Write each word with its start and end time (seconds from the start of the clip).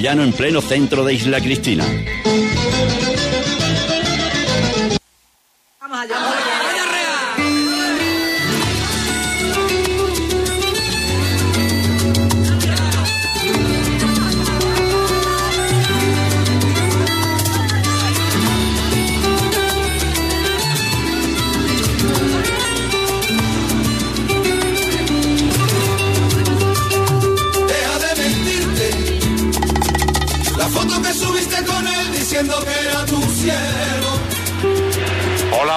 Llano 0.00 0.22
en 0.22 0.32
pleno 0.32 0.60
centro 0.60 1.02
de 1.02 1.12
Isla 1.12 1.40
Cristina. 1.40 1.84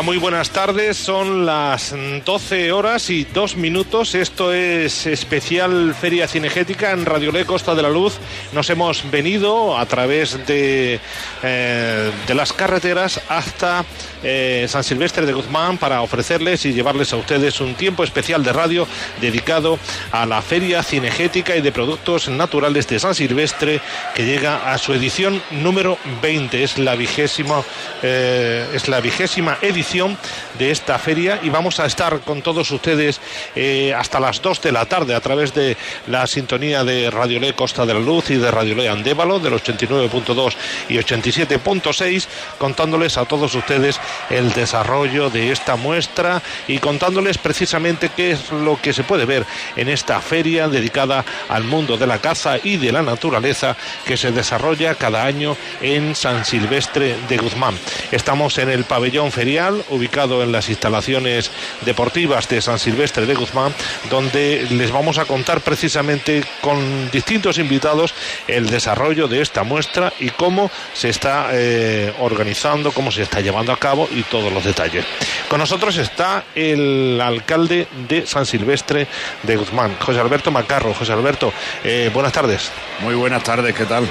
Muy 0.04 0.18
buenas 0.18 0.50
tardes. 0.50 0.98
Son 0.98 1.46
las 1.46 1.94
12 2.26 2.72
horas 2.72 3.12
y 3.12 3.24
2 3.24 3.56
minutos. 3.58 4.16
Esto 4.16 4.52
es 4.52 5.06
especial 5.06 5.94
Feria 5.94 6.28
Cinegética 6.28 6.92
en 6.92 7.06
Radio 7.06 7.32
Le 7.32 7.46
Costa 7.46 7.76
de 7.76 7.84
la 7.84 7.90
Luz. 7.90 8.18
Nos 8.52 8.70
hemos 8.72 9.10
venido 9.12 9.78
a 9.78 9.86
través 9.86 10.46
de, 10.48 11.00
eh, 11.44 12.12
de 12.26 12.34
las 12.34 12.52
carreteras 12.52 13.22
hasta 13.30 13.86
eh, 14.24 14.66
San 14.68 14.84
Silvestre 14.84 15.26
de 15.26 15.34
Guzmán 15.34 15.78
para 15.78 16.02
ofrecerles 16.02 16.66
y 16.66 16.74
llevarles 16.74 17.14
a 17.14 17.18
ustedes 17.18 17.62
un 17.62 17.76
tiempo 17.76 18.04
especial 18.04 18.44
de 18.44 18.54
radio 18.54 18.88
dedicado 19.20 19.78
a 20.12 20.26
la 20.26 20.42
Feria 20.42 20.82
Cinegética 20.82 21.56
y 21.56 21.62
de 21.62 21.72
Productos 21.72 22.28
Naturales 22.28 22.88
de 22.88 23.00
San 23.00 23.14
Silvestre 23.14 23.82
que 24.16 24.26
llega 24.26 24.72
a 24.72 24.78
su 24.80 24.94
edición 24.94 25.42
número 25.52 25.98
20. 26.24 26.64
Es 26.64 26.80
la 26.80 26.96
vigésima, 26.96 27.62
eh, 28.02 28.68
es 28.74 28.88
la 28.88 29.00
vigésima 29.00 29.58
edición 29.62 29.91
de 29.92 30.72
esta 30.72 30.98
feria 30.98 31.42
y 31.44 31.50
vamos 31.50 31.82
a 31.82 31.86
estar 31.86 32.22
con 32.22 32.42
todos 32.42 32.72
ustedes 32.72 33.20
eh, 33.58 33.94
hasta 33.94 34.22
las 34.22 34.42
2 34.42 34.62
de 34.62 34.72
la 34.72 34.86
tarde 34.86 35.14
a 35.16 35.20
través 35.20 35.54
de 35.54 35.76
la 36.08 36.26
sintonía 36.28 36.86
de 36.86 37.10
Radio 37.10 37.42
Le 37.42 37.54
Costa 37.56 37.86
de 37.86 37.94
la 37.94 38.00
Luz 38.00 38.30
y 38.30 38.36
de 38.36 38.50
Radio 38.52 38.74
Le 38.76 38.88
Andévalo 38.88 39.40
del 39.40 39.56
89.2 39.56 40.54
y 40.88 40.96
87.6 40.96 42.26
contándoles 42.58 43.18
a 43.18 43.26
todos 43.26 43.54
ustedes 43.54 44.00
el 44.30 44.54
desarrollo 44.54 45.30
de 45.30 45.52
esta 45.52 45.76
muestra 45.76 46.42
y 46.70 46.78
contándoles 46.78 47.38
precisamente 47.38 48.10
qué 48.16 48.32
es 48.32 48.50
lo 48.50 48.80
que 48.80 48.94
se 48.94 49.04
puede 49.04 49.26
ver 49.26 49.46
en 49.76 49.90
esta 49.90 50.22
feria 50.22 50.70
dedicada 50.70 51.26
al 51.50 51.66
mundo 51.66 51.98
de 51.98 52.08
la 52.08 52.20
caza 52.20 52.56
y 52.64 52.78
de 52.78 52.94
la 52.94 53.02
naturaleza 53.02 53.76
que 54.06 54.16
se 54.16 54.32
desarrolla 54.32 54.96
cada 54.96 55.26
año 55.26 55.58
en 55.82 56.16
San 56.16 56.46
Silvestre 56.46 57.18
de 57.28 57.38
Guzmán. 57.38 57.78
Estamos 58.14 58.58
en 58.58 58.70
el 58.70 58.86
pabellón 58.86 59.34
ferial 59.34 59.81
ubicado 59.90 60.44
en 60.44 60.52
las 60.52 60.70
instalaciones 60.70 61.52
deportivas 61.86 62.48
de 62.48 62.62
San 62.62 62.80
Silvestre 62.80 63.26
de 63.26 63.36
Guzmán 63.36 63.74
donde 64.10 64.68
les 64.72 64.92
vamos 64.92 65.18
a 65.18 65.26
contar 65.26 65.62
precisamente 65.62 66.44
con 66.62 67.10
distintos 67.12 67.58
invitados 67.58 68.14
el 68.48 68.70
desarrollo 68.70 69.28
de 69.28 69.42
esta 69.42 69.64
muestra 69.64 70.14
y 70.20 70.30
cómo 70.30 70.70
se 70.94 71.10
está 71.10 71.50
eh, 71.52 72.14
organizando, 72.20 72.92
cómo 72.92 73.12
se 73.12 73.24
está 73.24 73.42
llevando 73.42 73.72
a 73.72 73.78
cabo 73.78 74.08
y 74.12 74.24
todos 74.24 74.52
los 74.52 74.64
detalles. 74.64 75.06
Con 75.48 75.60
nosotros 75.60 75.98
está 75.98 76.44
el 76.56 77.20
alcalde 77.22 77.88
de 78.08 78.26
San 78.26 78.46
Silvestre 78.46 79.08
de 79.44 79.56
Guzmán, 79.56 79.96
José 80.00 80.20
Alberto 80.20 80.52
Macarro. 80.52 80.94
José 80.94 81.14
Alberto, 81.14 81.54
eh, 81.84 82.10
buenas 82.14 82.34
tardes. 82.34 82.72
Muy 83.00 83.16
buenas 83.16 83.44
tardes, 83.44 83.74
¿qué 83.76 83.86
tal? 83.86 84.08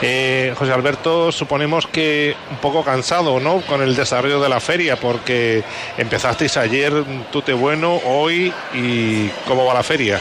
Eh, 0.00 0.54
José 0.56 0.72
Alberto, 0.72 1.32
suponemos 1.32 1.86
que 1.88 2.36
un 2.50 2.58
poco 2.58 2.84
cansado, 2.84 3.40
¿no? 3.40 3.60
Con 3.62 3.82
el 3.82 3.96
desarrollo 3.96 4.40
de 4.40 4.48
la 4.48 4.60
feria, 4.60 4.96
porque 4.96 5.64
empezasteis 5.96 6.56
ayer 6.56 6.92
tute 7.32 7.52
bueno, 7.52 8.00
hoy 8.04 8.52
y 8.74 9.28
cómo 9.46 9.64
va 9.66 9.74
la 9.74 9.82
feria. 9.82 10.20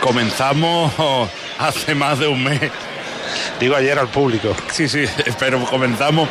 Comenzamos 0.00 0.92
hace 1.58 1.94
más 1.94 2.18
de 2.20 2.28
un 2.28 2.44
mes. 2.44 2.60
Digo 3.58 3.74
ayer 3.74 3.98
al 3.98 4.08
público. 4.08 4.54
Sí, 4.70 4.88
sí, 4.88 5.04
pero 5.40 5.64
comenzamos 5.64 6.28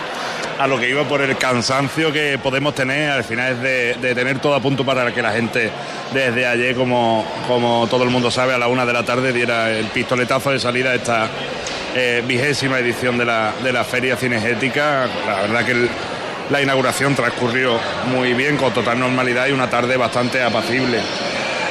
a 0.57 0.67
lo 0.67 0.79
que 0.79 0.89
iba 0.89 1.03
por 1.03 1.21
el 1.21 1.35
cansancio 1.35 2.13
que 2.13 2.39
podemos 2.41 2.73
tener. 2.73 3.11
Al 3.11 3.25
final 3.25 3.53
es 3.53 3.61
de, 3.61 3.93
de 3.95 4.15
tener 4.15 4.39
todo 4.39 4.55
a 4.55 4.61
punto 4.61 4.85
para 4.85 5.13
que 5.13 5.21
la 5.21 5.33
gente 5.33 5.71
desde 6.13 6.45
ayer, 6.45 6.73
como, 6.73 7.25
como 7.49 7.85
todo 7.89 8.05
el 8.05 8.09
mundo 8.11 8.31
sabe, 8.31 8.53
a 8.53 8.57
la 8.57 8.69
una 8.69 8.85
de 8.85 8.93
la 8.93 9.03
tarde 9.03 9.33
diera 9.33 9.71
el 9.71 9.87
pistoletazo 9.87 10.51
de 10.51 10.59
salida 10.59 10.91
a 10.91 10.95
esta 10.95 11.29
eh, 11.95 12.21
vigésima 12.27 12.77
edición 12.79 13.17
de 13.17 13.23
la, 13.23 13.53
de 13.63 13.71
la 13.71 13.85
Feria 13.85 14.17
Cinegética. 14.17 15.07
La 15.25 15.41
verdad 15.43 15.65
que 15.65 15.87
la 16.49 16.61
inauguración 16.61 17.15
transcurrió 17.15 17.79
muy 18.11 18.33
bien, 18.33 18.57
con 18.57 18.73
total 18.73 18.99
normalidad 18.99 19.47
y 19.47 19.53
una 19.53 19.69
tarde 19.69 19.95
bastante 19.95 20.43
apacible. 20.43 20.99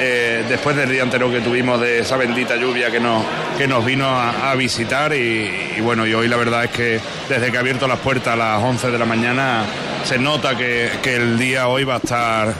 Eh, 0.00 0.44
después 0.48 0.76
del 0.76 0.90
día 0.90 1.02
anterior 1.02 1.30
que 1.30 1.40
tuvimos 1.40 1.80
de 1.80 2.00
esa 2.00 2.16
bendita 2.16 2.56
lluvia 2.56 2.90
que 2.90 2.98
nos, 2.98 3.24
que 3.56 3.68
nos 3.68 3.84
vino 3.84 4.06
a, 4.08 4.54
visitar 4.56 5.14
y, 5.14 5.78
bueno, 5.80 6.06
y 6.06 6.14
hoy 6.14 6.26
la 6.26 6.36
verdad 6.36 6.64
es 6.64 6.70
que 6.70 7.00
desde 7.28 7.52
que 7.52 7.56
ha 7.56 7.60
abierto 7.60 7.86
las 7.86 8.00
puertas 8.00 8.32
a 8.32 8.36
las 8.36 8.62
11 8.62 8.90
de 8.90 8.98
la 8.98 9.04
mañana 9.04 9.62
se 10.04 10.18
nota 10.18 10.56
que, 10.56 10.90
que 11.00 11.16
el 11.16 11.38
día 11.38 11.68
hoy 11.68 11.84
va 11.84 11.94
a 11.94 11.98
estar 11.98 12.54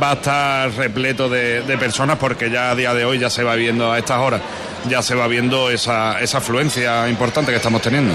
va 0.00 0.10
a 0.10 0.14
estar 0.14 0.70
repleto 0.72 1.28
de 1.28 1.76
personas 1.78 2.18
porque 2.18 2.50
ya 2.50 2.70
a 2.70 2.74
día 2.74 2.92
de 2.92 3.04
hoy 3.04 3.18
ya 3.18 3.30
se 3.30 3.42
va 3.42 3.54
viendo 3.54 3.90
a 3.90 3.98
estas 3.98 4.18
horas 4.18 4.40
ya 4.86 5.02
se 5.02 5.14
va 5.14 5.26
viendo 5.26 5.70
esa, 5.70 6.20
esa 6.20 6.38
afluencia 6.38 7.08
importante 7.08 7.50
que 7.50 7.56
estamos 7.56 7.82
teniendo. 7.82 8.14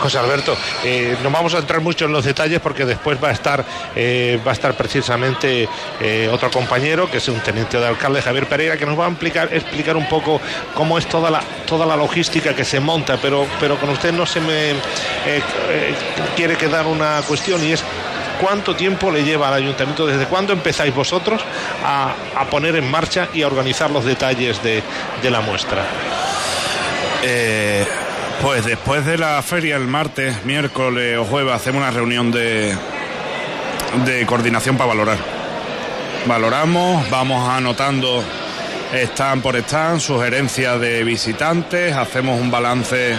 José 0.00 0.18
Alberto, 0.18 0.56
eh, 0.84 1.16
no 1.22 1.30
vamos 1.30 1.54
a 1.54 1.58
entrar 1.58 1.80
mucho 1.80 2.04
en 2.04 2.12
los 2.12 2.24
detalles 2.24 2.60
porque 2.60 2.84
después 2.84 3.22
va 3.22 3.28
a 3.28 3.32
estar 3.32 3.64
eh, 3.94 4.40
va 4.46 4.52
a 4.52 4.54
estar 4.54 4.74
precisamente 4.74 5.68
eh, 6.00 6.28
otro 6.32 6.50
compañero 6.50 7.10
que 7.10 7.18
es 7.18 7.28
un 7.28 7.40
teniente 7.40 7.78
de 7.78 7.86
alcalde 7.86 8.22
Javier 8.22 8.46
Pereira 8.46 8.76
que 8.76 8.86
nos 8.86 8.98
va 8.98 9.06
a 9.06 9.08
explicar, 9.08 9.48
explicar 9.52 9.96
un 9.96 10.08
poco 10.08 10.40
cómo 10.74 10.98
es 10.98 11.06
toda 11.06 11.30
la 11.30 11.40
toda 11.66 11.86
la 11.86 11.96
logística 11.96 12.54
que 12.54 12.64
se 12.64 12.80
monta, 12.80 13.18
pero 13.20 13.46
pero 13.60 13.78
con 13.78 13.90
usted 13.90 14.12
no 14.12 14.26
se 14.26 14.40
me 14.40 14.74
quiere 16.36 16.56
quedar 16.56 16.86
una 16.86 17.22
cuestión 17.26 17.64
y 17.64 17.72
es 17.72 17.82
¿Cuánto 18.40 18.76
tiempo 18.76 19.10
le 19.10 19.24
lleva 19.24 19.48
al 19.48 19.54
ayuntamiento? 19.54 20.06
¿Desde 20.06 20.26
cuándo 20.26 20.52
empezáis 20.52 20.94
vosotros 20.94 21.42
a, 21.84 22.12
a 22.36 22.44
poner 22.44 22.76
en 22.76 22.90
marcha 22.90 23.28
y 23.34 23.42
a 23.42 23.46
organizar 23.46 23.90
los 23.90 24.04
detalles 24.04 24.62
de, 24.62 24.82
de 25.22 25.30
la 25.30 25.40
muestra? 25.40 25.84
Eh, 27.22 27.84
pues 28.40 28.64
después 28.64 29.04
de 29.04 29.18
la 29.18 29.42
feria 29.42 29.76
el 29.76 29.88
martes, 29.88 30.44
miércoles 30.44 31.18
o 31.18 31.24
jueves 31.24 31.52
hacemos 31.52 31.82
una 31.82 31.90
reunión 31.90 32.30
de, 32.30 32.76
de 34.04 34.26
coordinación 34.26 34.76
para 34.76 34.88
valorar. 34.88 35.18
Valoramos, 36.26 37.10
vamos 37.10 37.48
anotando 37.48 38.22
stand 38.92 39.42
por 39.42 39.56
stand, 39.56 40.00
sugerencias 40.00 40.80
de 40.80 41.02
visitantes, 41.04 41.94
hacemos 41.96 42.40
un 42.40 42.50
balance 42.50 43.14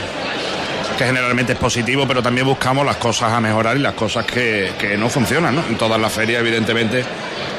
que 1.00 1.06
generalmente 1.06 1.54
es 1.54 1.58
positivo, 1.58 2.06
pero 2.06 2.22
también 2.22 2.46
buscamos 2.46 2.86
las 2.86 2.98
cosas 2.98 3.32
a 3.32 3.40
mejorar 3.40 3.78
y 3.78 3.80
las 3.80 3.94
cosas 3.94 4.26
que, 4.26 4.74
que 4.78 4.98
no 4.98 5.08
funcionan. 5.08 5.58
En 5.70 5.78
todas 5.78 5.98
las 5.98 6.12
ferias, 6.12 6.42
evidentemente, 6.42 7.06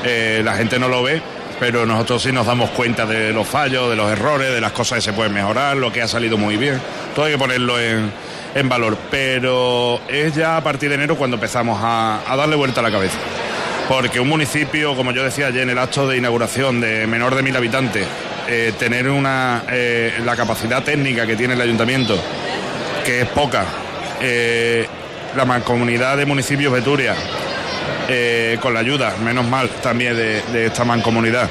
eh, 0.04 0.42
la 0.44 0.56
gente 0.56 0.78
no 0.78 0.88
lo 0.88 1.02
ve, 1.02 1.22
pero 1.58 1.86
nosotros 1.86 2.22
sí 2.22 2.32
nos 2.32 2.46
damos 2.46 2.68
cuenta 2.68 3.06
de 3.06 3.32
los 3.32 3.48
fallos, 3.48 3.88
de 3.88 3.96
los 3.96 4.12
errores, 4.12 4.52
de 4.52 4.60
las 4.60 4.72
cosas 4.72 4.96
que 4.96 5.02
se 5.02 5.12
pueden 5.14 5.32
mejorar, 5.32 5.78
lo 5.78 5.90
que 5.90 6.02
ha 6.02 6.06
salido 6.06 6.36
muy 6.36 6.58
bien. 6.58 6.78
Todo 7.14 7.24
hay 7.24 7.32
que 7.32 7.38
ponerlo 7.38 7.80
en, 7.80 8.12
en 8.54 8.68
valor, 8.68 8.98
pero 9.10 10.02
es 10.06 10.34
ya 10.34 10.58
a 10.58 10.62
partir 10.62 10.90
de 10.90 10.96
enero 10.96 11.16
cuando 11.16 11.36
empezamos 11.36 11.80
a, 11.82 12.20
a 12.30 12.36
darle 12.36 12.56
vuelta 12.56 12.80
a 12.80 12.82
la 12.82 12.90
cabeza. 12.90 13.16
Porque 13.88 14.20
un 14.20 14.28
municipio, 14.28 14.94
como 14.94 15.12
yo 15.12 15.24
decía 15.24 15.46
ayer 15.46 15.62
en 15.62 15.70
el 15.70 15.78
acto 15.78 16.06
de 16.06 16.18
inauguración, 16.18 16.82
de 16.82 17.06
menor 17.06 17.34
de 17.34 17.42
mil 17.42 17.56
habitantes, 17.56 18.06
eh, 18.48 18.74
tener 18.78 19.08
una, 19.08 19.62
eh, 19.70 20.20
la 20.26 20.36
capacidad 20.36 20.82
técnica 20.82 21.26
que 21.26 21.36
tiene 21.36 21.54
el 21.54 21.60
ayuntamiento, 21.62 22.22
que 23.10 23.22
es 23.22 23.28
poca, 23.30 23.64
eh, 24.20 24.86
la 25.36 25.44
mancomunidad 25.44 26.16
de 26.16 26.26
municipios 26.26 26.72
Beturia, 26.72 27.16
eh, 28.08 28.56
con 28.62 28.72
la 28.72 28.78
ayuda, 28.78 29.16
menos 29.24 29.48
mal 29.48 29.68
también 29.82 30.14
de, 30.14 30.66
esta 30.66 30.84
mancomunidad, 30.84 31.50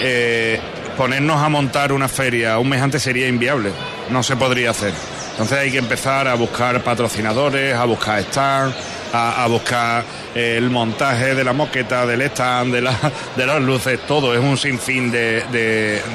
eh, 0.00 0.58
ponernos 0.96 1.40
a 1.40 1.48
montar 1.48 1.92
una 1.92 2.08
feria 2.08 2.58
un 2.58 2.70
mes 2.70 2.82
antes 2.82 3.02
sería 3.04 3.28
inviable, 3.28 3.70
no 4.10 4.24
se 4.24 4.34
podría 4.34 4.70
hacer. 4.70 4.92
Entonces 5.30 5.58
hay 5.58 5.70
que 5.70 5.78
empezar 5.78 6.26
a 6.26 6.34
buscar 6.34 6.82
patrocinadores, 6.82 7.72
a 7.72 7.84
buscar 7.84 8.18
stand, 8.22 8.74
a, 9.12 9.46
buscar 9.46 10.02
eh, 10.34 10.56
el 10.56 10.70
montaje 10.70 11.36
de 11.36 11.44
la 11.44 11.52
moqueta, 11.52 12.04
del 12.04 12.22
stand, 12.22 12.74
de, 12.74 12.82
la, 12.82 12.96
de 13.36 13.46
las 13.46 13.62
luces, 13.62 14.00
todo. 14.08 14.34
Es 14.34 14.40
un 14.40 14.58
sinfín 14.58 15.12
de, 15.12 15.44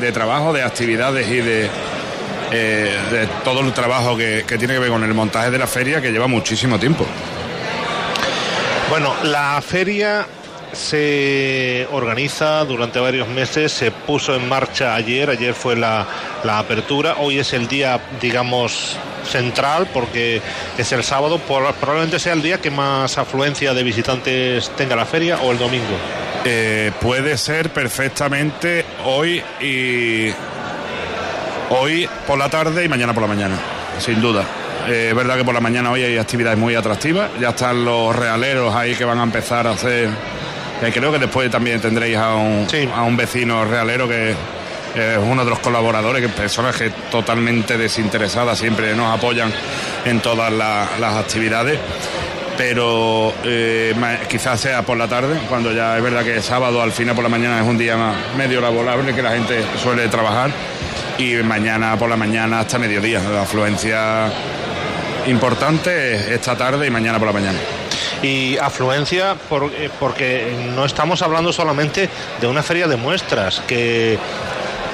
de 0.02 0.12
trabajo, 0.12 0.52
de 0.52 0.64
actividades 0.64 1.30
y 1.30 1.38
de, 1.38 1.70
eh, 2.52 2.98
de 3.12 3.28
todo 3.44 3.62
el 3.62 3.74
trabajo 3.74 4.18
que, 4.18 4.46
que 4.48 4.58
tiene 4.58 4.74
que 4.74 4.80
ver 4.80 4.90
con 4.90 5.04
el 5.04 5.14
montaje 5.14 5.52
de 5.52 5.58
la 5.58 5.68
feria 5.68 6.02
que 6.02 6.12
lleva 6.12 6.28
muchísimo 6.28 6.80
tiempo. 6.80 7.06
Bueno, 8.90 9.14
la 9.24 9.62
feria 9.62 10.28
se 10.74 11.88
organiza 11.92 12.64
durante 12.66 13.00
varios 13.00 13.28
meses, 13.28 13.72
se 13.72 13.92
puso 13.92 14.36
en 14.36 14.48
marcha 14.48 14.94
ayer, 14.94 15.30
ayer 15.30 15.54
fue 15.54 15.76
la 15.76 16.06
la 16.46 16.60
apertura. 16.60 17.16
Hoy 17.18 17.40
es 17.40 17.52
el 17.54 17.68
día, 17.68 18.00
digamos, 18.22 18.96
central 19.28 19.88
porque 19.94 20.42
es 20.78 20.92
el 20.92 21.04
sábado. 21.04 21.40
probablemente 21.40 22.20
sea 22.20 22.34
el 22.34 22.42
día 22.42 22.62
que 22.62 22.70
más 22.70 23.18
afluencia 23.18 23.74
de 23.74 23.84
visitantes 23.84 24.70
tenga 24.78 24.96
la 24.96 25.06
feria 25.06 25.40
o 25.40 25.52
el 25.52 25.58
domingo. 25.58 25.98
Eh, 26.46 26.92
puede 27.02 27.38
ser 27.38 27.72
perfectamente 27.72 28.86
hoy 29.04 29.44
y 29.60 30.30
hoy 31.70 32.08
por 32.28 32.38
la 32.38 32.50
tarde 32.50 32.84
y 32.84 32.90
mañana 32.90 33.14
por 33.14 33.22
la 33.22 33.28
mañana, 33.28 33.56
sin 34.00 34.22
duda. 34.22 34.44
Eh, 34.88 35.08
es 35.10 35.16
verdad 35.16 35.38
que 35.38 35.44
por 35.44 35.54
la 35.54 35.62
mañana 35.62 35.92
hoy 35.92 36.04
hay 36.04 36.18
actividades 36.18 36.58
muy 36.58 36.76
atractivas. 36.76 37.30
Ya 37.40 37.50
están 37.50 37.84
los 37.84 38.16
realeros 38.16 38.76
ahí 38.76 38.96
que 38.96 39.06
van 39.06 39.20
a 39.20 39.24
empezar 39.24 39.68
a 39.68 39.72
hacer. 39.72 40.10
Eh, 40.82 40.92
creo 40.94 41.12
que 41.12 41.20
después 41.20 41.50
también 41.50 41.80
tendréis 41.82 42.18
a 42.18 42.36
un, 42.36 42.68
a 42.94 43.04
un 43.04 43.18
vecino 43.18 43.66
realero 43.66 44.08
que 44.08 44.32
es 44.32 45.18
uno 45.18 45.44
de 45.44 45.50
los 45.50 45.60
colaboradores, 45.60 46.22
que 46.22 46.30
personas 46.30 46.76
que 46.78 46.90
totalmente 47.12 47.78
desinteresadas 47.78 48.58
siempre 48.58 48.96
nos 48.96 49.14
apoyan 49.14 49.52
en 50.06 50.22
todas 50.22 50.52
las 50.54 51.16
actividades 51.16 51.80
pero 52.58 53.34
eh, 53.44 53.94
quizás 54.30 54.60
sea 54.60 54.82
por 54.84 54.98
la 54.98 55.08
tarde, 55.08 55.40
cuando 55.50 55.72
ya 55.72 55.98
es 55.98 56.04
verdad 56.04 56.24
que 56.24 56.42
sábado 56.42 56.82
al 56.82 56.92
final 56.92 57.16
por 57.16 57.24
la 57.24 57.30
mañana 57.30 57.60
es 57.60 57.68
un 57.68 57.78
día 57.78 57.98
más 57.98 58.16
medio 58.38 58.62
laborable 58.62 59.14
que 59.14 59.22
la 59.22 59.32
gente 59.32 59.64
suele 59.82 60.08
trabajar 60.08 60.52
y 61.18 61.36
mañana 61.44 61.98
por 61.98 62.10
la 62.10 62.18
mañana 62.18 62.60
hasta 62.60 62.78
mediodía, 62.78 63.22
la 63.22 63.44
afluencia 63.44 64.32
importante 65.28 66.34
esta 66.34 66.56
tarde 66.56 66.88
y 66.88 66.90
mañana 66.90 67.18
por 67.20 67.28
la 67.28 67.34
mañana. 67.34 67.60
Y 68.22 68.58
afluencia 68.58 69.34
eh, 69.34 69.90
porque 70.00 70.54
no 70.76 70.86
estamos 70.86 71.22
hablando 71.22 71.54
solamente 71.54 72.10
de 72.40 72.48
una 72.48 72.64
feria 72.64 72.88
de 72.88 72.96
muestras, 72.96 73.62
que 73.68 74.18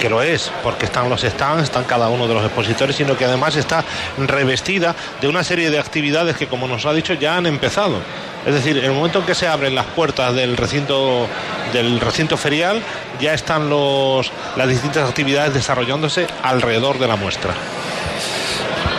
que 0.02 0.10
lo 0.10 0.24
es, 0.24 0.52
porque 0.64 0.86
están 0.86 1.12
los 1.12 1.22
stands, 1.22 1.62
están 1.62 1.84
cada 1.84 2.10
uno 2.10 2.28
de 2.28 2.34
los 2.34 2.44
expositores, 2.44 2.96
sino 2.96 3.16
que 3.16 3.26
además 3.26 3.56
está 3.56 3.86
revestida 4.18 4.96
de 5.22 5.28
una 5.28 5.44
serie 5.44 5.70
de 5.70 5.78
actividades 5.78 6.36
que, 6.38 6.48
como 6.48 6.68
nos 6.68 6.88
ha 6.88 6.94
dicho, 6.94 7.14
ya 7.14 7.38
han 7.38 7.46
empezado. 7.46 8.02
Es 8.46 8.54
decir, 8.54 8.78
en 8.78 8.86
el 8.86 8.92
momento 8.92 9.20
en 9.20 9.26
que 9.26 9.36
se 9.36 9.48
abren 9.48 9.76
las 9.76 9.86
puertas 9.86 10.34
del 10.34 10.58
recinto 10.58 11.28
del 11.74 12.00
recinto 12.00 12.38
ferial, 12.38 12.82
ya 13.20 13.34
están 13.34 13.70
los, 13.70 14.32
las 14.56 14.68
distintas 14.68 15.08
actividades 15.08 15.54
desarrollándose 15.54 16.28
alrededor 16.44 17.00
de 17.00 17.08
la 17.08 17.16
muestra. 17.16 17.54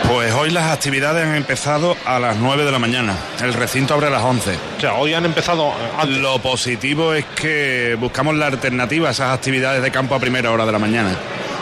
Pues 0.07 0.33
hoy 0.33 0.51
las 0.51 0.71
actividades 0.71 1.25
han 1.25 1.35
empezado 1.35 1.95
a 2.05 2.19
las 2.19 2.37
9 2.37 2.65
de 2.65 2.71
la 2.71 2.79
mañana. 2.79 3.15
El 3.41 3.53
recinto 3.53 3.93
abre 3.93 4.07
a 4.07 4.09
las 4.09 4.23
11. 4.23 4.57
O 4.77 4.81
sea, 4.81 4.93
hoy 4.95 5.13
han 5.13 5.25
empezado. 5.25 5.73
Lo 6.07 6.39
positivo 6.39 7.13
es 7.13 7.25
que 7.35 7.95
buscamos 7.99 8.35
la 8.35 8.47
alternativa 8.47 9.09
a 9.09 9.11
esas 9.11 9.33
actividades 9.33 9.81
de 9.81 9.91
campo 9.91 10.13
a 10.15 10.19
primera 10.19 10.51
hora 10.51 10.65
de 10.65 10.71
la 10.71 10.79
mañana. 10.79 11.15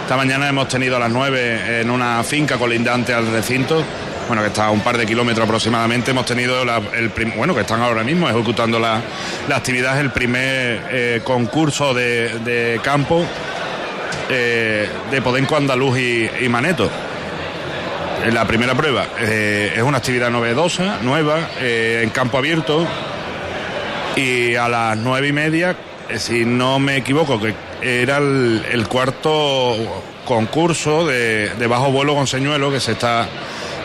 Esta 0.03 0.17
mañana 0.17 0.49
hemos 0.49 0.67
tenido 0.67 0.97
a 0.97 0.99
las 0.99 1.11
9 1.11 1.81
en 1.81 1.89
una 1.89 2.23
finca 2.23 2.57
colindante 2.57 3.13
al 3.13 3.31
recinto 3.31 3.83
bueno, 4.31 4.43
que 4.43 4.47
está 4.47 4.67
a 4.67 4.71
un 4.71 4.79
par 4.79 4.97
de 4.97 5.05
kilómetros 5.05 5.43
aproximadamente, 5.43 6.11
hemos 6.11 6.25
tenido 6.25 6.61
el 6.61 7.11
bueno, 7.35 7.53
que 7.53 7.59
están 7.59 7.81
ahora 7.81 8.01
mismo 8.01 8.29
ejecutando 8.29 8.79
la, 8.79 9.01
actividad, 9.53 9.99
el 9.99 10.11
primer 10.11 10.87
eh, 10.89 11.21
concurso 11.21 11.93
de, 11.93 12.79
campo 12.81 13.25
eh, 14.29 14.87
de 15.11 15.21
Podenco 15.21 15.57
Andaluz 15.57 15.99
y 15.99 16.47
Maneto 16.47 16.89
la 18.31 18.47
primera 18.47 18.73
prueba 18.73 19.05
eh, 19.19 19.73
es 19.75 19.83
una 19.83 19.97
actividad 19.97 20.29
novedosa, 20.29 20.99
nueva, 21.01 21.49
en 21.59 22.09
campo 22.11 22.37
abierto. 22.37 22.87
Y 24.15 24.55
a 24.55 24.69
las 24.69 24.97
nueve 24.97 25.27
y 25.27 25.33
media, 25.33 25.75
si 26.15 26.45
no 26.45 26.79
me 26.79 26.95
equivoco, 26.95 27.37
que 27.37 27.53
era 27.81 28.19
el, 28.19 28.85
cuarto 28.87 29.75
concurso 30.25 31.05
de, 31.05 31.51
bajo 31.67 31.91
vuelo 31.91 32.15
con 32.15 32.27
señuelo 32.27 32.71
que 32.71 32.79
se 32.79 32.93
está 32.93 33.27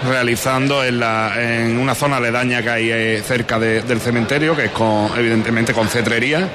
realizando 0.04 0.84
en, 0.84 1.00
la, 1.00 1.32
en 1.36 1.78
una 1.78 1.94
zona 1.94 2.16
aledaña 2.16 2.62
que 2.62 2.70
hay 2.70 3.22
cerca 3.22 3.58
del 3.58 4.00
cementerio, 4.00 4.56
que 4.56 4.66
es 4.66 4.70
con, 4.70 5.10
evidentemente 5.16 5.72
con 5.72 5.88
cetrería, 5.88 6.48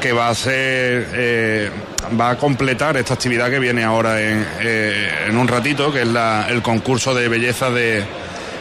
que 0.00 0.12
va 0.12 0.28
a 0.28 0.34
ser 0.34 1.70
va 2.18 2.30
a 2.30 2.36
completar 2.36 2.96
esta 2.96 3.14
actividad 3.14 3.50
que 3.50 3.58
viene 3.58 3.84
ahora 3.84 4.20
en, 4.20 4.46
eh, 4.60 5.30
un 5.32 5.48
ratito, 5.48 5.92
que 5.92 6.02
es 6.02 6.08
el 6.48 6.62
concurso 6.62 7.14
de 7.14 7.28
belleza 7.28 7.70
de, 7.70 8.04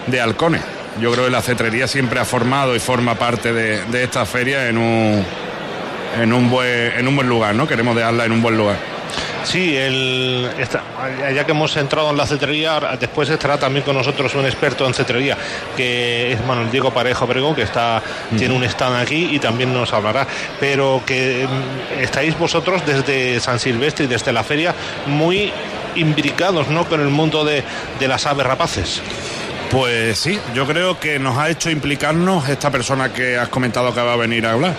de, 0.08 0.22
halcones. 0.22 0.62
Yo 1.02 1.12
creo 1.12 1.26
que 1.26 1.32
la 1.32 1.42
cetrería 1.42 1.88
siempre 1.88 2.20
ha 2.20 2.26
formado 2.26 2.76
y 2.76 2.80
forma 2.80 3.16
parte 3.16 3.54
de, 3.54 4.04
esta 4.04 4.26
feria 4.26 4.68
en 4.68 4.78
un, 4.78 5.26
en, 6.20 6.34
un 6.34 6.50
buen, 6.50 6.94
en 6.98 7.08
un 7.08 7.16
buen 7.16 7.30
lugar, 7.30 7.56
¿no? 7.56 7.68
Queremos 7.68 7.96
dejarla 7.96 8.26
en 8.26 8.32
un 8.32 8.42
buen 8.42 8.58
lugar. 8.58 8.99
Sí, 9.44 9.76
el, 9.76 10.50
ya 11.34 11.46
que 11.46 11.52
hemos 11.52 11.76
entrado 11.78 12.10
en 12.10 12.18
la 12.18 12.26
cetrería, 12.28 12.80
después 13.00 13.30
estará 13.30 13.58
también 13.58 13.84
con 13.84 13.96
nosotros 13.96 14.36
un 14.36 14.46
experto 14.46 14.86
en 14.86 14.94
cetrería, 14.94 15.38
que 15.76 16.34
es 16.34 16.46
Manuel 16.46 16.70
Diego 16.70 16.92
Parejo 16.92 17.26
Bregón, 17.26 17.56
que 17.56 17.64
está, 17.64 18.02
tiene 18.38 18.54
un 18.54 18.64
stand 18.64 18.98
aquí 18.98 19.30
y 19.32 19.40
también 19.40 19.74
nos 19.74 19.94
hablará. 19.94 20.28
Pero 20.60 21.02
que 21.06 21.48
mm, 21.48 22.02
estáis 22.02 22.38
vosotros 22.38 22.86
desde 22.86 23.40
San 23.40 23.60
Silvestre 23.60 24.06
y 24.06 24.08
desde 24.08 24.32
la 24.34 24.44
feria 24.44 24.76
muy 25.08 25.52
imbricados 25.96 26.68
¿no? 26.68 26.86
con 26.86 27.02
el 27.02 27.10
mundo 27.10 27.44
de, 27.44 27.64
de 28.00 28.08
las 28.08 28.26
aves 28.26 28.46
rapaces. 28.46 29.02
Pues 29.72 30.18
sí, 30.18 30.40
yo 30.54 30.66
creo 30.66 31.00
que 31.00 31.20
nos 31.20 31.38
ha 31.38 31.50
hecho 31.50 31.70
implicarnos 31.70 32.50
esta 32.50 32.72
persona 32.72 33.14
que 33.14 33.38
has 33.38 33.50
comentado 33.50 33.94
que 33.94 34.02
va 34.02 34.14
a 34.14 34.18
venir 34.18 34.46
a 34.46 34.54
hablar. 34.54 34.74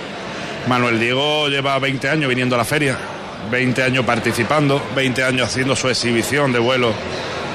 Manuel 0.69 1.01
Diego 1.01 1.49
lleva 1.49 1.79
20 1.79 2.09
años 2.09 2.29
viniendo 2.29 2.55
a 2.55 2.59
la 2.59 2.65
feria 2.65 2.99
20 3.51 3.83
años 3.83 4.05
participando, 4.05 4.83
20 4.95 5.25
años 5.25 5.49
haciendo 5.49 5.77
su 5.77 5.89
exhibición 5.89 6.53
de 6.53 6.59
vuelo 6.59 6.93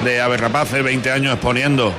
de 0.04 0.20
aves 0.20 0.40
rapaces, 0.40 0.82
20 0.82 1.10
años 1.10 1.34
exponiendo 1.34 1.92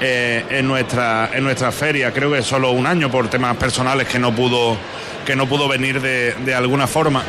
eh, 0.00 0.44
en, 0.50 0.66
nuestra, 0.66 1.30
en 1.32 1.44
nuestra 1.44 1.72
feria, 1.72 2.12
creo 2.12 2.32
que 2.32 2.42
solo 2.42 2.70
un 2.70 2.86
año 2.86 3.10
por 3.10 3.28
temas 3.28 3.56
personales 3.56 4.08
que 4.08 4.18
no 4.18 4.34
pudo, 4.34 4.76
que 5.24 5.36
no 5.36 5.46
pudo 5.46 5.68
venir 5.68 6.00
de, 6.00 6.54
alguna 6.54 6.86
forma. 6.86 7.22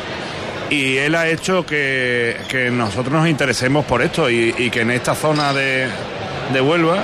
Y 0.70 0.96
él 0.96 1.14
ha 1.14 1.28
hecho 1.28 1.66
que, 1.66 2.70
nosotros 2.72 3.12
nos 3.12 3.28
interesemos 3.28 3.84
por 3.84 4.02
esto 4.02 4.30
y, 4.30 4.70
que 4.70 4.80
en 4.80 4.90
esta 4.90 5.14
zona 5.14 5.52
de, 5.52 5.86
de 6.52 6.60
Huelva 6.60 7.02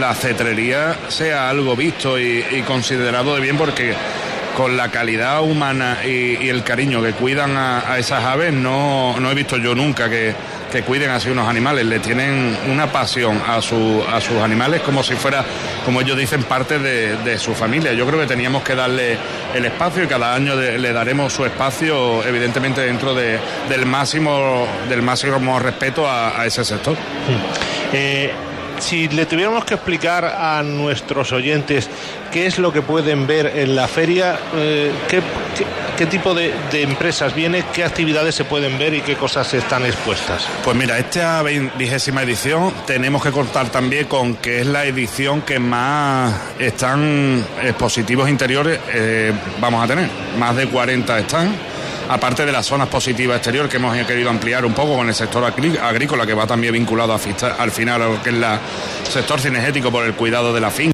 la 0.00 0.14
cetrería 0.14 0.96
sea 1.08 1.50
algo 1.50 1.76
visto 1.76 2.18
y 2.18 2.62
considerado 2.66 3.34
de 3.34 3.42
bien 3.42 3.58
porque 3.58 3.94
con 4.56 4.76
la 4.76 4.90
calidad 4.90 5.42
humana 5.42 5.98
y, 6.04 6.48
el 6.48 6.62
cariño 6.62 7.02
que 7.02 7.12
cuidan 7.12 7.56
a, 7.56 7.98
esas 7.98 8.24
aves, 8.24 8.52
no, 8.52 9.18
no, 9.18 9.30
he 9.30 9.34
visto 9.34 9.56
yo 9.56 9.74
nunca 9.74 10.08
que, 10.08 10.34
cuiden 10.86 11.10
así 11.10 11.28
unos 11.28 11.48
animales. 11.48 11.84
Le 11.84 11.98
tienen 11.98 12.56
una 12.70 12.90
pasión 12.90 13.42
a, 13.46 13.60
su, 13.60 14.02
a 14.10 14.20
sus 14.20 14.38
animales 14.38 14.80
como 14.80 15.02
si 15.02 15.14
fuera, 15.14 15.44
como 15.84 16.00
ellos 16.00 16.16
dicen, 16.16 16.44
parte 16.44 16.78
de, 16.78 17.38
su 17.38 17.54
familia. 17.54 17.92
Yo 17.92 18.06
creo 18.06 18.20
que 18.20 18.26
teníamos 18.26 18.62
que 18.62 18.74
darle 18.74 19.18
el 19.54 19.64
espacio 19.64 20.04
y 20.04 20.06
cada 20.06 20.34
año 20.34 20.54
le 20.54 20.92
daremos 20.92 21.32
su 21.32 21.44
espacio, 21.44 22.24
evidentemente 22.24 22.80
dentro 22.82 23.14
del, 23.14 23.86
máximo, 23.86 24.66
del 24.88 25.02
máximo 25.02 25.58
respeto 25.58 26.10
a, 26.10 26.44
ese 26.46 26.64
sector. 26.64 26.96
Eh, 27.92 28.32
si 28.82 29.08
le 29.08 29.26
tuviéramos 29.26 29.64
que 29.64 29.74
explicar 29.74 30.24
a 30.24 30.62
nuestros 30.62 31.32
oyentes 31.32 31.88
qué 32.32 32.46
es 32.46 32.58
lo 32.58 32.72
que 32.72 32.82
pueden 32.82 33.26
ver 33.26 33.46
en 33.56 33.76
la 33.76 33.86
feria, 33.86 34.38
eh, 34.56 34.90
qué, 35.08 36.06
tipo 36.06 36.34
de, 36.34 36.52
empresas 36.72 37.32
viene, 37.34 37.64
qué 37.72 37.84
actividades 37.84 38.34
se 38.34 38.44
pueden 38.44 38.76
ver 38.78 38.92
y 38.94 39.02
qué 39.02 39.14
cosas 39.14 39.54
están 39.54 39.86
expuestas. 39.86 40.48
Pues 40.64 40.76
mira, 40.76 40.98
esta 40.98 41.42
vigésima 41.42 42.22
edición 42.22 42.72
tenemos 42.86 43.22
que 43.22 43.30
contar 43.30 43.68
también 43.68 44.06
con 44.06 44.34
que 44.36 44.60
es 44.60 44.66
la 44.66 44.84
edición 44.84 45.42
que 45.42 45.60
más 45.60 46.34
están 46.58 47.44
expositivos 47.62 48.28
interiores 48.28 48.80
eh, 48.92 49.32
vamos 49.60 49.84
a 49.84 49.86
tener. 49.86 50.08
Más 50.38 50.56
de 50.56 50.66
40 50.66 51.18
están 51.20 51.71
aparte 52.12 52.44
de 52.44 52.52
las 52.52 52.66
zonas 52.66 52.88
positivas 52.88 53.38
exterior 53.38 53.68
que 53.68 53.78
hemos 53.78 53.96
querido 54.06 54.28
ampliar 54.28 54.66
un 54.66 54.74
poco 54.74 54.96
con 54.96 55.08
el 55.08 55.14
sector 55.14 55.44
agrícola 55.44 56.26
que 56.26 56.34
va 56.34 56.46
también 56.46 56.74
vinculado 56.74 57.14
al 57.14 57.70
final 57.70 58.02
a 58.02 58.06
lo 58.06 58.22
que 58.22 58.30
es 58.30 58.36
el 58.36 58.44
sector 59.10 59.40
cinegético 59.40 59.90
por 59.90 60.04
el 60.04 60.14
cuidado 60.14 60.52
de 60.52 60.60
la 60.60 60.70
finca. 60.70 60.92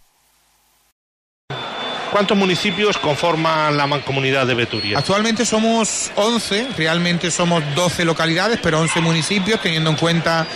¿Cuántos 2.12 2.36
municipios 2.36 2.96
conforman 2.98 3.76
la 3.76 3.86
mancomunidad 3.86 4.46
de 4.46 4.54
Beturia? 4.54 4.98
Actualmente 4.98 5.44
somos 5.44 6.10
11, 6.16 6.68
realmente 6.76 7.30
somos 7.30 7.62
12 7.74 8.04
localidades, 8.04 8.58
pero 8.62 8.80
11 8.80 9.00
municipios, 9.00 9.60
teniendo 9.60 9.90
en 9.90 9.96
cuenta 9.96 10.46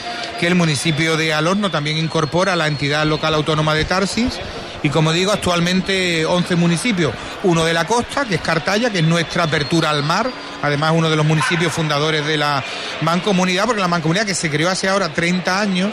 que 0.41 0.47
el 0.47 0.55
municipio 0.55 1.17
de 1.17 1.35
Alorno 1.35 1.71
también 1.71 1.99
incorpora 1.99 2.57
la 2.57 2.69
entidad 2.69 3.05
local 3.05 3.35
autónoma 3.35 3.75
de 3.75 3.85
Tarsis 3.85 4.41
y 4.83 4.89
como 4.91 5.13
digo, 5.13 5.33
actualmente 5.33 6.25
11 6.27 6.57
municipios, 6.57 7.15
uno 7.45 7.65
de 7.65 7.73
la 7.73 7.87
costa, 7.87 8.25
que 8.25 8.37
es 8.37 8.41
Cartaya, 8.41 8.91
que 8.91 8.99
es 8.99 9.05
nuestra 9.05 9.45
apertura 9.45 9.91
al 9.91 10.03
mar, 10.03 10.31
además 10.61 10.93
uno 10.95 11.09
de 11.09 11.17
los 11.17 11.25
municipios 11.25 11.73
fundadores 11.73 12.27
de 12.27 12.37
la 12.37 12.63
mancomunidad, 13.03 13.67
porque 13.67 13.81
la 13.81 13.89
mancomunidad 13.89 14.27
que 14.27 14.35
se 14.35 14.51
creó 14.51 14.69
hace 14.69 14.89
ahora 14.89 15.13
30 15.13 15.61
años, 15.61 15.93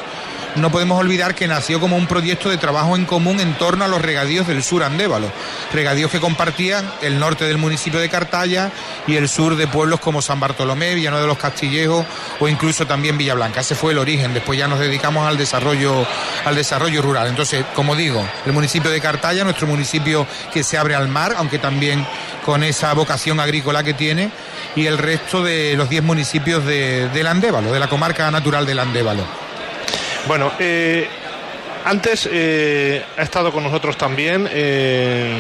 no 0.56 0.72
podemos 0.72 1.00
olvidar 1.00 1.36
que 1.36 1.48
nació 1.48 1.80
como 1.80 1.96
un 1.96 2.08
proyecto 2.08 2.50
de 2.50 2.58
trabajo 2.58 2.96
en 2.96 3.06
común 3.06 3.40
en 3.40 3.54
torno 3.54 3.86
a 3.86 3.88
los 3.88 4.02
regadíos 4.02 4.48
del 4.48 4.64
sur 4.64 4.84
andévalo, 4.84 5.32
regadíos 5.72 6.12
que 6.12 6.20
compartían 6.20 6.90
el 7.02 7.20
norte 7.20 7.46
del 7.46 7.58
municipio 7.58 8.00
de 8.00 8.10
Cartaya 8.10 8.72
y 9.08 9.16
el 9.16 9.30
sur 9.30 9.56
de 9.56 9.68
pueblos 9.68 10.00
como 10.00 10.22
San 10.22 10.40
Bartolomé, 10.40 10.96
Villanueva 10.96 11.22
de 11.22 11.28
los 11.28 11.38
Castillejos 11.38 12.06
o 12.40 12.48
incluso 12.48 12.86
también 12.88 13.18
Villablanca. 13.18 13.62
Ese 13.62 13.76
fue 13.76 13.92
el 13.94 14.00
origen. 14.00 14.34
Después 14.34 14.58
ya 14.58 14.68
nos 14.68 14.80
dedicamos 14.80 15.28
al 15.28 15.38
desarrollo, 15.38 16.06
al 16.46 16.56
desarrollo 16.56 17.02
rural. 17.02 17.28
Entonces, 17.28 17.66
como 17.76 17.96
digo, 17.96 18.26
el 18.46 18.54
municipio 18.54 18.90
de 18.90 19.00
Cartaya, 19.00 19.44
nuestro 19.44 19.68
municipio 19.68 20.26
que 20.52 20.64
se 20.64 20.78
abre 20.78 20.96
al 20.96 21.08
mar, 21.08 21.36
aunque 21.38 21.60
también 21.60 22.06
con 22.46 22.64
esa 22.64 22.94
vocación 22.94 23.40
agrícola 23.40 23.84
que 23.84 23.94
tiene, 23.94 24.32
y 24.76 24.86
el 24.86 24.98
resto 24.98 25.44
de 25.44 25.76
los 25.76 25.90
10 25.90 26.04
municipios 26.04 26.66
de, 26.66 27.10
del 27.10 27.28
Andévalo, 27.28 27.72
de 27.72 27.80
la 27.80 27.88
comarca 27.88 28.30
natural 28.32 28.66
del 28.66 28.80
Andévalo. 28.80 29.49
Bueno, 30.28 30.52
eh, 30.60 31.08
antes 31.86 32.30
eh, 32.32 33.04
ha 33.18 33.22
estado 33.22 33.52
con 33.52 33.64
nosotros 33.64 33.98
también 33.98 34.48
eh, 34.52 35.36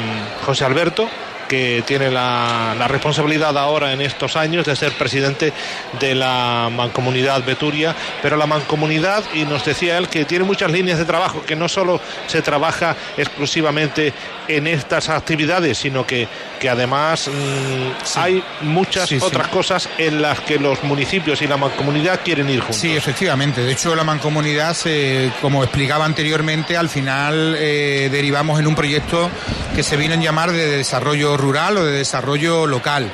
José 0.45 0.65
Alberto, 0.65 1.07
que 1.50 1.84
tiene 1.86 2.12
la, 2.12 2.75
la, 2.77 2.88
responsabilidad 2.88 3.58
ahora 3.58 3.91
en 3.91 4.01
estos 4.01 4.36
años 4.38 4.65
de 4.65 4.75
ser 4.75 4.94
presidente 4.94 5.51
de 6.00 6.15
la 6.15 6.70
mancomunidad 6.72 7.44
Beturia, 7.44 7.96
pero 8.22 8.38
la 8.38 8.46
mancomunidad, 8.46 9.24
y 9.34 9.44
nos 9.44 9.65
decía 9.65 9.98
él 9.98 10.08
que 10.08 10.24
tiene 10.24 10.46
muchas 10.46 10.72
líneas 10.72 11.00
de 11.00 11.06
trabajo, 11.06 11.44
que 11.46 11.56
no 11.56 11.68
solo 11.68 12.00
se 12.27 12.41
trabaja 12.41 12.96
exclusivamente 13.18 14.13
en 14.48 14.68
estas 14.68 15.10
actividades, 15.10 15.77
sino 15.77 16.06
que, 16.06 16.27
que 16.60 16.70
además 16.70 17.27
mmm, 17.27 18.03
sí. 18.03 18.20
hay 18.20 18.44
muchas 18.62 19.10
sí, 19.10 19.18
otras 19.22 19.48
sí. 19.48 19.53
cosas 19.53 19.89
en 19.98 20.22
las 20.22 20.39
que 20.41 20.60
los 20.60 20.84
municipios 20.84 21.41
y 21.41 21.48
la 21.48 21.58
mancomunidad 21.58 22.22
quieren 22.24 22.50
ir 22.50 22.60
juntos. 22.60 22.77
Sí, 22.77 22.96
efectivamente. 22.96 23.62
De 23.62 23.72
hecho, 23.72 23.96
la 23.96 24.03
mancomunidad, 24.03 24.74
se, 24.74 25.32
como 25.41 25.63
explicaba 25.63 26.06
anteriormente, 26.06 26.77
al 26.77 26.89
final 26.89 27.56
eh, 27.58 28.10
derivamos 28.12 28.60
en 28.60 28.68
un 28.68 28.75
proyecto 28.75 29.29
que 29.75 29.84
se 29.84 29.98
vino 29.98 30.13
a 30.13 30.18
llamar 30.18 30.51
de 30.51 30.77
desarrollo 30.77 31.38
rural 31.39 31.77
o 31.77 31.86
de 31.86 31.93
desarrollo 31.93 32.67
local. 32.67 33.12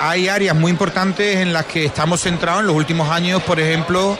Hay 0.00 0.28
áreas 0.28 0.56
muy 0.56 0.70
importantes 0.70 1.36
en 1.36 1.52
las 1.52 1.66
que 1.66 1.84
estamos 1.84 2.22
centrados 2.22 2.60
en 2.60 2.66
los 2.66 2.76
últimos 2.76 3.10
años, 3.10 3.42
por 3.42 3.60
ejemplo, 3.60 4.16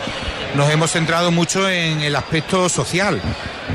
nos 0.55 0.71
hemos 0.71 0.91
centrado 0.91 1.31
mucho 1.31 1.69
en 1.69 2.01
el 2.01 2.17
aspecto 2.17 2.69
social. 2.69 3.21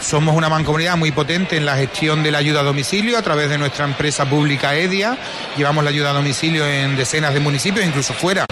Somos 0.01 0.35
una 0.35 0.49
mancomunidad 0.49 0.97
muy 0.97 1.11
potente 1.11 1.55
en 1.55 1.65
la 1.65 1.77
gestión 1.77 2.23
de 2.23 2.31
la 2.31 2.39
ayuda 2.39 2.61
a 2.61 2.63
domicilio 2.63 3.17
a 3.17 3.21
través 3.21 3.49
de 3.49 3.57
nuestra 3.57 3.85
empresa 3.85 4.25
pública 4.25 4.75
EDIA. 4.75 5.17
Llevamos 5.55 5.83
la 5.83 5.91
ayuda 5.91 6.09
a 6.09 6.13
domicilio 6.13 6.65
en 6.65 6.97
decenas 6.97 7.33
de 7.33 7.39
municipios, 7.39 7.85
incluso 7.85 8.13
fuera 8.13 8.45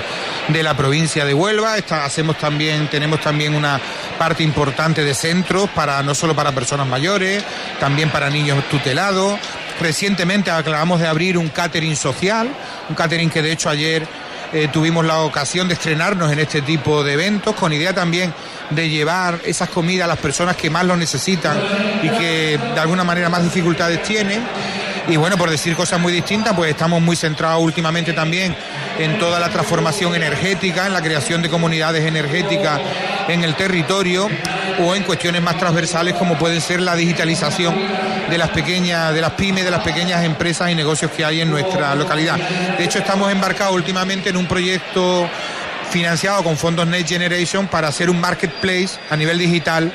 de 0.48 0.64
la 0.64 0.78
provincia 0.78 1.26
de 1.26 1.34
Huelva. 1.34 1.78
Está, 1.78 2.08
también, 2.40 2.88
tenemos 2.90 3.20
también 3.22 3.56
una 3.56 3.82
parte 4.18 4.44
importante 4.44 5.04
de 5.04 5.14
centros 5.14 5.70
para 5.72 6.02
no 6.04 6.14
solo 6.14 6.36
para 6.36 6.52
personas 6.52 6.88
mayores, 6.88 7.44
también 7.80 8.12
para 8.12 8.30
niños 8.30 8.64
tutelados. 8.70 9.40
Recientemente 9.82 10.52
acabamos 10.52 11.00
de 11.00 11.08
abrir 11.08 11.40
un 11.40 11.50
catering 11.50 11.96
social, 11.96 12.48
un 12.88 12.94
catering 12.94 13.32
que 13.32 13.42
de 13.42 13.52
hecho 13.52 13.68
ayer 13.68 14.08
eh, 14.54 14.68
tuvimos 14.72 15.04
la 15.04 15.22
ocasión 15.22 15.68
de 15.68 15.74
estrenarnos 15.74 16.32
en 16.32 16.38
este 16.38 16.62
tipo 16.62 17.04
de 17.04 17.14
eventos, 17.14 17.56
con 17.56 17.74
idea 17.74 17.92
también 17.92 18.32
de 18.70 18.90
llevar 18.90 19.40
esas 19.44 19.70
comidas 19.70 20.06
a 20.06 20.10
las 20.10 20.20
personas 20.20 20.56
que 20.56 20.70
más 20.70 20.86
lo 20.86 20.96
necesitan 20.96 21.58
y 22.04 22.10
que 22.10 22.60
de 22.60 22.80
alguna 22.80 23.04
manera 23.04 23.28
más 23.28 23.44
dificultades 23.44 24.04
tienen. 24.04 24.44
Y 25.08 25.16
bueno, 25.16 25.36
por 25.36 25.50
decir 25.50 25.76
cosas 25.76 26.00
muy 26.00 26.14
distintas, 26.14 26.54
pues 26.54 26.70
estamos 26.70 27.02
muy 27.02 27.16
centrados 27.16 27.64
últimamente 27.64 28.14
también 28.14 28.56
en 29.00 29.18
toda 29.18 29.40
la 29.40 29.50
transformación 29.50 30.14
energética, 30.14 30.86
en 30.86 30.94
la 30.94 31.02
creación 31.02 31.42
de 31.42 31.50
comunidades 31.50 32.06
energéticas 32.06 32.80
en 33.28 33.44
el 33.44 33.56
territorio 33.56 34.30
o 34.80 34.96
en 34.96 35.04
cuestiones 35.04 35.42
más 35.42 35.58
transversales 35.58 36.14
como 36.16 36.38
puede 36.38 36.62
ser 36.62 36.82
la 36.82 36.96
digitalización 36.96 37.76
de 38.30 38.38
las 38.38 38.50
pequeñas, 38.50 39.14
de 39.14 39.22
las 39.22 39.32
pymes, 39.32 39.66
de 39.66 39.72
las 39.72 39.84
pequeñas 39.84 40.24
empresas 40.24 40.72
y 40.72 40.76
negocios 40.76 41.12
que 41.12 41.26
hay 41.26 41.42
en 41.42 41.50
nuestra 41.50 41.94
localidad. 41.96 42.38
De 42.78 42.84
hecho, 42.84 43.00
estamos 43.00 43.32
embarcados 43.32 43.76
últimamente 43.76 44.30
en 44.30 44.38
un 44.38 44.48
proyecto 44.48 45.30
financiado 45.90 46.44
con 46.44 46.58
fondos 46.58 46.88
Next 46.88 47.10
Generation 47.10 47.68
para 47.68 47.90
hacer 47.90 48.10
un 48.10 48.20
marketplace 48.20 48.92
a 49.10 49.18
nivel 49.18 49.38
digital 49.38 49.92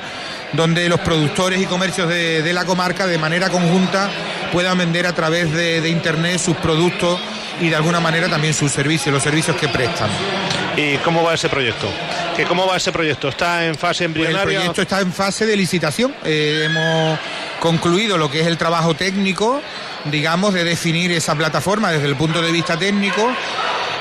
donde 0.53 0.87
los 0.87 0.99
productores 1.01 1.61
y 1.61 1.65
comercios 1.65 2.07
de, 2.07 2.53
la 2.53 2.65
comarca 2.65 3.05
de 3.07 3.17
manera 3.17 3.49
conjunta 3.49 4.09
puedan 4.51 4.77
vender 4.77 5.05
a 5.05 5.13
través 5.13 5.51
de, 5.51 5.89
internet 5.89 6.39
sus 6.39 6.55
productos 6.57 7.19
y 7.59 7.69
de 7.69 7.75
alguna 7.75 7.99
manera 7.99 8.29
también 8.29 8.53
sus 8.53 8.71
servicios, 8.71 9.13
los 9.13 9.23
servicios 9.23 9.57
que 9.57 9.67
prestan. 9.67 10.09
¿Y 10.75 10.97
cómo 10.97 11.23
va 11.23 11.33
ese 11.33 11.49
proyecto? 11.49 11.91
¿Que 12.37 12.45
¿Cómo 12.45 12.67
va 12.67 12.77
ese 12.77 12.91
proyecto? 12.91 13.29
¿Está 13.29 13.65
en 13.65 13.73
fase 13.73 14.05
embrionaria? 14.05 14.43
Pues 14.43 14.53
el 14.53 14.59
proyecto 14.59 14.81
está 14.83 15.01
en 15.01 15.11
fase 15.11 15.47
de 15.47 15.57
licitación. 15.57 16.13
Eh, 16.23 16.65
hemos 16.65 17.17
concluido 17.59 18.15
lo 18.15 18.29
que 18.29 18.41
es 18.41 18.45
el 18.45 18.59
trabajo 18.59 18.93
técnico, 18.93 19.59
digamos, 20.05 20.53
de 20.53 20.63
definir 20.63 21.11
esa 21.11 21.33
plataforma 21.33 21.89
desde 21.91 22.05
el 22.05 22.15
punto 22.15 22.39
de 22.39 22.51
vista 22.51 22.77
técnico. 22.77 23.27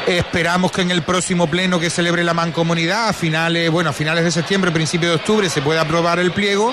Esperamos 0.06 0.70
que 0.70 0.82
en 0.82 0.92
el 0.92 1.02
próximo 1.02 1.48
pleno 1.48 1.80
que 1.80 1.90
celebre 1.90 2.22
la 2.22 2.32
mancomunidad, 2.32 3.08
a 3.08 3.12
finales, 3.12 3.68
bueno, 3.72 3.90
a 3.90 3.92
finales 3.92 4.22
de 4.22 4.30
septiembre, 4.30 4.70
principio 4.70 5.08
de 5.08 5.16
octubre, 5.16 5.50
se 5.50 5.62
pueda 5.62 5.80
aprobar 5.80 6.20
el 6.20 6.30
pliego, 6.30 6.72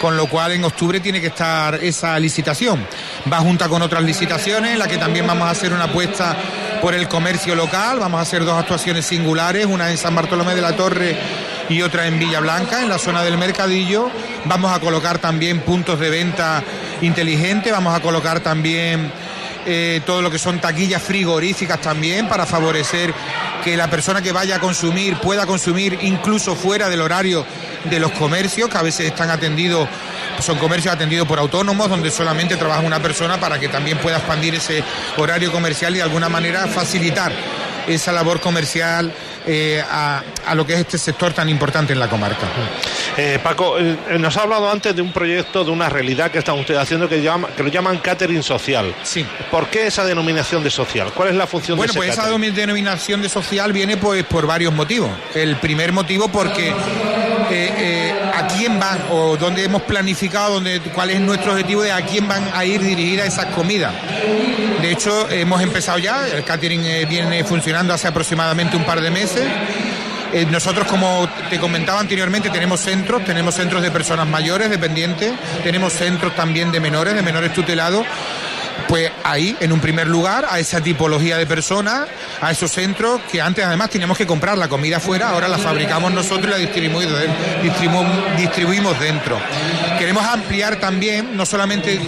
con 0.00 0.16
lo 0.16 0.26
cual 0.26 0.50
en 0.50 0.64
octubre 0.64 0.98
tiene 0.98 1.20
que 1.20 1.28
estar 1.28 1.76
esa 1.76 2.18
licitación. 2.18 2.84
Va 3.32 3.38
junta 3.38 3.68
con 3.68 3.82
otras 3.82 4.02
licitaciones, 4.02 4.72
en 4.72 4.80
la 4.80 4.88
que 4.88 4.98
también 4.98 5.28
vamos 5.28 5.46
a 5.46 5.50
hacer 5.50 5.72
una 5.72 5.84
apuesta 5.84 6.36
por 6.80 6.92
el 6.92 7.06
comercio 7.06 7.54
local, 7.54 8.00
vamos 8.00 8.18
a 8.18 8.22
hacer 8.22 8.44
dos 8.44 8.58
actuaciones 8.58 9.06
singulares, 9.06 9.66
una 9.66 9.88
en 9.92 9.96
San 9.96 10.16
Bartolomé 10.16 10.56
de 10.56 10.62
la 10.62 10.74
Torre 10.74 11.16
y 11.68 11.82
otra 11.82 12.08
en 12.08 12.18
Villa 12.18 12.40
Blanca, 12.40 12.82
en 12.82 12.88
la 12.88 12.98
zona 12.98 13.22
del 13.22 13.38
mercadillo. 13.38 14.10
Vamos 14.46 14.72
a 14.72 14.80
colocar 14.80 15.20
también 15.20 15.60
puntos 15.60 16.00
de 16.00 16.10
venta 16.10 16.64
inteligentes, 17.00 17.70
vamos 17.70 17.94
a 17.94 18.00
colocar 18.00 18.40
también 18.40 19.12
eh, 19.66 20.00
todo 20.04 20.22
lo 20.22 20.30
que 20.30 20.38
son 20.38 20.60
taquillas 20.60 21.02
frigoríficas 21.02 21.80
también 21.80 22.28
para 22.28 22.46
favorecer 22.46 23.14
que 23.62 23.76
la 23.76 23.88
persona 23.88 24.20
que 24.20 24.32
vaya 24.32 24.56
a 24.56 24.60
consumir 24.60 25.16
pueda 25.18 25.46
consumir 25.46 25.98
incluso 26.02 26.56
fuera 26.56 26.88
del 26.88 27.00
horario 27.00 27.46
de 27.84 28.00
los 28.00 28.10
comercios, 28.12 28.68
que 28.68 28.78
a 28.78 28.82
veces 28.82 29.06
están 29.06 29.30
atendidos, 29.30 29.88
son 30.40 30.58
comercios 30.58 30.94
atendidos 30.94 31.26
por 31.28 31.38
autónomos, 31.38 31.88
donde 31.88 32.10
solamente 32.10 32.56
trabaja 32.56 32.80
una 32.80 33.00
persona 33.00 33.38
para 33.38 33.58
que 33.58 33.68
también 33.68 33.98
pueda 33.98 34.18
expandir 34.18 34.54
ese 34.54 34.82
horario 35.16 35.52
comercial 35.52 35.92
y 35.94 35.98
de 35.98 36.02
alguna 36.02 36.28
manera 36.28 36.66
facilitar 36.66 37.32
esa 37.86 38.12
labor 38.12 38.40
comercial 38.40 39.12
eh, 39.46 39.82
a, 39.88 40.22
a, 40.46 40.54
lo 40.54 40.64
que 40.64 40.74
es 40.74 40.80
este 40.80 40.98
sector 40.98 41.32
tan 41.32 41.48
importante 41.48 41.92
en 41.92 41.98
la 41.98 42.08
comarca. 42.08 42.46
Eh, 43.16 43.38
Paco, 43.42 43.78
eh, 43.78 43.96
nos 44.18 44.36
ha 44.36 44.42
hablado 44.42 44.70
antes 44.70 44.94
de 44.94 45.02
un 45.02 45.12
proyecto, 45.12 45.64
de 45.64 45.70
una 45.70 45.88
realidad 45.88 46.30
que 46.30 46.38
están 46.38 46.58
ustedes 46.58 46.80
haciendo 46.80 47.08
que, 47.08 47.20
llama, 47.20 47.48
que 47.48 47.62
lo 47.62 47.68
llaman 47.68 47.98
catering 47.98 48.42
social. 48.42 48.94
Sí. 49.02 49.26
¿Por 49.50 49.66
qué 49.68 49.88
esa 49.88 50.04
denominación 50.04 50.62
de 50.62 50.70
social? 50.70 51.12
¿Cuál 51.12 51.30
es 51.30 51.34
la 51.34 51.46
función 51.46 51.76
bueno, 51.76 51.92
de 51.92 51.98
ese 51.98 52.08
pues 52.08 52.18
esa 52.18 52.28
denominación 52.28 53.20
de 53.20 53.28
social 53.28 53.72
viene 53.72 53.96
pues 53.96 54.24
por 54.24 54.46
varios 54.46 54.72
motivos. 54.72 55.10
El 55.34 55.56
primer 55.56 55.92
motivo 55.92 56.28
porque 56.28 56.72
eh, 57.50 57.91
quién 58.62 58.78
van 58.78 59.00
o 59.10 59.36
dónde 59.36 59.64
hemos 59.64 59.82
planificado, 59.82 60.54
dónde, 60.54 60.78
cuál 60.94 61.10
es 61.10 61.20
nuestro 61.20 61.50
objetivo 61.50 61.82
de 61.82 61.90
a 61.90 62.00
quién 62.02 62.28
van 62.28 62.48
a 62.54 62.64
ir 62.64 62.80
dirigidas 62.80 63.26
esas 63.26 63.46
comidas. 63.46 63.92
De 64.80 64.88
hecho, 64.88 65.28
hemos 65.30 65.60
empezado 65.60 65.98
ya, 65.98 66.28
el 66.28 66.44
catering 66.44 67.08
viene 67.08 67.42
funcionando 67.42 67.92
hace 67.92 68.06
aproximadamente 68.06 68.76
un 68.76 68.84
par 68.84 69.00
de 69.00 69.10
meses. 69.10 69.42
Eh, 70.32 70.46
nosotros, 70.48 70.86
como 70.86 71.28
te 71.50 71.58
comentaba 71.58 71.98
anteriormente, 71.98 72.50
tenemos 72.50 72.78
centros, 72.78 73.24
tenemos 73.24 73.56
centros 73.56 73.82
de 73.82 73.90
personas 73.90 74.28
mayores, 74.28 74.70
dependientes, 74.70 75.32
tenemos 75.64 75.92
centros 75.92 76.36
también 76.36 76.70
de 76.70 76.78
menores, 76.78 77.14
de 77.14 77.22
menores 77.22 77.52
tutelados. 77.52 78.06
Pues 78.88 79.10
ahí, 79.24 79.56
en 79.60 79.72
un 79.72 79.80
primer 79.80 80.06
lugar, 80.06 80.46
a 80.48 80.58
esa 80.58 80.80
tipología 80.80 81.38
de 81.38 81.46
personas, 81.46 82.08
a 82.40 82.50
esos 82.50 82.70
centros 82.70 83.20
que 83.30 83.40
antes 83.40 83.64
además 83.64 83.90
teníamos 83.90 84.18
que 84.18 84.26
comprar 84.26 84.58
la 84.58 84.68
comida 84.68 85.00
fuera, 85.00 85.30
ahora 85.30 85.48
la 85.48 85.58
fabricamos 85.58 86.12
nosotros 86.12 86.46
y 86.46 86.50
la 86.50 86.56
distribuimos, 86.58 87.14
distribuimos, 87.62 88.36
distribuimos 88.36 89.00
dentro. 89.00 89.38
Queremos 89.98 90.24
ampliar 90.24 90.76
también, 90.76 91.36
no 91.36 91.46
solamente 91.46 92.00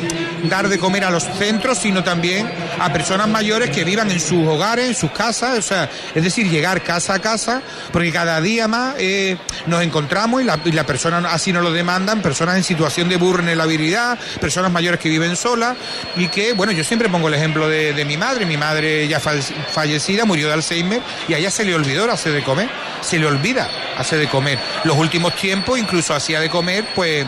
dar 0.48 0.68
de 0.68 0.78
comer 0.78 1.04
a 1.04 1.10
los 1.10 1.24
centros, 1.24 1.78
sino 1.78 2.04
también 2.04 2.48
a 2.78 2.92
personas 2.92 3.28
mayores 3.28 3.70
que 3.70 3.84
vivan 3.84 4.10
en 4.10 4.20
sus 4.20 4.46
hogares, 4.46 4.86
en 4.88 4.94
sus 4.94 5.10
casas, 5.10 5.58
o 5.58 5.62
sea, 5.62 5.90
es 6.14 6.22
decir, 6.22 6.48
llegar 6.48 6.82
casa 6.82 7.14
a 7.14 7.18
casa, 7.18 7.62
porque 7.92 8.12
cada 8.12 8.40
día 8.40 8.68
más 8.68 8.94
eh, 8.98 9.36
nos 9.66 9.82
encontramos 9.82 10.42
y 10.42 10.44
la, 10.44 10.58
y 10.64 10.72
persona 10.84 11.18
así 11.30 11.52
nos 11.52 11.62
lo 11.62 11.72
demandan, 11.72 12.22
personas 12.22 12.56
en 12.56 12.64
situación 12.64 13.08
de 13.08 13.16
vulnerabilidad, 13.16 14.18
personas 14.40 14.70
mayores 14.70 15.00
que 15.00 15.08
viven 15.08 15.36
solas 15.36 15.76
y 16.16 16.28
que, 16.28 16.52
bueno, 16.52 16.72
yo 16.72 16.84
siempre 16.84 17.08
pongo 17.08 17.28
el 17.28 17.34
ejemplo 17.34 17.68
de, 17.68 17.92
de 17.92 18.04
mi 18.04 18.16
madre, 18.16 18.46
mi 18.46 18.56
madre 18.56 19.08
ya 19.08 19.20
fallecida, 19.20 20.24
murió 20.24 20.48
de 20.48 20.54
Alzheimer 20.54 21.00
y 21.28 21.34
a 21.34 21.38
ella 21.38 21.50
se 21.50 21.64
le 21.64 21.74
olvidó 21.74 22.04
hacer 22.10 22.32
de 22.32 22.42
comer, 22.42 22.68
se 23.00 23.18
le 23.18 23.26
olvida 23.26 23.68
hacer 23.96 24.18
de 24.18 24.28
comer. 24.28 24.58
Los 24.84 24.96
últimos 24.96 25.34
tiempos 25.34 25.78
incluso 25.78 26.14
hacía 26.14 26.40
de 26.40 26.50
comer, 26.50 26.84
pues 26.94 27.26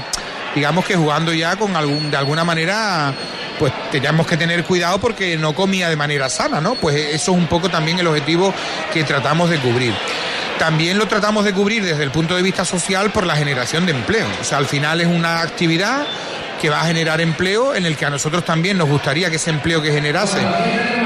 digamos 0.56 0.86
que 0.86 0.96
jugando 0.96 1.32
ya 1.34 1.54
con 1.56 1.76
algún, 1.76 2.10
de 2.10 2.16
alguna 2.16 2.42
manera, 2.42 3.12
pues 3.58 3.72
teníamos 3.92 4.26
que 4.26 4.38
tener 4.38 4.64
cuidado 4.64 4.98
porque 4.98 5.36
no 5.36 5.54
comía 5.54 5.90
de 5.90 5.96
manera 5.96 6.30
sana, 6.30 6.62
¿no? 6.62 6.74
Pues 6.74 6.96
eso 6.96 7.32
es 7.32 7.38
un 7.38 7.46
poco 7.46 7.68
también 7.68 7.98
el 7.98 8.06
objetivo 8.06 8.52
que 8.92 9.04
tratamos 9.04 9.50
de 9.50 9.58
cubrir. 9.58 9.94
también 10.58 10.96
lo 10.96 11.06
tratamos 11.06 11.44
de 11.44 11.52
cubrir 11.52 11.84
desde 11.84 12.02
el 12.02 12.10
punto 12.10 12.34
de 12.34 12.42
vista 12.42 12.64
social 12.64 13.10
por 13.12 13.26
la 13.26 13.36
generación 13.36 13.84
de 13.84 13.92
empleo. 13.92 14.26
O 14.40 14.44
sea, 14.44 14.56
al 14.56 14.66
final 14.66 15.02
es 15.02 15.06
una 15.06 15.42
actividad 15.42 16.06
que 16.60 16.70
va 16.70 16.80
a 16.82 16.86
generar 16.86 17.20
empleo, 17.20 17.74
en 17.74 17.86
el 17.86 17.96
que 17.96 18.06
a 18.06 18.10
nosotros 18.10 18.44
también 18.44 18.78
nos 18.78 18.88
gustaría 18.88 19.30
que 19.30 19.36
ese 19.36 19.50
empleo 19.50 19.82
que 19.82 19.92
generase 19.92 20.38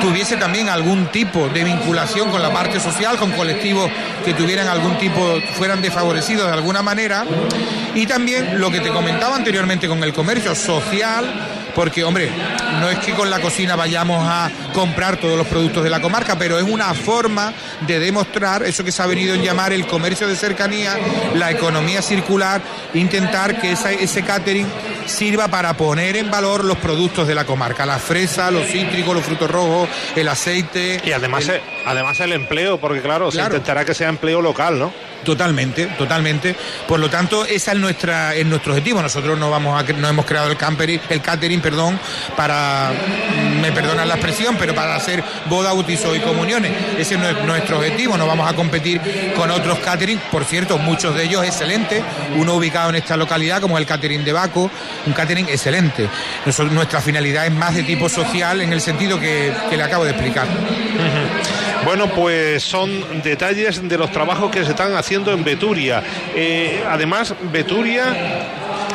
tuviese 0.01 0.37
también 0.37 0.69
algún 0.69 1.07
tipo 1.07 1.49
de 1.49 1.65
vinculación 1.65 2.31
con 2.31 2.43
la 2.43 2.53
parte 2.53 2.81
social, 2.81 3.17
con 3.19 3.33
colectivos 3.33 3.91
que 4.25 4.35
tuvieran 4.35 4.69
algún 4.69 4.99
tipo, 4.99 5.41
fueran 5.55 5.83
desfavorecidos 5.83 6.47
de 6.47 6.53
alguna 6.53 6.83
manera. 6.83 7.25
Y 7.95 8.07
también 8.07 8.61
lo 8.61 8.71
que 8.71 8.81
te 8.81 8.91
comentaba 8.91 9.37
anteriormente 9.37 9.89
con 9.89 10.03
el 10.03 10.13
comercio 10.13 10.55
social, 10.55 11.50
porque, 11.75 12.05
hombre, 12.05 12.31
no 12.81 12.89
es 12.89 12.99
que 12.99 13.13
con 13.13 13.31
la 13.31 13.41
cocina 13.41 13.77
vayamos 13.77 14.27
a 14.29 14.51
comprar 14.73 15.19
todos 15.19 15.37
los 15.37 15.47
productos 15.47 15.85
de 15.85 15.91
la 15.91 16.01
comarca, 16.01 16.37
pero 16.39 16.59
es 16.59 16.65
una 16.65 16.95
forma 16.95 17.53
de 17.87 17.99
demostrar 17.99 18.63
eso 18.63 18.85
que 18.85 18.93
se 18.93 19.03
ha 19.03 19.07
venido 19.07 19.35
en 19.35 19.43
llamar 19.43 19.73
el 19.73 19.87
comercio 19.87 20.29
de 20.29 20.37
cercanía, 20.37 20.97
la 21.35 21.51
economía 21.51 22.03
circular, 22.03 22.61
intentar 22.95 23.61
que 23.61 23.73
ese 23.73 24.23
catering 24.23 24.67
sirva 25.07 25.49
para 25.49 25.77
poner 25.77 26.17
en 26.17 26.31
valor 26.31 26.65
los 26.65 26.79
productos 26.79 27.27
de 27.27 27.35
la 27.35 27.45
comarca, 27.45 27.85
la 27.87 27.99
fresa, 27.99 28.51
los 28.51 28.67
cítricos, 28.67 29.15
los 29.15 29.25
frutos 29.25 29.51
rojos, 29.51 29.89
el 30.17 30.29
aceite. 30.29 31.01
Y 31.05 31.13
además, 31.13 31.49
el, 31.49 31.61
además 31.87 32.21
el 32.21 32.33
empleo, 32.33 32.79
porque 32.81 33.01
claro, 33.01 33.31
se 33.31 33.41
intentará 33.41 33.85
que 33.85 33.95
sea 33.95 34.09
empleo 34.09 34.41
local, 34.41 34.79
¿no? 34.79 34.93
Totalmente, 35.25 35.87
totalmente. 35.99 36.57
Por 36.89 36.99
lo 36.99 37.11
tanto, 37.11 37.45
ese 37.45 37.73
es 37.73 37.77
nuestra, 37.77 38.35
es 38.35 38.47
nuestro 38.47 38.73
objetivo. 38.73 39.03
Nosotros 39.03 39.39
no 39.39 39.51
vamos 39.51 39.79
a, 39.79 39.93
no 39.93 40.09
hemos 40.09 40.25
creado 40.25 40.51
el 40.51 41.01
el 41.11 41.21
catering, 41.21 41.61
perdón, 41.61 41.99
para, 42.37 42.91
me 43.61 43.71
perdonan 43.73 44.09
la 44.09 44.15
expresión, 44.15 44.57
pero 44.59 44.75
para 44.75 44.97
hacer 44.97 45.23
boda, 45.47 45.73
bautizo 45.73 46.15
y 46.15 46.21
comuniones. 46.21 46.73
Ese 46.99 47.15
es 47.17 47.45
nuestro 47.45 47.79
objetivo. 47.79 48.17
No 48.17 48.27
vamos 48.27 48.51
a 48.51 48.55
competir 48.55 49.01
con 49.37 49.51
otros 49.51 49.79
catering, 49.81 50.19
por 50.31 50.45
cierto, 50.45 50.79
muchos 50.79 51.15
de 51.15 51.25
ellos 51.25 51.45
excelentes. 51.45 52.03
Uno 52.37 52.55
ubicado 52.55 52.91
en 52.91 52.97
esta 52.97 53.17
localidad, 53.17 53.61
como 53.61 53.77
el 53.77 53.87
catering 53.87 54.25
de 54.25 54.33
Baco, 54.33 54.71
un 55.07 55.13
catering 55.13 55.49
excelente. 55.49 56.09
nuestra 56.71 57.01
finalidad 57.01 57.47
es 57.47 57.53
más 57.53 57.75
de 57.75 57.83
tipo 57.83 58.09
social 58.09 58.61
en 58.63 58.73
el 58.73 58.81
sentido 58.81 59.21
que, 59.21 59.53
le 59.71 59.83
acabo 59.83 60.05
de 60.05 60.11
explicar. 60.11 60.47
Bueno, 61.85 62.09
pues 62.09 62.63
son 62.63 63.23
detalles 63.23 63.89
de 63.89 63.99
los 63.99 64.11
trabajos 64.13 64.51
que 64.51 64.65
se 64.65 64.71
están 64.71 64.95
haciendo 64.95 65.33
en 65.33 65.43
Beturia. 65.43 66.03
Eh, 66.35 66.85
además, 66.87 67.35
Beturia 67.53 68.49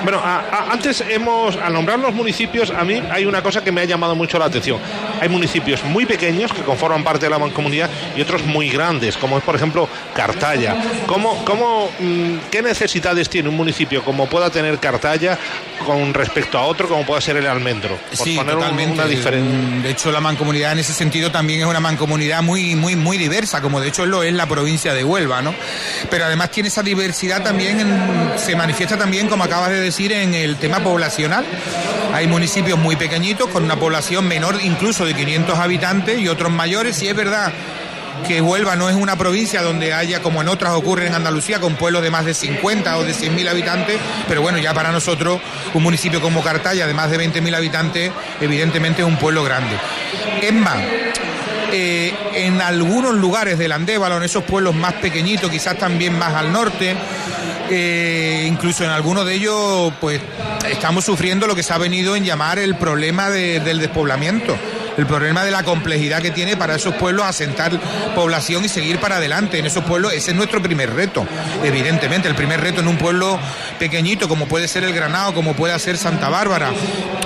bueno, 0.06 0.22
antes 0.24 1.04
hemos, 1.10 1.58
al 1.58 1.74
nombrar 1.74 1.98
los 1.98 2.14
municipios, 2.14 2.70
a 2.70 2.84
mí 2.84 3.02
hay 3.10 3.26
una 3.26 3.42
cosa 3.42 3.64
que 3.64 3.72
me 3.72 3.82
ha 3.82 3.86
llamado 3.86 4.14
mucho 4.14 4.38
la 4.38 4.46
atención. 4.46 4.80
Hay 5.22 5.30
municipios 5.30 5.84
muy 5.84 6.06
pequeños 6.06 6.52
que 6.52 6.62
conforman 6.62 7.04
parte 7.04 7.26
de 7.26 7.30
la 7.30 7.40
mancomunidad 7.40 7.90
y 8.16 8.22
otros 8.22 8.46
muy 8.46 8.70
grandes, 8.70 9.18
como 9.18 9.38
es 9.38 9.44
por 9.44 9.56
ejemplo 9.56 9.88
Cartaya. 10.14 10.76
¿Cómo, 11.08 11.44
cómo, 11.46 11.90
mm, 12.00 12.50
¿Qué 12.52 12.62
necesidades 12.62 13.30
tiene 13.30 13.50
un 13.50 13.56
municipio 13.56 14.04
como 14.04 14.28
pueda 14.28 14.50
tener 14.50 14.80
Cartaya 14.80 15.38
con 15.86 16.14
respecto 16.14 16.58
a 16.58 16.64
otro 16.64 16.88
como 16.88 17.06
pueda 17.06 17.22
ser 17.22 17.38
el 17.38 17.48
Almendro? 17.48 17.98
sí, 18.12 18.36
totalmente. 18.36 18.94
Una 18.96 19.38
mm, 19.38 19.84
de 19.84 19.90
hecho, 19.90 20.12
la 20.12 20.22
mancomunidad 20.22 20.74
en 20.74 20.80
ese 20.80 20.94
sentido 20.94 21.32
también 21.32 21.62
es 21.62 21.66
una 21.66 21.80
mancomunidad 21.80 22.42
muy, 22.42 22.76
muy, 22.76 22.96
muy 22.96 23.18
diversa, 23.18 23.62
como 23.62 23.80
de 23.80 23.90
hecho 23.90 24.06
lo 24.06 24.24
es 24.24 24.34
la 24.34 24.46
provincia 24.46 24.94
de 24.94 25.04
Huelva, 25.04 25.42
¿no? 25.42 25.54
Pero 26.10 26.26
además 26.26 26.52
tiene 26.52 26.70
esa 26.70 26.84
diversidad 26.84 27.44
también, 27.44 27.78
se 28.38 28.56
manifiesta 28.56 28.98
también, 28.98 29.28
como 29.28 29.44
acabas 29.44 29.70
de 29.70 29.82
decir, 29.82 30.12
en 30.12 30.34
el 30.34 30.58
tema 30.58 30.80
poblacional. 30.80 31.46
Hay 32.16 32.28
municipios 32.28 32.80
muy 32.80 32.96
pequeñitos 32.96 33.50
con 33.50 33.66
una 33.66 33.76
población 33.76 34.26
menor 34.26 34.58
incluso 34.64 35.04
de 35.04 35.14
500 35.14 35.60
habitantes 35.60 36.18
y 36.18 36.30
otros 36.30 36.50
mayores. 36.50 37.04
Y 37.04 37.10
es 37.10 37.16
verdad 37.16 37.52
que 38.26 38.40
Huelva 38.40 38.78
no 38.78 38.90
es 38.90 38.96
una 38.96 39.18
provincia 39.18 39.62
donde 39.62 39.94
haya, 39.94 40.22
como 40.22 40.42
en 40.42 40.48
otras 40.48 40.72
ocurre 40.76 41.08
en 41.08 41.14
Andalucía, 41.14 41.60
con 41.60 41.76
pueblos 41.76 42.04
de 42.04 42.12
más 42.12 42.24
de 42.24 42.34
50 42.34 43.00
o 43.00 43.04
de 43.04 43.14
100.000 43.14 43.50
habitantes, 43.50 44.00
pero 44.30 44.42
bueno, 44.42 44.60
ya 44.60 44.74
para 44.74 44.94
nosotros 44.94 45.42
un 45.74 45.84
municipio 45.84 46.22
como 46.22 46.42
Cartaya 46.42 46.88
de 46.88 46.94
más 46.94 47.12
de 47.12 47.20
20.000 47.20 47.54
habitantes, 47.54 48.14
evidentemente 48.40 49.02
es 49.02 49.08
un 49.10 49.18
pueblo 49.18 49.44
grande. 49.44 49.76
Es 50.42 50.54
más, 50.54 50.78
eh, 51.74 52.14
en 52.34 52.62
algunos 52.62 53.14
lugares 53.16 53.60
del 53.60 53.74
Andévalo, 53.74 54.16
en 54.16 54.24
esos 54.24 54.46
pueblos 54.46 54.74
más 54.74 54.94
pequeñitos, 54.94 55.52
quizás 55.52 55.78
también 55.78 56.18
más 56.18 56.34
al 56.34 56.54
norte, 56.54 56.96
eh, 57.70 58.46
incluso 58.48 58.86
en 58.86 58.92
algunos 58.92 59.26
de 59.26 59.34
ellos, 59.34 59.92
pues 60.00 60.22
estamos 60.70 61.06
sufriendo 61.06 61.48
lo 61.48 61.56
que 61.56 61.64
se 61.64 61.74
ha 61.74 61.78
venido 61.78 62.16
en 62.16 62.24
llamar 62.24 62.60
el 62.60 62.76
problema 62.76 63.30
del 63.30 63.80
despoblamiento 63.80 64.58
el 64.98 65.06
problema 65.06 65.44
de 65.44 65.52
la 65.52 65.64
complejidad 65.64 66.22
que 66.22 66.32
tiene 66.32 66.56
para 66.56 66.76
esos 66.76 66.96
pueblos 66.96 67.26
asentar 67.26 67.78
población 68.14 68.66
y 68.66 68.70
seguir 68.70 69.00
para 69.00 69.18
adelante. 69.18 69.60
En 69.60 69.66
esos 69.66 69.84
pueblos 69.84 70.14
ese 70.14 70.32
es 70.32 70.38
nuestro 70.38 70.62
primer 70.62 70.94
reto, 70.94 71.28
evidentemente. 71.64 72.28
El 72.28 72.36
primer 72.36 72.62
reto 72.62 72.82
en 72.82 72.88
un 72.88 72.98
pueblo 72.98 73.40
pequeñito 73.80 74.28
como 74.30 74.48
puede 74.48 74.68
ser 74.68 74.84
el 74.84 74.94
Granado, 74.94 75.34
como 75.34 75.54
puede 75.54 75.78
ser 75.80 75.98
Santa 75.98 76.30
Bárbara, 76.30 76.72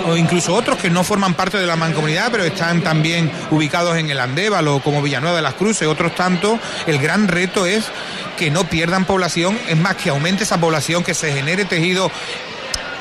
o 0.06 0.18
incluso 0.18 0.54
otros 0.54 0.78
que 0.78 0.90
no 0.90 1.04
forman 1.04 1.36
parte 1.36 1.58
de 1.58 1.68
la 1.68 1.76
mancomunidad, 1.76 2.32
pero 2.32 2.44
están 2.44 2.82
también 2.82 3.32
ubicados 3.52 3.98
en 3.98 4.10
el 4.10 4.20
Andévalo, 4.20 4.80
como 4.80 5.02
Villanueva 5.02 5.36
de 5.36 5.44
las 5.44 5.54
Cruces, 5.54 5.88
otros 5.88 6.16
tantos, 6.16 6.60
el 6.88 6.98
gran 7.00 7.28
reto 7.28 7.66
es 7.66 7.86
que 8.38 8.50
no 8.50 8.64
pierdan 8.64 9.06
población, 9.06 9.60
es 9.68 9.78
más 9.78 9.96
que 9.96 10.10
aumente 10.10 10.44
esa 10.44 10.60
población, 10.60 11.04
que 11.04 11.14
se 11.14 11.32
genere 11.34 11.66
tejido 11.66 12.10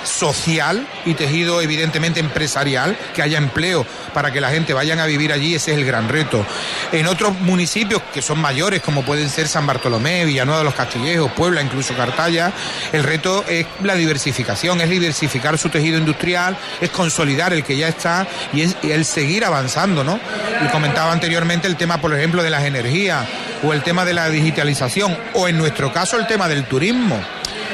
social 0.05 0.87
y 1.05 1.15
tejido 1.15 1.61
evidentemente 1.61 2.21
empresarial, 2.21 2.97
que 3.15 3.23
haya 3.23 3.39
empleo 3.39 3.87
para 4.15 4.33
que 4.33 4.41
la 4.41 4.51
gente 4.51 4.73
vayan 4.75 5.01
a 5.01 5.07
vivir 5.07 5.33
allí, 5.33 5.55
ese 5.55 5.73
es 5.73 5.79
el 5.79 5.85
gran 5.85 6.09
reto. 6.09 6.45
En 6.93 7.07
otros 7.07 7.39
municipios 7.41 8.03
que 8.13 8.23
son 8.23 8.41
mayores, 8.41 8.83
como 8.83 9.05
pueden 9.05 9.29
ser 9.29 9.49
San 9.49 9.67
Bartolomé, 9.67 10.25
Villanueva 10.25 10.59
de 10.59 10.65
los 10.65 10.75
Castillejos, 10.75 11.33
Puebla, 11.33 11.63
incluso 11.63 11.95
Cartaya, 11.95 12.53
el 12.93 13.05
reto 13.05 13.45
es 13.49 13.67
la 13.83 13.95
diversificación, 13.95 14.81
es 14.81 14.91
diversificar 14.91 15.59
su 15.59 15.69
tejido 15.69 15.99
industrial, 15.99 16.57
es 16.81 16.91
consolidar 16.91 17.53
el 17.53 17.65
que 17.65 17.77
ya 17.77 17.89
está 17.89 18.27
y 18.53 18.63
es 18.63 18.77
el 18.83 19.05
seguir 19.05 19.45
avanzando, 19.45 20.05
¿no? 20.05 20.19
Y 20.65 20.69
comentaba 20.69 21.13
anteriormente 21.13 21.67
el 21.67 21.77
tema, 21.77 22.01
por 22.01 22.15
ejemplo, 22.15 22.43
de 22.43 22.51
las 22.51 22.65
energías 22.65 23.27
o 23.63 23.73
el 23.73 23.83
tema 23.83 24.05
de 24.05 24.15
la 24.15 24.29
digitalización 24.31 25.17
o 25.35 25.49
en 25.49 25.59
nuestro 25.59 25.93
caso 25.93 26.17
el 26.17 26.27
tema 26.27 26.49
del 26.49 26.65
turismo. 26.65 27.21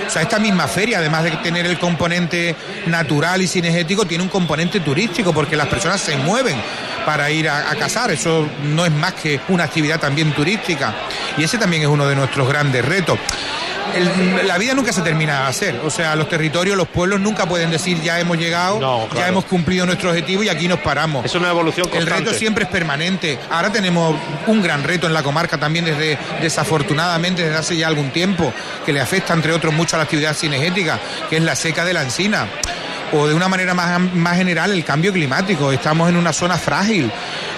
O 0.07 0.11
sea, 0.11 0.23
esta 0.23 0.39
misma 0.39 0.69
feria, 0.69 0.99
además 0.99 1.25
de 1.25 1.31
tener 1.33 1.67
el 1.67 1.79
componente 1.79 2.55
natural 2.87 3.43
y 3.43 3.49
cinegético, 3.49 4.05
tiene 4.07 4.23
un 4.23 4.31
componente 4.31 4.81
turístico 4.81 5.33
porque 5.33 5.57
las 5.57 5.67
personas 5.69 6.01
se 6.01 6.17
mueven 6.17 6.57
para 7.05 7.31
ir 7.31 7.49
a, 7.49 7.71
a 7.71 7.77
cazar. 7.77 8.11
Eso 8.11 8.49
no 8.63 8.85
es 8.87 8.93
más 8.93 9.15
que 9.15 9.41
una 9.49 9.65
actividad 9.65 10.01
también 10.01 10.33
turística. 10.33 10.95
Y 11.37 11.45
ese 11.45 11.59
también 11.59 11.83
es 11.83 11.89
uno 11.89 12.07
de 12.07 12.15
nuestros 12.15 12.49
grandes 12.49 12.85
retos 12.85 13.19
la 14.45 14.59
vida 14.59 14.75
nunca 14.75 14.93
se 14.93 15.03
termina 15.03 15.43
de 15.43 15.49
hacer. 15.49 15.81
O 15.85 15.91
sea, 15.91 16.17
los 16.17 16.29
territorios, 16.29 16.77
los 16.77 16.89
pueblos 16.89 17.21
nunca 17.21 17.47
pueden 17.47 17.71
decir 17.71 18.01
ya 18.03 18.19
hemos 18.21 18.39
llegado, 18.39 19.09
ya 19.15 19.29
hemos 19.29 19.45
cumplido 19.45 19.87
nuestro 19.87 20.11
objetivo 20.11 20.43
y 20.43 20.49
aquí 20.49 20.69
nos 20.69 20.81
paramos. 20.81 21.25
Es 21.25 21.35
una 21.35 21.51
evolución 21.51 21.89
constante. 21.89 22.19
El 22.19 22.25
reto 22.27 22.39
siempre 22.39 22.65
es 22.65 22.71
permanente. 22.71 23.39
Ahora 23.51 23.71
tenemos 23.71 24.17
un 24.47 24.63
gran 24.63 24.83
reto 24.83 25.07
en 25.07 25.15
la 25.15 25.23
comarca 25.23 25.59
también 25.59 25.85
desde, 25.85 26.19
desafortunadamente, 26.41 27.43
desde 27.43 27.57
hace 27.57 27.77
ya 27.77 27.89
algún 27.89 28.11
tiempo, 28.11 28.53
que 28.85 28.93
le 28.93 29.01
afecta, 29.01 29.35
entre 29.35 29.53
otros, 29.53 29.73
mucho 29.73 29.97
a 29.97 29.99
la 29.99 30.05
actividad 30.05 30.35
cinegética, 30.35 30.99
que 31.31 31.37
es 31.37 31.43
la 31.43 31.57
seca 31.57 31.85
de 31.85 31.93
la 31.93 32.03
encina 32.03 32.49
o 33.15 33.29
de 33.29 33.35
una 33.35 33.49
manera 33.49 33.75
más, 33.75 34.01
más 34.15 34.37
general 34.37 34.73
el 34.73 34.85
cambio 34.85 35.13
climático. 35.13 35.71
Estamos 35.73 36.09
en 36.09 36.17
una 36.17 36.33
zona 36.33 36.59
frágil. 36.59 37.11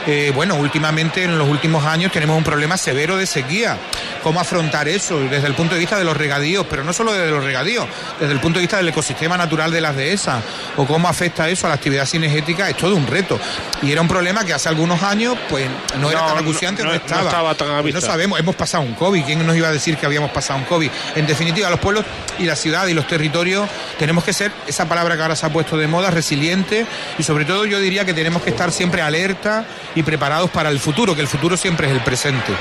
Eh, 0.07 0.31
bueno, 0.35 0.55
últimamente 0.55 1.25
en 1.25 1.37
los 1.37 1.49
últimos 1.49 1.85
años 1.85 2.13
tenemos 2.13 2.37
un 2.37 2.45
problema 2.45 2.77
severo 2.77 3.17
de 3.17 3.27
sequía. 3.27 3.77
¿Cómo 4.23 4.41
afrontar 4.41 4.87
eso 4.89 5.19
desde 5.19 5.47
el 5.47 5.55
punto 5.55 5.75
de 5.75 5.81
vista 5.81 5.99
de 5.99 6.05
los 6.05 6.17
regadíos? 6.17 6.67
Pero 6.69 6.85
no 6.85 6.93
solo 6.93 7.13
desde 7.13 7.31
los 7.31 7.43
regadíos, 7.43 7.87
desde 8.21 8.33
el 8.33 8.41
punto 8.41 8.59
de 8.59 8.63
vista 8.63 8.77
del 8.77 8.89
ecosistema 8.89 9.37
natural 9.37 9.73
de 9.73 9.81
las 9.81 9.97
dehesas 9.97 10.43
o 10.77 10.87
cómo 10.87 11.09
afecta 11.09 11.49
eso 11.49 11.67
a 11.67 11.71
la 11.71 11.75
actividad 11.75 12.07
cinegética 12.07 12.69
es 12.69 12.77
todo 12.77 12.95
un 12.95 13.07
reto. 13.07 13.39
Y 13.83 13.91
era 13.91 14.01
un 14.01 14.09
problema 14.09 14.45
que 14.45 14.53
hace 14.53 14.69
algunos 14.69 15.03
años 15.03 15.37
pues 15.49 15.67
no, 15.99 16.11
era 16.11 16.27
tan 16.27 16.39
acuciante, 16.39 16.85
no, 16.85 16.93
estaba. 16.93 17.55
No, 17.83 18.01
sabemos, 18.01 18.39
hemos 18.39 18.55
pasado 18.55 18.85
un 18.85 18.95
COVID. 18.95 19.25
¿Quién 19.25 19.47
nos 19.47 19.57
iba 19.57 19.69
a 19.69 19.73
decir 19.73 19.97
que 19.97 20.07
habíamos 20.07 20.31
pasado 20.31 20.59
un 20.59 20.67
COVID? 20.67 20.91
En 21.17 21.27
definitiva, 21.27 21.69
los 21.71 21.81
pueblos 21.81 22.05
y 22.39 22.45
la 22.45 22.57
ciudad 22.57 22.87
y 22.87 22.95
los 22.95 23.07
territorios 23.07 23.69
tenemos 23.99 24.23
que 24.23 24.33
ser, 24.33 24.53
esa 24.67 24.89
palabra 24.89 25.17
que 25.17 25.23
ahora 25.23 25.37
se 25.37 25.46
ha 25.47 25.53
puesto 25.53 25.77
de 25.77 25.87
moda, 25.87 26.11
resiliente 26.11 26.87
y 27.19 27.23
sobre 27.23 27.45
todo 27.45 27.67
yo 27.67 27.81
diría 27.81 28.05
que 28.05 28.15
tenemos 28.15 28.43
que 28.43 28.51
estar 28.51 28.73
siempre 28.73 29.03
alerta 29.03 29.67
y 29.95 30.03
preparados 30.03 30.51
para 30.51 30.71
el 30.71 30.79
futuro, 30.79 31.15
que 31.15 31.21
el 31.21 31.29
futuro 31.29 31.57
siempre 31.57 31.87
es 31.89 31.93
el 31.93 32.01
presente. 32.01 32.53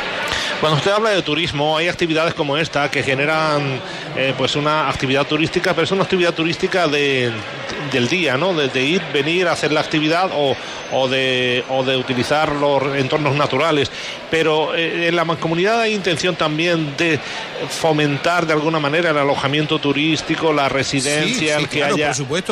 Cuando 0.59 0.77
usted 0.77 0.91
habla 0.91 1.09
de 1.09 1.21
turismo, 1.21 1.77
hay 1.77 1.87
actividades 1.89 2.33
como 2.33 2.57
esta 2.57 2.89
que 2.89 3.03
generan 3.03 3.79
eh, 4.15 4.33
pues 4.37 4.55
una 4.55 4.89
actividad 4.89 5.27
turística, 5.27 5.73
pero 5.73 5.83
es 5.83 5.91
una 5.91 6.03
actividad 6.03 6.33
turística 6.33 6.87
de, 6.87 7.31
del 7.91 8.07
día, 8.07 8.37
¿no? 8.37 8.53
De, 8.53 8.83
ir, 8.83 9.01
venir 9.13 9.47
hacer 9.47 9.71
la 9.71 9.81
actividad 9.81 10.29
o, 10.33 10.55
o, 10.91 11.07
de, 11.07 11.63
o 11.69 11.83
de 11.83 11.97
utilizar 11.97 12.51
los 12.53 12.83
entornos 12.95 13.35
naturales. 13.35 13.89
Pero 14.31 14.75
eh, 14.75 15.07
en 15.07 15.15
la 15.15 15.25
mancomunidad 15.25 15.81
hay 15.81 15.93
intención 15.93 16.35
también 16.35 16.95
de 16.97 17.19
fomentar 17.69 18.45
de 18.45 18.53
alguna 18.53 18.79
manera 18.79 19.09
el 19.11 19.17
alojamiento 19.17 19.79
turístico, 19.79 20.53
la 20.53 20.69
residencia, 20.69 21.57
el 21.57 21.69
que 21.69 21.83
haya, 21.83 22.11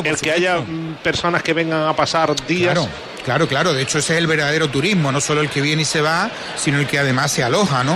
el 0.10 0.17
que 0.22 0.32
haya 0.32 0.58
personas 1.02 1.43
que 1.43 1.54
vengan 1.54 1.88
a 1.88 1.96
pasar 1.96 2.36
días. 2.48 2.74
Claro, 3.24 3.48
claro, 3.48 3.74
de 3.74 3.82
hecho 3.84 4.00
ese 4.00 4.13
es 4.13 4.19
el 4.19 4.28
verdadero 4.28 4.67
turismo, 4.69 5.10
no 5.12 5.22
solo 5.22 5.39
el 5.39 5.50
que 5.50 5.62
viene 5.62 5.84
y 5.84 5.86
se 5.86 6.02
va, 6.02 6.30
sino 6.58 6.80
el 6.80 6.88
que 6.88 7.00
además 7.00 7.32
se 7.32 7.41
aloja, 7.41 7.82
¿no? 7.84 7.93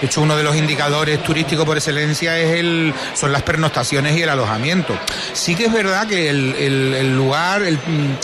De 0.00 0.06
hecho, 0.06 0.20
uno 0.20 0.36
de 0.36 0.42
los 0.42 0.54
indicadores 0.54 1.22
turísticos 1.22 1.64
por 1.64 1.78
excelencia 1.78 2.38
es 2.38 2.58
el, 2.60 2.92
son 3.14 3.32
las 3.32 3.40
pernoctaciones 3.42 4.14
y 4.18 4.22
el 4.22 4.28
alojamiento. 4.28 4.94
Sí 5.32 5.54
que 5.54 5.64
es 5.66 5.72
verdad 5.72 6.06
que 6.06 6.28
el, 6.28 6.54
el- 6.56 6.94
el 6.94 7.16
lugar, 7.16 7.62
el, 7.62 7.76
mm, 7.76 8.16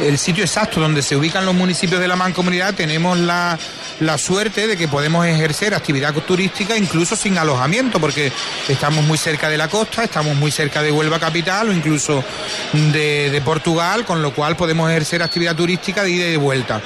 el 0.00 0.18
sitio 0.18 0.44
exacto 0.44 0.80
donde 0.80 1.02
se 1.02 1.16
ubican 1.16 1.44
los 1.44 1.54
municipios 1.54 2.00
de 2.00 2.08
la 2.08 2.16
mancomunidad, 2.16 2.74
tenemos 2.74 3.18
la, 3.18 3.58
la 4.00 4.18
suerte 4.18 4.66
de 4.66 4.76
que 4.76 4.88
podemos 4.88 5.26
ejercer 5.26 5.74
actividad 5.74 6.14
turística 6.14 6.76
incluso 6.76 7.16
sin 7.16 7.38
alojamiento, 7.38 8.00
porque 8.00 8.32
estamos 8.68 9.04
muy 9.04 9.18
cerca 9.18 9.48
de 9.48 9.58
la 9.58 9.68
costa, 9.68 10.04
estamos 10.04 10.36
muy 10.36 10.50
cerca 10.50 10.82
de 10.82 10.92
Huelva 10.92 11.18
capital 11.18 11.70
o 11.70 11.72
incluso 11.72 12.24
de, 12.72 13.30
de 13.30 13.40
Portugal, 13.40 14.04
con 14.04 14.22
lo 14.22 14.32
cual 14.32 14.56
podemos 14.56 14.90
ejercer 14.90 15.22
actividad 15.22 15.56
turística 15.56 16.02
de 16.02 16.10
ida 16.10 16.26
y 16.26 16.30
de 16.32 16.36
vuelta 16.36 16.80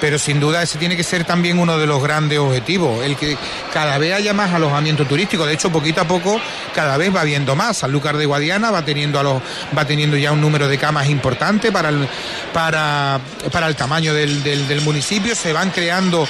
pero 0.00 0.18
sin 0.18 0.40
duda 0.40 0.62
ese 0.62 0.78
tiene 0.78 0.96
que 0.96 1.02
ser 1.04 1.24
también 1.24 1.58
uno 1.58 1.78
de 1.78 1.86
los 1.86 2.02
grandes 2.02 2.38
objetivos, 2.38 3.04
el 3.04 3.16
que 3.16 3.36
cada 3.72 3.98
vez 3.98 4.14
haya 4.14 4.32
más 4.34 4.52
alojamiento 4.52 5.06
turístico. 5.06 5.46
De 5.46 5.54
hecho, 5.54 5.70
poquito 5.70 6.00
a 6.00 6.04
poco 6.08 6.40
cada 6.74 6.96
vez 6.96 7.14
va 7.14 7.20
habiendo 7.22 7.54
más. 7.56 7.78
Sanlúcar 7.78 8.16
de 8.16 8.26
Guadiana 8.26 8.70
va 8.70 8.84
teniendo 8.84 9.18
a 9.18 9.22
los, 9.22 9.42
va 9.76 9.84
teniendo 9.86 10.16
ya 10.16 10.32
un 10.32 10.40
número 10.40 10.68
de 10.68 10.78
camas 10.78 11.08
importante 11.08 11.72
para 11.72 11.88
el, 11.88 12.08
para, 12.52 13.20
para 13.52 13.66
el 13.68 13.76
tamaño 13.76 14.12
del, 14.14 14.42
del- 14.42 14.80
municipio. 14.82 15.34
Se 15.34 15.52
van 15.52 15.70
creando 15.70 16.28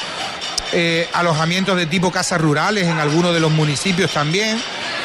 eh, 0.72 1.08
alojamientos 1.12 1.76
de 1.76 1.86
tipo 1.86 2.10
casas 2.12 2.40
rurales 2.40 2.84
en 2.86 2.98
algunos 2.98 3.32
de 3.34 3.40
los 3.40 3.50
municipios 3.50 4.12
también. 4.12 4.60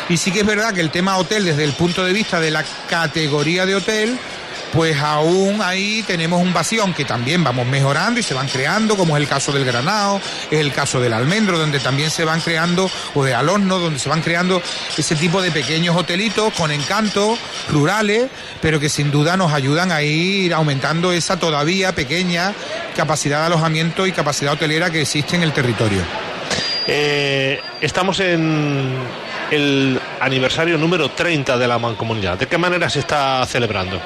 Y 0.10 0.18
sí 0.18 0.32
que 0.32 0.42
es 0.42 0.46
verdad 0.46 0.74
que 0.74 0.82
el 0.82 0.90
tema 0.92 1.18
hotel, 1.18 1.46
desde 1.46 1.64
el 1.64 1.74
punto 1.74 2.04
de 2.04 2.14
vista 2.14 2.40
de 2.40 2.52
la 2.52 2.64
categoría 2.90 3.66
de 3.66 3.76
hotel, 3.76 4.18
pues 4.74 4.98
aún 4.98 5.62
ahí 5.62 6.04
tenemos 6.06 6.42
un 6.42 6.54
vacío, 6.54 6.84
aunque 6.84 7.06
también 7.06 7.44
vamos 7.44 7.66
mejorando 7.66 8.20
y 8.20 8.24
se 8.24 8.34
van 8.34 8.48
creando, 8.48 8.96
como 8.96 9.18
es 9.18 9.24
el 9.24 9.30
caso 9.30 9.52
del 9.52 9.66
Granado, 9.66 10.22
es 10.52 10.60
el 10.60 10.72
caso 10.72 11.00
del 11.00 11.14
Almendro, 11.14 11.58
donde 11.58 11.80
también 11.80 12.12
se 12.12 12.26
van 12.26 12.42
creando, 12.42 12.90
o 13.16 13.24
de 13.24 13.34
Alorno, 13.34 13.80
donde 13.80 14.00
se 14.00 14.10
van 14.10 14.22
creando 14.22 14.62
ese 14.98 15.16
tipo 15.16 15.42
de 15.42 15.52
pequeños 15.52 15.96
hotelitos 15.96 16.54
con 16.54 16.72
encanto, 16.72 17.38
rurales, 17.72 18.28
pero 18.62 18.80
que 18.80 18.90
sin 18.90 19.12
duda 19.12 19.38
nos 19.38 19.54
ayudan 19.54 19.92
a 19.92 20.02
ir 20.02 20.54
aumentando 20.54 21.12
esa 21.12 21.38
todavía 21.38 21.94
pequeña 21.94 22.54
capacidad 22.96 23.40
de 23.40 23.46
alojamiento 23.48 24.06
y 24.06 24.12
capacidad 24.12 24.54
hotelera 24.54 24.90
que 24.90 25.02
existe 25.02 25.36
en 25.36 25.44
el 25.44 25.54
territorio. 25.54 26.02
Eh, 26.88 27.62
estamos 27.82 28.20
en 28.20 28.98
el 29.52 30.00
aniversario 30.20 30.78
número 30.78 31.10
30 31.12 31.58
de 31.58 31.68
la 31.68 31.78
mancomunidad. 31.78 32.38
¿De 32.38 32.48
qué 32.48 32.58
manera 32.58 32.90
se 32.90 33.00
está 33.00 33.46
celebrando? 33.46 34.00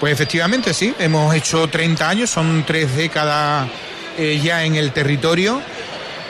Pues 0.00 0.14
efectivamente 0.14 0.72
sí, 0.72 0.94
hemos 0.98 1.34
hecho 1.34 1.68
30 1.68 2.08
años, 2.08 2.30
son 2.30 2.64
tres 2.66 2.96
décadas 2.96 3.68
eh, 4.16 4.40
ya 4.42 4.64
en 4.64 4.74
el 4.74 4.92
territorio 4.92 5.60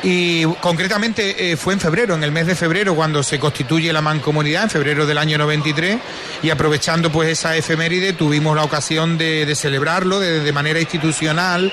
y 0.03 0.45
concretamente 0.61 1.53
eh, 1.53 1.57
fue 1.57 1.75
en 1.75 1.81
febrero, 1.81 2.17
en 2.17 2.25
el 2.25 2.33
mes 2.33 2.47
de 2.47 2.57
febrero 2.57 2.97
cuando 2.97 3.23
se 3.23 3.39
constituye 3.39 3.93
la 3.93 4.01
mancomunidad, 4.01 4.65
en 4.65 4.71
febrero 4.71 5.07
del 5.07 5.19
año 5.19 5.39
93 5.39 5.99
y 6.43 6.51
aprovechando 6.51 7.13
pues 7.13 7.29
esa 7.29 7.57
efeméride 7.57 8.13
tuvimos 8.13 8.57
la 8.57 8.65
ocasión 8.65 9.17
de, 9.17 9.55
celebrarlo 9.55 10.19
de, 10.19 10.41
de 10.41 10.53
manera 10.53 10.81
institucional, 10.81 11.73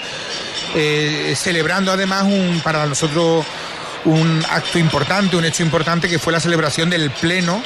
eh, 0.76 1.34
celebrando 1.36 1.92
además 1.92 2.26
un, 2.26 2.62
para 2.64 2.86
nosotros 2.86 3.44
un 4.06 4.44
acto 4.50 4.80
importante, 4.80 5.36
un 5.36 5.46
hecho 5.46 5.64
importante 5.64 6.08
que 6.08 6.20
fue 6.20 6.32
la 6.32 6.40
celebración 6.40 6.90
del 6.90 7.12
pleno. 7.12 7.62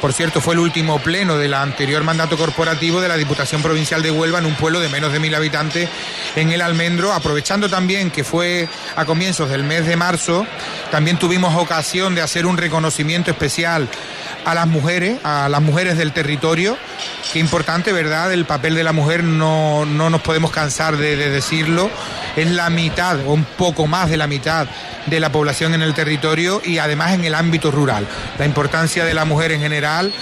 Por 0.00 0.12
cierto, 0.12 0.40
fue 0.40 0.54
el 0.54 0.60
último 0.60 0.98
pleno 0.98 1.38
del 1.38 1.54
anterior 1.54 2.04
mandato 2.04 2.36
corporativo 2.36 3.00
de 3.00 3.08
la 3.08 3.16
Diputación 3.16 3.62
Provincial 3.62 4.02
de 4.02 4.10
Huelva 4.10 4.38
en 4.38 4.46
un 4.46 4.54
pueblo 4.54 4.80
de 4.80 4.88
menos 4.88 5.12
de 5.12 5.18
mil 5.18 5.34
habitantes 5.34 5.88
en 6.36 6.52
el 6.52 6.60
Almendro, 6.60 7.12
aprovechando 7.12 7.68
también 7.70 8.10
que 8.10 8.24
fue 8.24 8.68
a 8.96 9.04
comienzos 9.04 9.48
del 9.48 9.64
mes 9.64 9.86
de 9.86 9.96
marzo, 9.96 10.46
también 10.90 11.18
tuvimos 11.18 11.54
ocasión 11.56 12.14
de 12.14 12.22
hacer 12.22 12.44
un 12.44 12.56
reconocimiento 12.56 13.30
especial 13.30 13.88
a 14.44 14.54
las 14.54 14.66
mujeres, 14.66 15.18
a 15.24 15.48
las 15.48 15.62
mujeres 15.62 15.96
del 15.96 16.12
territorio. 16.12 16.76
Qué 17.34 17.40
importante, 17.40 17.92
¿verdad? 17.92 18.32
El 18.32 18.44
papel 18.44 18.76
de 18.76 18.84
la 18.84 18.92
mujer 18.92 19.24
no, 19.24 19.84
no 19.84 20.08
nos 20.08 20.20
podemos 20.20 20.52
cansar 20.52 20.96
de, 20.96 21.16
de 21.16 21.30
decirlo. 21.30 21.90
Es 22.36 22.48
la 22.48 22.70
mitad 22.70 23.18
o 23.26 23.32
un 23.32 23.42
poco 23.42 23.88
más 23.88 24.08
de 24.08 24.16
la 24.16 24.28
mitad 24.28 24.68
de 25.06 25.18
la 25.18 25.32
población 25.32 25.74
en 25.74 25.82
el 25.82 25.94
territorio 25.94 26.62
y 26.64 26.78
además 26.78 27.12
en 27.12 27.24
el 27.24 27.34
ámbito 27.34 27.72
rural. 27.72 28.06
La 28.38 28.44
importancia 28.44 29.04
de 29.04 29.14
la 29.14 29.24
mujer 29.24 29.50
en 29.50 29.62
general, 29.62 30.12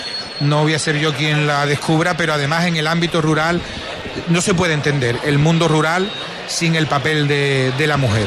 no 0.40 0.62
voy 0.62 0.72
a 0.72 0.78
ser 0.78 0.98
yo 0.98 1.12
quien 1.12 1.46
la 1.46 1.66
descubra, 1.66 2.16
pero 2.16 2.32
además 2.32 2.64
en 2.64 2.76
el 2.76 2.86
ámbito 2.86 3.20
rural 3.20 3.60
no 4.28 4.40
se 4.40 4.54
puede 4.54 4.72
entender 4.72 5.18
el 5.22 5.38
mundo 5.38 5.68
rural 5.68 6.10
sin 6.48 6.76
el 6.76 6.86
papel 6.86 7.28
de, 7.28 7.74
de 7.76 7.86
la 7.86 7.98
mujer. 7.98 8.26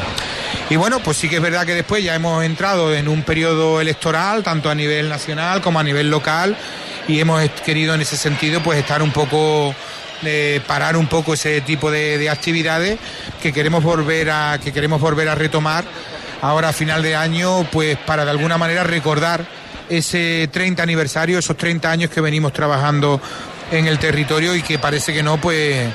Y 0.70 0.76
bueno, 0.76 1.00
pues 1.00 1.16
sí 1.16 1.28
que 1.28 1.36
es 1.36 1.42
verdad 1.42 1.66
que 1.66 1.74
después 1.74 2.04
ya 2.04 2.14
hemos 2.14 2.44
entrado 2.44 2.94
en 2.94 3.08
un 3.08 3.24
periodo 3.24 3.80
electoral, 3.80 4.44
tanto 4.44 4.70
a 4.70 4.76
nivel 4.76 5.08
nacional 5.08 5.60
como 5.60 5.80
a 5.80 5.82
nivel 5.82 6.08
local, 6.08 6.56
y 7.08 7.20
hemos 7.20 7.48
querido 7.64 7.94
en 7.94 8.00
ese 8.00 8.16
sentido 8.16 8.62
pues 8.62 8.78
estar 8.78 9.02
un 9.02 9.12
poco 9.12 9.74
eh, 10.24 10.60
parar 10.66 10.96
un 10.96 11.06
poco 11.06 11.34
ese 11.34 11.60
tipo 11.60 11.90
de, 11.90 12.18
de 12.18 12.30
actividades 12.30 12.98
que 13.42 13.52
queremos 13.52 13.82
volver 13.82 14.30
a 14.30 14.58
que 14.62 14.72
queremos 14.72 15.00
volver 15.00 15.28
a 15.28 15.34
retomar 15.34 15.84
ahora 16.42 16.70
a 16.70 16.72
final 16.72 17.02
de 17.02 17.16
año 17.16 17.66
pues 17.70 17.96
para 17.98 18.24
de 18.24 18.30
alguna 18.30 18.58
manera 18.58 18.84
recordar 18.84 19.44
ese 19.88 20.48
30 20.52 20.82
aniversario 20.82 21.38
esos 21.38 21.56
30 21.56 21.90
años 21.90 22.10
que 22.10 22.20
venimos 22.20 22.52
trabajando 22.52 23.20
en 23.70 23.86
el 23.86 23.98
territorio 23.98 24.54
y 24.54 24.62
que 24.62 24.78
parece 24.78 25.12
que 25.12 25.22
no 25.22 25.38
pues 25.38 25.88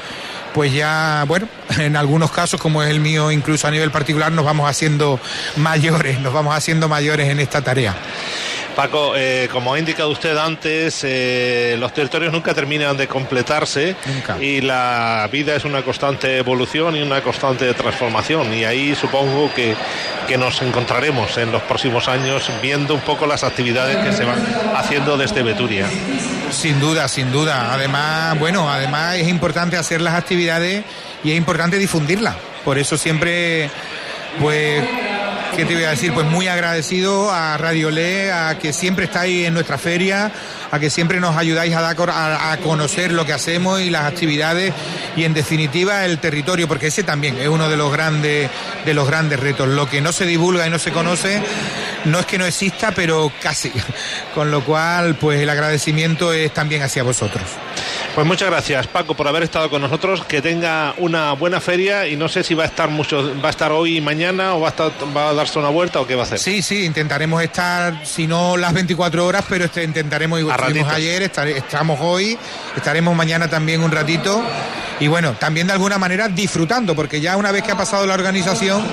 pues 0.54 0.74
ya, 0.74 1.24
bueno, 1.28 1.48
en 1.78 1.96
algunos 1.96 2.32
casos, 2.32 2.60
como 2.60 2.84
es 2.84 2.90
el 2.90 3.00
mío, 3.00 3.32
incluso 3.32 3.68
a 3.68 3.72
nivel 3.72 3.92
particular, 3.92 4.32
nos 4.32 4.46
vamos 4.46 4.70
haciendo 4.70 5.20
mayores, 5.58 6.20
nos 6.20 6.34
vamos 6.34 6.56
haciendo 6.56 6.90
mayores 6.90 7.30
en 7.30 7.40
esta 7.40 7.62
tarea. 7.62 7.96
Paco, 8.76 9.14
eh, 9.16 9.50
como 9.52 9.74
ha 9.74 9.80
indicado 9.80 10.10
usted 10.10 10.36
antes, 10.38 11.02
eh, 11.04 11.76
los 11.80 11.94
territorios 11.94 12.32
nunca 12.32 12.54
terminan 12.54 12.96
de 12.98 13.08
completarse 13.08 13.96
Nunca. 14.06 14.38
y 14.40 14.62
la 14.62 15.28
vida 15.32 15.56
es 15.56 15.66
una 15.66 15.82
constante 15.82 16.38
evolución 16.38 16.96
y 16.96 17.02
una 17.02 17.22
constante 17.22 17.74
transformación. 17.74 18.54
Y 18.54 18.64
ahí 18.64 18.96
supongo 18.96 19.54
que, 19.54 19.76
que 20.28 20.38
nos 20.38 20.62
encontraremos 20.62 21.38
en 21.38 21.52
los 21.52 21.62
próximos 21.64 22.08
años 22.08 22.50
viendo 22.62 22.94
un 22.96 23.02
poco 23.02 23.26
las 23.28 23.44
actividades 23.44 23.98
que 23.98 24.14
se 24.14 24.24
van 24.24 24.40
haciendo 24.76 25.18
desde 25.18 25.44
Beturia. 25.44 25.88
Sin 26.52 26.80
duda, 26.80 27.08
sin 27.08 27.32
duda. 27.32 27.74
Además, 27.74 28.40
bueno, 28.40 28.72
además 28.72 29.18
es 29.18 29.28
importante 29.28 29.78
hacer 29.78 30.02
las 30.02 30.16
actividades 30.16 30.84
y 31.24 31.32
es 31.32 31.38
importante 31.38 31.78
difundirlas. 31.78 32.36
Por 32.64 32.78
eso 32.78 32.98
siempre, 32.98 33.70
pues, 34.40 34.84
¿qué 35.56 35.66
te 35.66 35.74
voy 35.74 35.84
a 35.84 35.92
decir? 35.92 36.14
Pues 36.14 36.26
muy 36.26 36.48
agradecido 36.48 37.32
a 37.32 37.58
Radio 37.58 37.92
Le, 37.92 38.32
a 38.32 38.58
que 38.58 38.74
siempre 38.74 39.06
estáis 39.06 39.48
en 39.48 39.54
nuestra 39.54 39.78
feria, 39.78 40.32
a 40.72 40.80
que 40.80 40.90
siempre 40.90 41.20
nos 41.20 41.36
ayudáis 41.36 41.76
a, 41.76 41.82
dar 41.82 42.10
a, 42.10 42.52
a 42.52 42.58
conocer 42.58 43.12
lo 43.12 43.26
que 43.26 43.34
hacemos 43.34 43.82
y 43.82 43.90
las 43.90 44.06
actividades 44.06 44.74
y 45.16 45.24
en 45.24 45.34
definitiva 45.34 46.06
el 46.06 46.20
territorio, 46.20 46.68
porque 46.68 46.88
ese 46.88 47.04
también 47.04 47.38
es 47.40 47.48
uno 47.48 47.70
de 47.70 47.78
los 47.78 47.92
grandes, 47.92 48.50
de 48.86 48.94
los 48.94 49.08
grandes 49.08 49.40
retos. 49.40 49.68
Lo 49.68 49.90
que 49.90 50.02
no 50.02 50.12
se 50.12 50.26
divulga 50.26 50.66
y 50.68 50.70
no 50.70 50.80
se 50.80 50.92
conoce 50.92 51.42
no 52.06 52.20
es 52.20 52.26
que 52.26 52.38
no 52.38 52.46
exista, 52.46 52.92
pero 52.92 53.32
casi. 53.42 53.72
Con 54.36 54.52
lo 54.52 54.64
cual, 54.64 55.16
pues 55.16 55.42
el 55.42 55.50
agradecimiento 55.50 56.34
es 56.34 56.54
también 56.54 56.82
hacia 56.82 57.04
vosotros. 57.04 57.44
Pues 58.14 58.28
muchas 58.28 58.50
gracias, 58.50 58.88
Paco, 58.88 59.16
por 59.16 59.26
haber 59.30 59.44
estado 59.44 59.70
con 59.70 59.82
nosotros. 59.82 60.26
Que 60.26 60.42
tenga 60.42 60.94
una 60.98 61.32
buena 61.32 61.62
feria 61.62 62.08
y 62.08 62.18
no 62.18 62.28
sé 62.28 62.44
si 62.44 62.54
va 62.54 62.64
a 62.64 62.66
estar 62.66 62.90
mucho, 62.90 63.40
va 63.42 63.48
a 63.48 63.52
estar 63.52 63.72
hoy 63.72 63.98
y 63.98 64.02
mañana 64.02 64.56
o 64.56 64.60
va 64.60 64.68
a, 64.68 64.72
estar, 64.72 64.92
va 65.16 65.30
a 65.30 65.34
darse 65.34 65.58
una 65.58 65.70
vuelta 65.70 66.02
o 66.02 66.06
qué 66.06 66.16
va 66.16 66.24
a 66.24 66.26
hacer. 66.26 66.38
Sí, 66.38 66.62
sí, 66.62 66.84
intentaremos 66.84 67.42
estar, 67.42 68.06
si 68.06 68.28
no 68.28 68.58
las 68.58 68.74
24 68.74 69.26
horas, 69.26 69.46
pero 69.48 69.64
este, 69.64 69.86
intentaremos, 69.86 70.42
estuvimos 70.42 70.92
ayer, 70.92 71.24
estamos 71.24 72.00
hoy, 72.02 72.38
estaremos 72.76 73.16
mañana 73.16 73.50
también 73.50 73.82
un 73.82 73.92
ratito. 73.92 74.44
Y 75.00 75.08
bueno, 75.08 75.34
también 75.40 75.68
de 75.68 75.74
alguna 75.74 75.98
manera 75.98 76.28
disfrutando, 76.28 76.94
porque 76.96 77.22
ya 77.22 77.38
una 77.38 77.52
vez 77.52 77.64
que 77.64 77.72
ha 77.72 77.78
pasado 77.78 78.06
la 78.06 78.14
organización, 78.14 78.84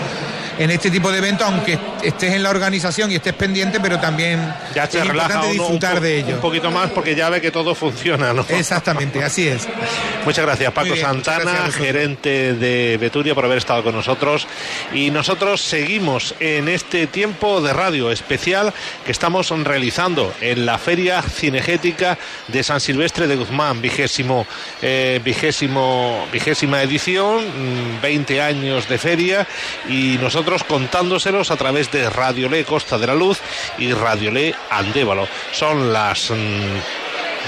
en 0.59 0.71
este 0.71 0.91
tipo 0.91 1.11
de 1.11 1.19
eventos, 1.19 1.47
aunque 1.47 1.79
estés 2.03 2.35
en 2.35 2.43
la 2.43 2.51
organización 2.51 3.11
y 3.13 3.17
estés 3.17 3.35
pendiente, 3.35 3.79
pero 3.81 3.99
también 3.99 4.53
Ya 4.75 4.85
es 4.85 4.95
importante 4.95 5.47
un, 5.47 5.53
disfrutar 5.53 6.01
de 6.01 6.19
ello. 6.19 6.35
un 6.35 6.41
poquito 6.41 6.71
más 6.71 6.91
porque 6.91 7.15
ya 7.15 7.31
ve 7.31 7.41
que 7.41 7.51
todo 7.51 7.75
funciona, 7.75 8.33
¿no? 8.33 8.45
Exactamente, 8.49 9.23
así 9.23 9.47
es. 9.47 9.69
Muchas 10.25 10.45
gracias, 10.45 10.73
Paco 10.73 10.93
bien, 10.93 11.07
Santana, 11.07 11.53
gracias 11.53 11.77
gerente 11.77 12.55
de 12.55 12.99
Beturia, 13.01 13.35
por 13.35 13.45
haber 13.45 13.59
estado 13.59 13.83
con 13.85 13.95
nosotros. 13.95 14.47
Y 14.93 15.11
nosotros 15.11 15.61
seguimos 15.63 16.35
en 16.41 16.69
este 16.69 17.07
tiempo 17.07 17.61
de 17.61 17.73
radio 17.73 18.11
especial 18.11 18.73
que 19.07 19.13
estamos 19.13 19.49
realizando 19.65 20.35
en 20.41 20.67
la 20.67 20.79
Feria 20.79 21.23
Cinegética 21.23 22.19
de 22.49 22.63
San 22.63 22.81
Silvestre 22.81 23.27
de 23.27 23.37
Guzmán, 23.37 23.81
vigésimo, 23.81 24.47
eh, 24.83 25.21
vigésimo, 25.25 26.27
vigésima 26.33 26.83
edición, 26.83 27.45
mm, 27.45 28.03
20 28.03 28.43
años 28.43 28.89
de 28.89 28.99
feria, 28.99 29.47
y 29.89 30.19
nosotros 30.21 30.48
contándoselos 30.65 31.51
a 31.51 31.57
través 31.57 31.91
de 31.91 32.09
Radio 32.09 32.49
Le 32.49 32.65
Costa 32.65 32.97
de 32.97 33.07
la 33.07 33.15
Luz 33.15 33.39
y 33.77 33.93
Radio 33.93 34.31
Le 34.31 34.55
Andévalo. 34.71 35.29
Son 35.53 35.93
las. 35.93 36.31
mm, 36.31 36.37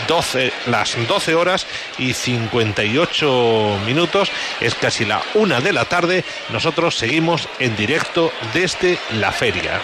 12, 0.08 0.52
las 0.66 0.96
12 1.08 1.34
horas 1.34 1.66
y 1.98 2.14
58 2.14 3.80
minutos, 3.84 4.30
es 4.60 4.74
casi 4.74 5.04
la 5.04 5.20
una 5.34 5.60
de 5.60 5.74
la 5.74 5.84
tarde, 5.84 6.24
nosotros 6.50 6.96
seguimos 6.96 7.46
en 7.58 7.76
directo 7.76 8.32
desde 8.54 8.98
la 9.18 9.30
feria. 9.30 9.82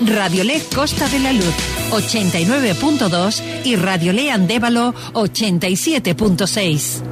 Radiolé 0.00 0.62
Costa 0.74 1.08
de 1.08 1.20
la 1.20 1.32
Luz 1.32 1.54
89.2 1.90 3.64
y 3.64 3.76
Radiolé 3.76 4.30
Andévalo 4.30 4.92
87.6. 5.14 7.02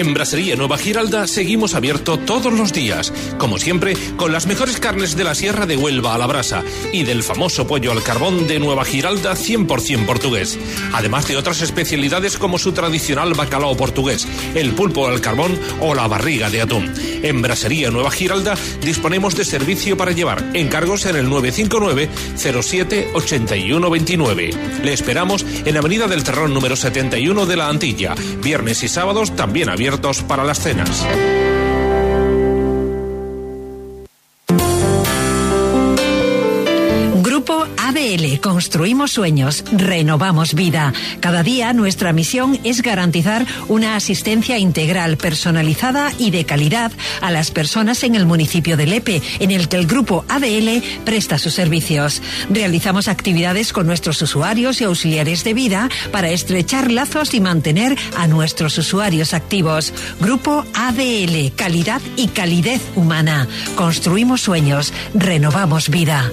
En 0.00 0.14
Brasería 0.14 0.56
Nueva 0.56 0.78
Giralda 0.78 1.26
seguimos 1.26 1.74
abierto 1.74 2.18
todos 2.18 2.54
los 2.54 2.72
días, 2.72 3.12
como 3.36 3.58
siempre, 3.58 3.94
con 4.16 4.32
las 4.32 4.46
mejores 4.46 4.80
carnes 4.80 5.14
de 5.14 5.24
la 5.24 5.34
Sierra 5.34 5.66
de 5.66 5.76
Huelva 5.76 6.14
a 6.14 6.18
la 6.18 6.26
brasa 6.26 6.64
y 6.90 7.02
del 7.02 7.22
famoso 7.22 7.66
pollo 7.66 7.92
al 7.92 8.02
carbón 8.02 8.48
de 8.48 8.58
Nueva 8.58 8.86
Giralda 8.86 9.34
100% 9.34 10.06
portugués, 10.06 10.58
además 10.94 11.28
de 11.28 11.36
otras 11.36 11.60
especialidades 11.60 12.38
como 12.38 12.58
su 12.58 12.72
tradicional 12.72 13.34
bacalao 13.34 13.76
portugués, 13.76 14.26
el 14.54 14.72
pulpo 14.72 15.06
al 15.06 15.20
carbón 15.20 15.60
o 15.80 15.94
la 15.94 16.08
barriga 16.08 16.48
de 16.48 16.62
atún. 16.62 16.90
En 17.22 17.42
Brasería 17.42 17.90
Nueva 17.90 18.10
Giralda 18.10 18.54
disponemos 18.80 19.36
de 19.36 19.44
servicio 19.44 19.98
para 19.98 20.12
llevar 20.12 20.42
encargos 20.54 21.04
en 21.04 21.16
el 21.16 21.28
959 21.28 22.08
07 22.36 23.10
81 23.12 23.90
29. 23.90 24.50
Le 24.82 24.92
esperamos 24.94 25.44
en 25.66 25.76
Avenida 25.76 26.06
del 26.06 26.24
Terrón 26.24 26.54
número 26.54 26.74
71 26.74 27.44
de 27.44 27.56
la 27.58 27.68
Antilla, 27.68 28.14
viernes 28.42 28.82
y 28.82 28.88
sábados 28.88 29.36
también 29.36 29.68
abiertos 29.90 30.22
para 30.22 30.44
las 30.44 30.60
cenas. 30.60 31.04
ABL, 38.10 38.40
construimos 38.40 39.12
sueños, 39.12 39.64
renovamos 39.70 40.54
vida. 40.54 40.92
Cada 41.20 41.42
día 41.42 41.72
nuestra 41.72 42.12
misión 42.12 42.58
es 42.64 42.82
garantizar 42.82 43.46
una 43.68 43.94
asistencia 43.94 44.58
integral, 44.58 45.16
personalizada 45.16 46.12
y 46.18 46.30
de 46.30 46.44
calidad 46.44 46.90
a 47.20 47.30
las 47.30 47.50
personas 47.50 48.02
en 48.02 48.16
el 48.16 48.26
municipio 48.26 48.76
de 48.76 48.86
Lepe, 48.86 49.22
en 49.38 49.50
el 49.50 49.68
que 49.68 49.76
el 49.76 49.86
Grupo 49.86 50.24
ABL 50.28 50.82
presta 51.04 51.38
sus 51.38 51.54
servicios. 51.54 52.20
Realizamos 52.50 53.06
actividades 53.06 53.72
con 53.72 53.86
nuestros 53.86 54.20
usuarios 54.22 54.80
y 54.80 54.84
auxiliares 54.84 55.44
de 55.44 55.54
vida 55.54 55.88
para 56.10 56.30
estrechar 56.30 56.90
lazos 56.90 57.32
y 57.34 57.40
mantener 57.40 57.96
a 58.16 58.26
nuestros 58.26 58.76
usuarios 58.78 59.34
activos. 59.34 59.92
Grupo 60.20 60.64
ABL, 60.74 61.52
calidad 61.54 62.00
y 62.16 62.28
calidez 62.28 62.82
humana. 62.96 63.46
Construimos 63.76 64.40
sueños, 64.40 64.92
renovamos 65.14 65.90
vida. 65.90 66.30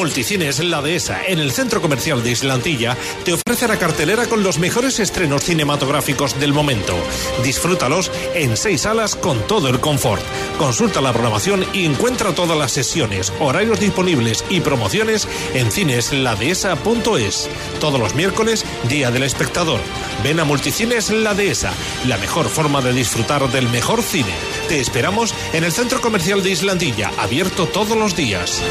Multicines 0.00 0.60
La 0.60 0.80
Dehesa, 0.80 1.26
en 1.26 1.40
el 1.40 1.52
centro 1.52 1.82
comercial 1.82 2.22
de 2.22 2.30
Islantilla, 2.30 2.96
te 3.22 3.34
ofrece 3.34 3.68
la 3.68 3.78
cartelera 3.78 4.24
con 4.24 4.42
los 4.42 4.58
mejores 4.58 4.98
estrenos 4.98 5.44
cinematográficos 5.44 6.40
del 6.40 6.54
momento. 6.54 6.96
Disfrútalos 7.44 8.10
en 8.34 8.56
seis 8.56 8.80
salas 8.80 9.14
con 9.14 9.46
todo 9.46 9.68
el 9.68 9.78
confort. 9.78 10.22
Consulta 10.56 11.02
la 11.02 11.12
programación 11.12 11.66
y 11.74 11.84
encuentra 11.84 12.34
todas 12.34 12.56
las 12.56 12.72
sesiones, 12.72 13.30
horarios 13.40 13.78
disponibles 13.78 14.42
y 14.48 14.60
promociones 14.60 15.28
en 15.52 15.70
cinesladehesa.es. 15.70 17.50
Todos 17.78 18.00
los 18.00 18.14
miércoles, 18.14 18.64
Día 18.88 19.10
del 19.10 19.24
Espectador. 19.24 19.80
Ven 20.24 20.40
a 20.40 20.44
Multicines 20.44 21.10
La 21.10 21.34
Dehesa, 21.34 21.74
la 22.06 22.16
mejor 22.16 22.48
forma 22.48 22.80
de 22.80 22.94
disfrutar 22.94 23.52
del 23.52 23.68
mejor 23.68 24.02
cine. 24.02 24.32
Te 24.66 24.80
esperamos 24.80 25.34
en 25.52 25.64
el 25.64 25.72
centro 25.72 26.00
comercial 26.00 26.42
de 26.42 26.52
Islandilla, 26.52 27.12
abierto 27.18 27.66
todos 27.66 27.98
los 27.98 28.16
días. 28.16 28.62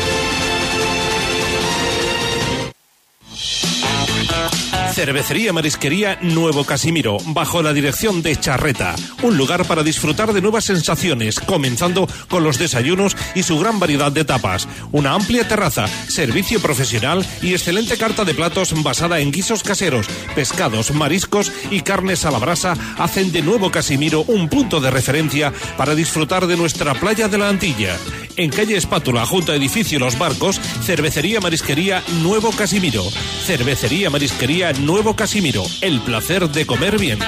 Cervecería 5.00 5.54
Marisquería 5.54 6.20
Nuevo 6.22 6.66
Casimiro, 6.66 7.20
bajo 7.28 7.64
la 7.64 7.72
dirección 7.72 8.22
de 8.22 8.36
Charreta. 8.36 8.98
Un 9.24 9.38
lugar 9.38 9.64
para 9.64 9.82
disfrutar 9.82 10.34
de 10.34 10.42
nuevas 10.42 10.66
sensaciones, 10.66 11.40
comenzando 11.40 12.06
con 12.28 12.44
los 12.44 12.60
desayunos 12.60 13.16
y 13.34 13.44
su 13.44 13.58
gran 13.60 13.80
variedad 13.80 14.12
de 14.12 14.26
tapas. 14.26 14.68
Una 14.92 15.14
amplia 15.14 15.48
terraza, 15.48 15.88
servicio 15.88 16.62
profesional 16.62 17.26
y 17.42 17.54
excelente 17.54 17.96
carta 17.96 18.26
de 18.26 18.34
platos 18.34 18.74
basada 18.84 19.22
en 19.22 19.32
guisos 19.32 19.64
caseros, 19.64 20.06
pescados, 20.36 20.92
mariscos 20.92 21.50
y 21.72 21.80
carnes 21.80 22.26
a 22.26 22.32
la 22.32 22.40
brasa 22.40 22.76
hacen 22.98 23.32
de 23.32 23.42
Nuevo 23.42 23.72
Casimiro 23.72 24.26
un 24.28 24.50
punto 24.50 24.82
de 24.82 24.92
referencia 24.92 25.54
para 25.78 25.96
disfrutar 25.96 26.46
de 26.46 26.58
nuestra 26.58 26.94
playa 26.94 27.30
de 27.30 27.38
la 27.38 27.48
Antilla. 27.48 27.96
En 28.36 28.52
calle 28.52 28.78
Espátula, 28.78 29.26
junto 29.26 29.52
a 29.52 29.56
edificio 29.56 30.00
Los 30.00 30.18
Barcos, 30.18 30.60
Cervecería 30.84 31.40
Marisquería 31.40 32.04
Nuevo 32.22 32.52
Casimiro. 32.52 33.04
Cervecería 33.46 34.10
Marisquería 34.10 34.72
Nuevo 34.74 34.89
Casimiro. 35.16 35.64
El 35.82 36.02
placer 36.02 36.50
de 36.50 36.66
comer 36.66 36.98
bien. 36.98 37.20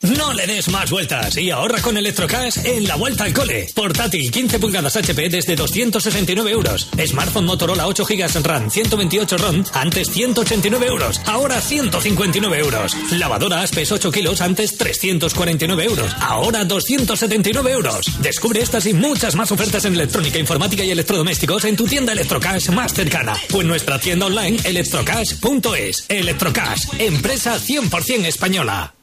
No 0.00 0.32
le 0.32 0.46
des 0.46 0.68
más 0.68 0.92
vueltas 0.92 1.36
y 1.36 1.50
ahorra 1.50 1.82
con 1.82 1.96
Electrocash 1.96 2.58
en 2.64 2.86
la 2.86 2.94
vuelta 2.94 3.24
al 3.24 3.34
cole. 3.34 3.66
Portátil 3.74 4.30
15 4.30 4.60
pulgadas 4.60 4.94
HP 4.94 5.28
desde 5.28 5.56
269 5.56 6.52
euros. 6.52 6.88
Smartphone 7.04 7.46
Motorola 7.46 7.88
8 7.88 8.04
GB 8.04 8.42
RAM 8.44 8.70
128 8.70 9.38
ROM 9.38 9.64
antes 9.72 10.08
189 10.10 10.86
euros, 10.86 11.20
ahora 11.26 11.60
159 11.60 12.58
euros. 12.58 12.96
Lavadora 13.10 13.62
Aspes 13.62 13.90
8 13.90 14.12
kilos 14.12 14.40
antes 14.40 14.76
349 14.78 15.84
euros, 15.84 16.14
ahora 16.20 16.64
279 16.64 17.72
euros. 17.72 18.22
Descubre 18.22 18.60
estas 18.62 18.86
y 18.86 18.94
muchas 18.94 19.34
más 19.34 19.50
ofertas 19.50 19.84
en 19.84 19.94
electrónica, 19.94 20.38
informática 20.38 20.84
y 20.84 20.92
electrodomésticos 20.92 21.64
en 21.64 21.74
tu 21.74 21.88
tienda 21.88 22.12
Electrocash 22.12 22.68
más 22.70 22.94
cercana 22.94 23.34
o 23.52 23.62
en 23.62 23.66
nuestra 23.66 23.98
tienda 23.98 24.26
online 24.26 24.58
electrocash.es. 24.62 26.06
Electrocash, 26.08 26.84
empresa 27.00 27.58
100% 27.58 28.26
española. 28.26 28.94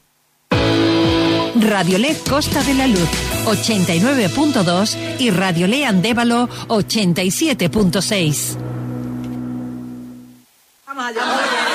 Radiolé 1.56 2.16
Costa 2.30 2.62
de 2.64 2.74
la 2.74 2.88
Luz 2.88 3.10
89.2 3.46 5.20
y 5.20 5.30
Radiolé 5.32 5.86
Andévalo 5.86 6.50
87.6. 6.68 8.58
Vamos 10.88 11.06
allá, 11.06 11.20
vamos 11.22 11.40
allá. 11.40 11.75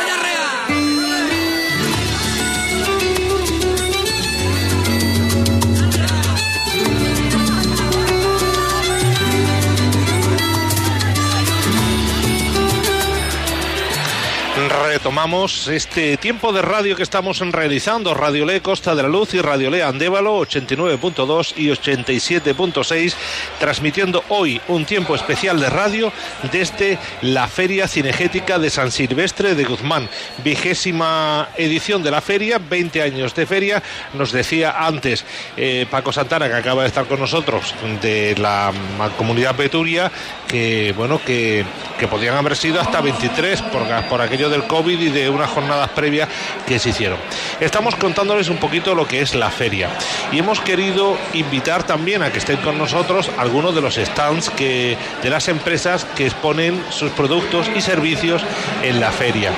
Retomamos 14.82 15.68
este 15.68 16.16
tiempo 16.16 16.52
de 16.54 16.62
radio 16.62 16.96
que 16.96 17.02
estamos 17.02 17.38
realizando, 17.38 18.14
Radio 18.14 18.46
Le 18.46 18.62
Costa 18.62 18.94
de 18.94 19.02
la 19.02 19.10
Luz 19.10 19.34
y 19.34 19.40
Radio 19.42 19.68
Le 19.68 19.82
Andévalo 19.82 20.38
89.2 20.40 21.52
y 21.56 21.68
87.6, 21.68 23.14
transmitiendo 23.58 24.24
hoy 24.30 24.58
un 24.68 24.86
tiempo 24.86 25.14
especial 25.14 25.60
de 25.60 25.68
radio 25.68 26.10
desde 26.50 26.98
la 27.20 27.46
Feria 27.46 27.88
Cinegética 27.88 28.58
de 28.58 28.70
San 28.70 28.90
Silvestre 28.90 29.54
de 29.54 29.64
Guzmán. 29.64 30.08
Vigésima 30.42 31.50
edición 31.58 32.02
de 32.02 32.12
la 32.12 32.22
feria, 32.22 32.58
20 32.58 33.02
años 33.02 33.34
de 33.34 33.44
feria. 33.44 33.82
Nos 34.14 34.32
decía 34.32 34.76
antes 34.78 35.26
eh, 35.58 35.86
Paco 35.90 36.10
Santana, 36.10 36.48
que 36.48 36.54
acaba 36.54 36.82
de 36.82 36.88
estar 36.88 37.04
con 37.04 37.20
nosotros, 37.20 37.74
de 38.00 38.34
la 38.38 38.72
comunidad 39.18 39.56
Peturia, 39.56 40.10
que 40.48 40.94
bueno, 40.96 41.20
que, 41.22 41.66
que 41.98 42.08
podían 42.08 42.36
haber 42.36 42.56
sido 42.56 42.80
hasta 42.80 43.02
23 43.02 43.60
por, 43.62 43.82
por 44.08 44.22
aquello 44.22 44.48
del 44.48 44.69
COVID 44.70 45.00
y 45.00 45.08
de 45.08 45.28
unas 45.28 45.50
jornadas 45.50 45.90
previas 45.90 46.28
que 46.64 46.78
se 46.78 46.90
hicieron. 46.90 47.18
Estamos 47.58 47.96
contándoles 47.96 48.48
un 48.48 48.58
poquito 48.58 48.94
lo 48.94 49.04
que 49.04 49.20
es 49.20 49.34
la 49.34 49.50
feria 49.50 49.90
y 50.30 50.38
hemos 50.38 50.60
querido 50.60 51.18
invitar 51.34 51.82
también 51.82 52.22
a 52.22 52.30
que 52.30 52.38
estén 52.38 52.58
con 52.58 52.78
nosotros 52.78 53.28
algunos 53.36 53.74
de 53.74 53.80
los 53.80 53.96
stands 53.96 54.48
que, 54.50 54.96
de 55.24 55.30
las 55.30 55.48
empresas 55.48 56.04
que 56.04 56.26
exponen 56.26 56.80
sus 56.90 57.10
productos 57.10 57.68
y 57.74 57.80
servicios 57.80 58.42
en 58.84 59.00
la 59.00 59.10
feria. 59.10 59.50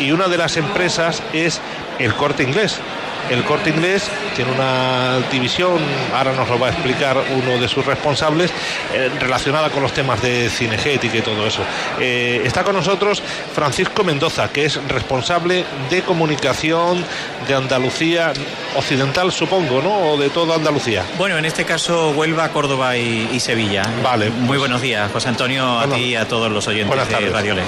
Y 0.00 0.10
una 0.10 0.26
de 0.26 0.36
las 0.36 0.56
empresas 0.56 1.22
es 1.32 1.60
el 2.00 2.14
corte 2.14 2.42
inglés. 2.42 2.80
El 3.30 3.42
corte 3.44 3.70
inglés 3.70 4.08
tiene 4.34 4.52
una 4.52 5.18
división, 5.32 5.78
ahora 6.14 6.32
nos 6.32 6.48
lo 6.48 6.58
va 6.58 6.68
a 6.68 6.70
explicar 6.70 7.16
uno 7.34 7.58
de 7.60 7.68
sus 7.68 7.84
responsables, 7.84 8.50
eh, 8.94 9.10
relacionada 9.18 9.70
con 9.70 9.82
los 9.82 9.92
temas 9.92 10.22
de 10.22 10.48
cinegética 10.48 11.16
y 11.18 11.22
todo 11.22 11.46
eso. 11.46 11.62
Eh, 12.00 12.42
está 12.44 12.62
con 12.64 12.76
nosotros 12.76 13.22
Francisco 13.54 14.04
Mendoza, 14.04 14.48
que 14.52 14.64
es 14.66 14.80
responsable 14.88 15.64
de 15.90 16.02
comunicación 16.02 17.04
de 17.48 17.54
Andalucía 17.54 18.32
Occidental, 18.76 19.32
supongo, 19.32 19.80
¿no? 19.82 20.12
O 20.12 20.16
de 20.16 20.30
toda 20.30 20.54
Andalucía. 20.56 21.02
Bueno, 21.18 21.36
en 21.38 21.44
este 21.44 21.64
caso 21.64 22.10
Huelva, 22.10 22.48
Córdoba 22.50 22.96
y, 22.96 23.28
y 23.32 23.40
Sevilla. 23.40 23.82
Vale. 24.02 24.30
Muy 24.30 24.58
buenos 24.58 24.80
días, 24.82 25.10
José 25.12 25.28
Antonio, 25.30 25.64
a 25.64 25.86
Bueno. 25.86 25.94
ti 25.96 26.02
y 26.10 26.14
a 26.16 26.28
todos 26.28 26.50
los 26.50 26.66
oyentes 26.68 26.88
Buenas 26.88 27.08
de 27.08 27.14
tardes. 27.14 27.32
Radio 27.32 27.54
Le. 27.54 27.62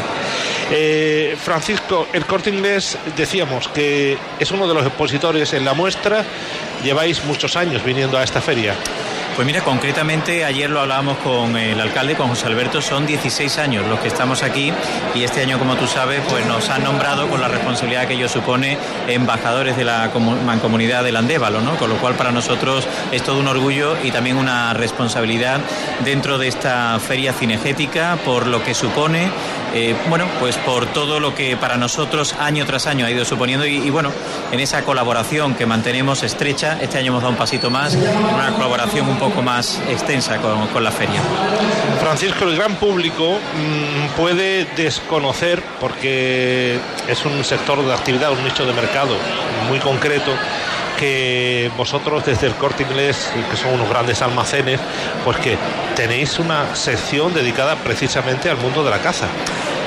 Eh, 0.70 1.36
Francisco, 1.42 2.08
el 2.12 2.26
corte 2.26 2.50
inglés, 2.50 2.98
decíamos 3.16 3.68
que 3.68 4.18
es 4.38 4.50
uno 4.50 4.68
de 4.68 4.74
los 4.74 4.84
expositores 4.86 5.47
en 5.52 5.64
la 5.64 5.74
muestra. 5.74 6.24
Lleváis 6.82 7.24
muchos 7.24 7.56
años 7.56 7.84
viniendo 7.84 8.18
a 8.18 8.24
esta 8.24 8.40
feria. 8.40 8.74
Pues 9.38 9.46
mira, 9.46 9.62
concretamente 9.62 10.44
ayer 10.44 10.68
lo 10.68 10.80
hablábamos 10.80 11.16
con 11.18 11.56
el 11.56 11.80
alcalde, 11.80 12.16
con 12.16 12.26
José 12.26 12.46
Alberto, 12.46 12.82
son 12.82 13.06
16 13.06 13.58
años 13.58 13.86
los 13.86 14.00
que 14.00 14.08
estamos 14.08 14.42
aquí 14.42 14.72
y 15.14 15.22
este 15.22 15.42
año, 15.42 15.60
como 15.60 15.76
tú 15.76 15.86
sabes, 15.86 16.22
pues 16.28 16.44
nos 16.44 16.68
han 16.70 16.82
nombrado 16.82 17.28
con 17.28 17.40
la 17.40 17.46
responsabilidad 17.46 18.08
que 18.08 18.14
ello 18.14 18.28
supone 18.28 18.76
embajadores 19.06 19.76
de 19.76 19.84
la 19.84 20.10
mancomunidad 20.44 21.04
del 21.04 21.14
Andévalo, 21.14 21.60
¿no? 21.60 21.76
Con 21.76 21.88
lo 21.88 21.98
cual 21.98 22.16
para 22.16 22.32
nosotros 22.32 22.88
es 23.12 23.22
todo 23.22 23.38
un 23.38 23.46
orgullo 23.46 23.96
y 24.02 24.10
también 24.10 24.38
una 24.38 24.74
responsabilidad 24.74 25.60
dentro 26.04 26.36
de 26.38 26.48
esta 26.48 26.98
feria 26.98 27.32
cinegética 27.32 28.18
por 28.24 28.48
lo 28.48 28.64
que 28.64 28.74
supone 28.74 29.30
eh, 29.74 29.94
bueno, 30.08 30.26
pues 30.40 30.56
por 30.56 30.86
todo 30.86 31.20
lo 31.20 31.34
que 31.34 31.56
para 31.56 31.76
nosotros 31.76 32.34
año 32.38 32.64
tras 32.64 32.86
año 32.86 33.04
ha 33.04 33.10
ido 33.10 33.24
suponiendo 33.24 33.66
y, 33.66 33.90
bueno, 33.90 34.10
en 34.50 34.60
esa 34.60 34.82
colaboración 34.82 35.54
que 35.54 35.66
mantenemos 35.66 36.22
estrecha, 36.22 36.78
este 36.80 36.98
año 36.98 37.08
hemos 37.08 37.22
dado 37.22 37.32
un 37.32 37.38
pasito 37.38 37.70
más, 37.70 37.94
una 37.94 38.52
colaboración 38.54 39.08
un 39.08 39.18
poco 39.18 39.27
más 39.42 39.80
extensa 39.88 40.38
con, 40.38 40.82
la 40.82 40.90
feria. 40.90 41.20
Francisco, 42.00 42.44
el 42.44 42.56
gran 42.56 42.76
público 42.76 43.38
mm, 43.38 44.16
puede 44.16 44.64
desconocer, 44.76 45.62
porque 45.80 46.78
es 47.08 47.24
un 47.24 47.44
sector 47.44 47.84
de 47.84 47.92
actividad, 47.92 48.32
un 48.32 48.44
nicho 48.44 48.64
de 48.64 48.72
mercado 48.72 49.16
muy 49.68 49.78
concreto, 49.78 50.32
que 50.98 51.70
vosotros 51.76 52.24
desde 52.26 52.48
el 52.48 52.54
corte 52.54 52.82
inglés, 52.82 53.30
que 53.50 53.56
son 53.56 53.74
unos 53.74 53.88
grandes 53.88 54.20
almacenes, 54.20 54.80
pues 55.24 55.36
que 55.38 55.56
tenéis 55.94 56.38
una 56.38 56.74
sección 56.74 57.32
dedicada 57.34 57.76
precisamente 57.76 58.50
al 58.50 58.56
mundo 58.56 58.84
de 58.84 58.90
la 58.90 58.98
caza. 58.98 59.28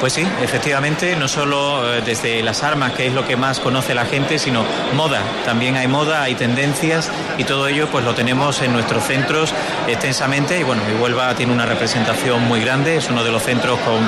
Pues 0.01 0.13
sí, 0.13 0.27
efectivamente, 0.41 1.15
no 1.15 1.27
solo 1.27 1.93
eh, 1.93 2.01
desde 2.03 2.41
las 2.41 2.63
armas, 2.63 2.93
que 2.93 3.05
es 3.05 3.13
lo 3.13 3.23
que 3.27 3.37
más 3.37 3.59
conoce 3.59 3.93
la 3.93 4.05
gente, 4.05 4.39
sino 4.39 4.65
moda. 4.95 5.21
También 5.45 5.77
hay 5.77 5.87
moda, 5.87 6.23
hay 6.23 6.33
tendencias 6.33 7.11
y 7.37 7.43
todo 7.43 7.67
ello 7.67 7.87
pues 7.91 8.03
lo 8.03 8.15
tenemos 8.15 8.63
en 8.63 8.73
nuestros 8.73 9.03
centros 9.03 9.53
extensamente 9.87 10.59
y 10.59 10.63
bueno, 10.63 10.81
Huelva 10.99 11.35
tiene 11.35 11.53
una 11.53 11.67
representación 11.67 12.47
muy 12.47 12.61
grande, 12.61 12.95
es 12.95 13.11
uno 13.11 13.23
de 13.23 13.31
los 13.31 13.43
centros 13.43 13.77
con 13.81 13.99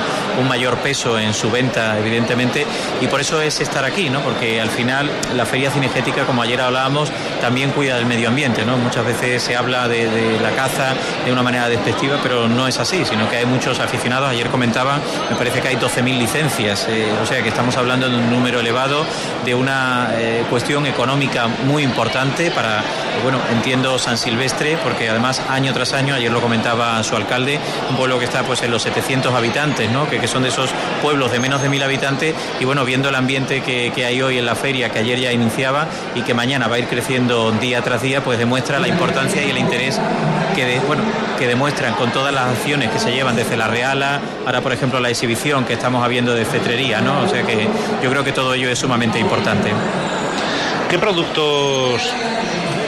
un 0.42 0.48
mayor 0.48 0.78
peso 0.78 1.16
en 1.16 1.32
su 1.32 1.48
venta, 1.48 1.96
evidentemente, 1.96 2.66
y 3.00 3.06
por 3.06 3.20
eso 3.20 3.40
es 3.40 3.60
estar 3.60 3.84
aquí, 3.84 4.10
¿no? 4.10 4.20
Porque 4.20 4.60
al 4.60 4.70
final 4.70 5.08
la 5.36 5.46
feria 5.46 5.70
cinegética, 5.70 6.24
como 6.24 6.42
ayer 6.42 6.60
hablábamos, 6.60 7.12
también 7.40 7.70
cuida 7.70 7.98
del 7.98 8.06
medio 8.06 8.30
ambiente, 8.30 8.64
¿no? 8.64 8.76
Muchas 8.78 9.06
veces 9.06 9.40
se 9.44 9.54
habla 9.54 9.86
de, 9.86 10.10
de 10.10 10.40
la 10.40 10.50
caza 10.50 10.94
de 11.24 11.30
una 11.30 11.44
manera 11.44 11.68
despectiva, 11.68 12.18
pero 12.20 12.48
no 12.48 12.66
es 12.66 12.80
así, 12.80 13.04
sino 13.04 13.30
que 13.30 13.36
hay 13.36 13.46
muchos 13.46 13.78
aficionados, 13.78 14.28
ayer 14.28 14.48
comentaba, 14.48 14.98
me 15.30 15.36
parece 15.36 15.60
que 15.60 15.68
hay 15.68 15.76
12.000 15.84 16.18
licencias, 16.18 16.86
eh, 16.88 17.06
o 17.22 17.26
sea 17.26 17.42
que 17.42 17.50
estamos 17.50 17.76
hablando 17.76 18.08
de 18.08 18.16
un 18.16 18.30
número 18.30 18.60
elevado, 18.60 19.04
de 19.44 19.54
una 19.54 20.14
eh, 20.14 20.42
cuestión 20.48 20.86
económica 20.86 21.46
muy 21.46 21.82
importante 21.82 22.50
para, 22.50 22.82
bueno, 23.22 23.38
entiendo 23.52 23.98
San 23.98 24.16
Silvestre, 24.16 24.78
porque 24.82 25.10
además 25.10 25.42
año 25.50 25.74
tras 25.74 25.92
año, 25.92 26.14
ayer 26.14 26.32
lo 26.32 26.40
comentaba 26.40 27.02
su 27.02 27.16
alcalde, 27.16 27.60
un 27.90 27.96
pueblo 27.96 28.18
que 28.18 28.24
está 28.24 28.42
pues 28.44 28.62
en 28.62 28.70
los 28.70 28.82
700 28.82 29.34
habitantes, 29.34 29.90
¿no? 29.90 30.08
que, 30.08 30.18
que 30.18 30.26
son 30.26 30.42
de 30.42 30.48
esos 30.48 30.70
pueblos 31.02 31.30
de 31.30 31.38
menos 31.38 31.60
de 31.60 31.68
mil 31.68 31.82
habitantes, 31.82 32.34
y 32.58 32.64
bueno, 32.64 32.86
viendo 32.86 33.10
el 33.10 33.14
ambiente 33.14 33.60
que, 33.60 33.92
que 33.94 34.06
hay 34.06 34.22
hoy 34.22 34.38
en 34.38 34.46
la 34.46 34.54
feria, 34.54 34.88
que 34.88 35.00
ayer 35.00 35.20
ya 35.20 35.32
iniciaba 35.32 35.86
y 36.14 36.22
que 36.22 36.32
mañana 36.32 36.66
va 36.66 36.76
a 36.76 36.78
ir 36.78 36.88
creciendo 36.88 37.52
día 37.52 37.82
tras 37.82 38.00
día, 38.00 38.24
pues 38.24 38.38
demuestra 38.38 38.78
la 38.78 38.88
importancia 38.88 39.44
y 39.44 39.50
el 39.50 39.58
interés 39.58 40.00
que, 40.54 40.64
de, 40.64 40.80
bueno, 40.80 41.02
que 41.38 41.46
demuestran 41.46 41.94
con 41.94 42.12
todas 42.12 42.32
las 42.32 42.48
acciones 42.48 42.90
que 42.90 42.98
se 42.98 43.12
llevan 43.12 43.36
desde 43.36 43.56
la 43.56 43.68
Reala, 43.68 44.20
ahora 44.46 44.60
por 44.60 44.72
ejemplo 44.72 45.00
la 45.00 45.10
exhibición 45.10 45.64
que 45.64 45.74
estamos 45.74 46.04
habiendo 46.04 46.34
de 46.34 46.44
cetrería, 46.44 47.00
¿no? 47.00 47.22
O 47.22 47.28
sea 47.28 47.42
que 47.42 47.68
yo 48.02 48.10
creo 48.10 48.24
que 48.24 48.32
todo 48.32 48.54
ello 48.54 48.70
es 48.70 48.78
sumamente 48.78 49.18
importante. 49.18 49.70
¿Qué 50.88 50.98
productos 50.98 52.02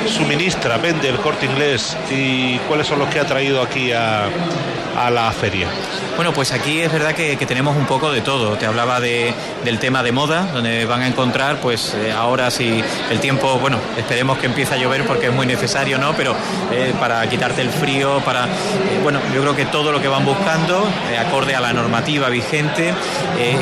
suministra, 0.08 0.78
vende 0.78 1.08
el 1.08 1.16
corte 1.16 1.46
inglés 1.46 1.96
y 2.10 2.58
cuáles 2.68 2.86
son 2.86 2.98
los 2.98 3.08
que 3.08 3.20
ha 3.20 3.26
traído 3.26 3.62
aquí 3.62 3.92
a, 3.92 4.28
a 4.96 5.10
la 5.10 5.30
feria? 5.32 5.68
Bueno, 6.16 6.32
pues 6.32 6.52
aquí 6.52 6.80
es 6.80 6.90
verdad 6.90 7.14
que, 7.14 7.36
tenemos 7.46 7.76
un 7.76 7.84
poco 7.84 8.10
de 8.10 8.22
todo. 8.22 8.56
Te 8.56 8.64
hablaba 8.64 9.00
de, 9.00 9.34
del 9.64 9.78
tema 9.78 10.02
de 10.02 10.12
moda, 10.12 10.48
donde 10.52 10.86
van 10.86 11.02
a 11.02 11.06
encontrar, 11.06 11.60
pues 11.60 11.94
eh, 11.94 12.10
ahora 12.10 12.50
si 12.50 12.82
el 13.10 13.20
tiempo, 13.20 13.58
bueno, 13.58 13.78
esperemos 13.98 14.38
que 14.38 14.46
empiece 14.46 14.74
a 14.74 14.76
llover 14.78 15.04
porque 15.04 15.26
es 15.26 15.32
muy 15.32 15.46
necesario, 15.46 15.98
¿no? 15.98 16.14
Pero 16.14 16.34
eh, 16.72 16.94
para 16.98 17.28
quitarte 17.28 17.60
el 17.60 17.68
frío, 17.68 18.20
para, 18.24 18.46
eh, 18.46 18.48
bueno, 19.02 19.20
yo 19.34 19.42
creo 19.42 19.54
que 19.54 19.66
todo 19.66 19.92
lo 19.92 20.00
que 20.00 20.08
van 20.08 20.24
buscando, 20.24 20.88
acorde 21.20 21.54
a 21.54 21.60
la 21.60 21.74
normativa 21.74 22.30
vigente, 22.30 22.94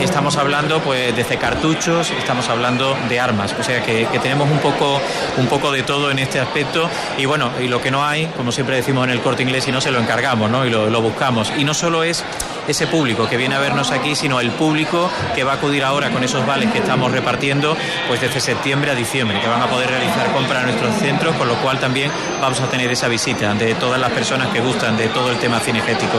estamos 0.01 0.37
hablando 0.37 0.81
pues 0.81 1.15
desde 1.17 1.37
cartuchos, 1.37 2.13
estamos 2.13 2.49
hablando 2.49 2.97
de 3.09 3.19
armas. 3.19 3.55
O 3.59 3.65
sea 3.65 3.83
que, 3.83 4.07
tenemos 4.23 4.49
un 4.49 4.59
poco, 4.59 5.01
un 5.39 5.47
poco 5.49 5.73
de 5.73 5.83
todo 5.83 6.11
en 6.11 6.21
este 6.21 6.34
aspecto. 6.41 6.89
Y 7.19 7.27
bueno, 7.27 7.51
y 7.61 7.69
lo 7.69 7.81
que 7.81 7.91
no 7.91 8.05
hay, 8.05 8.27
como 8.37 8.53
siempre 8.53 8.77
decimos 8.77 9.05
en 9.05 9.11
el 9.11 9.21
corte 9.21 9.43
inglés, 9.43 9.67
y 9.69 9.73
no 9.73 9.81
se 9.81 9.91
lo 9.91 9.99
encargamos, 9.99 10.51
¿no? 10.51 10.65
Y 10.65 10.71
lo, 10.71 11.03
buscamos. 11.03 11.53
Y 11.57 11.65
no 11.65 11.75
solo 11.75 12.03
es 12.03 12.25
ese 12.67 12.87
público 12.87 13.29
que 13.29 13.37
viene 13.37 13.55
a 13.55 13.59
vernos 13.59 13.91
aquí, 13.91 14.15
sino 14.15 14.41
el 14.41 14.51
público 14.51 15.11
que 15.35 15.45
va 15.45 15.53
a 15.53 15.55
acudir 15.57 15.85
ahora 15.85 16.11
con 16.11 16.25
esos 16.25 16.47
vales 16.47 16.73
que 16.73 16.79
estamos 16.79 17.13
repartiendo, 17.13 17.77
pues 18.09 18.21
desde 18.21 18.41
septiembre 18.41 18.91
a 18.91 18.95
diciembre, 18.95 19.41
que 19.41 19.49
van 19.49 19.61
a 19.61 19.67
poder 19.67 19.91
realizar 19.91 20.33
compra 20.33 20.61
en 20.61 20.67
nuestros 20.67 20.95
centros, 20.97 21.35
con 21.37 21.49
lo 21.49 21.57
cual 21.57 21.79
también 21.79 22.11
vamos 22.41 22.61
a 22.61 22.67
tener 22.69 22.91
esa 22.91 23.09
visita 23.09 23.53
de 23.55 23.75
todas 23.75 24.01
las 24.01 24.11
personas 24.13 24.49
que 24.49 24.61
gustan 24.61 24.97
de 24.97 25.09
todo 25.09 25.31
el 25.31 25.37
tema 25.39 25.61
cinegético. 25.61 26.19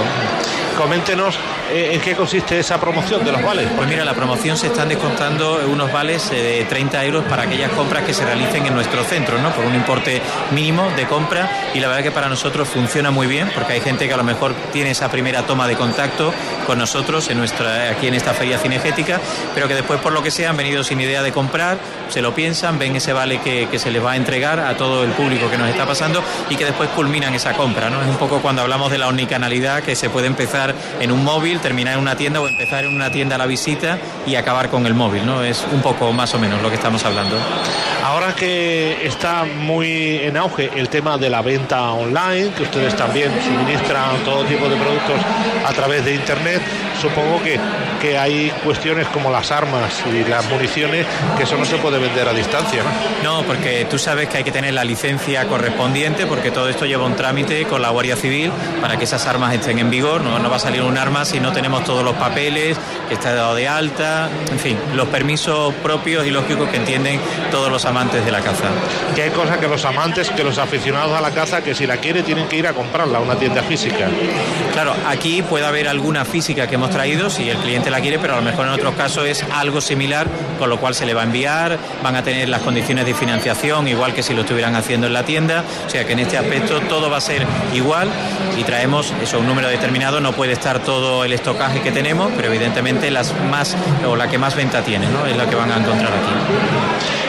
Coméntenos 0.77 1.38
eh, 1.71 1.91
en 1.93 2.01
qué 2.01 2.15
consiste 2.15 2.59
esa 2.59 2.79
promoción 2.79 3.23
de 3.23 3.31
los 3.31 3.41
vales. 3.41 3.67
Pues 3.75 3.88
mira, 3.88 4.03
la 4.03 4.13
promoción 4.13 4.57
se 4.57 4.67
están 4.67 4.89
descontando 4.89 5.61
unos 5.67 5.91
vales 5.91 6.29
eh, 6.31 6.35
de 6.35 6.65
30 6.65 7.05
euros 7.05 7.23
para 7.25 7.43
aquellas 7.43 7.71
compras 7.71 8.03
que 8.03 8.13
se 8.13 8.25
realicen 8.25 8.65
en 8.65 8.73
nuestro 8.73 9.03
centro, 9.03 9.41
¿no? 9.41 9.51
Por 9.51 9.65
un 9.65 9.73
importe 9.73 10.21
mínimo 10.51 10.89
de 10.95 11.05
compra 11.05 11.49
y 11.73 11.79
la 11.79 11.88
verdad 11.88 12.03
que 12.03 12.11
para 12.11 12.27
nosotros 12.27 12.67
funciona 12.67 13.09
muy 13.09 13.27
bien 13.27 13.49
porque 13.55 13.73
hay 13.73 13.81
gente 13.81 14.07
que 14.07 14.13
a 14.13 14.17
lo 14.17 14.23
mejor 14.23 14.53
tiene 14.73 14.91
esa 14.91 15.09
primera 15.09 15.43
toma 15.43 15.67
de 15.67 15.75
contacto 15.75 16.33
con 16.65 16.77
nosotros 16.77 17.29
en 17.29 17.38
nuestra, 17.38 17.91
aquí 17.91 18.07
en 18.07 18.13
esta 18.13 18.33
feria 18.33 18.57
cinegética, 18.57 19.19
pero 19.53 19.67
que 19.67 19.75
después 19.75 19.99
por 20.01 20.11
lo 20.11 20.21
que 20.21 20.31
sea 20.31 20.49
han 20.49 20.57
venido 20.57 20.83
sin 20.83 20.99
idea 20.99 21.23
de 21.23 21.31
comprar, 21.31 21.77
se 22.09 22.21
lo 22.21 22.35
piensan, 22.35 22.77
ven 22.77 22.95
ese 22.95 23.13
vale 23.13 23.39
que, 23.39 23.67
se 23.75 23.91
les 23.91 24.03
va 24.03 24.13
a 24.13 24.15
entregar 24.15 24.59
a 24.59 24.77
todo 24.77 25.03
el 25.03 25.11
público 25.11 25.49
que 25.49 25.57
nos 25.57 25.69
está 25.69 25.85
pasando 25.85 26.23
y 26.49 26.55
que 26.55 26.65
después 26.65 26.89
culminan 26.91 27.33
esa 27.33 27.53
compra, 27.53 27.89
¿no? 27.89 28.01
Es 28.01 28.07
un 28.07 28.15
poco 28.17 28.41
cuando 28.41 28.61
hablamos 28.61 28.89
de 28.89 28.97
la 28.97 29.07
omnicanalidad 29.07 29.83
que 29.83 29.95
se 29.95 30.09
puede 30.09 30.27
empezar 30.27 30.64
en 30.99 31.12
un 31.12 31.23
móvil, 31.23 31.60
terminar 31.60 31.95
en 31.95 31.99
una 31.99 32.15
tienda 32.15 32.41
o 32.41 32.47
empezar 32.47 32.86
en 32.86 32.95
una 32.95 33.12
tienda 33.12 33.36
a 33.36 33.38
la 33.38 33.45
visita 33.45 33.97
y 34.25 34.36
acabar 34.36 34.69
con 34.69 34.86
el 34.86 34.93
móvil, 34.93 35.25
¿no? 35.25 35.43
Es 35.43 35.65
un 35.71 35.82
poco 35.82 36.12
más 36.13 36.34
o 36.34 36.39
menos 36.39 36.62
lo 36.62 36.69
que 36.69 36.75
estamos 36.75 37.04
hablando. 37.06 37.38
Ahora 38.04 38.36
que 38.36 39.06
está 39.06 39.45
muy 39.45 40.17
en 40.17 40.38
auge 40.38 40.69
el 40.75 40.89
tema 40.89 41.17
de 41.17 41.30
la 41.30 41.41
venta 41.41 41.91
online, 41.91 42.51
que 42.56 42.63
ustedes 42.63 42.95
también 42.95 43.32
suministran 43.43 44.23
todo 44.23 44.43
tipo 44.45 44.69
de 44.69 44.75
productos 44.75 45.19
a 45.65 45.73
través 45.73 46.06
de 46.06 46.15
internet, 46.15 46.62
supongo 47.01 47.41
que, 47.43 47.60
que 48.01 48.17
hay 48.17 48.51
cuestiones 48.63 49.08
como 49.08 49.31
las 49.31 49.51
armas 49.51 50.03
y 50.12 50.27
las 50.29 50.49
municiones 50.49 51.05
que 51.38 51.43
eso 51.43 51.58
no 51.58 51.65
se 51.65 51.77
puede 51.77 51.99
vender 51.99 52.27
a 52.27 52.34
distancia. 52.34 52.84
¿no? 53.23 53.41
no, 53.41 53.47
porque 53.47 53.86
tú 53.89 53.97
sabes 53.97 54.29
que 54.29 54.38
hay 54.38 54.43
que 54.43 54.51
tener 54.51 54.73
la 54.73 54.84
licencia 54.84 55.45
correspondiente 55.45 56.25
porque 56.25 56.51
todo 56.51 56.69
esto 56.69 56.86
lleva 56.86 57.05
un 57.05 57.15
trámite 57.15 57.65
con 57.65 57.81
la 57.81 57.89
Guardia 57.89 58.15
Civil 58.15 58.51
para 58.81 58.97
que 58.97 59.05
esas 59.05 59.25
armas 59.25 59.53
estén 59.53 59.79
en 59.79 59.89
vigor. 59.89 60.21
No, 60.21 60.39
no 60.39 60.49
va 60.49 60.58
a 60.58 60.60
salir 60.60 60.81
un 60.81 60.97
arma 60.97 61.25
si 61.25 61.39
no 61.39 61.51
tenemos 61.51 61.84
todos 61.84 62.03
los 62.03 62.15
papeles, 62.15 62.77
que 63.08 63.13
está 63.13 63.34
dado 63.34 63.55
de 63.55 63.67
alta, 63.67 64.29
en 64.51 64.60
fin, 64.60 64.77
los 64.95 65.08
permisos 65.08 65.73
propios 65.75 66.25
y 66.25 66.31
lógicos 66.31 66.69
que 66.69 66.77
entienden 66.77 67.19
todos 67.51 67.71
los 67.71 67.86
amantes 67.86 68.25
de 68.25 68.31
la 68.31 68.41
caza. 68.41 68.69
Que 69.15 69.23
hay 69.23 69.29
cosas 69.31 69.58
que 69.58 69.67
los 69.67 69.84
amantes, 69.86 70.29
que 70.29 70.43
los 70.43 70.58
aficionados 70.58 71.12
a 71.17 71.21
la 71.21 71.31
caza, 71.31 71.62
que 71.62 71.75
si 71.75 71.86
la 71.88 71.97
quiere 71.97 72.23
tienen 72.23 72.47
que 72.47 72.58
ir 72.58 72.67
a 72.67 72.73
comprarla 72.73 73.19
a 73.19 73.21
una 73.21 73.36
tienda 73.36 73.63
física. 73.63 74.08
Claro, 74.73 74.93
aquí 75.08 75.41
puede 75.41 75.65
haber 75.65 75.88
alguna 75.88 76.25
física 76.25 76.67
que 76.67 76.75
hemos 76.75 76.85
traído 76.89 77.30
si 77.30 77.50
el 77.50 77.58
cliente 77.58 77.89
la 77.89 78.02
quiere, 78.02 78.19
pero 78.19 78.34
a 78.34 78.38
lo 78.38 78.41
mejor 78.41 78.65
en 78.67 78.74
otros 78.74 78.95
casos 78.95 79.28
es 79.28 79.43
algo 79.54 79.82
similar, 79.82 80.28
con 80.60 80.69
lo 80.69 80.80
cual 80.80 80.95
se 80.95 81.06
le 81.06 81.13
va 81.13 81.21
a 81.21 81.26
enviar, 81.26 81.78
van 82.04 82.15
a 82.15 82.24
tener 82.24 82.50
las 82.50 82.62
condiciones 82.62 83.06
de 83.06 83.13
financiación 83.13 83.88
igual 83.88 84.13
que 84.13 84.24
si 84.24 84.34
lo 84.34 84.41
estuvieran 84.41 84.76
haciendo 84.76 85.08
en 85.08 85.13
la 85.13 85.24
tienda, 85.24 85.63
o 85.86 85.89
sea 85.89 86.06
que 86.06 86.13
en 86.13 86.19
este 86.19 86.38
aspecto 86.38 86.80
todo 86.82 87.10
va 87.10 87.17
a 87.17 87.21
ser 87.21 87.45
igual 87.74 88.10
y 88.58 88.63
traemos 88.63 89.13
eso, 89.21 89.39
un 89.39 89.48
número 89.48 89.67
determinado, 89.67 90.19
no 90.19 90.34
puede 90.34 90.54
estar 90.54 90.80
todo 90.80 91.24
el 91.24 91.34
estocaje 91.34 91.82
que 91.82 91.91
tenemos, 91.91 92.32
pero 92.36 92.48
evidentemente 92.48 93.12
las 93.12 93.34
más 93.50 93.76
o 94.08 94.15
la 94.15 94.28
que 94.28 94.38
más 94.38 94.56
venta 94.56 94.82
tiene, 94.82 95.08
¿no? 95.08 95.26
Es 95.26 95.36
la 95.36 95.50
que 95.50 95.56
van 95.56 95.71
a 95.71 95.78
encontrar 95.78 96.12
aquí. 96.13 97.24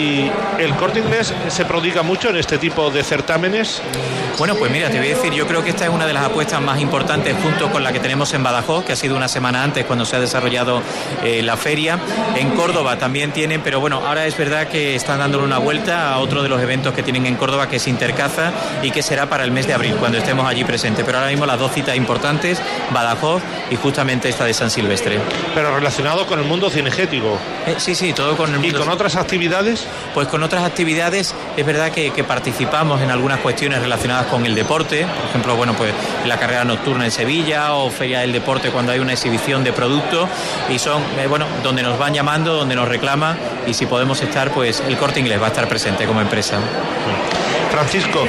Y 0.00 0.30
el 0.58 0.74
corte 0.76 1.00
inglés 1.00 1.34
se 1.48 1.64
prodiga 1.66 2.02
mucho 2.02 2.30
en 2.30 2.36
este 2.36 2.56
tipo 2.56 2.90
de 2.90 3.02
certámenes. 3.04 3.82
Bueno, 4.38 4.54
pues 4.54 4.70
mira, 4.70 4.88
te 4.88 4.98
voy 4.98 5.08
a 5.08 5.16
decir, 5.16 5.32
yo 5.34 5.46
creo 5.46 5.62
que 5.62 5.70
esta 5.70 5.84
es 5.84 5.90
una 5.90 6.06
de 6.06 6.14
las 6.14 6.24
apuestas 6.24 6.62
más 6.62 6.80
importantes 6.80 7.36
junto 7.42 7.70
con 7.70 7.82
la 7.82 7.92
que 7.92 8.00
tenemos 8.00 8.32
en 8.32 8.42
Badajoz, 8.42 8.84
que 8.84 8.92
ha 8.92 8.96
sido 8.96 9.16
una 9.16 9.28
semana 9.28 9.62
antes 9.62 9.84
cuando 9.84 10.06
se 10.06 10.16
ha 10.16 10.20
desarrollado 10.20 10.82
eh, 11.22 11.42
la 11.42 11.58
feria. 11.58 11.98
En 12.36 12.50
Córdoba 12.52 12.96
también 12.96 13.32
tienen, 13.32 13.60
pero 13.60 13.80
bueno, 13.80 14.00
ahora 14.06 14.26
es 14.26 14.38
verdad 14.38 14.68
que 14.68 14.94
están 14.94 15.18
dándole 15.18 15.44
una 15.44 15.58
vuelta 15.58 16.14
a 16.14 16.18
otro 16.18 16.42
de 16.42 16.48
los 16.48 16.62
eventos 16.62 16.94
que 16.94 17.02
tienen 17.02 17.26
en 17.26 17.36
Córdoba, 17.36 17.68
que 17.68 17.76
es 17.76 17.86
Intercaza, 17.86 18.52
y 18.82 18.90
que 18.90 19.02
será 19.02 19.28
para 19.28 19.44
el 19.44 19.50
mes 19.50 19.66
de 19.66 19.74
abril, 19.74 19.96
cuando 19.96 20.16
estemos 20.16 20.46
allí 20.46 20.64
presentes. 20.64 21.04
Pero 21.04 21.18
ahora 21.18 21.30
mismo 21.30 21.44
las 21.44 21.58
dos 21.58 21.72
citas 21.72 21.96
importantes, 21.96 22.62
Badajoz 22.94 23.42
y 23.70 23.76
justamente 23.76 24.30
esta 24.30 24.46
de 24.46 24.54
San 24.54 24.70
Silvestre. 24.70 25.18
Pero 25.54 25.74
relacionado 25.74 26.26
con 26.26 26.38
el 26.38 26.46
mundo 26.46 26.70
cinegético. 26.70 27.36
Eh, 27.66 27.74
sí, 27.76 27.94
sí, 27.94 28.14
todo 28.14 28.36
con 28.38 28.50
el 28.54 28.60
mundo. 28.60 28.68
¿Y 28.68 28.80
con 28.80 28.88
otras 28.88 29.16
actividades? 29.16 29.86
Pues 30.14 30.28
con 30.28 30.42
otras 30.42 30.64
actividades 30.64 31.34
es 31.56 31.66
verdad 31.66 31.90
que, 31.90 32.10
participamos 32.24 33.00
en 33.00 33.10
algunas 33.10 33.40
cuestiones 33.40 33.80
relacionadas 33.80 34.26
con 34.26 34.44
el 34.46 34.54
deporte, 34.54 35.06
por 35.06 35.30
ejemplo, 35.30 35.56
bueno, 35.56 35.74
pues 35.74 35.92
la 36.26 36.38
carrera 36.38 36.64
nocturna 36.64 37.04
en 37.04 37.10
Sevilla 37.10 37.74
o 37.74 37.90
Feria 37.90 38.20
del 38.20 38.32
Deporte 38.32 38.70
cuando 38.70 38.92
hay 38.92 39.00
una 39.00 39.12
exhibición 39.12 39.64
de 39.64 39.72
productos. 39.72 40.28
Y 40.68 40.78
son, 40.78 41.02
eh, 41.18 41.26
bueno, 41.28 41.46
donde 41.62 41.82
nos 41.82 41.98
van 41.98 42.14
llamando, 42.14 42.54
donde 42.54 42.74
nos 42.74 42.88
reclama 42.88 43.36
y 43.66 43.74
si 43.74 43.86
podemos 43.86 44.20
estar, 44.22 44.50
pues 44.50 44.82
el 44.86 44.96
corte 44.96 45.20
inglés 45.20 45.40
va 45.40 45.46
a 45.46 45.48
estar 45.48 45.68
presente 45.68 46.04
como 46.04 46.20
empresa. 46.20 46.58
Francisco, 47.70 48.26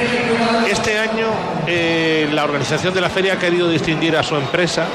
este 0.70 0.98
año 0.98 1.26
eh, 1.66 2.28
la 2.32 2.44
organización 2.44 2.94
de 2.94 3.00
la 3.00 3.10
feria 3.10 3.34
ha 3.34 3.38
querido 3.38 3.68
distinguir 3.68 4.16
a 4.16 4.22
su 4.22 4.36
empresa 4.36 4.86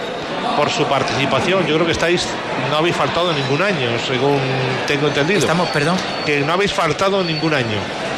por 0.58 0.70
su 0.72 0.84
participación. 0.86 1.66
Yo 1.68 1.76
creo 1.76 1.86
que 1.86 1.92
estáis, 1.92 2.28
no 2.72 2.78
habéis 2.78 2.96
faltado 2.96 3.32
ningún 3.32 3.62
año, 3.62 3.92
según 4.06 4.40
tengo 4.88 5.08
entendido. 5.08 5.40
Estamos, 5.40 5.70
perdón. 5.70 5.96
Que 6.26 6.42
no 6.42 6.52
habéis 6.52 6.74
faltado 6.74 7.24
ningún 7.24 7.54
año. 7.54 7.78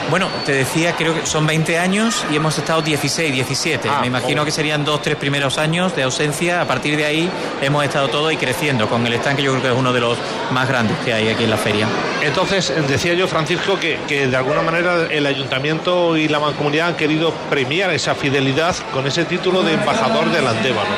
Bueno, 0.10 0.28
te 0.44 0.54
decía, 0.54 0.96
creo 0.96 1.14
que 1.14 1.26
son 1.28 1.46
20 1.46 1.78
años 1.78 2.26
y 2.32 2.36
hemos 2.36 2.58
estado 2.58 2.82
16, 2.82 3.32
17. 3.32 3.90
Ah, 3.90 4.00
Me 4.02 4.08
imagino 4.08 4.42
oh. 4.42 4.46
que 4.46 4.50
serían 4.50 4.84
dos, 4.84 5.04
tres 5.04 5.18
primeros 5.18 5.60
años 5.60 5.96
de 5.96 6.02
ausencia. 6.02 6.62
A 6.62 6.66
partir 6.66 6.98
de 6.98 7.06
ahí 7.06 7.30
hemos 7.62 7.84
estado 7.84 8.08
todo 8.08 8.32
y 8.32 8.38
creciendo 8.38 8.90
con 8.90 9.06
el 9.06 9.14
stand 9.14 9.38
que 9.38 9.44
yo 9.44 9.52
creo 9.52 9.62
que 9.62 9.70
es 9.70 9.76
uno 9.76 9.94
de 9.94 10.00
los 10.00 10.18
más 10.52 10.68
grandes 10.68 10.98
que 11.06 11.14
hay 11.14 11.30
aquí 11.30 11.44
en 11.44 11.52
la 11.52 11.58
feria. 11.58 11.88
Entonces, 12.24 12.74
decía 12.88 13.14
yo, 13.14 13.28
Francisco, 13.28 13.78
que, 13.80 14.00
que 14.08 14.26
de 14.26 14.36
alguna 14.36 14.64
manera 14.64 15.06
el 15.12 15.28
ayuntamiento 15.28 16.18
y 16.18 16.28
la 16.28 16.40
mancomunidad 16.40 16.88
han 16.88 16.96
querido 16.96 17.32
premiar 17.52 17.92
esa 17.92 18.16
fidelidad 18.16 18.76
con 18.92 19.06
ese 19.06 19.26
título 19.26 19.62
de 19.62 19.74
embajador 19.74 20.32
del 20.32 20.48
Andévalo. 20.48 20.90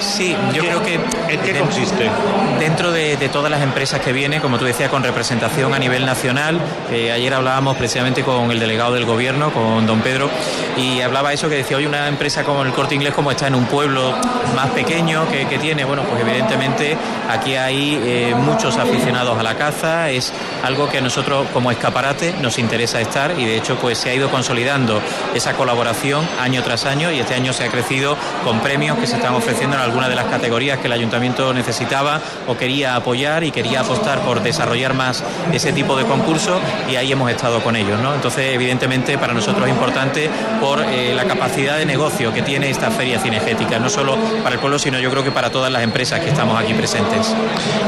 Sí, 0.00 0.36
yo 0.52 0.62
creo 0.62 0.82
que... 0.82 0.94
¿En 0.94 1.40
qué 1.40 1.58
consiste? 1.58 2.10
Dentro 2.58 2.90
de, 2.90 3.16
de 3.16 3.28
todas 3.28 3.50
las 3.50 3.62
empresas 3.62 4.00
que 4.00 4.12
vienen, 4.12 4.40
como 4.40 4.58
tú 4.58 4.64
decías, 4.64 4.90
con 4.90 5.02
representación 5.02 5.74
a 5.74 5.78
nivel 5.78 6.04
nacional, 6.04 6.58
eh, 6.90 7.12
ayer 7.12 7.32
hablábamos 7.32 7.76
precisamente 7.76 8.22
con 8.22 8.50
el 8.50 8.58
delegado 8.58 8.94
del 8.94 9.04
gobierno, 9.04 9.52
con 9.52 9.86
don 9.86 10.00
Pedro, 10.00 10.28
y 10.76 11.00
hablaba 11.00 11.32
eso 11.32 11.48
que 11.48 11.56
decía, 11.56 11.76
hoy 11.76 11.86
una 11.86 12.08
empresa 12.08 12.44
como 12.44 12.62
el 12.62 12.72
Corte 12.72 12.94
Inglés, 12.94 13.14
como 13.14 13.30
está 13.30 13.46
en 13.46 13.54
un 13.54 13.66
pueblo 13.66 14.14
más 14.54 14.70
pequeño 14.70 15.28
que, 15.28 15.46
que 15.46 15.58
tiene, 15.58 15.84
bueno, 15.84 16.02
pues 16.02 16.20
evidentemente 16.20 16.96
aquí 17.28 17.56
hay 17.56 18.00
eh, 18.02 18.34
muchos 18.36 18.76
aficionados 18.76 19.38
a 19.38 19.42
la 19.42 19.56
caza, 19.56 20.10
es 20.10 20.32
algo 20.64 20.88
que 20.88 20.98
a 20.98 21.00
nosotros 21.00 21.46
como 21.52 21.70
escaparate 21.70 22.34
nos 22.40 22.58
interesa 22.58 23.00
estar 23.00 23.38
y 23.38 23.44
de 23.44 23.56
hecho 23.56 23.76
pues 23.76 23.98
se 23.98 24.10
ha 24.10 24.14
ido 24.14 24.30
consolidando 24.30 25.00
esa 25.34 25.54
colaboración 25.54 26.26
año 26.40 26.62
tras 26.62 26.84
año 26.86 27.10
y 27.10 27.20
este 27.20 27.34
año 27.34 27.52
se 27.52 27.64
ha 27.64 27.68
crecido 27.68 28.16
con 28.44 28.60
premios 28.60 28.98
que 28.98 29.06
se 29.06 29.16
están 29.16 29.34
ofreciendo 29.34 29.76
en 29.76 29.82
algunas 29.90 30.08
de 30.08 30.14
las 30.14 30.26
categorías 30.26 30.78
que 30.78 30.86
el 30.86 30.92
ayuntamiento 30.92 31.52
necesitaba 31.52 32.20
o 32.46 32.56
quería 32.56 32.94
apoyar 32.96 33.44
y 33.44 33.50
quería 33.50 33.80
apostar 33.80 34.20
por 34.20 34.40
desarrollar 34.42 34.94
más 34.94 35.22
ese 35.52 35.72
tipo 35.72 35.96
de 35.96 36.04
concursos 36.04 36.60
y 36.88 36.96
ahí 36.96 37.10
hemos 37.12 37.30
estado 37.30 37.60
con 37.62 37.74
ellos, 37.76 37.98
¿no? 38.00 38.14
Entonces, 38.14 38.54
evidentemente 38.54 39.18
para 39.18 39.32
nosotros 39.34 39.66
es 39.66 39.72
importante 39.72 40.30
por 40.60 40.80
eh, 40.82 41.12
la 41.14 41.24
capacidad 41.24 41.76
de 41.76 41.86
negocio 41.86 42.32
que 42.32 42.42
tiene 42.42 42.70
esta 42.70 42.90
feria 42.90 43.18
cinegética, 43.18 43.78
no 43.78 43.90
solo 43.90 44.16
para 44.42 44.54
el 44.54 44.60
pueblo, 44.60 44.78
sino 44.78 44.98
yo 45.00 45.10
creo 45.10 45.24
que 45.24 45.32
para 45.32 45.50
todas 45.50 45.70
las 45.72 45.82
empresas 45.82 46.20
que 46.20 46.28
estamos 46.28 46.58
aquí 46.60 46.72
presentes. 46.74 47.34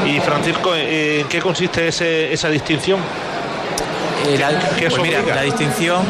Y 0.06 0.18
Francisco, 0.20 0.74
eh, 0.74 1.20
¿en 1.20 1.28
qué 1.28 1.40
consiste 1.40 1.88
ese- 1.88 2.32
esa 2.32 2.48
distinción? 2.48 2.98
Eh, 4.28 4.38
la, 4.38 4.50
¿Qué 4.76 4.86
os 4.86 4.94
pues 4.94 5.02
mira, 5.02 5.20
la 5.34 5.42
distinción 5.42 6.02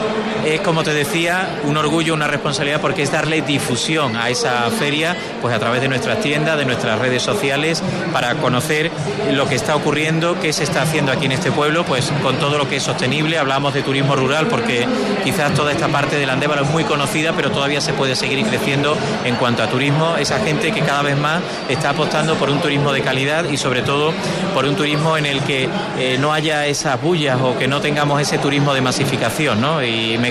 es, 0.45 0.61
como 0.61 0.83
te 0.83 0.93
decía, 0.93 1.61
un 1.65 1.77
orgullo, 1.77 2.15
una 2.15 2.27
responsabilidad, 2.27 2.81
porque 2.81 3.03
es 3.03 3.13
darle 3.13 3.43
difusión 3.43 4.17
a 4.17 4.31
esa 4.31 4.71
feria, 4.71 5.17
pues 5.41 5.55
a 5.55 5.59
través 5.59 5.81
de 5.81 5.89
nuestras 5.89 6.21
tiendas, 6.21 6.59
de 6.59 6.65
nuestras 6.65 6.99
redes 6.99 7.23
sociales, 7.23 7.83
para 8.13 8.35
conocer 8.37 8.91
lo 9.33 9.49
que 9.49 9.55
está 9.55 9.77
ocurriendo, 9.77 10.39
qué 10.41 10.53
se 10.53 10.65
está 10.65 10.83
haciendo 10.83 11.13
aquí 11.13 11.27
en 11.27 11.33
este 11.33 11.53
pueblo, 11.53 11.85
pues 11.85 12.13
con 12.23 12.37
todo 12.37 12.59
lo 12.59 12.69
que 12.69 12.77
es 12.77 12.83
sostenible. 12.83 13.39
Hablamos 13.39 13.75
de 13.75 13.83
turismo 13.83 14.17
rural, 14.17 14.47
porque 14.49 14.87
quizás 15.25 15.55
toda 15.55 15.73
esta 15.73 15.89
parte 15.89 16.17
del 16.17 16.31
Andévalo 16.31 16.63
es 16.63 16.71
muy 16.71 16.85
conocida, 16.85 17.33
pero 17.35 17.51
todavía 17.51 17.81
se 17.81 17.93
puede 17.93 18.17
seguir 18.17 18.45
creciendo 18.47 18.97
en 19.25 19.37
cuanto 19.37 19.63
a 19.63 19.69
turismo. 19.69 20.17
Esa 20.17 20.39
gente 20.41 20.73
que 20.73 20.81
cada 20.81 21.03
vez 21.03 21.17
más 21.17 21.43
está 21.69 21.91
apostando 21.91 22.35
por 22.37 22.51
un 22.51 22.61
turismo 22.61 22.93
de 22.93 23.03
calidad 23.03 23.49
y 23.49 23.57
sobre 23.57 23.83
todo 23.83 24.13
por 24.55 24.65
un 24.65 24.77
turismo 24.77 25.17
en 25.17 25.27
el 25.27 25.41
que 25.43 25.69
eh, 25.99 26.17
no 26.19 26.33
haya 26.33 26.67
esas 26.67 27.01
bullas 27.01 27.41
o 27.41 27.59
que 27.59 27.69
no 27.69 27.81
tengamos 27.81 28.21
ese 28.21 28.39
turismo 28.39 28.75
de 28.75 28.81
masificación, 28.81 29.61
¿no? 29.61 29.83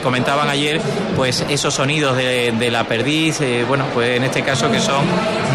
Comentaban 0.02 0.50
ayer, 0.50 0.82
pues 1.16 1.46
esos 1.50 1.74
sonidos 1.74 2.18
de, 2.18 2.70
la 2.72 2.86
perdiz, 2.86 3.42
eh, 3.42 3.66
bueno, 3.68 3.86
pues 3.94 4.18
en 4.18 4.24
este 4.24 4.44
caso 4.44 4.72
que 4.72 4.80
son 4.80 5.06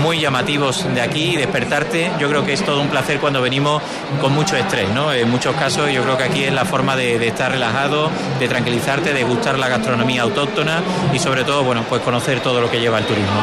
muy 0.02 0.20
llamativos 0.20 0.86
de 0.94 1.00
aquí 1.00 1.36
despertarte, 1.36 2.10
yo 2.18 2.28
creo 2.28 2.44
que 2.44 2.52
es 2.52 2.64
todo 2.64 2.80
un 2.80 2.88
placer 2.88 3.18
cuando 3.18 3.40
venimos 3.40 3.82
con 4.20 4.32
mucho 4.32 4.56
estrés, 4.56 4.88
¿no? 4.90 5.12
En 5.12 5.30
muchos 5.30 5.54
casos 5.56 5.90
yo 5.90 6.02
creo 6.02 6.16
que 6.16 6.24
aquí 6.24 6.44
es 6.44 6.52
la 6.52 6.64
forma 6.64 6.96
de, 6.96 7.18
de 7.18 7.28
estar 7.28 7.50
relajado, 7.50 8.10
de 8.38 8.48
tranquilizarte, 8.48 9.12
de 9.12 9.24
gustar 9.24 9.58
la 9.58 9.68
gastronomía 9.68 10.22
autóctona 10.22 10.82
y 11.12 11.18
sobre 11.18 11.44
todo, 11.44 11.64
bueno, 11.64 11.84
pues 11.88 12.02
conocer 12.02 12.40
todo 12.40 12.60
lo 12.60 12.70
que 12.70 12.80
lleva 12.80 12.98
el 12.98 13.04
turismo. 13.04 13.42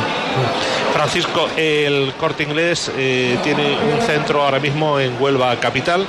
Francisco, 0.93 1.49
el 1.57 2.13
corte 2.19 2.43
inglés 2.43 2.91
eh, 2.95 3.37
tiene 3.43 3.77
un 3.77 4.01
centro 4.01 4.43
ahora 4.43 4.59
mismo 4.59 4.99
en 4.99 5.19
Huelva 5.19 5.55
Capital. 5.59 6.05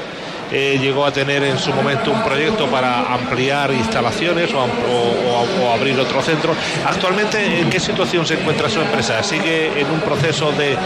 Eh, 0.51 0.78
llegó 0.80 1.05
a 1.07 1.12
tener 1.12 1.42
en 1.42 1.59
su 1.59 1.72
momento 1.72 2.11
un 2.11 2.22
proyecto 2.22 2.66
para 2.66 3.12
ampliar 3.12 3.72
instalaciones 3.72 4.51
o, 4.53 5.72
abrir 5.72 5.99
otro 5.99 6.22
centro. 6.22 6.55
Actualmente, 6.86 7.61
¿en 7.61 7.68
qué 7.70 7.80
situación 7.80 8.24
se 8.26 8.34
encuentra 8.34 8.68
su 8.68 8.80
empresa? 8.80 9.22
¿Sigue 9.22 9.80
en 9.80 9.90
un 9.90 10.01
proceso 10.01 10.53
de, 10.53 10.76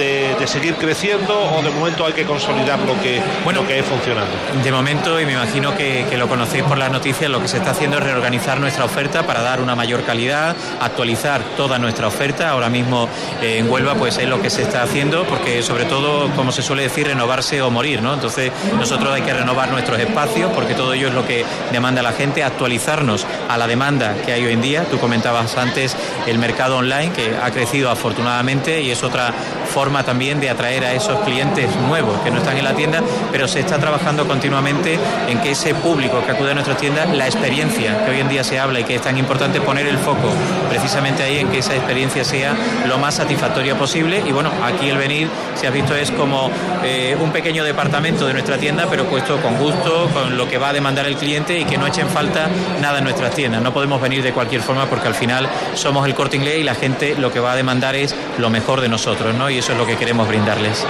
de- 0.00 0.34
de 0.38 0.46
seguir 0.46 0.74
creciendo 0.76 1.38
o 1.38 1.62
de 1.62 1.70
momento 1.70 2.06
hay 2.06 2.12
que 2.14 2.24
consolidar 2.24 2.78
lo 2.80 3.00
que, 3.02 3.20
lo 3.52 3.66
que 3.66 3.78
es 3.80 3.84
funcionando? 3.84 4.30
De 4.64 4.72
momento, 4.72 5.20
y 5.20 5.26
me 5.26 5.32
imagino 5.32 5.76
que, 5.76 6.06
que 6.08 6.16
lo 6.16 6.26
conocéis 6.28 6.62
por 6.64 6.78
las 6.78 6.90
noticias, 6.90 7.30
lo 7.30 7.40
que 7.42 7.48
se 7.48 7.58
está 7.58 7.72
haciendo 7.72 7.98
es 7.98 8.04
reorganizar 8.04 8.58
nuestra 8.58 8.84
oferta 8.84 9.24
para 9.24 9.42
dar 9.42 9.60
una 9.60 9.74
mayor 9.76 10.02
calidad, 10.04 10.56
actualizar 10.80 11.42
toda 11.56 11.78
nuestra 11.78 12.06
oferta. 12.06 12.48
Ahora 12.50 12.68
mismo 12.70 13.08
eh, 13.42 13.58
en 13.58 13.70
Huelva 13.70 13.94
pues 13.94 14.16
es 14.18 14.28
lo 14.28 14.40
que 14.40 14.48
se 14.50 14.62
está 14.62 14.82
haciendo, 14.82 15.24
porque 15.24 15.62
sobre 15.62 15.84
todo, 15.84 16.30
como 16.34 16.50
se 16.52 16.62
suele 16.62 16.82
decir, 16.84 17.06
renovarse 17.06 17.60
o 17.62 17.70
morir, 17.70 18.00
¿no? 18.02 18.14
Entonces 18.14 18.50
nosotros 18.78 19.12
hay 19.12 19.22
que 19.22 19.34
renovar 19.34 19.70
nuestros 19.70 19.98
espacios, 19.98 20.50
porque 20.54 20.74
todo 20.74 20.94
ello 20.94 21.08
es 21.08 21.14
lo 21.14 21.26
que 21.26 21.44
demanda 21.72 22.00
la 22.02 22.12
gente, 22.12 22.42
actualizarnos 22.42 23.26
a 23.48 23.58
la 23.58 23.66
demanda 23.66 24.14
que 24.24 24.32
hay 24.32 24.46
hoy 24.46 24.52
en 24.54 24.62
día. 24.62 24.84
Tú 24.90 24.98
comentabas 24.98 25.56
antes 25.58 25.94
el 26.26 26.38
mercado 26.38 26.78
online, 26.78 27.12
que 27.12 27.36
ha 27.42 27.50
crecido 27.50 27.90
afortunadamente 27.90 28.80
y 28.80 28.90
es 28.90 29.02
otra 29.02 29.32
forma 29.70 30.02
también 30.04 30.40
de 30.40 30.50
atraer 30.50 30.84
a 30.84 30.92
esos 30.92 31.20
clientes 31.20 31.74
nuevos 31.88 32.20
que 32.20 32.30
no 32.30 32.38
están 32.38 32.58
en 32.58 32.64
la 32.64 32.74
tienda, 32.74 33.02
pero 33.30 33.48
se 33.48 33.60
está 33.60 33.78
trabajando 33.78 34.26
continuamente 34.26 34.98
en 35.28 35.40
que 35.40 35.52
ese 35.52 35.74
público 35.74 36.22
que 36.24 36.32
acude 36.32 36.50
a 36.50 36.54
nuestras 36.54 36.76
tiendas, 36.78 37.08
la 37.16 37.26
experiencia 37.26 38.04
que 38.04 38.10
hoy 38.10 38.20
en 38.20 38.28
día 38.28 38.44
se 38.44 38.58
habla 38.58 38.80
y 38.80 38.84
que 38.84 38.96
es 38.96 39.02
tan 39.02 39.16
importante 39.16 39.60
poner 39.60 39.86
el 39.86 39.98
foco 39.98 40.28
precisamente 40.68 41.22
ahí 41.22 41.38
en 41.38 41.48
que 41.48 41.58
esa 41.58 41.74
experiencia 41.74 42.24
sea 42.24 42.54
lo 42.86 42.98
más 42.98 43.14
satisfactoria 43.14 43.76
posible. 43.78 44.22
Y 44.26 44.32
bueno, 44.32 44.50
aquí 44.62 44.88
el 44.88 44.98
venir, 44.98 45.28
si 45.54 45.66
has 45.66 45.72
visto, 45.72 45.94
es 45.94 46.10
como 46.10 46.50
eh, 46.84 47.16
un 47.20 47.30
pequeño 47.30 47.64
departamento 47.64 48.26
de 48.26 48.32
nuestra 48.32 48.58
tienda, 48.58 48.86
pero 48.90 49.04
puesto 49.04 49.40
con 49.40 49.56
gusto, 49.56 50.08
con 50.12 50.36
lo 50.36 50.48
que 50.48 50.58
va 50.58 50.70
a 50.70 50.72
demandar 50.72 51.06
el 51.06 51.16
cliente 51.16 51.58
y 51.58 51.64
que 51.64 51.78
no 51.78 51.86
echen 51.86 52.08
falta 52.08 52.48
nada 52.80 52.98
en 52.98 53.04
nuestras 53.04 53.34
tiendas. 53.34 53.62
No 53.62 53.72
podemos 53.72 54.00
venir 54.00 54.22
de 54.22 54.32
cualquier 54.32 54.62
forma 54.62 54.86
porque 54.86 55.08
al 55.08 55.14
final 55.14 55.48
somos 55.74 56.06
el 56.06 56.14
corte 56.14 56.36
inglés 56.36 56.58
y 56.58 56.62
la 56.64 56.74
gente 56.74 57.14
lo 57.16 57.32
que 57.32 57.40
va 57.40 57.52
a 57.52 57.56
demandar 57.56 57.94
es 57.94 58.14
lo 58.38 58.50
mejor 58.50 58.80
de 58.80 58.88
nosotros, 58.88 59.34
¿no? 59.34 59.50
Eso 59.60 59.72
es 59.72 59.78
lo 59.78 59.86
que 59.86 59.96
queremos 59.96 60.26
brindarles. 60.26 60.86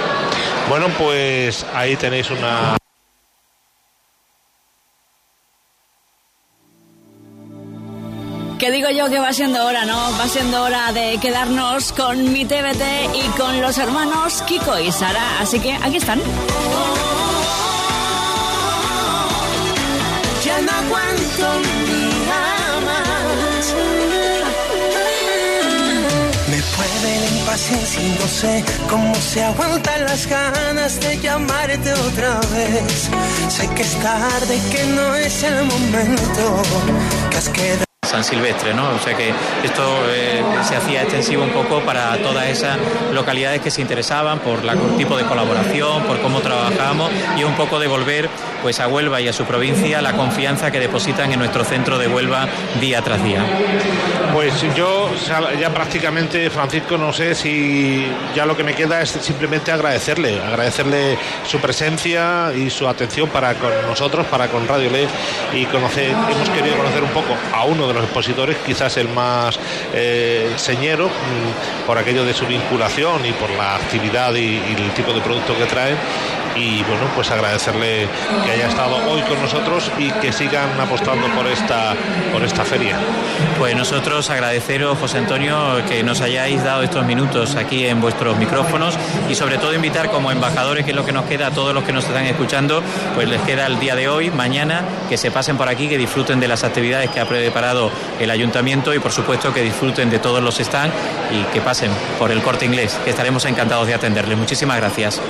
Bueno, 0.69 0.87
pues 0.97 1.67
ahí 1.75 1.97
tenéis 1.97 2.31
una 2.31 2.77
Que 8.61 8.71
digo 8.71 8.89
yo 8.91 9.09
que 9.09 9.19
va 9.19 9.33
siendo 9.33 9.65
hora, 9.67 9.85
¿no? 9.87 9.97
Va 10.21 10.29
siendo 10.29 10.63
hora 10.63 10.93
de 10.93 11.19
quedarnos 11.21 11.93
con 11.93 12.33
mi 12.33 12.45
TBT 12.45 12.83
y 13.15 13.29
con 13.37 13.61
los 13.61 13.77
hermanos 13.79 14.43
Kiko 14.43 14.79
y 14.79 14.93
Sara. 14.93 15.41
Así 15.41 15.59
que 15.59 15.73
aquí 15.73 15.97
están. 15.97 16.21
Ya 20.45 20.61
no 20.61 20.71
aguanto 20.71 21.90
impaciencia 27.51 28.01
y 28.01 28.11
no 28.11 28.29
sé 28.29 28.65
cómo 28.89 29.15
se 29.17 29.43
aguantan 29.43 30.05
las 30.05 30.27
ganas 30.29 31.01
de 31.01 31.19
llamarte 31.19 31.93
otra 31.93 32.39
vez. 32.55 33.11
Sé 33.49 33.69
que 33.75 33.83
es 33.83 33.97
tarde, 33.97 34.57
que 34.71 34.87
no 34.87 35.17
es 35.17 35.43
el 35.43 35.65
momento, 35.65 36.63
que 37.29 37.37
has 37.37 37.49
quedado. 37.49 37.85
San 38.07 38.25
Silvestre, 38.25 38.73
¿no? 38.75 38.91
O 38.91 38.99
sea 38.99 39.17
que 39.17 39.31
esto 39.65 39.83
eh, 40.09 40.43
se 40.67 40.77
hacía 40.77 41.03
extensivo 41.03 41.43
un 41.43 41.51
poco 41.51 41.81
para 41.81 42.17
todas 42.19 42.47
esas 42.47 42.79
localidades 43.13 43.61
que 43.61 43.71
se 43.71 43.81
interesaban 43.83 44.39
por 44.41 44.61
el 44.65 44.97
tipo 44.97 45.17
de 45.17 45.25
colaboración, 45.25 46.05
por 46.05 46.21
cómo 46.21 46.41
trabajábamos 46.41 47.11
y 47.37 47.43
un 47.43 47.55
poco 47.55 47.79
de 47.79 47.89
volver 47.89 48.29
pues 48.63 48.81
a 48.81 48.89
Huelva 48.89 49.21
y 49.21 49.29
a 49.29 49.33
su 49.33 49.45
provincia 49.45 50.01
la 50.03 50.13
confianza 50.13 50.71
que 50.71 50.81
depositan 50.81 51.33
en 51.33 51.39
nuestro 51.39 51.65
centro 51.65 51.99
de 51.99 52.09
Huelva 52.09 52.49
día 52.81 53.03
tras 53.03 53.23
día. 53.23 53.45
Pues 54.33 54.63
yo 54.77 55.11
ya 55.59 55.73
prácticamente, 55.75 56.51
Francisco, 56.51 56.97
no 56.97 57.13
sé 57.13 57.35
si 57.35 58.07
ya 58.35 58.47
lo 58.47 58.57
que 58.57 58.65
me 58.65 58.75
queda 58.75 59.03
es 59.03 59.11
simplemente 59.11 59.73
agradecerle, 59.73 60.41
agradecerle 60.41 61.19
su 61.47 61.59
presencia 61.59 62.53
y 62.55 62.71
su 62.71 62.87
atención 62.87 63.29
para 63.29 63.55
con 63.55 63.71
nosotros, 63.87 64.27
para 64.27 64.49
con 64.49 64.67
Radio 64.69 64.91
Le 64.91 65.09
y 65.53 65.65
conocer, 65.67 66.11
hemos 66.11 66.49
querido 66.51 66.77
conocer 66.77 67.03
un 67.03 67.11
poco 67.11 67.37
a 67.53 67.65
uno 67.65 67.89
de 67.89 67.95
los 67.95 68.05
expositores, 68.05 68.57
quizás 68.65 68.97
el 68.97 69.09
más 69.09 69.59
eh, 69.93 70.53
señero, 70.57 71.09
mm, 71.09 71.87
por 71.87 71.99
aquello 71.99 72.25
de 72.25 72.35
su 72.35 72.47
vinculación 72.47 73.27
y 73.27 73.33
por 73.33 73.51
la 73.51 73.77
actividad 73.77 74.35
y, 74.35 74.61
y 74.61 74.77
el 74.79 74.93
tipo 74.93 75.13
de 75.13 75.21
producto 75.21 75.57
que 75.57 75.65
traen 75.65 75.97
y 76.57 76.83
bueno, 76.85 77.03
pues 77.15 77.31
agradecerle 77.31 78.09
que 78.45 78.51
haya 78.51 78.69
estado 78.69 78.97
hoy 79.09 79.23
con 79.23 79.41
nosotros 79.41 79.91
y 79.99 80.11
que 80.11 80.33
sigan 80.33 80.81
apostando 80.81 81.27
por 81.29 81.47
esta, 81.47 81.95
por 82.33 82.43
esta 82.43 82.65
feria. 82.65 82.97
Pues 83.59 83.77
nosotros 83.77 84.29
agradeceros, 84.31 84.99
José 84.99 85.19
Antonio, 85.19 85.85
que 85.89 86.03
nos 86.03 86.21
hayáis 86.21 86.63
dado 86.65 86.83
estos 86.83 87.05
minutos 87.05 87.57
aquí 87.57 87.87
en 87.87 88.01
vuestros 88.01 88.37
micrófonos 88.39 88.99
y 89.29 89.35
sobre 89.35 89.59
todo 89.59 89.75
invitar 89.75 90.11
como 90.11 90.31
embajadores, 90.31 90.85
que 90.85 90.91
es 90.93 90.97
lo 90.97 91.05
que 91.05 91.13
nos 91.13 91.25
queda 91.27 91.49
a 91.49 91.51
todos 91.51 91.75
los 91.75 91.85
que 91.85 91.93
nos 91.93 92.05
están 92.05 92.25
escuchando, 92.25 92.83
pues 93.15 93.29
les 93.29 93.41
queda 93.43 93.67
el 93.67 93.79
día 93.79 93.95
de 93.95 94.09
hoy, 94.09 94.31
mañana, 94.31 94.83
que 95.09 95.17
se 95.17 95.31
pasen 95.31 95.57
por 95.57 95.69
aquí, 95.69 95.89
que 95.89 95.99
disfruten 95.99 96.41
de 96.41 96.49
las 96.49 96.65
actividades 96.65 97.11
que 97.11 97.21
ha 97.21 97.27
preparado 97.27 97.91
el 98.19 98.31
ayuntamiento 98.31 98.95
y 98.95 98.99
por 98.99 99.13
supuesto 99.13 99.53
que 99.53 99.63
disfruten 99.63 100.11
de 100.11 100.19
todos 100.19 100.43
los 100.43 100.57
stands 100.57 100.95
y 101.31 101.43
que 101.53 101.61
pasen 101.61 101.91
por 102.19 102.31
el 102.31 102.43
corte 102.43 102.65
inglés, 102.65 102.99
que 103.05 103.11
estaremos 103.11 103.45
encantados 103.45 103.87
de 103.87 103.95
atenderles. 103.95 104.39
Muchísimas 104.39 104.77
gracias. 104.79 105.21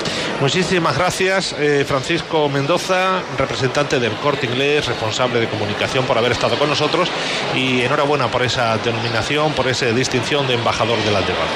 Muchísimas 0.41 0.97
gracias, 0.97 1.10
eh, 1.19 1.85
Francisco 1.87 2.49
Mendoza, 2.49 3.23
representante 3.37 3.99
del 3.99 4.13
corte 4.13 4.47
inglés, 4.47 4.87
responsable 4.87 5.41
de 5.41 5.49
comunicación 5.49 6.05
por 6.05 6.17
haber 6.17 6.33
estado 6.33 6.57
con 6.57 6.69
nosotros 6.69 7.11
y 7.55 7.83
enhorabuena 7.83 8.31
por 8.31 8.43
esa 8.43 8.79
denominación, 8.79 9.53
por 9.53 9.67
esa 9.67 9.87
distinción 9.87 10.47
de 10.47 10.55
embajador 10.55 10.99
del 11.03 11.17
Aldebar. 11.17 11.49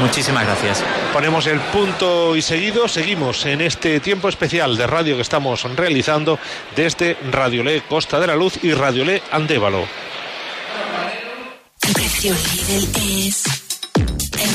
Muchísimas 0.00 0.46
gracias. 0.46 0.82
Ponemos 1.12 1.46
el 1.46 1.60
punto 1.60 2.34
y 2.34 2.40
seguido, 2.40 2.88
seguimos 2.88 3.44
en 3.44 3.60
este 3.60 4.00
tiempo 4.00 4.28
especial 4.28 4.76
de 4.76 4.86
radio 4.86 5.16
que 5.16 5.22
estamos 5.22 5.62
realizando 5.76 6.38
desde 6.74 7.16
Radio 7.30 7.62
Le 7.62 7.82
Costa 7.82 8.18
de 8.18 8.26
la 8.26 8.34
Luz 8.34 8.58
y 8.62 8.72
Radio 8.72 9.04
Le 9.04 9.22
Andévalo. 9.30 9.86
El 11.86 11.92
precio 11.92 12.34
Lidl 12.34 13.28
es 13.28 13.44
el 13.46 13.61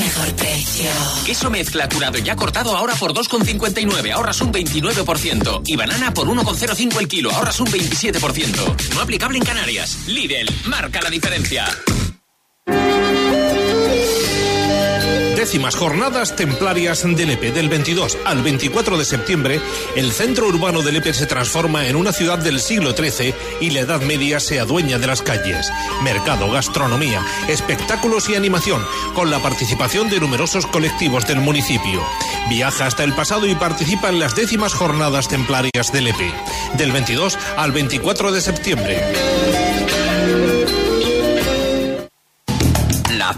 mejor 0.08 0.34
precio. 0.36 0.90
Queso 1.26 1.50
mezcla 1.50 1.86
curado 1.86 2.16
ya 2.16 2.34
cortado 2.34 2.74
ahora 2.74 2.94
por 2.94 3.12
2,59, 3.12 4.10
ahorras 4.12 4.40
un 4.40 4.50
29%. 4.50 5.62
Y 5.66 5.76
banana 5.76 6.14
por 6.14 6.28
1,05 6.28 6.98
el 6.98 7.08
kilo, 7.08 7.30
ahorras 7.30 7.60
un 7.60 7.66
27%. 7.66 8.94
No 8.94 9.02
aplicable 9.02 9.36
en 9.36 9.44
Canarias. 9.44 9.98
Lidl, 10.06 10.48
marca 10.64 11.02
la 11.02 11.10
diferencia. 11.10 11.66
Décimas 15.38 15.76
jornadas 15.76 16.34
templarias 16.34 17.04
de 17.04 17.24
Lepe. 17.24 17.52
Del 17.52 17.68
22 17.68 18.18
al 18.24 18.42
24 18.42 18.98
de 18.98 19.04
septiembre, 19.04 19.60
el 19.94 20.10
centro 20.10 20.48
urbano 20.48 20.82
de 20.82 20.90
Lepe 20.90 21.14
se 21.14 21.26
transforma 21.26 21.86
en 21.86 21.94
una 21.94 22.12
ciudad 22.12 22.40
del 22.40 22.58
siglo 22.58 22.90
XIII 22.90 23.32
y 23.60 23.70
la 23.70 23.80
Edad 23.82 24.00
Media 24.00 24.40
se 24.40 24.58
adueña 24.58 24.98
de 24.98 25.06
las 25.06 25.22
calles. 25.22 25.70
Mercado, 26.02 26.50
gastronomía, 26.50 27.24
espectáculos 27.46 28.28
y 28.28 28.34
animación, 28.34 28.84
con 29.14 29.30
la 29.30 29.38
participación 29.38 30.10
de 30.10 30.18
numerosos 30.18 30.66
colectivos 30.66 31.24
del 31.28 31.38
municipio. 31.38 32.02
Viaja 32.50 32.86
hasta 32.86 33.04
el 33.04 33.14
pasado 33.14 33.46
y 33.46 33.54
participa 33.54 34.08
en 34.08 34.18
las 34.18 34.34
décimas 34.34 34.74
jornadas 34.74 35.28
templarias 35.28 35.92
de 35.92 36.00
Lepe. 36.00 36.34
Del 36.76 36.90
22 36.90 37.38
al 37.56 37.70
24 37.70 38.32
de 38.32 38.40
septiembre. 38.40 39.67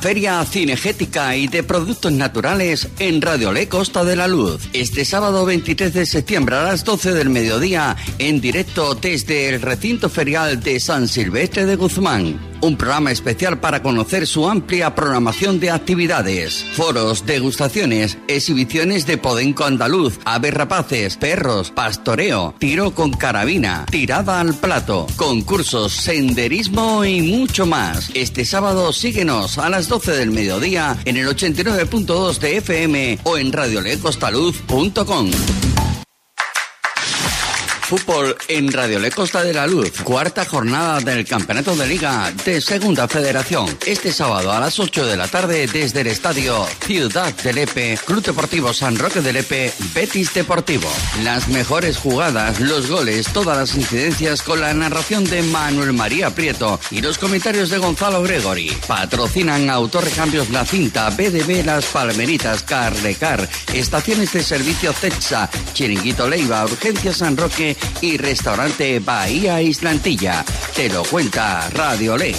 Feria 0.01 0.43
Cinegética 0.47 1.37
y 1.37 1.47
de 1.47 1.63
Productos 1.63 2.11
Naturales 2.13 2.89
en 2.99 3.21
Radio 3.21 3.53
Le 3.53 3.69
Costa 3.69 4.03
de 4.03 4.17
la 4.17 4.27
Luz. 4.29 4.69
Este 4.73 5.05
sábado 5.05 5.45
23 5.45 5.93
de 5.93 6.07
septiembre 6.07 6.57
a 6.57 6.63
las 6.63 6.85
12 6.85 7.13
del 7.13 7.29
mediodía, 7.29 7.97
en 8.19 8.41
directo 8.41 8.95
desde 8.95 9.51
el 9.51 9.61
recinto 9.61 10.09
ferial 10.09 10.63
de 10.63 10.81
San 10.81 11.07
Silvestre 11.07 11.67
de 11.67 11.77
Guzmán. 11.77 12.50
Un 12.63 12.77
programa 12.77 13.11
especial 13.11 13.59
para 13.59 13.83
conocer 13.83 14.27
su 14.27 14.49
amplia 14.49 14.95
programación 14.95 15.61
de 15.61 15.71
actividades, 15.71 16.65
foros, 16.75 17.25
degustaciones, 17.25 18.19
exhibiciones 18.29 19.07
de 19.07 19.17
podenco 19.17 19.65
andaluz, 19.65 20.19
aves 20.25 20.53
rapaces, 20.53 21.17
perros, 21.17 21.71
pastoreo, 21.71 22.55
tiro 22.59 22.95
con 22.95 23.13
carabina, 23.13 23.87
tirada 23.91 24.41
al 24.41 24.55
plato, 24.55 25.07
concursos, 25.17 25.93
senderismo 25.93 27.05
y 27.05 27.23
mucho 27.23 27.65
más. 27.65 28.11
Este 28.15 28.45
sábado 28.45 28.93
síguenos 28.93 29.57
a 29.59 29.71
las 29.71 29.89
12 29.89 30.13
del 30.13 30.31
mediodía 30.31 30.99
en 31.05 31.17
el 31.17 31.29
89.2 31.29 32.39
de 32.39 32.57
FM 32.59 33.19
o 33.25 33.39
en 33.39 33.53
radiolecostaluz.com. 33.53 35.31
Fútbol 37.91 38.37
en 38.47 38.71
Radio 38.71 39.01
Le 39.01 39.11
Costa 39.11 39.43
de 39.43 39.53
la 39.53 39.67
Luz. 39.67 39.91
Cuarta 40.05 40.45
jornada 40.45 41.01
del 41.01 41.25
Campeonato 41.25 41.75
de 41.75 41.89
Liga 41.89 42.33
de 42.45 42.61
Segunda 42.61 43.09
Federación. 43.09 43.67
Este 43.85 44.13
sábado 44.13 44.53
a 44.53 44.61
las 44.61 44.79
8 44.79 45.07
de 45.07 45.17
la 45.17 45.27
tarde 45.27 45.67
desde 45.67 46.03
el 46.03 46.07
estadio 46.07 46.69
Ciudad 46.87 47.35
de 47.35 47.53
Lepe, 47.53 47.99
Club 48.07 48.23
Deportivo 48.23 48.73
San 48.73 48.97
Roque 48.97 49.21
de 49.21 49.33
Lepe, 49.33 49.73
Betis 49.93 50.33
Deportivo. 50.33 50.89
Las 51.25 51.49
mejores 51.49 51.97
jugadas, 51.97 52.61
los 52.61 52.89
goles, 52.89 53.27
todas 53.33 53.59
las 53.59 53.75
incidencias 53.75 54.43
con 54.43 54.61
la 54.61 54.73
narración 54.73 55.25
de 55.25 55.43
Manuel 55.43 55.93
María 55.93 56.33
Prieto 56.33 56.79
y 56.93 57.01
los 57.01 57.19
comentarios 57.19 57.71
de 57.71 57.79
Gonzalo 57.79 58.23
Gregory. 58.23 58.71
Patrocinan 58.87 59.69
Autorrecambios 59.69 60.51
La 60.51 60.65
Cinta, 60.65 61.11
BDB 61.11 61.65
Las 61.67 61.87
Palmeritas, 61.87 62.63
Carrecar, 62.63 63.49
Estaciones 63.75 64.33
de 64.33 64.45
Servicio 64.45 64.93
CETSA, 64.93 65.51
Chiringuito 65.73 66.29
Leiva, 66.29 66.65
Urgencia 66.65 67.13
San 67.13 67.37
Roque 67.37 67.77
y 68.01 68.17
Restaurante 68.17 68.99
Bahía 69.01 69.61
Islantilla. 69.63 70.45
Te 70.75 70.89
lo 70.89 71.03
cuenta 71.05 71.69
Radio 71.71 72.17
Le. 72.17 72.35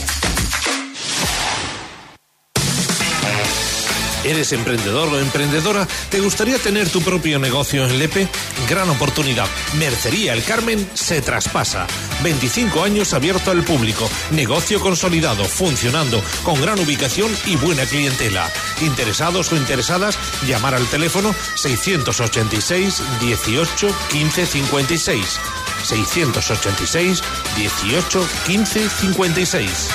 ¿Eres 4.24 4.54
emprendedor 4.54 5.10
o 5.10 5.20
emprendedora? 5.20 5.88
¿Te 6.10 6.20
gustaría 6.20 6.60
tener 6.60 6.90
tu 6.90 7.02
propio 7.02 7.40
negocio 7.40 7.86
en 7.86 7.98
Lepe? 7.98 8.28
Gran 8.70 8.90
oportunidad. 8.90 9.48
Mercería 9.80 10.34
El 10.34 10.44
Carmen 10.44 10.88
se 10.94 11.22
traspasa. 11.22 11.88
25 12.24 12.84
años 12.84 13.14
abierto 13.14 13.50
al 13.50 13.64
público. 13.64 14.10
Negocio 14.32 14.80
consolidado, 14.80 15.44
funcionando, 15.46 16.22
con 16.44 16.62
gran 16.62 16.80
ubicación 16.80 17.32
y 17.48 17.56
buena 17.56 17.86
clientela. 17.86 18.48
Interesados 18.82 19.52
o 19.52 19.56
interesadas, 19.56 20.18
llamar 20.48 20.76
al 20.76 20.86
teléfono 20.86 21.34
686 21.56 23.02
18 23.22 23.88
15 24.12 24.46
56. 24.46 25.40
686 25.84 27.24
18 27.58 28.28
15 28.46 28.90
56. 28.90 29.90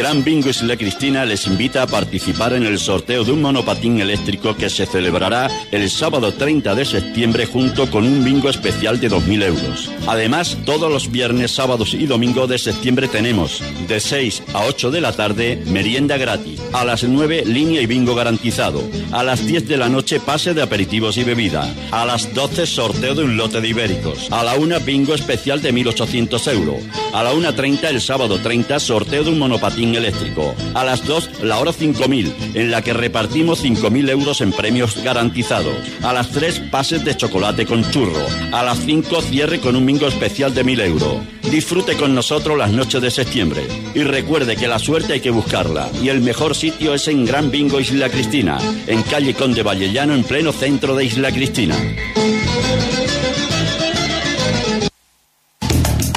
Gran 0.00 0.24
Bingo 0.24 0.48
Isla 0.48 0.78
Cristina 0.78 1.26
les 1.26 1.46
invita 1.46 1.82
a 1.82 1.86
participar 1.86 2.54
en 2.54 2.64
el 2.64 2.78
sorteo 2.78 3.22
de 3.22 3.32
un 3.32 3.42
monopatín 3.42 4.00
eléctrico 4.00 4.56
que 4.56 4.70
se 4.70 4.86
celebrará 4.86 5.50
el 5.70 5.90
sábado 5.90 6.32
30 6.32 6.74
de 6.74 6.86
septiembre 6.86 7.44
junto 7.44 7.90
con 7.90 8.06
un 8.06 8.24
bingo 8.24 8.48
especial 8.48 8.98
de 8.98 9.10
2.000 9.10 9.44
euros. 9.44 9.90
Además, 10.06 10.56
todos 10.64 10.90
los 10.90 11.10
viernes, 11.10 11.50
sábados 11.50 11.92
y 11.92 12.06
domingos 12.06 12.48
de 12.48 12.56
septiembre 12.56 13.08
tenemos 13.08 13.62
de 13.86 14.00
6 14.00 14.42
a 14.54 14.64
8 14.64 14.90
de 14.90 15.02
la 15.02 15.12
tarde 15.12 15.62
merienda 15.66 16.16
gratis, 16.16 16.62
a 16.72 16.86
las 16.86 17.04
9 17.04 17.44
línea 17.44 17.82
y 17.82 17.86
bingo 17.86 18.14
garantizado, 18.14 18.82
a 19.12 19.22
las 19.22 19.44
10 19.44 19.68
de 19.68 19.76
la 19.76 19.90
noche 19.90 20.18
pase 20.18 20.54
de 20.54 20.62
aperitivos 20.62 21.18
y 21.18 21.24
bebida, 21.24 21.70
a 21.90 22.06
las 22.06 22.32
12 22.32 22.66
sorteo 22.66 23.14
de 23.14 23.24
un 23.24 23.36
lote 23.36 23.60
de 23.60 23.68
ibéricos, 23.68 24.32
a 24.32 24.44
la 24.44 24.54
1 24.54 24.80
bingo 24.80 25.12
especial 25.14 25.60
de 25.60 25.74
1.800 25.74 26.52
euros, 26.54 26.78
a 27.12 27.22
la 27.22 27.32
1.30 27.32 27.84
el 27.88 28.00
sábado 28.00 28.38
30 28.38 28.78
sorteo 28.80 29.24
de 29.24 29.30
un 29.30 29.38
monopatín 29.38 29.94
eléctrico. 29.94 30.54
A 30.74 30.84
las 30.84 31.06
2, 31.06 31.42
la 31.42 31.58
hora 31.58 31.72
5000, 31.72 32.34
en 32.54 32.70
la 32.70 32.82
que 32.82 32.92
repartimos 32.92 33.60
5000 33.60 34.08
euros 34.10 34.40
en 34.40 34.52
premios 34.52 35.02
garantizados. 35.02 35.74
A 36.02 36.12
las 36.12 36.30
3, 36.30 36.60
pases 36.70 37.04
de 37.04 37.16
chocolate 37.16 37.66
con 37.66 37.88
churro. 37.90 38.26
A 38.52 38.62
las 38.62 38.78
5, 38.80 39.22
cierre 39.22 39.60
con 39.60 39.76
un 39.76 39.86
bingo 39.86 40.06
especial 40.06 40.54
de 40.54 40.64
1000 40.64 40.80
euros. 40.80 41.16
Disfrute 41.50 41.96
con 41.96 42.14
nosotros 42.14 42.56
las 42.56 42.70
noches 42.70 43.02
de 43.02 43.10
septiembre. 43.10 43.66
Y 43.94 44.02
recuerde 44.02 44.56
que 44.56 44.68
la 44.68 44.78
suerte 44.78 45.14
hay 45.14 45.20
que 45.20 45.30
buscarla. 45.30 45.88
Y 46.02 46.08
el 46.08 46.20
mejor 46.20 46.54
sitio 46.54 46.94
es 46.94 47.08
en 47.08 47.24
Gran 47.24 47.50
Bingo 47.50 47.80
Isla 47.80 48.08
Cristina, 48.08 48.58
en 48.86 49.02
calle 49.02 49.34
Conde 49.34 49.62
Vallellano, 49.62 50.14
en 50.14 50.24
pleno 50.24 50.52
centro 50.52 50.94
de 50.94 51.04
Isla 51.04 51.32
Cristina. 51.32 51.76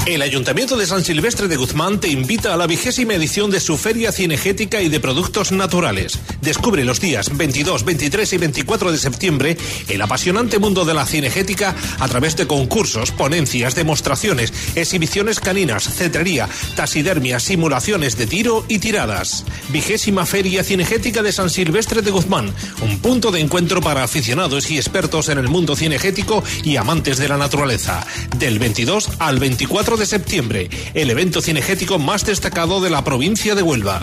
El 0.06 0.22
Ayuntamiento 0.22 0.76
de 0.76 0.86
San 0.86 1.02
Silvestre 1.02 1.48
de 1.48 1.56
Guzmán 1.56 2.02
te 2.02 2.10
invita 2.10 2.54
a 2.54 2.58
la 2.58 2.68
vigésima 2.68 3.14
edición 3.14 3.50
de 3.50 3.62
su 3.62 3.78
Feria 3.78 4.12
Cinegética 4.12 4.82
y 4.82 4.90
de 4.90 5.00
Productos 5.00 5.54
Naturales. 5.54 6.20
Descubre 6.42 6.84
los 6.84 7.00
días 7.00 7.38
22, 7.38 7.86
23 7.86 8.34
y 8.34 8.38
24 8.38 8.92
de 8.92 8.98
septiembre 8.98 9.58
el 9.88 10.02
apasionante 10.02 10.60
mundo 10.60 10.84
de 10.84 10.94
la 10.94 11.06
cinegética 11.06 11.74
a 12.00 12.08
través 12.10 12.36
de 12.36 12.48
concursos, 12.48 13.12
ponencias, 13.12 13.76
demostraciones, 13.76 14.52
exhibiciones 14.76 15.40
caninas, 15.40 15.86
cetrería, 15.86 16.50
taxidermia, 16.76 17.40
simulaciones 17.40 18.18
de 18.18 18.28
tiro 18.28 18.66
y 18.68 18.80
tiradas. 18.80 19.46
Vigésima 19.70 20.26
Feria 20.26 20.66
Cinegética 20.66 21.22
de 21.22 21.32
San 21.32 21.50
Silvestre 21.50 22.02
de 22.02 22.12
Guzmán, 22.12 22.54
un 22.82 23.00
punto 23.00 23.32
de 23.32 23.40
encuentro 23.40 23.80
para 23.80 24.04
aficionados 24.04 24.70
y 24.70 24.76
expertos 24.76 25.30
en 25.30 25.38
el 25.38 25.48
mundo 25.48 25.78
cinegético 25.78 26.44
y 26.66 26.76
amantes 26.76 27.20
de 27.20 27.30
la 27.30 27.38
naturaleza. 27.38 28.06
Del 28.38 28.60
22 28.60 29.10
al 29.20 29.40
24 29.40 29.93
de 29.98 30.06
septiembre, 30.06 30.70
el 30.94 31.10
evento 31.10 31.42
cinegético 31.42 32.00
más 32.00 32.26
destacado 32.26 32.82
de 32.82 32.90
la 32.90 33.04
provincia 33.04 33.56
de 33.56 33.62
Huelva. 33.62 34.00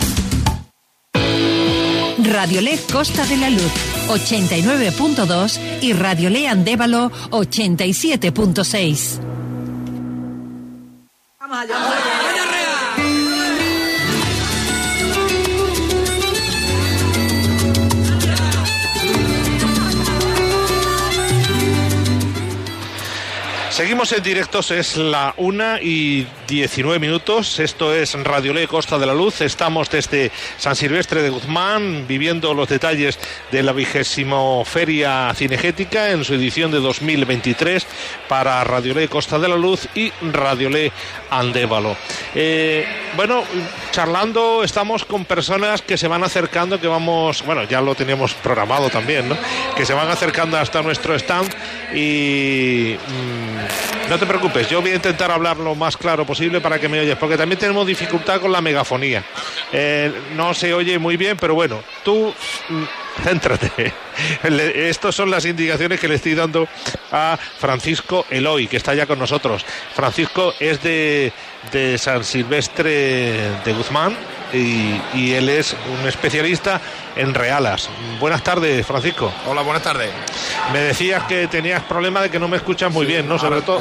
Radiolé 2.23 2.79
Costa 2.91 3.25
de 3.25 3.37
la 3.37 3.49
Luz 3.49 3.71
89.2 4.07 5.59
y 5.81 5.93
Radiolé 5.93 6.47
Andévalo 6.47 7.11
87.6. 7.31 9.19
Seguimos 23.81 24.11
en 24.11 24.21
directos, 24.21 24.69
es 24.69 24.95
la 24.95 25.33
una 25.37 25.81
y 25.81 26.27
19 26.47 26.99
minutos. 26.99 27.57
Esto 27.59 27.95
es 27.95 28.13
Radio 28.13 28.53
Ley 28.53 28.67
Costa 28.67 28.99
de 28.99 29.07
la 29.07 29.15
Luz. 29.15 29.41
Estamos 29.41 29.89
desde 29.89 30.31
San 30.59 30.75
Silvestre 30.75 31.23
de 31.23 31.31
Guzmán 31.31 32.05
viviendo 32.07 32.53
los 32.53 32.69
detalles 32.69 33.17
de 33.51 33.63
la 33.63 33.71
vigésimo 33.71 34.63
Feria 34.65 35.33
Cinegética 35.33 36.11
en 36.11 36.23
su 36.23 36.35
edición 36.35 36.69
de 36.69 36.79
2023 36.79 37.87
para 38.29 38.63
Radio 38.63 38.93
Ley 38.93 39.07
Costa 39.07 39.39
de 39.39 39.47
la 39.47 39.55
Luz 39.55 39.87
y 39.95 40.11
Radio 40.31 40.69
Ley 40.69 40.91
Andévalo. 41.31 41.97
Eh, 42.35 42.85
bueno, 43.15 43.43
charlando 43.91 44.63
estamos 44.63 45.05
con 45.05 45.25
personas 45.25 45.81
que 45.81 45.97
se 45.97 46.07
van 46.07 46.23
acercando, 46.23 46.79
que 46.79 46.87
vamos, 46.87 47.43
bueno, 47.43 47.63
ya 47.63 47.81
lo 47.81 47.95
teníamos 47.95 48.35
programado 48.35 48.91
también, 48.91 49.27
¿no? 49.27 49.37
Que 49.75 49.87
se 49.87 49.93
van 49.93 50.09
acercando 50.09 50.57
hasta 50.57 50.83
nuestro 50.83 51.15
stand 51.15 51.51
y 51.95 52.95
mm, 52.95 53.70
no 54.09 54.19
te 54.19 54.25
preocupes, 54.25 54.69
yo 54.69 54.81
voy 54.81 54.91
a 54.91 54.95
intentar 54.95 55.31
hablar 55.31 55.57
lo 55.57 55.73
más 55.75 55.95
claro 55.95 56.25
posible 56.25 56.59
para 56.59 56.79
que 56.79 56.89
me 56.89 56.99
oyes, 56.99 57.17
porque 57.17 57.37
también 57.37 57.59
tenemos 57.59 57.87
dificultad 57.87 58.41
con 58.41 58.51
la 58.51 58.59
megafonía. 58.59 59.23
Eh, 59.71 60.11
no 60.35 60.53
se 60.53 60.73
oye 60.73 60.99
muy 60.99 61.15
bien, 61.15 61.37
pero 61.39 61.55
bueno, 61.55 61.81
tú 62.03 62.33
mm, 62.69 62.83
céntrate. 63.23 63.93
Estas 64.89 65.15
son 65.15 65.31
las 65.31 65.45
indicaciones 65.45 65.99
que 65.99 66.07
le 66.07 66.15
estoy 66.15 66.35
dando 66.35 66.67
a 67.11 67.37
Francisco 67.57 68.25
Eloy, 68.29 68.67
que 68.67 68.77
está 68.77 68.93
ya 68.93 69.05
con 69.05 69.17
nosotros. 69.17 69.65
Francisco 69.95 70.53
es 70.59 70.83
de, 70.83 71.31
de 71.71 71.97
San 71.97 72.23
Silvestre 72.23 73.61
de 73.63 73.73
Guzmán 73.73 74.17
y 74.53 75.31
él 75.31 75.47
es 75.47 75.73
un 75.97 76.05
especialista 76.05 76.81
en 77.21 77.35
realas. 77.35 77.87
Buenas 78.19 78.43
tardes, 78.43 78.85
Francisco. 78.85 79.31
Hola, 79.47 79.61
buenas 79.61 79.83
tardes. 79.83 80.09
Me 80.73 80.79
decías 80.79 81.23
que 81.23 81.47
tenías 81.47 81.83
problema 81.83 82.21
de 82.21 82.29
que 82.29 82.39
no 82.39 82.47
me 82.47 82.57
escuchas 82.57 82.91
muy 82.91 83.05
bien, 83.05 83.27
¿no? 83.27 83.37
Sobre 83.37 83.61
todo, 83.61 83.79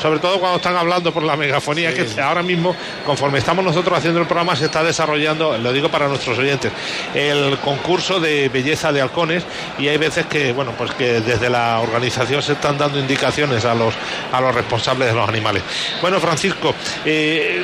sobre 0.00 0.18
todo 0.20 0.40
cuando 0.40 0.56
están 0.56 0.76
hablando 0.76 1.12
por 1.12 1.22
la 1.22 1.36
megafonía, 1.36 1.92
que 1.92 2.06
ahora 2.20 2.42
mismo, 2.42 2.74
conforme 3.04 3.38
estamos 3.38 3.62
nosotros 3.64 3.98
haciendo 3.98 4.20
el 4.20 4.26
programa, 4.26 4.56
se 4.56 4.66
está 4.66 4.82
desarrollando, 4.82 5.58
lo 5.58 5.72
digo 5.72 5.90
para 5.90 6.08
nuestros 6.08 6.38
oyentes, 6.38 6.72
el 7.14 7.58
concurso 7.58 8.20
de 8.20 8.48
belleza 8.48 8.90
de 8.90 9.02
halcones 9.02 9.44
y 9.78 9.88
hay 9.88 9.98
veces 9.98 10.26
que, 10.26 10.52
bueno, 10.52 10.72
pues 10.76 10.92
que 10.92 11.20
desde 11.20 11.50
la 11.50 11.80
organización 11.80 12.42
se 12.42 12.52
están 12.52 12.78
dando 12.78 12.98
indicaciones 12.98 13.66
a 13.66 13.74
los 13.74 13.94
a 14.32 14.40
los 14.40 14.54
responsables 14.54 15.08
de 15.08 15.14
los 15.14 15.28
animales. 15.28 15.62
Bueno, 16.00 16.20
Francisco, 16.20 16.74
eh, 17.04 17.62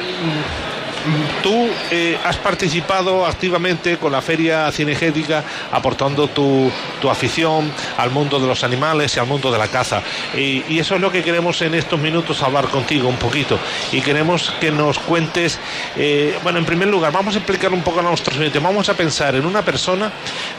Tú 1.43 1.69
eh, 1.91 2.19
has 2.25 2.37
participado 2.37 3.27
activamente 3.27 3.99
con 3.99 4.13
la 4.13 4.23
Feria 4.23 4.71
Cinegética 4.73 5.45
aportando 5.71 6.29
tu, 6.29 6.71
tu 7.01 7.11
afición 7.11 7.71
al 7.99 8.11
mundo 8.11 8.41
de 8.41 8.47
los 8.47 8.65
animales 8.65 9.15
y 9.17 9.21
al 9.21 9.27
mundo 9.27 9.53
de 9.53 9.59
la 9.59 9.69
caza. 9.69 10.03
Y, 10.35 10.79
eso 10.79 10.97
es 10.97 11.01
lo 11.01 11.11
que 11.11 11.23
queremos 11.23 11.61
en 11.63 11.75
estos 11.75 11.99
minutos 11.99 12.43
hablar 12.43 12.69
contigo 12.69 13.09
un 13.09 13.17
poquito. 13.17 13.59
Y 13.93 14.01
queremos 14.01 14.53
que 14.61 14.71
nos 14.71 14.99
cuentes, 14.99 15.59
eh, 15.97 16.39
bueno, 16.43 16.59
en 16.59 16.65
primer 16.65 16.89
lugar, 16.89 17.13
vamos 17.13 17.35
a 17.35 17.39
explicar 17.39 17.73
un 17.73 17.83
poco 17.83 18.01
a 18.01 18.03
nuestros 18.03 18.39
oyentes. 18.39 18.63
Vamos 18.63 18.89
a 18.89 18.95
pensar 18.95 19.35
en 19.35 19.47
una 19.47 19.63
persona 19.63 20.13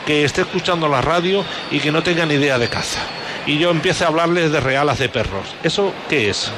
que 0.05 0.23
esté 0.23 0.41
escuchando 0.41 0.87
la 0.87 1.01
radio 1.01 1.43
y 1.71 1.79
que 1.79 1.91
no 1.91 2.03
tenga 2.03 2.25
ni 2.25 2.35
idea 2.35 2.57
de 2.57 2.69
caza. 2.69 2.99
Y 3.45 3.57
yo 3.57 3.69
empiece 3.71 4.03
a 4.03 4.07
hablarles 4.07 4.51
de 4.51 4.59
realas 4.59 4.99
de 4.99 5.09
perros. 5.09 5.55
¿Eso 5.63 5.93
qué 6.09 6.29
es? 6.29 6.51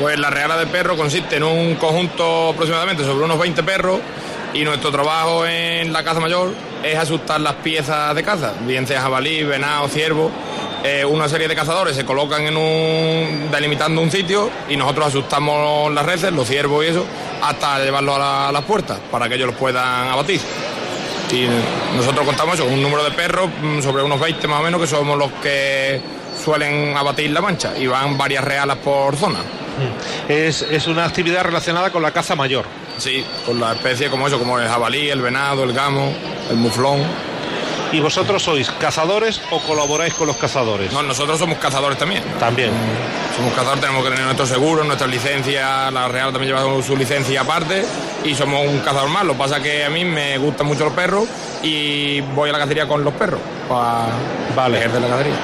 Pues 0.00 0.18
la 0.18 0.30
reala 0.30 0.56
de 0.56 0.66
perro 0.66 0.96
consiste 0.96 1.36
en 1.36 1.42
un 1.42 1.74
conjunto 1.74 2.48
aproximadamente 2.48 3.04
sobre 3.04 3.22
unos 3.22 3.38
20 3.38 3.62
perros 3.62 4.00
y 4.54 4.64
nuestro 4.64 4.90
trabajo 4.90 5.46
en 5.46 5.92
la 5.92 6.02
caza 6.02 6.20
mayor 6.20 6.54
es 6.82 6.96
asustar 6.96 7.38
las 7.42 7.56
piezas 7.56 8.14
de 8.14 8.22
caza, 8.22 8.54
bien 8.66 8.86
sea 8.86 9.02
jabalí, 9.02 9.42
venado, 9.42 9.88
ciervo. 9.88 10.30
Eh, 10.82 11.04
una 11.04 11.28
serie 11.28 11.48
de 11.48 11.54
cazadores 11.54 11.94
se 11.94 12.06
colocan 12.06 12.46
en 12.46 12.56
un 12.56 13.50
delimitando 13.50 14.00
un 14.00 14.10
sitio 14.10 14.48
y 14.70 14.76
nosotros 14.78 15.08
asustamos 15.08 15.92
las 15.92 16.06
reses, 16.06 16.32
los 16.32 16.48
ciervos 16.48 16.82
y 16.82 16.88
eso, 16.88 17.04
hasta 17.42 17.84
llevarlos 17.84 18.16
a, 18.18 18.48
a 18.48 18.52
las 18.52 18.64
puertas 18.64 18.98
para 19.10 19.28
que 19.28 19.34
ellos 19.34 19.48
los 19.48 19.56
puedan 19.56 20.08
abatir. 20.08 20.40
Y 21.30 21.46
nosotros 21.94 22.24
contamos 22.24 22.54
eso, 22.54 22.64
un 22.64 22.82
número 22.82 23.04
de 23.04 23.10
perros 23.10 23.50
mm, 23.62 23.82
sobre 23.82 24.02
unos 24.02 24.18
20 24.18 24.48
más 24.48 24.60
o 24.60 24.62
menos 24.62 24.80
que 24.80 24.86
somos 24.86 25.18
los 25.18 25.30
que 25.42 26.00
suelen 26.42 26.96
abatir 26.96 27.30
la 27.32 27.42
mancha 27.42 27.76
y 27.76 27.86
van 27.86 28.16
varias 28.16 28.42
realas 28.42 28.78
por 28.78 29.14
zona. 29.16 29.40
Es, 30.28 30.62
es 30.62 30.86
una 30.86 31.04
actividad 31.04 31.42
relacionada 31.42 31.90
con 31.90 32.02
la 32.02 32.10
caza 32.12 32.34
mayor. 32.34 32.64
Sí, 32.98 33.24
con 33.46 33.58
la 33.60 33.72
especie 33.72 34.10
como 34.10 34.26
eso, 34.26 34.38
como 34.38 34.58
el 34.58 34.68
jabalí, 34.68 35.08
el 35.08 35.20
venado, 35.20 35.64
el 35.64 35.72
gamo, 35.72 36.12
el 36.50 36.56
muflón. 36.56 37.02
¿Y 37.92 37.98
vosotros 37.98 38.44
sois 38.44 38.70
cazadores 38.70 39.40
o 39.50 39.58
colaboráis 39.60 40.14
con 40.14 40.28
los 40.28 40.36
cazadores? 40.36 40.92
No, 40.92 41.02
nosotros 41.02 41.38
somos 41.38 41.58
cazadores 41.58 41.98
también. 41.98 42.22
También. 42.38 42.70
Somos 43.36 43.52
cazadores, 43.52 43.80
tenemos 43.80 44.04
que 44.04 44.10
tener 44.10 44.24
nuestro 44.24 44.46
seguro, 44.46 44.84
nuestra 44.84 45.08
licencia, 45.08 45.90
la 45.90 46.06
Real 46.06 46.30
también 46.30 46.54
lleva 46.54 46.82
su 46.84 46.96
licencia 46.96 47.40
aparte 47.40 47.84
y 48.22 48.34
somos 48.34 48.64
un 48.68 48.78
cazador 48.78 49.08
más. 49.08 49.24
Lo 49.24 49.32
que 49.32 49.38
pasa 49.40 49.56
es 49.56 49.62
que 49.64 49.84
a 49.84 49.90
mí 49.90 50.04
me 50.04 50.38
gustan 50.38 50.68
mucho 50.68 50.84
los 50.84 50.92
perros 50.92 51.26
y 51.64 52.20
voy 52.20 52.50
a 52.50 52.52
la 52.52 52.58
cacería 52.60 52.86
con 52.86 53.02
los 53.02 53.14
perros 53.14 53.40
para 53.68 54.06
vale. 54.54 54.78
ejercer 54.78 55.00
la 55.00 55.08
cacería. 55.08 55.34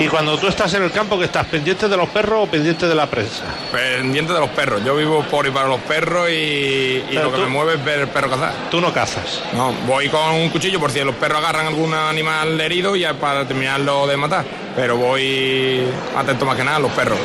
Y 0.00 0.08
cuando 0.08 0.36
tú 0.38 0.48
estás 0.48 0.74
en 0.74 0.82
el 0.82 0.90
campo, 0.90 1.16
que 1.18 1.26
estás 1.26 1.46
pendiente 1.46 1.88
de 1.88 1.96
los 1.96 2.08
perros 2.08 2.48
o 2.48 2.50
pendiente 2.50 2.88
de 2.88 2.94
la 2.96 3.06
prensa? 3.06 3.44
Pendiente 3.70 4.32
de 4.32 4.40
los 4.40 4.50
perros. 4.50 4.82
Yo 4.84 4.96
vivo 4.96 5.22
por 5.30 5.46
y 5.46 5.50
para 5.50 5.68
los 5.68 5.80
perros 5.82 6.28
y, 6.30 7.02
lo 7.12 7.30
que 7.30 7.36
tú- 7.36 7.42
me 7.42 7.46
mueve 7.48 7.74
es 7.74 7.84
ver 7.84 8.00
el 8.00 8.08
perro 8.08 8.28
cazar. 8.28 8.52
Tú 8.72 8.80
no 8.80 8.92
cazas. 8.92 9.40
No, 9.54 9.72
voy 9.86 10.08
con 10.08 10.30
un 10.34 10.48
cuchillo 10.50 10.80
por 10.80 10.90
si 10.90 10.98
los 11.04 11.14
perros 11.14 11.38
agarran 11.38 11.66
algún 11.68 11.94
animal 11.94 12.60
herido 12.60 12.96
y 12.96 13.00
ya 13.00 13.14
para 13.14 13.46
terminarlo 13.46 14.06
de 14.08 14.16
matar. 14.16 14.44
Pero 14.74 14.96
voy 14.96 15.84
atento 16.16 16.44
más 16.44 16.56
que 16.56 16.64
nada 16.64 16.78
a 16.78 16.80
los 16.80 16.90
perros. 16.92 17.18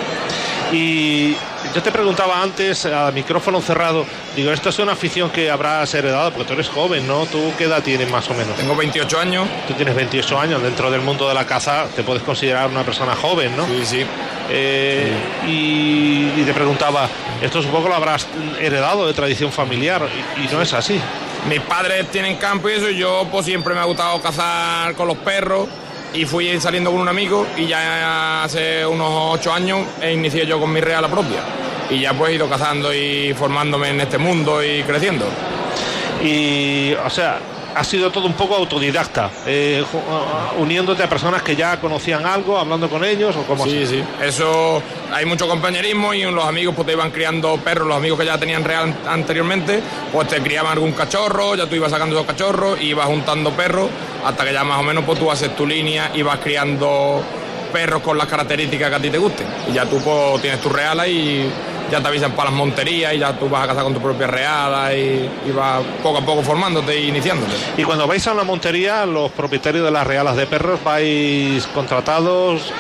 Y 0.71 1.35
yo 1.73 1.83
te 1.83 1.91
preguntaba 1.91 2.41
antes, 2.41 2.85
a 2.85 3.11
micrófono 3.11 3.61
cerrado, 3.61 4.05
digo, 4.35 4.51
esto 4.51 4.69
es 4.69 4.79
una 4.79 4.93
afición 4.93 5.29
que 5.29 5.51
habrás 5.51 5.93
heredado, 5.93 6.31
porque 6.31 6.47
tú 6.47 6.53
eres 6.53 6.69
joven, 6.69 7.07
¿no? 7.07 7.25
¿Tú 7.27 7.53
qué 7.57 7.65
edad 7.65 7.83
tienes 7.83 8.09
más 8.09 8.29
o 8.29 8.33
menos? 8.33 8.55
Tengo 8.55 8.75
28 8.75 9.19
años. 9.19 9.47
Tú 9.67 9.73
tienes 9.75 9.95
28 9.95 10.39
años, 10.39 10.63
dentro 10.63 10.89
del 10.89 11.01
mundo 11.01 11.27
de 11.27 11.33
la 11.35 11.45
caza 11.45 11.85
te 11.95 12.03
puedes 12.03 12.23
considerar 12.23 12.69
una 12.69 12.83
persona 12.83 13.15
joven, 13.15 13.55
¿no? 13.55 13.65
Sí, 13.67 13.85
sí. 13.85 14.05
Eh, 14.49 15.13
y, 15.47 16.41
y 16.41 16.43
te 16.43 16.53
preguntaba, 16.53 17.07
esto 17.41 17.61
supongo 17.61 17.87
lo 17.87 17.95
habrás 17.95 18.27
heredado 18.59 19.05
de 19.05 19.13
tradición 19.13 19.51
familiar, 19.51 20.07
y, 20.37 20.45
y 20.45 20.47
no 20.47 20.61
es 20.61 20.73
así. 20.73 20.99
Mis 21.47 21.61
padres 21.61 22.09
tienen 22.11 22.37
campo 22.37 22.69
y 22.69 22.73
eso, 22.73 22.89
y 22.89 22.97
yo 22.97 23.27
pues 23.31 23.45
siempre 23.45 23.73
me 23.73 23.79
ha 23.79 23.85
gustado 23.85 24.19
cazar 24.21 24.95
con 24.95 25.07
los 25.07 25.17
perros 25.17 25.67
y 26.13 26.25
fui 26.25 26.59
saliendo 26.59 26.91
con 26.91 27.01
un 27.01 27.07
amigo 27.07 27.45
y 27.55 27.67
ya 27.67 28.43
hace 28.43 28.85
unos 28.85 29.39
8 29.39 29.53
años 29.53 29.79
e 30.01 30.13
inicié 30.13 30.45
yo 30.45 30.59
con 30.59 30.71
mi 30.71 30.81
reala 30.81 31.07
propia. 31.07 31.41
Y 31.89 32.01
ya 32.01 32.13
pues 32.13 32.31
he 32.31 32.35
ido 32.35 32.47
cazando 32.47 32.93
y 32.93 33.33
formándome 33.33 33.89
en 33.89 34.01
este 34.01 34.17
mundo 34.17 34.63
y 34.63 34.83
creciendo. 34.83 35.25
Y, 36.23 36.93
o 36.93 37.09
sea, 37.09 37.39
ha 37.75 37.83
sido 37.83 38.11
todo 38.11 38.27
un 38.27 38.33
poco 38.33 38.55
autodidacta, 38.55 39.29
eh, 39.45 39.83
uniéndote 40.57 41.03
a 41.03 41.09
personas 41.09 41.41
que 41.41 41.55
ya 41.55 41.79
conocían 41.79 42.25
algo, 42.25 42.57
hablando 42.57 42.89
con 42.89 43.03
ellos 43.03 43.35
o 43.35 43.43
como 43.43 43.63
Sí, 43.63 43.85
sí. 43.85 44.03
Eso, 44.21 44.81
hay 45.13 45.25
mucho 45.25 45.47
compañerismo 45.47 46.13
y 46.13 46.23
los 46.23 46.45
amigos 46.45 46.75
pues 46.75 46.85
te 46.87 46.93
iban 46.93 47.11
criando 47.11 47.57
perros, 47.57 47.87
los 47.87 47.97
amigos 47.97 48.19
que 48.19 48.25
ya 48.25 48.37
tenían 48.37 48.63
real 48.63 48.93
anteriormente, 49.07 49.81
pues 50.11 50.27
te 50.27 50.41
criaban 50.41 50.73
algún 50.73 50.91
cachorro, 50.91 51.55
ya 51.55 51.67
tú 51.67 51.75
ibas 51.75 51.91
sacando 51.91 52.15
esos 52.15 52.27
cachorros 52.27 52.81
ibas 52.81 53.05
juntando 53.07 53.51
perros 53.51 53.89
hasta 54.25 54.45
que 54.45 54.53
ya 54.53 54.63
más 54.63 54.79
o 54.79 54.83
menos 54.83 55.03
pues 55.05 55.19
tú 55.19 55.31
haces 55.31 55.55
tu 55.55 55.65
línea 55.65 56.11
y 56.13 56.21
vas 56.21 56.39
criando 56.39 57.23
perros 57.71 58.01
con 58.01 58.17
las 58.17 58.27
características 58.27 58.89
que 58.89 58.95
a 58.95 58.99
ti 58.99 59.09
te 59.09 59.17
gusten. 59.17 59.47
Y 59.69 59.73
ya 59.73 59.85
tú 59.85 59.99
pues 59.99 60.41
tienes 60.41 60.59
tu 60.61 60.69
reala 60.69 61.07
y, 61.07 61.49
ya 61.89 62.01
te 62.01 62.07
avisan 62.07 62.33
para 62.33 62.49
las 62.49 62.57
monterías 62.57 63.13
y 63.13 63.19
ya 63.19 63.33
tú 63.33 63.49
vas 63.49 63.63
a 63.63 63.67
cazar 63.67 63.83
con 63.83 63.93
tu 63.93 63.99
propia 63.99 64.27
reala 64.27 64.93
y, 64.95 65.29
y 65.47 65.51
vas 65.51 65.81
poco 66.03 66.19
a 66.19 66.21
poco 66.21 66.43
formándote 66.43 66.93
e 66.93 67.07
iniciándote. 67.07 67.53
Y 67.77 67.83
cuando 67.83 68.07
vais 68.07 68.25
a 68.27 68.33
una 68.33 68.43
montería, 68.43 69.05
los 69.05 69.31
propietarios 69.31 69.83
de 69.83 69.91
las 69.91 70.05
realas 70.05 70.35
de 70.35 70.45
perros 70.45 70.79
vais 70.83 71.65
contratados, 71.67 72.71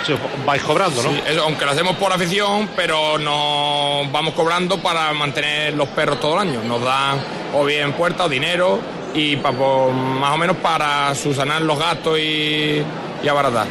vais 0.45 0.61
cobrando, 0.61 1.01
¿no? 1.01 1.09
Sí, 1.09 1.21
eso, 1.27 1.43
aunque 1.43 1.65
lo 1.65 1.71
hacemos 1.71 1.95
por 1.95 2.13
afición, 2.13 2.69
pero 2.75 3.17
nos 3.17 4.11
vamos 4.11 4.33
cobrando 4.33 4.77
para 4.77 5.11
mantener 5.13 5.73
los 5.73 5.87
perros 5.89 6.19
todo 6.19 6.35
el 6.35 6.47
año. 6.47 6.61
Nos 6.63 6.83
dan 6.83 7.19
o 7.53 7.65
bien 7.65 7.93
puerta 7.93 8.25
o 8.25 8.29
dinero 8.29 8.79
y 9.13 9.35
pa- 9.37 9.51
por- 9.51 9.91
más 9.91 10.31
o 10.33 10.37
menos 10.37 10.57
para 10.57 11.13
subsanar 11.15 11.61
los 11.61 11.77
gastos 11.79 12.19
y, 12.19 12.83
y 13.23 13.27
abaratar. 13.27 13.67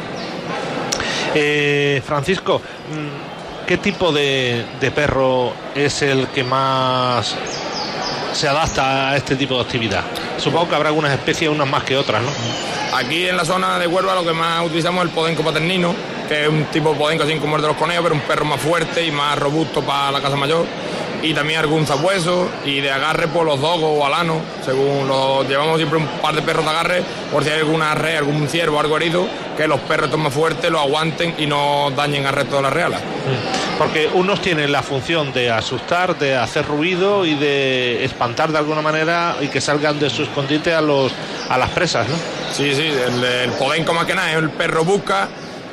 Eh, 1.35 2.01
Francisco, 2.05 2.61
¿qué 3.67 3.77
tipo 3.77 4.11
de, 4.11 4.65
de 4.79 4.91
perro 4.91 5.53
es 5.75 6.01
el 6.01 6.27
que 6.27 6.43
más 6.43 7.35
se 8.33 8.47
adapta 8.47 9.09
a 9.09 9.17
este 9.17 9.35
tipo 9.35 9.55
de 9.55 9.61
actividad? 9.61 10.03
Supongo 10.37 10.69
que 10.69 10.75
habrá 10.75 10.89
algunas 10.89 11.11
especies, 11.11 11.49
unas 11.49 11.67
más 11.69 11.83
que 11.83 11.95
otras, 11.97 12.21
¿no? 12.21 12.29
Aquí 12.97 13.27
en 13.27 13.37
la 13.37 13.45
zona 13.45 13.77
de 13.77 13.85
Huelva 13.87 14.15
lo 14.15 14.23
que 14.25 14.33
más 14.33 14.65
utilizamos 14.65 15.03
es 15.03 15.09
el 15.09 15.15
podenco 15.15 15.43
paternino, 15.43 15.93
que 16.27 16.43
es 16.43 16.49
un 16.49 16.65
tipo 16.65 16.91
de 16.91 16.95
podenco 16.97 17.23
así 17.23 17.35
como 17.35 17.55
el 17.57 17.61
de 17.61 17.67
los 17.67 17.77
conejos, 17.77 18.03
pero 18.03 18.15
un 18.15 18.21
perro 18.21 18.45
más 18.45 18.59
fuerte 18.59 19.05
y 19.05 19.11
más 19.11 19.37
robusto 19.37 19.81
para 19.83 20.11
la 20.11 20.21
casa 20.21 20.35
mayor. 20.35 20.65
Y 21.21 21.33
también 21.33 21.59
algún 21.59 21.85
zabueso 21.85 22.49
y 22.65 22.79
de 22.79 22.91
agarre 22.91 23.27
por 23.27 23.45
los 23.45 23.59
dogos 23.59 23.91
o 23.99 24.05
alanos, 24.05 24.37
según 24.63 25.07
los 25.07 25.47
llevamos 25.47 25.77
siempre 25.77 25.99
un 25.99 26.07
par 26.21 26.33
de 26.33 26.41
perros 26.41 26.63
de 26.63 26.71
agarre, 26.71 27.03
por 27.31 27.43
si 27.43 27.49
hay 27.49 27.59
alguna 27.59 27.93
red, 27.93 28.17
algún 28.17 28.47
ciervo 28.47 28.79
algo 28.79 28.95
herido, 28.95 29.27
que 29.57 29.67
los 29.67 29.79
perros 29.81 30.05
estos 30.05 30.19
más 30.19 30.33
fuertes 30.33 30.71
lo 30.71 30.79
aguanten 30.79 31.35
y 31.37 31.45
no 31.45 31.91
dañen 31.95 32.25
al 32.25 32.33
resto 32.33 32.55
de 32.55 32.61
la 32.61 32.69
reala. 32.69 32.99
Porque 33.77 34.09
unos 34.13 34.41
tienen 34.41 34.71
la 34.71 34.81
función 34.81 35.33
de 35.33 35.51
asustar, 35.51 36.17
de 36.17 36.35
hacer 36.37 36.65
ruido 36.65 37.25
y 37.25 37.35
de 37.35 38.03
espantar 38.05 38.51
de 38.51 38.57
alguna 38.57 38.81
manera 38.81 39.35
y 39.41 39.47
que 39.47 39.59
salgan 39.59 39.99
de 39.99 40.09
su 40.09 40.23
escondite 40.23 40.73
a, 40.73 40.81
los, 40.81 41.11
a 41.49 41.57
las 41.57 41.69
presas, 41.71 42.07
¿no? 42.07 42.15
Sí, 42.53 42.73
sí, 42.73 42.87
el, 42.87 43.23
el 43.23 43.51
podenco 43.51 43.93
más 43.93 44.05
que 44.05 44.15
nada 44.15 44.31
es 44.31 44.37
el 44.37 44.49
perro 44.49 44.83
busca, 44.83 45.27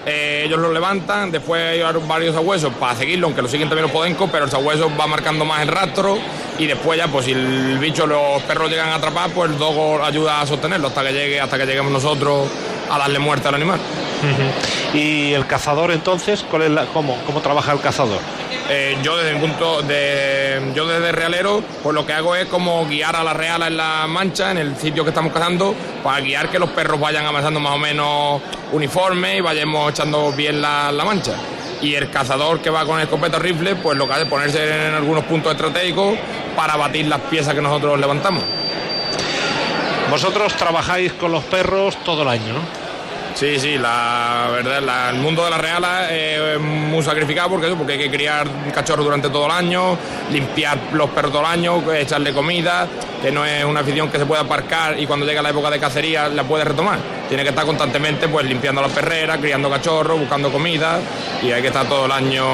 eh, 0.09 0.45
ellos 0.47 0.61
lo 0.61 0.73
levantan, 0.73 1.33
después 1.33 1.61
hay 1.61 1.83
varios 2.07 2.33
sabuesos 2.33 2.73
para 2.75 2.95
seguirlo, 2.95 3.27
aunque 3.27 3.43
lo 3.43 3.49
siguen 3.49 3.69
también 3.69 3.83
los 3.83 3.91
podencos, 3.91 4.31
pero 4.31 4.45
el 4.45 4.51
sabueso 4.53 4.89
va 4.97 5.09
marcando 5.09 5.45
más 5.45 5.63
el 5.63 5.69
rastro 5.69 6.17
y 6.61 6.67
después 6.67 6.97
ya, 6.97 7.09
pues 7.09 7.25
si 7.25 7.33
el 7.33 7.77
bicho, 7.79 8.07
los 8.07 8.41
perros 8.43 8.71
llegan 8.71 8.91
a 8.91 8.95
atrapar, 8.95 9.31
pues 9.31 9.51
el 9.51 9.59
dogo 9.59 10.05
ayuda 10.05 10.41
a 10.41 10.47
sostenerlo 10.47 10.87
hasta 10.87 11.03
que 11.03 11.13
llegue, 11.13 11.41
hasta 11.41 11.59
que 11.59 11.67
lleguemos 11.67 11.91
nosotros 11.91 12.49
a 12.89 12.99
darle 12.99 13.19
muerte 13.19 13.49
al 13.49 13.57
animal. 13.57 13.81
Y 14.95 15.33
el 15.33 15.45
cazador 15.47 15.91
entonces, 15.91 16.45
¿cuál 16.49 16.63
es 16.63 16.71
la, 16.71 16.87
cómo, 16.87 17.19
¿cómo 17.27 17.41
trabaja 17.41 17.73
el 17.73 17.81
cazador? 17.81 18.21
Eh, 18.69 18.99
yo 19.03 19.17
desde 19.17 19.39
punto 19.39 19.81
de 19.83 20.73
yo 20.75 20.89
desde 20.89 21.13
realero 21.13 21.63
pues 21.85 21.95
lo 21.95 22.05
que 22.05 22.13
hago 22.13 22.35
es 22.35 22.47
como 22.47 22.85
guiar 22.87 23.15
a 23.15 23.23
la 23.23 23.33
reala 23.33 23.69
en 23.69 23.77
la 23.77 24.07
mancha 24.09 24.51
en 24.51 24.59
el 24.59 24.77
sitio 24.77 25.05
que 25.05 25.11
estamos 25.11 25.33
cazando 25.33 25.73
para 26.03 26.21
guiar 26.21 26.51
que 26.51 26.59
los 26.59 26.71
perros 26.71 26.99
vayan 26.99 27.25
avanzando 27.27 27.61
más 27.61 27.75
o 27.75 27.79
menos 27.79 28.43
uniforme 28.73 29.37
y 29.37 29.41
vayamos 29.41 29.93
echando 29.93 30.33
bien 30.33 30.61
la, 30.61 30.91
la 30.91 31.05
mancha 31.05 31.35
y 31.81 31.95
el 31.95 32.11
cazador 32.11 32.61
que 32.61 32.71
va 32.71 32.85
con 32.85 32.99
escopeta 32.99 33.37
o 33.37 33.41
rifle 33.41 33.77
pues 33.77 33.97
lo 33.97 34.09
que 34.09 34.15
hace 34.15 34.23
es 34.25 34.29
ponerse 34.29 34.89
en 34.89 34.95
algunos 34.95 35.25
puntos 35.25 35.53
estratégicos 35.53 36.19
para 36.57 36.75
batir 36.77 37.07
las 37.07 37.21
piezas 37.21 37.55
que 37.55 37.63
nosotros 37.63 38.01
levantamos 38.01 38.43
Vosotros 40.11 40.55
trabajáis 40.55 41.13
con 41.15 41.33
los 41.33 41.43
perros 41.45 41.97
todo 42.05 42.23
el 42.23 42.29
año, 42.29 42.53
¿no? 42.55 42.86
Sí, 43.37 43.61
sí, 43.61 43.77
la 43.77 44.49
verdad, 44.51 44.81
la- 44.81 45.11
el 45.11 45.17
mundo 45.17 45.45
de 45.45 45.51
la 45.51 45.59
reala 45.59 46.11
es 46.11 46.59
muy 46.59 47.03
sacrificado 47.05 47.51
porque, 47.51 47.69
porque 47.77 47.93
hay 47.93 47.99
que 47.99 48.11
criar 48.11 48.49
cachorros 48.75 49.05
durante 49.05 49.29
todo 49.29 49.45
el 49.45 49.53
año, 49.53 49.99
limpiar 50.33 50.79
los 50.95 51.11
perros 51.11 51.33
todo 51.33 51.43
el 51.43 51.49
año, 51.49 51.93
echarle 51.93 52.33
comida, 52.33 52.89
que 53.21 53.31
no 53.31 53.45
es 53.45 53.63
una 53.63 53.81
afición 53.81 54.09
que 54.11 54.17
se 54.19 54.25
puede 54.25 54.41
aparcar 54.41 54.99
y 54.99 55.07
cuando 55.07 55.27
llega 55.27 55.43
la 55.43 55.51
época 55.51 55.69
de 55.71 55.79
cacería 55.79 56.29
la 56.29 56.45
puede 56.45 56.65
retomar. 56.65 56.99
Tiene 57.29 57.43
que 57.43 57.51
estar 57.51 57.67
constantemente 57.67 58.27
pues 58.29 58.47
limpiando 58.47 58.81
las 58.81 58.93
perreras, 58.93 59.37
criando 59.39 59.69
cachorros, 59.69 60.19
buscando 60.19 60.51
comida 60.51 60.99
y 61.43 61.51
hay 61.53 61.61
que 61.61 61.69
estar 61.69 61.85
todo 61.87 62.07
el 62.07 62.13
año. 62.13 62.45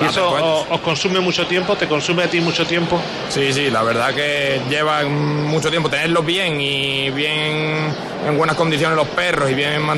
¿Y 0.00 0.06
eso 0.06 0.30
os, 0.30 0.66
os 0.70 0.80
consume 0.80 1.20
mucho 1.20 1.46
tiempo? 1.46 1.76
¿Te 1.76 1.86
consume 1.86 2.22
a 2.22 2.28
ti 2.30 2.40
mucho 2.40 2.64
tiempo? 2.66 2.98
Sí, 3.28 3.52
sí, 3.52 3.68
la 3.70 3.82
verdad 3.82 4.14
que 4.14 4.60
lleva 4.70 5.02
mucho 5.04 5.68
tiempo 5.68 5.90
tenerlos 5.90 6.24
bien 6.24 6.58
y 6.60 7.10
bien 7.10 7.92
en 8.26 8.36
buenas 8.36 8.56
condiciones 8.56 8.96
los 8.96 9.08
perros 9.08 9.50
y 9.50 9.54
bien 9.54 9.80
mantenidos 9.82 9.97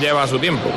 lleva 0.00 0.26
su 0.26 0.38
tiempo. 0.38 0.70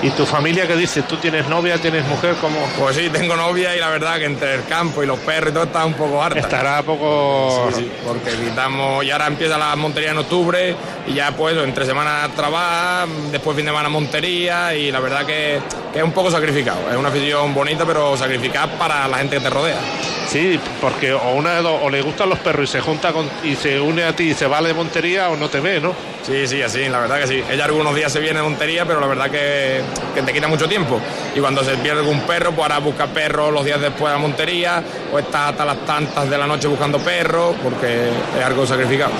¿Y 0.00 0.10
tu 0.10 0.24
familia 0.24 0.66
qué 0.66 0.76
dice? 0.76 1.02
¿Tú 1.02 1.16
tienes 1.16 1.48
novia, 1.48 1.76
tienes 1.78 2.06
mujer? 2.06 2.36
como 2.40 2.56
Pues 2.78 2.94
sí, 2.94 3.10
tengo 3.10 3.34
novia 3.34 3.74
y 3.74 3.80
la 3.80 3.88
verdad 3.88 4.18
que 4.18 4.26
entre 4.26 4.54
el 4.54 4.64
campo 4.64 5.02
y 5.02 5.06
los 5.06 5.18
perros 5.18 5.50
y 5.50 5.54
todo 5.54 5.64
está 5.64 5.84
un 5.84 5.94
poco 5.94 6.22
harta. 6.22 6.38
Estará 6.38 6.82
poco... 6.82 7.68
Sí, 7.72 7.80
sí, 7.80 7.92
porque 8.06 8.30
quitamos 8.30 9.04
y 9.04 9.10
ahora 9.10 9.26
empieza 9.26 9.58
la 9.58 9.74
montería 9.74 10.12
en 10.12 10.18
octubre 10.18 10.76
y 11.06 11.14
ya 11.14 11.32
pues 11.32 11.56
entre 11.56 11.84
semanas 11.84 12.30
trabaja, 12.36 13.06
después 13.32 13.56
fin 13.56 13.64
de 13.64 13.72
semana 13.72 13.88
montería 13.88 14.72
y 14.74 14.92
la 14.92 15.00
verdad 15.00 15.26
que, 15.26 15.60
que 15.92 15.98
es 15.98 16.04
un 16.04 16.12
poco 16.12 16.30
sacrificado. 16.30 16.88
Es 16.90 16.96
una 16.96 17.08
afición 17.08 17.52
bonita 17.52 17.84
pero 17.84 18.16
sacrificada 18.16 18.68
para 18.78 19.08
la 19.08 19.18
gente 19.18 19.38
que 19.38 19.42
te 19.42 19.50
rodea. 19.50 19.80
Sí, 20.28 20.60
porque 20.82 21.14
o 21.14 21.30
una 21.30 21.54
de 21.54 21.62
dos, 21.62 21.80
o 21.82 21.88
le 21.88 22.02
gustan 22.02 22.28
los 22.28 22.38
perros 22.40 22.68
y 22.68 22.72
se 22.72 22.80
junta 22.82 23.14
con, 23.14 23.26
y 23.42 23.56
se 23.56 23.80
une 23.80 24.04
a 24.04 24.14
ti 24.14 24.24
y 24.24 24.34
se 24.34 24.46
va 24.46 24.60
de 24.60 24.74
montería 24.74 25.30
o 25.30 25.36
no 25.36 25.48
te 25.48 25.58
ve, 25.58 25.80
¿no? 25.80 25.94
Sí, 26.22 26.46
sí, 26.46 26.60
así, 26.60 26.86
la 26.86 27.00
verdad 27.00 27.20
que 27.20 27.26
sí. 27.26 27.42
Ella 27.50 27.64
algunos 27.64 27.94
días 27.94 28.12
se 28.12 28.20
viene 28.20 28.40
de 28.40 28.42
montería, 28.42 28.84
pero 28.84 29.00
la 29.00 29.06
verdad 29.06 29.30
que, 29.30 29.80
que 30.14 30.20
te 30.20 30.32
quita 30.34 30.46
mucho 30.46 30.68
tiempo. 30.68 31.00
Y 31.34 31.40
cuando 31.40 31.64
se 31.64 31.74
pierde 31.78 32.00
algún 32.00 32.20
perro, 32.20 32.52
pues 32.52 32.60
ahora 32.60 32.78
busca 32.78 33.06
perros 33.06 33.50
los 33.50 33.64
días 33.64 33.80
después 33.80 34.04
de 34.04 34.10
la 34.10 34.18
montería, 34.18 34.82
o 35.10 35.18
está 35.18 35.48
hasta 35.48 35.64
las 35.64 35.78
tantas 35.86 36.28
de 36.28 36.36
la 36.36 36.46
noche 36.46 36.68
buscando 36.68 36.98
perros, 36.98 37.56
porque 37.62 38.10
es 38.38 38.44
algo 38.44 38.66
sacrificado. 38.66 39.12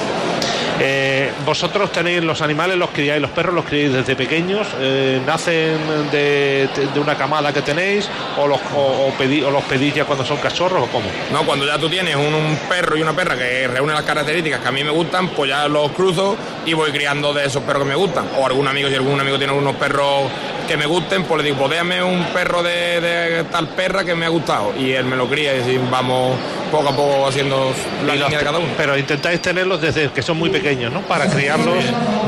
Eh, 0.80 1.32
vosotros 1.44 1.90
tenéis 1.90 2.22
los 2.22 2.40
animales, 2.40 2.76
los 2.76 2.90
criáis, 2.90 3.20
los 3.20 3.30
perros 3.32 3.54
los 3.54 3.64
criáis 3.64 3.92
desde 3.92 4.14
pequeños, 4.14 4.66
eh, 4.78 5.20
nacen 5.26 5.76
de, 6.12 6.68
de 6.94 7.00
una 7.00 7.16
camada 7.16 7.52
que 7.52 7.62
tenéis 7.62 8.08
o 8.38 8.46
los, 8.46 8.60
o, 8.76 9.08
o 9.08 9.12
pedí- 9.18 9.42
o 9.42 9.50
los 9.50 9.64
pedís 9.64 9.94
ya 9.94 10.04
cuando 10.04 10.24
son 10.24 10.36
cachorros 10.36 10.84
o 10.84 10.86
cómo. 10.86 11.06
No, 11.32 11.44
cuando 11.44 11.66
ya 11.66 11.78
tú 11.78 11.88
tienes 11.88 12.14
un, 12.14 12.56
perro 12.68 12.96
y 12.96 13.02
una 13.02 13.12
perra 13.12 13.36
que 13.36 13.66
reúnen 13.66 13.94
las 13.96 14.04
características 14.04 14.60
que 14.60 14.68
a 14.68 14.72
mí 14.72 14.84
me 14.84 14.90
gustan, 14.90 15.28
pues 15.30 15.50
ya 15.50 15.66
los 15.68 15.90
cruzo 15.92 16.36
y 16.64 16.74
voy 16.74 16.92
criando 16.92 17.32
de 17.32 17.46
esos 17.46 17.62
perros 17.64 17.82
que 17.82 17.88
me 17.88 17.94
gustan. 17.96 18.26
O 18.38 18.46
algún 18.46 18.68
amigo, 18.68 18.88
si 18.88 18.94
algún 18.94 19.18
amigo 19.20 19.36
tiene 19.38 19.52
unos 19.52 19.74
perros 19.76 20.24
que 20.68 20.76
me 20.76 20.86
gusten, 20.86 21.24
pues 21.24 21.38
le 21.42 21.44
digo, 21.48 21.56
pues 21.58 21.70
déjame 21.70 22.02
un 22.02 22.22
perro 22.26 22.62
de, 22.62 23.00
de 23.00 23.44
tal 23.50 23.68
perra 23.70 24.04
que 24.04 24.14
me 24.14 24.26
ha 24.26 24.28
gustado. 24.28 24.72
Y 24.78 24.92
él 24.92 25.04
me 25.06 25.16
lo 25.16 25.26
cría 25.28 25.56
y 25.56 25.60
así 25.60 25.80
vamos 25.90 26.36
poco 26.70 26.90
a 26.90 26.92
poco 26.94 27.26
haciendo 27.26 27.72
la 28.06 28.14
Y 28.14 28.18
los- 28.18 28.26
línea 28.28 28.38
de 28.38 28.44
cada 28.44 28.58
uno. 28.58 28.68
Pero 28.76 28.96
intentáis 28.96 29.40
tenerlos 29.42 29.80
desde 29.80 30.10
que 30.10 30.22
son 30.22 30.38
muy 30.38 30.50
pequeños, 30.50 30.92
¿no? 30.92 31.00
Para 31.00 31.26
criarlos 31.28 31.82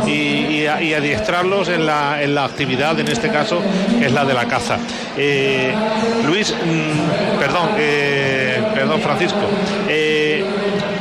y, 0.07 0.65
y, 0.65 0.67
adiestrarlos 0.67 1.69
en 1.69 1.85
la, 1.87 2.23
en 2.23 2.35
la 2.35 2.45
actividad, 2.47 2.99
en 2.99 3.09
este 3.09 3.29
caso, 3.31 3.61
que 3.99 4.07
es 4.07 4.13
la 4.13 4.25
de 4.25 4.35
la 4.35 4.47
caza. 4.47 4.79
Eh, 5.17 5.73
Luis, 6.27 6.53
mm, 6.53 7.39
perdón, 7.39 7.71
eh, 7.79 8.63
perdón, 8.75 9.01
Francisco, 9.03 9.41
eh, 9.89 10.45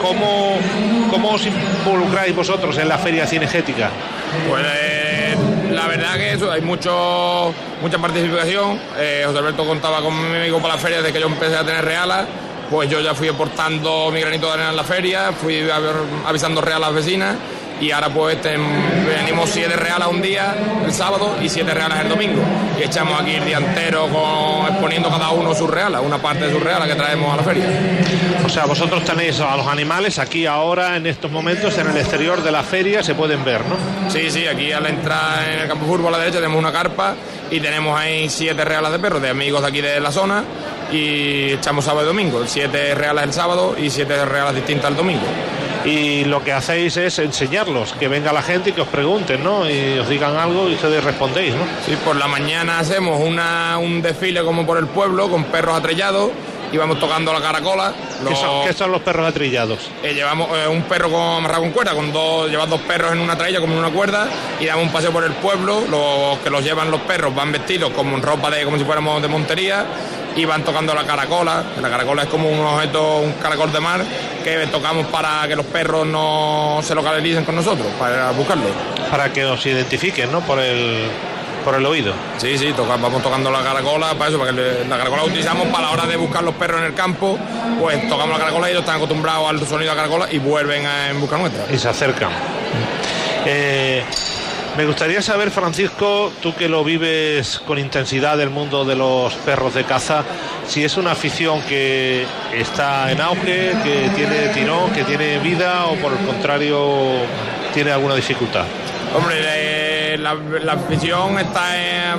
¿cómo, 0.01 0.57
¿cómo 1.09 1.29
os 1.31 1.45
involucráis 1.45 2.35
vosotros 2.35 2.77
en 2.77 2.89
la 2.89 2.97
feria 2.97 3.25
cinegética? 3.25 3.89
Pues 4.47 4.63
la 5.79 5.87
verdad 5.87 6.15
que 6.15 6.33
eso, 6.33 6.51
hay 6.51 6.61
mucho, 6.61 7.53
mucha 7.81 7.97
participación. 7.97 8.79
Eh, 8.97 9.23
José 9.25 9.37
Alberto 9.39 9.65
contaba 9.65 10.01
conmigo 10.01 10.59
para 10.61 10.75
la 10.75 10.79
feria 10.79 10.97
desde 10.97 11.13
que 11.13 11.19
yo 11.19 11.27
empecé 11.27 11.55
a 11.57 11.63
tener 11.63 11.83
realas. 11.85 12.25
Pues 12.69 12.87
yo 12.89 12.99
ya 12.99 13.15
fui 13.15 13.27
aportando 13.27 14.11
mi 14.11 14.19
granito 14.21 14.45
de 14.47 14.53
arena 14.53 14.69
en 14.69 14.75
la 14.75 14.83
feria, 14.83 15.31
fui 15.31 15.67
a 15.69 15.79
ver- 15.79 15.95
avisando 16.27 16.61
realas 16.61 16.93
vecinas 16.93 17.35
y 17.81 17.91
ahora 17.91 18.09
pues 18.09 18.41
ten- 18.41 18.61
venimos 19.07 19.49
siete 19.49 19.75
realas 19.75 20.07
un 20.09 20.21
día, 20.21 20.53
el 20.85 20.93
sábado, 20.93 21.37
y 21.41 21.47
siete 21.49 21.73
realas 21.73 22.01
el 22.01 22.09
domingo. 22.09 22.41
Y 22.79 22.83
echamos 22.83 23.19
aquí 23.21 23.35
el 23.35 23.45
día 23.45 23.57
entero 23.57 24.07
con- 24.07 24.67
exponiendo 24.67 25.09
cada 25.09 25.29
uno 25.29 25.53
sus 25.55 25.69
realas, 25.69 26.01
una 26.03 26.17
parte 26.17 26.45
de 26.47 26.53
sus 26.53 26.61
realas 26.63 26.87
que 26.87 26.95
traemos 26.95 27.33
a 27.33 27.37
la 27.37 27.43
feria. 27.43 27.65
O 28.45 28.49
sea, 28.49 28.65
vosotros 28.65 29.03
tenéis 29.03 29.39
a 29.39 29.55
los 29.55 29.67
animales 29.67 30.17
aquí 30.19 30.45
ahora, 30.45 30.95
en 30.97 31.05
estos 31.07 31.29
momentos, 31.31 31.77
en 31.77 31.87
el 31.89 31.97
exterior 31.97 32.41
de 32.41 32.51
la 32.51 32.63
feria, 32.63 33.03
se 33.03 33.13
pueden 33.15 33.43
ver, 33.45 33.61
¿no? 33.65 33.75
Sí, 34.09 34.29
sí, 34.31 34.47
aquí 34.47 34.71
a 34.71 34.79
la 34.79 34.89
entrada 34.89 35.51
en 35.53 35.59
el 35.59 35.67
campo 35.67 35.85
de 35.85 35.91
fútbol 35.91 36.07
a 36.07 36.17
la 36.17 36.23
derecha 36.23 36.37
tenemos 36.39 36.57
una 36.57 36.71
carpa 36.71 37.15
y 37.51 37.59
tenemos 37.59 37.99
ahí 37.99 38.27
siete 38.29 38.65
realas 38.65 38.91
de 38.91 38.99
perros 38.99 39.21
de 39.21 39.29
amigos 39.29 39.61
de 39.61 39.67
aquí 39.67 39.81
de 39.81 39.99
la 39.99 40.11
zona 40.11 40.43
y 40.91 41.53
echamos 41.53 41.85
sábado 41.85 42.05
y 42.05 42.07
domingo, 42.07 42.41
siete 42.47 42.95
realas 42.95 43.23
el 43.25 43.33
sábado 43.33 43.75
y 43.77 43.89
siete 43.89 44.25
realas 44.25 44.55
distintas 44.55 44.89
el 44.91 44.97
domingo. 44.97 45.25
Y 45.85 46.25
lo 46.25 46.43
que 46.43 46.51
hacéis 46.51 46.97
es 46.97 47.19
enseñarlos, 47.19 47.93
que 47.93 48.07
venga 48.07 48.33
la 48.33 48.41
gente 48.41 48.71
y 48.71 48.73
que 48.73 48.81
os 48.81 48.87
pregunten, 48.87 49.43
¿no? 49.43 49.69
Y 49.69 49.97
os 49.99 50.09
digan 50.09 50.35
algo 50.35 50.69
y 50.69 50.73
ustedes 50.73 51.03
respondéis, 51.03 51.55
¿no? 51.55 51.63
Sí, 51.85 51.97
por 52.03 52.15
la 52.15 52.27
mañana 52.27 52.79
hacemos 52.79 53.21
una, 53.21 53.77
un 53.77 54.01
desfile 54.01 54.43
como 54.43 54.65
por 54.65 54.77
el 54.77 54.87
pueblo 54.87 55.29
con 55.29 55.45
perros 55.45 55.77
atrellados 55.77 56.31
y 56.71 56.77
vamos 56.77 56.99
tocando 56.99 57.33
la 57.33 57.41
caracola. 57.41 57.93
¿Qué, 58.27 58.35
son, 58.35 58.67
qué 58.67 58.73
son 58.73 58.91
los 58.91 59.01
perros 59.01 59.27
atrillados? 59.27 59.79
Eh, 60.03 60.13
llevamos 60.13 60.49
eh, 60.57 60.67
un 60.67 60.83
perro 60.83 61.09
con, 61.09 61.21
amarrado 61.21 61.61
con 61.63 61.71
cuerda, 61.71 61.93
con 61.93 62.11
dos, 62.11 62.49
llevas 62.49 62.69
dos 62.69 62.81
perros 62.81 63.13
en 63.13 63.19
una 63.19 63.37
tralla 63.37 63.59
como 63.59 63.73
en 63.73 63.79
una 63.79 63.89
cuerda 63.89 64.27
y 64.59 64.65
damos 64.65 64.85
un 64.85 64.91
paseo 64.91 65.11
por 65.11 65.23
el 65.23 65.33
pueblo. 65.33 65.83
Los 65.89 66.39
que 66.39 66.49
los 66.49 66.63
llevan 66.63 66.91
los 66.91 67.01
perros 67.01 67.33
van 67.33 67.51
vestidos 67.51 67.91
como 67.91 68.15
en 68.15 68.21
ropa 68.21 68.49
de 68.49 68.63
como 68.63 68.77
si 68.77 68.83
fuéramos 68.83 69.21
de 69.21 69.27
montería 69.27 69.85
y 70.35 70.45
van 70.45 70.63
tocando 70.63 70.93
la 70.93 71.03
caracola. 71.05 71.63
La 71.81 71.89
caracola 71.89 72.23
es 72.23 72.29
como 72.29 72.49
un 72.49 72.59
objeto, 72.59 73.17
un 73.17 73.33
caracol 73.33 73.71
de 73.71 73.79
mar 73.79 74.01
que 74.43 74.67
tocamos 74.67 75.07
para 75.07 75.47
que 75.47 75.55
los 75.55 75.65
perros 75.65 76.05
no 76.07 76.79
se 76.83 76.95
localicen 76.95 77.45
con 77.45 77.55
nosotros, 77.55 77.87
para 77.99 78.31
buscarlo. 78.31 78.65
Para 79.11 79.31
que 79.33 79.41
nos 79.43 79.65
identifiquen, 79.65 80.31
¿no? 80.31 80.41
Por 80.41 80.59
el, 80.59 81.07
por 81.65 81.75
el 81.75 81.85
oído. 81.85 82.13
Sí, 82.37 82.57
sí, 82.57 82.71
toca- 82.73 82.95
vamos 82.97 83.21
tocando 83.21 83.49
la 83.51 83.61
caracola 83.61 84.13
para 84.13 84.29
eso, 84.29 84.39
para 84.39 84.51
que 84.51 84.57
le- 84.57 84.85
la 84.87 84.97
caracola 84.97 85.23
la 85.23 85.27
utilizamos 85.27 85.67
para 85.67 85.87
la 85.87 85.91
hora 85.91 86.05
de 86.05 86.15
buscar 86.15 86.43
los 86.43 86.55
perros 86.55 86.79
en 86.81 86.87
el 86.87 86.93
campo, 86.93 87.37
pues 87.79 88.07
tocamos 88.07 88.29
la 88.37 88.39
caracola 88.39 88.67
y 88.67 88.71
ellos 88.71 88.81
están 88.83 88.95
acostumbrados 88.97 89.49
al 89.49 89.59
sonido 89.59 89.79
de 89.79 89.85
la 89.87 89.95
caracola 89.95 90.27
y 90.31 90.37
vuelven 90.37 90.85
a, 90.85 91.09
en 91.09 91.19
busca 91.19 91.37
nuestra. 91.37 91.65
Y 91.73 91.77
se 91.77 91.89
acercan. 91.89 92.31
Eh, 93.45 94.03
me 94.77 94.85
gustaría 94.85 95.21
saber, 95.21 95.51
Francisco, 95.51 96.31
tú 96.41 96.55
que 96.55 96.69
lo 96.69 96.83
vives 96.83 97.59
con 97.65 97.77
intensidad 97.77 98.39
el 98.39 98.49
mundo 98.49 98.85
de 98.85 98.95
los 98.95 99.33
perros 99.35 99.73
de 99.73 99.83
caza, 99.83 100.23
si 100.67 100.83
es 100.83 100.97
una 100.97 101.11
afición 101.11 101.61
que 101.63 102.25
está 102.53 103.11
en 103.11 103.19
auge, 103.19 103.73
que 103.83 104.09
tiene 104.15 104.49
tirón, 104.53 104.91
que 104.91 105.03
tiene 105.03 105.39
vida 105.39 105.85
o 105.85 105.95
por 105.95 106.13
el 106.13 106.19
contrario 106.19 107.19
tiene 107.73 107.91
alguna 107.91 108.15
dificultad. 108.15 108.65
Hombre, 109.15 109.35
eh, 109.39 110.17
la, 110.19 110.73
afición 110.73 111.39
está 111.39 112.15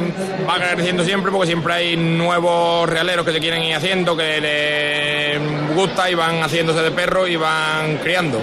va 0.48 0.74
creciendo 0.74 1.04
siempre 1.04 1.30
porque 1.30 1.46
siempre 1.46 1.72
hay 1.72 1.96
nuevos 1.96 2.88
realeros 2.88 3.24
que 3.24 3.32
se 3.32 3.38
quieren 3.38 3.62
ir 3.62 3.76
haciendo, 3.76 4.16
que 4.16 4.40
les 4.40 5.74
gusta 5.74 6.10
y 6.10 6.14
van 6.14 6.42
haciéndose 6.42 6.82
de 6.82 6.90
perro 6.90 7.26
y 7.26 7.36
van 7.36 7.98
criando. 7.98 8.42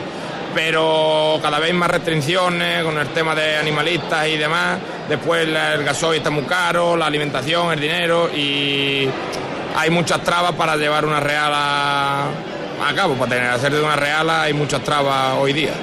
Pero 0.53 1.39
cada 1.41 1.59
vez 1.59 1.73
más 1.73 1.89
restricciones 1.91 2.83
con 2.83 2.97
el 2.97 3.07
tema 3.09 3.35
de 3.35 3.57
animalistas 3.57 4.27
y 4.27 4.37
demás. 4.37 4.79
Después 5.07 5.47
el 5.47 5.83
gasoil 5.83 6.17
está 6.17 6.29
muy 6.29 6.43
caro, 6.43 6.97
la 6.97 7.05
alimentación, 7.05 7.71
el 7.71 7.79
dinero 7.79 8.29
y 8.33 9.07
hay 9.75 9.89
muchas 9.89 10.21
trabas 10.23 10.53
para 10.53 10.75
llevar 10.75 11.05
una 11.05 11.19
real 11.19 11.51
a, 11.53 12.25
a 12.87 12.93
cabo. 12.95 13.15
Para 13.15 13.29
tener, 13.29 13.49
hacer 13.51 13.73
de 13.73 13.81
una 13.81 13.95
real 13.95 14.29
hay 14.29 14.53
muchas 14.53 14.83
trabas 14.83 15.35
hoy 15.39 15.53
día. 15.53 15.73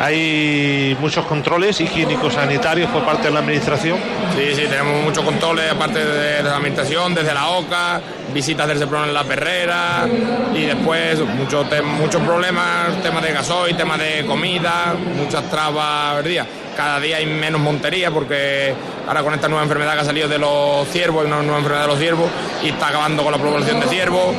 Hay 0.00 0.96
muchos 1.00 1.24
controles 1.24 1.80
higiénicos 1.80 2.34
sanitarios 2.34 2.90
por 2.90 3.04
parte 3.04 3.28
de 3.28 3.30
la 3.30 3.40
administración. 3.40 3.98
Sí, 4.36 4.54
sí, 4.54 4.62
tenemos 4.68 5.02
muchos 5.02 5.24
controles, 5.24 5.70
aparte 5.70 6.04
de 6.04 6.42
la 6.42 6.56
administración, 6.56 7.14
desde 7.14 7.32
la 7.32 7.48
OCA, 7.48 8.00
visitas 8.34 8.68
del 8.68 8.78
Seprona 8.78 9.06
en 9.06 9.14
la 9.14 9.24
perrera 9.24 10.06
y 10.54 10.66
después 10.66 11.20
muchos 11.20 11.66
muchos 11.98 12.22
problemas, 12.22 13.00
temas 13.02 13.22
de 13.22 13.32
gasoil, 13.32 13.76
temas 13.76 13.98
de 13.98 14.24
comida, 14.26 14.94
muchas 15.16 15.48
trabas, 15.50 16.22
¿verdad? 16.22 16.46
Cada 16.76 17.00
día 17.00 17.16
hay 17.16 17.26
menos 17.26 17.58
montería 17.58 18.10
porque 18.10 18.74
ahora 19.08 19.22
con 19.22 19.32
esta 19.32 19.48
nueva 19.48 19.62
enfermedad 19.62 19.94
que 19.94 20.00
ha 20.00 20.04
salido 20.04 20.28
de 20.28 20.38
los 20.38 20.86
ciervos, 20.88 21.22
hay 21.22 21.28
una 21.28 21.40
nueva 21.40 21.58
enfermedad 21.58 21.84
de 21.84 21.88
los 21.88 21.98
ciervos 21.98 22.28
y 22.62 22.68
está 22.68 22.88
acabando 22.88 23.22
con 23.22 23.32
la 23.32 23.38
población 23.38 23.80
de 23.80 23.86
ciervos. 23.86 24.36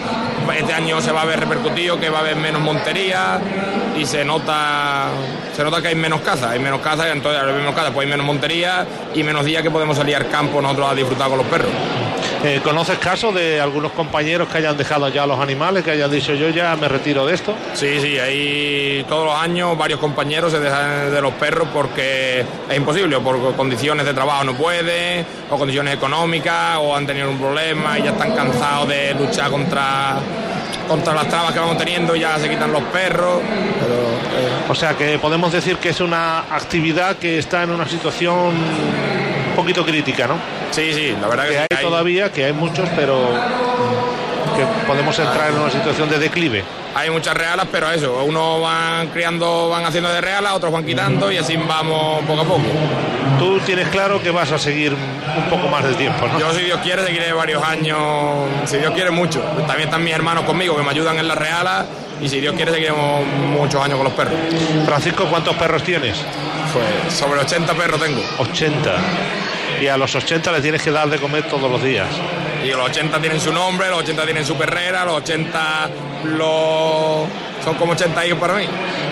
Este 0.55 0.73
año 0.73 1.01
se 1.01 1.11
va 1.11 1.23
a 1.23 1.25
ver 1.25 1.39
repercutido 1.39 1.99
que 1.99 2.09
va 2.09 2.19
a 2.19 2.21
haber 2.21 2.35
menos 2.35 2.61
montería 2.61 3.39
y 3.97 4.05
se 4.05 4.23
nota 4.23 5.07
se 5.55 5.63
nota 5.63 5.81
que 5.81 5.89
hay 5.89 5.95
menos 5.95 6.21
caza, 6.21 6.51
hay 6.51 6.59
menos 6.59 6.81
caza 6.81 7.07
y 7.07 7.11
entonces 7.11 7.41
haber 7.41 7.55
menos 7.55 7.73
caza 7.73 7.91
pues 7.91 8.05
hay 8.05 8.11
menos 8.11 8.25
montería 8.25 8.85
y 9.13 9.23
menos 9.23 9.45
días 9.45 9.63
que 9.63 9.71
podemos 9.71 9.97
salir 9.97 10.15
al 10.15 10.29
campo 10.29 10.61
nosotros 10.61 10.91
a 10.91 10.95
disfrutar 10.95 11.29
con 11.29 11.37
los 11.39 11.47
perros. 11.47 11.71
Eh, 12.43 12.61
¿Conoces 12.63 12.99
casos 12.99 13.33
de 13.33 13.59
algunos 13.59 13.91
compañeros 13.93 14.47
que 14.47 14.59
hayan 14.59 14.77
dejado 14.77 15.09
ya 15.09 15.25
los 15.25 15.39
animales, 15.39 15.83
que 15.83 15.91
hayan 15.91 16.11
dicho 16.11 16.35
yo 16.35 16.49
ya 16.49 16.75
me 16.75 16.87
retiro 16.87 17.25
de 17.25 17.33
esto? 17.33 17.55
Sí, 17.73 17.99
sí, 17.99 18.19
hay 18.19 19.03
todos 19.09 19.25
los 19.25 19.35
años 19.35 19.75
varios 19.75 19.99
compañeros 19.99 20.51
se 20.51 20.59
dejan 20.59 21.11
de 21.11 21.19
los 21.19 21.33
perros 21.33 21.67
porque 21.73 22.45
es 22.69 22.77
imposible, 22.77 23.15
o 23.15 23.21
por 23.21 23.55
condiciones 23.55 24.05
de 24.05 24.13
trabajo 24.13 24.43
no 24.43 24.53
pueden, 24.53 25.25
o 25.49 25.57
condiciones 25.57 25.95
económicas, 25.95 26.77
o 26.79 26.95
han 26.95 27.07
tenido 27.07 27.29
un 27.29 27.39
problema 27.39 27.97
y 27.97 28.03
ya 28.03 28.11
están 28.11 28.35
cansados 28.35 28.87
de 28.87 29.15
luchar 29.15 29.49
contra, 29.49 30.17
contra 30.87 31.13
las 31.13 31.27
trabas 31.27 31.53
que 31.53 31.59
vamos 31.59 31.77
teniendo 31.77 32.15
ya 32.15 32.37
se 32.39 32.49
quitan 32.49 32.71
los 32.71 32.83
perros. 32.83 33.41
Pero, 33.79 33.93
eh, 33.95 34.65
O 34.69 34.75
sea 34.75 34.95
que 34.95 35.19
podemos 35.19 35.51
decir 35.51 35.77
que 35.77 35.89
es 35.89 35.99
una 35.99 36.39
actividad 36.39 37.17
que 37.17 37.37
está 37.37 37.63
en 37.63 37.71
una 37.71 37.87
situación 37.87 38.35
un 38.37 39.55
poquito 39.55 39.85
crítica, 39.85 40.27
¿no? 40.27 40.35
Sí, 40.71 40.93
sí, 40.93 41.15
la 41.19 41.27
verdad 41.27 41.45
que, 41.45 41.53
que 41.53 41.59
sí, 41.59 41.65
hay, 41.77 41.83
todavía, 41.83 42.31
que 42.31 42.45
hay 42.45 42.53
muchos, 42.53 42.87
pero 42.95 43.17
que 44.57 44.65
podemos 44.87 45.17
entrar 45.19 45.51
en 45.51 45.59
una 45.59 45.71
situación 45.71 46.09
de 46.09 46.19
declive. 46.19 46.63
Hay 46.95 47.09
muchas 47.11 47.35
realas, 47.35 47.67
pero 47.71 47.91
eso, 47.91 48.23
unos 48.23 48.61
van 48.61 49.07
criando, 49.09 49.69
van 49.69 49.85
haciendo 49.85 50.09
de 50.11 50.19
realas, 50.19 50.53
otros 50.53 50.71
van 50.71 50.83
quitando 50.83 51.31
y 51.31 51.37
así 51.37 51.55
vamos 51.55 52.23
poco 52.25 52.41
a 52.41 52.45
poco. 52.45 52.63
Tú 53.37 53.59
tienes 53.59 53.87
claro 53.89 54.21
que 54.21 54.31
vas 54.31 54.51
a 54.51 54.57
seguir 54.57 54.93
un 54.93 55.49
poco 55.49 55.67
más 55.67 55.83
de 55.83 55.93
tiempo, 55.93 56.27
¿no? 56.27 56.39
Yo, 56.39 56.51
si 56.53 56.63
Dios 56.63 56.79
quiere, 56.81 57.05
seguiré 57.05 57.31
varios 57.33 57.63
años, 57.63 57.99
si 58.65 58.77
Dios 58.77 58.91
quiere, 58.93 59.11
mucho. 59.11 59.41
También 59.67 59.89
están 59.89 60.03
mis 60.03 60.13
hermanos 60.13 60.43
conmigo 60.43 60.75
que 60.75 60.81
me 60.81 60.89
ayudan 60.89 61.19
en 61.19 61.27
las 61.27 61.37
realas 61.37 61.85
y 62.19 62.27
si 62.27 62.39
Dios 62.39 62.55
quiere, 62.55 62.71
seguiremos 62.71 63.25
muchos 63.27 63.79
años 63.79 63.97
con 63.97 64.05
los 64.05 64.13
perros. 64.13 64.33
Francisco, 64.85 65.25
¿cuántos 65.25 65.55
perros 65.55 65.83
tienes? 65.83 66.17
Pues 66.73 67.13
sobre 67.13 67.41
80 67.41 67.73
perros 67.75 68.01
tengo. 68.01 68.21
80. 68.39 68.95
Y 69.81 69.87
a 69.87 69.97
los 69.97 70.15
80 70.15 70.51
le 70.51 70.61
tienes 70.61 70.81
que 70.81 70.89
dar 70.89 71.07
de 71.09 71.19
comer 71.19 71.47
todos 71.47 71.69
los 71.69 71.83
días. 71.83 72.07
Y 72.63 72.69
los 72.69 72.89
80 72.89 73.19
tienen 73.19 73.39
su 73.39 73.51
nombre, 73.53 73.89
los 73.89 73.99
80 73.99 74.23
tienen 74.25 74.45
su 74.45 74.55
perrera, 74.55 75.05
los 75.05 75.17
80 75.17 75.89
los... 76.37 77.27
son 77.63 77.75
como 77.77 77.93
80 77.93 78.25
hijos 78.25 78.39
para 78.39 78.55
mí. 78.55 78.65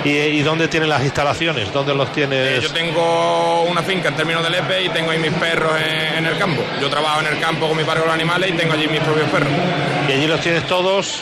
¿Y, 0.04 0.10
y 0.10 0.42
dónde 0.42 0.68
tienen 0.68 0.90
las 0.90 1.04
instalaciones? 1.04 1.72
¿Dónde 1.74 1.94
los 1.96 2.12
tienes? 2.12 2.60
Eh, 2.60 2.62
Yo 2.62 2.72
tengo 2.72 3.64
una 3.64 3.82
finca 3.84 4.10
en 4.10 4.16
términos 4.16 4.44
de 4.44 4.50
Lepe 4.50 4.84
y 4.84 4.90
tengo 4.90 5.12
ahí 5.12 5.20
mis 5.20 5.34
perros 5.34 5.74
en, 5.80 6.18
en 6.20 6.26
el 6.26 6.38
campo. 6.38 6.62
Yo 6.82 6.90
trabajo 6.90 7.22
en 7.22 7.28
el 7.28 7.40
campo 7.40 7.68
con 7.68 7.78
mi 7.78 7.84
padre 7.84 8.02
con 8.02 8.08
los 8.10 8.16
animales 8.16 8.50
y 8.50 8.54
tengo 8.54 8.74
allí 8.74 8.88
mis 8.88 9.02
propios 9.02 9.30
perros. 9.30 9.50
Y 10.08 10.12
allí 10.12 10.28
los 10.28 10.40
tienes 10.42 10.66
todos 10.68 11.22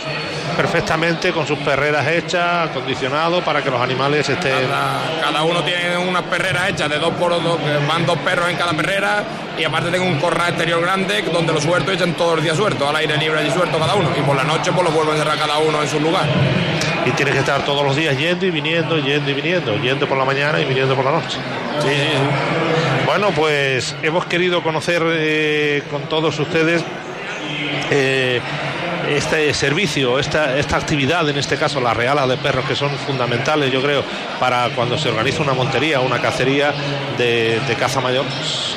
perfectamente 0.54 1.32
con 1.32 1.46
sus 1.46 1.58
perreras 1.60 2.08
hechas, 2.08 2.70
acondicionados 2.70 3.44
para 3.44 3.62
que 3.62 3.70
los 3.70 3.82
animales 3.82 4.28
estén. 4.28 4.68
Cada, 4.68 5.22
cada 5.22 5.44
uno 5.44 5.64
tiene 5.64 5.98
unas 5.98 6.24
perreras 6.24 6.70
hechas 6.70 6.90
de 6.90 7.00
dos 7.00 7.14
por 7.16 7.32
dos, 7.32 7.58
que 7.58 7.88
van 7.88 8.06
dos 8.06 8.18
perros 8.20 8.50
en 8.50 8.56
cada 8.56 8.74
perrera 8.74 9.24
y 9.58 9.64
aparte 9.64 9.92
tengo 9.92 10.06
un 10.06 10.20
corral 10.20 10.50
exterior 10.50 10.82
grande 10.82 11.22
donde 11.32 11.54
los 11.54 11.64
sueltos 11.64 11.94
echan 11.94 12.14
todos 12.14 12.36
los 12.36 12.44
días 12.44 12.58
sueltos, 12.58 12.88
al 12.88 12.96
aire 12.96 13.18
libre 13.18 13.40
allí 13.40 13.52
suelto 13.52 13.78
cada 13.78 13.96
uno 13.96 14.10
y 14.18 14.22
por 14.22 14.36
la 14.36 14.44
noche 14.44 14.72
pues 14.72 14.84
los 14.84 14.94
vuelvo 14.94 15.12
a 15.12 15.16
encerrar 15.16 15.38
cada 15.38 15.58
uno 15.58 15.82
en 15.82 15.88
su 15.88 16.00
lugar. 16.00 16.26
Y 17.06 17.12
tienes 17.12 17.34
que 17.34 17.42
estar 17.42 17.66
todos 17.66 17.84
los 17.84 17.96
días 17.96 18.18
yendo 18.18 18.46
y 18.46 18.52
viniendo, 18.52 18.98
yendo 18.98 19.30
y 19.30 19.34
viniendo, 19.34 19.78
yendo 19.78 20.08
por 20.08 20.18
la 20.18 20.26
mañana 20.26 20.60
y 20.62 20.66
viniendo 20.66 20.96
por 20.96 21.04
la 21.04 21.12
noche. 21.12 21.38
Sí, 21.82 21.90
sí, 21.90 21.96
sí. 21.96 23.06
Bueno, 23.06 23.32
pues 23.32 23.96
hemos 24.02 24.26
querido 24.26 24.64
conocer 24.64 25.04
eh, 25.06 25.84
con 25.92 26.04
todos 26.04 26.40
ustedes 26.40 26.84
eh, 27.92 28.40
este 29.10 29.54
servicio, 29.54 30.20
esta, 30.20 30.58
esta 30.58 30.78
actividad, 30.78 31.28
en 31.30 31.38
este 31.38 31.58
caso 31.58 31.82
la 31.82 31.94
reala 31.94 32.28
de 32.28 32.38
perros, 32.38 32.66
que 32.66 32.76
son 32.76 32.90
fundamentales, 32.92 33.72
yo 33.72 33.82
creo, 33.82 34.04
para 34.40 34.70
cuando 34.70 34.98
se 34.98 35.10
organiza 35.10 35.44
una 35.44 35.54
montería, 35.54 36.00
una 36.00 36.22
cacería 36.22 36.74
de, 37.18 37.60
de 37.68 37.76
caza 37.76 38.02
mayor, 38.02 38.26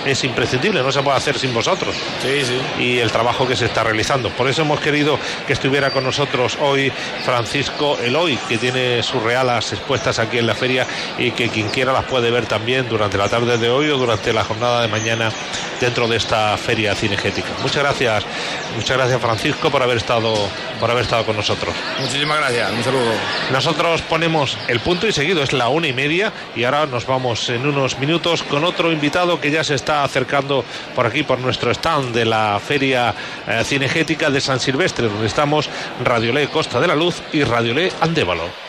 es 0.05 0.25
imprescindible, 0.25 0.83
no 0.83 0.93
se 0.93 1.03
puede 1.03 1.17
hacer 1.17 1.39
sin 1.39 1.55
vosotros. 1.55 1.95
Sí, 2.23 2.45
sí. 2.45 2.61
Y 2.83 2.99
el 2.99 3.11
trabajo 3.11 3.47
que 3.47 3.57
se 3.57 3.67
está 3.67 3.85
realizando. 3.85 4.31
Por 4.31 4.49
eso 4.49 4.63
hemos 4.63 4.81
querido 4.81 5.19
que 5.47 5.53
estuviera 5.53 5.91
con 5.91 6.05
nosotros 6.05 6.59
hoy 6.61 6.93
Francisco 7.25 7.99
Eloy, 8.03 8.37
que 8.49 8.59
tiene 8.59 9.03
sus 9.03 9.23
realas 9.23 9.73
expuestas 9.73 10.19
aquí 10.19 10.39
en 10.39 10.47
la 10.47 10.55
feria 10.55 10.87
y 11.19 11.31
que 11.33 11.49
quien 11.49 11.69
quiera 11.69 11.93
las 11.93 12.05
puede 12.05 12.31
ver 12.31 12.47
también 12.47 12.89
durante 12.89 13.19
la 13.19 13.29
tarde 13.29 13.59
de 13.59 13.69
hoy 13.69 13.91
o 13.91 13.99
durante 13.99 14.33
la 14.33 14.45
jornada 14.45 14.83
de 14.83 14.89
mañana 14.89 15.31
dentro 15.81 16.09
de 16.09 16.17
esta 16.17 16.57
feria 16.57 16.95
cinegética. 16.95 17.49
Muchas 17.63 17.83
gracias, 17.83 18.25
muchas 18.75 18.97
gracias 18.97 19.21
Francisco 19.21 19.71
por 19.71 19.83
haber 19.83 19.99
estado 19.99 20.16
por 20.81 20.91
haber 20.91 21.05
estado 21.05 21.25
con 21.25 21.37
nosotros. 21.37 21.75
Muchísimas 22.01 22.39
gracias, 22.39 22.73
un 22.73 22.83
saludo. 22.83 23.13
Nosotros 23.53 24.03
ponemos 24.03 24.57
el 24.69 24.81
punto 24.81 25.07
y 25.07 25.13
seguido, 25.13 25.43
es 25.43 25.53
la 25.53 25.69
una 25.69 25.89
y 25.89 25.93
media 25.93 26.33
y 26.55 26.65
ahora 26.65 26.87
nos 26.87 27.07
vamos 27.07 27.49
en 27.49 27.67
unos 27.67 27.99
minutos 27.99 28.43
con 28.43 28.65
otro 28.65 28.93
invitado 28.93 29.41
que 29.41 29.51
ya 29.51 29.65
se 29.65 29.75
está 29.75 30.05
acercando 30.05 30.65
por 30.95 31.07
aquí, 31.07 31.23
por 31.23 31.39
nuestro 31.39 31.71
stand 31.71 32.15
de 32.15 32.25
la 32.25 32.61
Feria 32.65 33.15
eh, 33.47 33.63
Cinegética 33.65 34.31
de 34.31 34.41
San 34.41 34.61
Silvestre, 34.61 35.09
donde 35.09 35.27
estamos 35.27 35.69
Radiolé 36.05 36.49
Costa 36.49 36.81
de 36.81 36.87
la 36.87 36.95
Luz 36.95 37.23
y 37.33 37.45
Radiolé 37.45 37.93
Andévalo. 38.01 38.66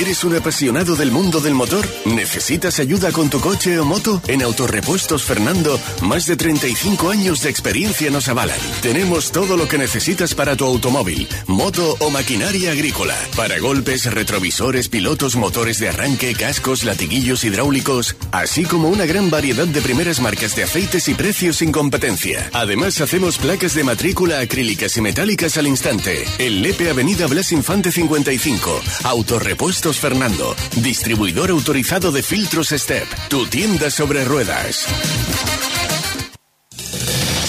¿Eres 0.00 0.24
un 0.24 0.34
apasionado 0.34 0.96
del 0.96 1.12
mundo 1.12 1.40
del 1.40 1.52
motor? 1.52 1.86
¿Necesitas 2.06 2.78
ayuda 2.80 3.12
con 3.12 3.28
tu 3.28 3.38
coche 3.38 3.78
o 3.78 3.84
moto? 3.84 4.22
En 4.28 4.40
Autorepuestos 4.40 5.24
Fernando, 5.24 5.78
más 6.00 6.24
de 6.24 6.36
35 6.36 7.10
años 7.10 7.42
de 7.42 7.50
experiencia 7.50 8.10
nos 8.10 8.26
avalan. 8.28 8.56
Tenemos 8.80 9.30
todo 9.30 9.58
lo 9.58 9.68
que 9.68 9.76
necesitas 9.76 10.34
para 10.34 10.56
tu 10.56 10.64
automóvil, 10.64 11.28
moto 11.46 11.98
o 12.00 12.08
maquinaria 12.08 12.72
agrícola. 12.72 13.14
Para 13.36 13.58
golpes, 13.58 14.10
retrovisores, 14.10 14.88
pilotos, 14.88 15.36
motores 15.36 15.78
de 15.78 15.90
arranque, 15.90 16.34
cascos, 16.34 16.82
latiguillos 16.84 17.44
hidráulicos, 17.44 18.16
así 18.32 18.64
como 18.64 18.88
una 18.88 19.04
gran 19.04 19.28
variedad 19.28 19.66
de 19.66 19.82
primeras 19.82 20.18
marcas 20.20 20.56
de 20.56 20.62
aceites 20.62 21.08
y 21.08 21.14
precios 21.14 21.58
sin 21.58 21.72
competencia. 21.72 22.48
Además, 22.54 23.02
hacemos 23.02 23.36
placas 23.36 23.74
de 23.74 23.84
matrícula 23.84 24.40
acrílicas 24.40 24.96
y 24.96 25.02
metálicas 25.02 25.58
al 25.58 25.66
instante. 25.66 26.24
En 26.38 26.62
Lepe 26.62 26.88
Avenida 26.88 27.26
Blas 27.26 27.52
Infante 27.52 27.92
55. 27.92 28.80
Autorepuestos 29.04 29.89
Fernando. 29.98 30.54
Distribuidor 30.76 31.50
autorizado 31.50 32.12
de 32.12 32.22
filtros 32.22 32.68
Step. 32.68 33.08
Tu 33.28 33.46
tienda 33.46 33.90
sobre 33.90 34.24
ruedas. 34.24 34.86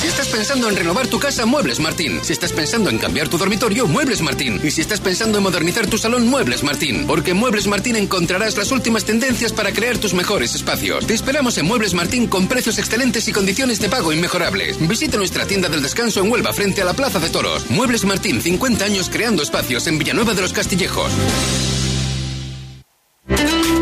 Si 0.02 0.08
estás 0.08 0.30
pensando 0.30 0.68
en 0.68 0.76
renovar 0.76 1.06
tu 1.06 1.20
casa, 1.20 1.46
Muebles 1.46 1.80
Martín. 1.80 2.22
Si 2.24 2.34
estás 2.34 2.52
pensando 2.52 2.90
en 2.90 2.98
cambiar 2.98 3.28
tu 3.28 3.38
dormitorio, 3.38 3.86
Muebles 3.88 4.22
Martín. 4.22 4.60
Y 4.64 4.72
si 4.72 4.82
estás 4.82 5.00
pensando 5.00 5.38
en 5.38 5.44
modernizar 5.44 5.86
tu 5.86 6.00
salón, 6.00 6.28
Muebles 6.28 6.64
Martín. 6.64 7.06
Porque 7.06 7.32
en 7.32 7.38
Muebles 7.38 7.68
Martín 7.68 7.96
encontrarás 7.96 8.58
las 8.58 8.72
últimas 8.72 9.06
tendencias 9.06 9.54
para 9.54 9.72
crear 9.72 10.00
tus 10.00 10.16
mejores 10.16 10.56
espacios. 10.56 11.06
Te 11.06 11.14
esperamos 11.14 11.58
en 11.60 11.68
Muebles 11.68 11.94
Martín 11.94 12.26
con 12.26 12.48
precios 12.48 12.80
excelentes 12.80 13.28
y 13.28 13.32
condiciones 13.32 13.80
de 13.80 13.90
pago 13.90 14.12
inmejorables. 14.12 14.80
Visita 14.88 15.18
nuestra 15.18 15.46
tienda 15.46 15.70
del 15.70 15.84
descanso 15.84 16.22
en 16.22 16.32
Huelva 16.32 16.52
frente 16.52 16.82
a 16.82 16.86
la 16.86 16.96
Plaza 16.96 17.20
de 17.20 17.30
Toros. 17.30 17.70
Muebles 17.70 18.04
Martín, 18.04 18.42
50 18.42 18.84
años 18.84 19.08
creando 19.08 19.44
espacios 19.44 19.86
en 19.86 20.00
Villanueva 20.00 20.34
de 20.34 20.42
los 20.42 20.54
Castillejos. 20.54 21.12
do 23.44 23.81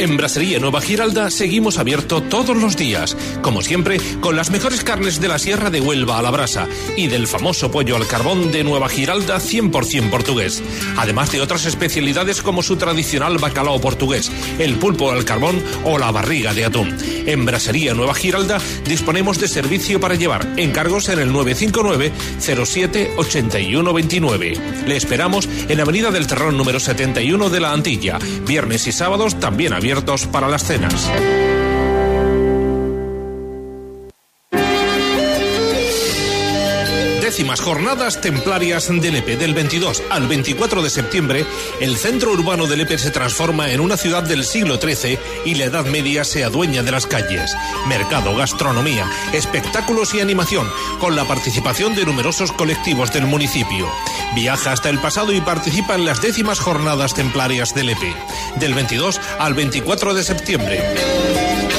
En 0.00 0.16
Brasería 0.16 0.58
Nueva 0.58 0.80
Giralda 0.80 1.28
seguimos 1.28 1.76
abierto 1.76 2.22
todos 2.22 2.56
los 2.56 2.74
días, 2.74 3.14
como 3.42 3.60
siempre, 3.60 4.00
con 4.22 4.34
las 4.34 4.50
mejores 4.50 4.82
carnes 4.82 5.20
de 5.20 5.28
la 5.28 5.38
Sierra 5.38 5.68
de 5.68 5.82
Huelva 5.82 6.18
a 6.18 6.22
la 6.22 6.30
brasa 6.30 6.66
y 6.96 7.08
del 7.08 7.26
famoso 7.26 7.70
pollo 7.70 7.96
al 7.96 8.06
carbón 8.06 8.50
de 8.50 8.64
Nueva 8.64 8.88
Giralda 8.88 9.38
100% 9.38 10.08
portugués, 10.08 10.62
además 10.96 11.30
de 11.32 11.42
otras 11.42 11.66
especialidades 11.66 12.40
como 12.40 12.62
su 12.62 12.76
tradicional 12.76 13.36
bacalao 13.36 13.78
portugués, 13.78 14.32
el 14.58 14.76
pulpo 14.76 15.10
al 15.10 15.26
carbón 15.26 15.62
o 15.84 15.98
la 15.98 16.10
barriga 16.10 16.54
de 16.54 16.64
atún. 16.64 16.96
En 17.26 17.44
Brasería 17.44 17.92
Nueva 17.92 18.14
Giralda 18.14 18.58
disponemos 18.86 19.38
de 19.38 19.48
servicio 19.48 20.00
para 20.00 20.14
llevar. 20.14 20.48
Encargos 20.56 21.10
en 21.10 21.18
el 21.18 21.30
959 21.30 22.10
07 22.38 23.12
81 23.18 23.92
29. 23.92 24.54
Le 24.86 24.96
esperamos 24.96 25.46
en 25.68 25.78
Avenida 25.78 26.10
del 26.10 26.26
Terrón 26.26 26.56
número 26.56 26.80
71 26.80 27.50
de 27.50 27.60
la 27.60 27.72
Antilla, 27.72 28.18
viernes 28.46 28.86
y 28.86 28.92
sábados 28.92 29.38
también 29.38 29.74
abiertos 29.90 30.26
para 30.26 30.46
las 30.48 30.62
cenas. 30.62 31.10
Décimas 37.40 37.62
jornadas 37.62 38.20
templarias 38.20 38.88
de 38.90 39.10
Lepe. 39.10 39.38
Del 39.38 39.54
22 39.54 40.02
al 40.10 40.28
24 40.28 40.82
de 40.82 40.90
septiembre, 40.90 41.46
el 41.80 41.96
centro 41.96 42.32
urbano 42.32 42.66
de 42.66 42.76
Lepe 42.76 42.98
se 42.98 43.10
transforma 43.10 43.70
en 43.70 43.80
una 43.80 43.96
ciudad 43.96 44.22
del 44.22 44.44
siglo 44.44 44.78
XIII 44.78 45.18
y 45.46 45.54
la 45.54 45.64
Edad 45.64 45.86
Media 45.86 46.24
se 46.24 46.44
adueña 46.44 46.82
de 46.82 46.90
las 46.90 47.06
calles. 47.06 47.56
Mercado, 47.88 48.36
gastronomía, 48.36 49.10
espectáculos 49.32 50.12
y 50.12 50.20
animación, 50.20 50.68
con 50.98 51.16
la 51.16 51.24
participación 51.24 51.94
de 51.94 52.04
numerosos 52.04 52.52
colectivos 52.52 53.10
del 53.10 53.24
municipio. 53.24 53.88
Viaja 54.34 54.72
hasta 54.72 54.90
el 54.90 54.98
pasado 54.98 55.32
y 55.32 55.40
participa 55.40 55.94
en 55.94 56.04
las 56.04 56.20
décimas 56.20 56.60
jornadas 56.60 57.14
templarias 57.14 57.74
de 57.74 57.84
Lepe. 57.84 58.14
Del 58.56 58.74
22 58.74 59.18
al 59.38 59.54
24 59.54 60.12
de 60.12 60.24
septiembre. 60.24 61.69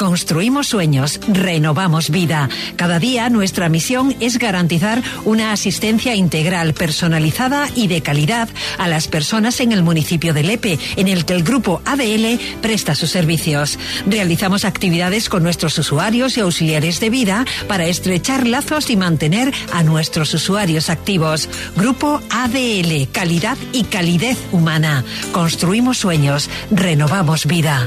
Construimos 0.00 0.68
sueños, 0.68 1.20
renovamos 1.28 2.08
vida. 2.08 2.48
Cada 2.76 2.98
día 2.98 3.28
nuestra 3.28 3.68
misión 3.68 4.16
es 4.18 4.38
garantizar 4.38 5.02
una 5.26 5.52
asistencia 5.52 6.14
integral, 6.14 6.72
personalizada 6.72 7.68
y 7.74 7.86
de 7.86 8.00
calidad 8.00 8.48
a 8.78 8.88
las 8.88 9.08
personas 9.08 9.60
en 9.60 9.72
el 9.72 9.82
municipio 9.82 10.32
de 10.32 10.42
Lepe, 10.42 10.78
en 10.96 11.06
el 11.06 11.26
que 11.26 11.34
el 11.34 11.42
Grupo 11.42 11.82
ABL 11.84 12.40
presta 12.62 12.94
sus 12.94 13.10
servicios. 13.10 13.78
Realizamos 14.06 14.64
actividades 14.64 15.28
con 15.28 15.42
nuestros 15.42 15.76
usuarios 15.76 16.38
y 16.38 16.40
auxiliares 16.40 16.98
de 16.98 17.10
vida 17.10 17.44
para 17.68 17.84
estrechar 17.84 18.46
lazos 18.46 18.88
y 18.88 18.96
mantener 18.96 19.52
a 19.70 19.82
nuestros 19.82 20.32
usuarios 20.32 20.88
activos. 20.88 21.46
Grupo 21.76 22.22
ABL, 22.30 23.06
calidad 23.12 23.58
y 23.74 23.84
calidez 23.84 24.38
humana. 24.50 25.04
Construimos 25.30 25.98
sueños, 25.98 26.48
renovamos 26.70 27.44
vida. 27.44 27.86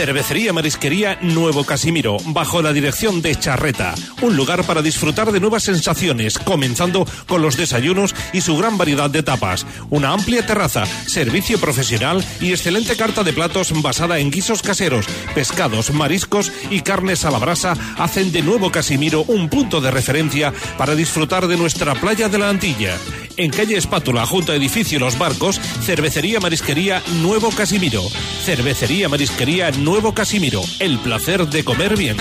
Cervecería 0.00 0.54
Marisquería 0.54 1.18
Nuevo 1.20 1.64
Casimiro, 1.64 2.16
bajo 2.28 2.62
la 2.62 2.72
dirección 2.72 3.20
de 3.20 3.36
Charreta. 3.36 3.94
Un 4.22 4.34
lugar 4.34 4.64
para 4.64 4.80
disfrutar 4.80 5.30
de 5.30 5.40
nuevas 5.40 5.64
sensaciones, 5.64 6.38
comenzando 6.38 7.06
con 7.26 7.42
los 7.42 7.58
desayunos 7.58 8.14
y 8.32 8.40
su 8.40 8.56
gran 8.56 8.78
variedad 8.78 9.10
de 9.10 9.22
tapas. 9.22 9.66
Una 9.90 10.14
amplia 10.14 10.46
terraza, 10.46 10.86
servicio 10.86 11.60
profesional 11.60 12.24
y 12.40 12.52
excelente 12.52 12.96
carta 12.96 13.22
de 13.22 13.34
platos 13.34 13.74
basada 13.82 14.18
en 14.20 14.30
guisos 14.30 14.62
caseros, 14.62 15.04
pescados, 15.34 15.90
mariscos 15.90 16.50
y 16.70 16.80
carnes 16.80 17.26
a 17.26 17.30
la 17.30 17.38
brasa 17.38 17.76
hacen 17.98 18.32
de 18.32 18.40
Nuevo 18.40 18.72
Casimiro 18.72 19.24
un 19.28 19.50
punto 19.50 19.82
de 19.82 19.90
referencia 19.90 20.54
para 20.78 20.94
disfrutar 20.94 21.46
de 21.46 21.58
nuestra 21.58 21.94
playa 21.94 22.30
de 22.30 22.38
la 22.38 22.48
Antilla. 22.48 22.96
En 23.36 23.50
calle 23.50 23.76
Espátula, 23.76 24.26
junto 24.26 24.52
a 24.52 24.56
edificio 24.56 24.98
Los 24.98 25.18
Barcos, 25.18 25.60
Cervecería 25.82 26.40
Marisquería 26.40 27.02
Nuevo 27.20 27.50
Casimiro. 27.50 28.02
Cervecería 28.44 29.08
Marisquería 29.08 29.70
Nuevo 29.70 29.89
Casimiro. 30.14 30.62
El 30.78 30.98
placer 31.00 31.48
de 31.48 31.64
comer 31.64 31.96
bien. 31.96 32.16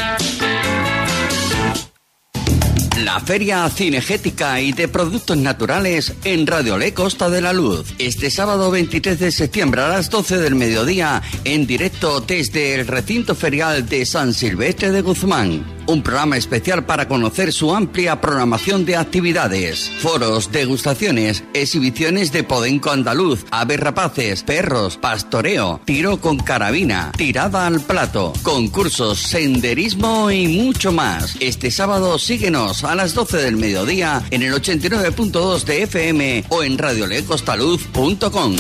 La 3.03 3.19
Feria 3.19 3.69
Cinegética 3.69 4.59
y 4.59 4.71
de 4.71 4.87
Productos 4.87 5.37
Naturales 5.37 6.13
en 6.23 6.47
Radio 6.47 6.79
Le 6.79 6.95
Costa 6.95 7.29
de 7.29 7.41
la 7.41 7.53
Luz. 7.53 7.93
Este 7.99 8.31
sábado 8.31 8.71
23 8.71 9.19
de 9.19 9.31
septiembre 9.31 9.81
a 9.81 9.89
las 9.89 10.09
12 10.09 10.39
del 10.39 10.55
mediodía, 10.55 11.21
en 11.43 11.67
directo 11.67 12.21
desde 12.21 12.73
el 12.73 12.87
recinto 12.87 13.35
ferial 13.35 13.87
de 13.87 14.03
San 14.05 14.33
Silvestre 14.33 14.91
de 14.91 15.01
Guzmán. 15.01 15.78
Un 15.87 16.03
programa 16.03 16.37
especial 16.37 16.85
para 16.85 17.07
conocer 17.07 17.51
su 17.51 17.73
amplia 17.73 18.21
programación 18.21 18.85
de 18.85 18.95
actividades, 18.95 19.89
foros, 19.99 20.51
degustaciones, 20.51 21.43
exhibiciones 21.53 22.31
de 22.31 22.43
podenco 22.43 22.91
andaluz, 22.91 23.45
aves 23.51 23.79
rapaces, 23.79 24.43
perros, 24.43 24.97
pastoreo, 24.97 25.81
tiro 25.85 26.21
con 26.21 26.37
carabina, 26.37 27.11
tirada 27.17 27.67
al 27.67 27.81
plato, 27.81 28.33
concursos, 28.43 29.19
senderismo 29.19 30.31
y 30.31 30.47
mucho 30.47 30.91
más. 30.91 31.35
Este 31.39 31.71
sábado 31.71 32.19
síguenos 32.19 32.83
a 32.83 32.95
las 32.95 33.13
12 33.13 33.37
del 33.37 33.57
mediodía 33.57 34.23
en 34.31 34.43
el 34.43 34.53
89.2 34.53 35.63
de 35.63 35.83
FM 35.83 36.43
o 36.49 36.63
en 36.63 36.77
radiolecostaluz.com. 36.77 38.55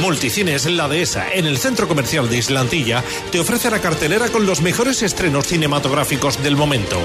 Multicines 0.00 0.66
La 0.66 0.88
Dehesa, 0.88 1.32
en 1.32 1.46
el 1.46 1.58
centro 1.58 1.88
comercial 1.88 2.28
de 2.28 2.38
Islantilla, 2.38 3.02
te 3.32 3.40
ofrece 3.40 3.70
la 3.70 3.80
cartelera 3.80 4.28
con 4.28 4.46
los 4.46 4.60
mejores 4.60 5.02
estrenos 5.02 5.46
cinematográficos 5.46 6.42
del 6.42 6.56
momento. 6.56 6.96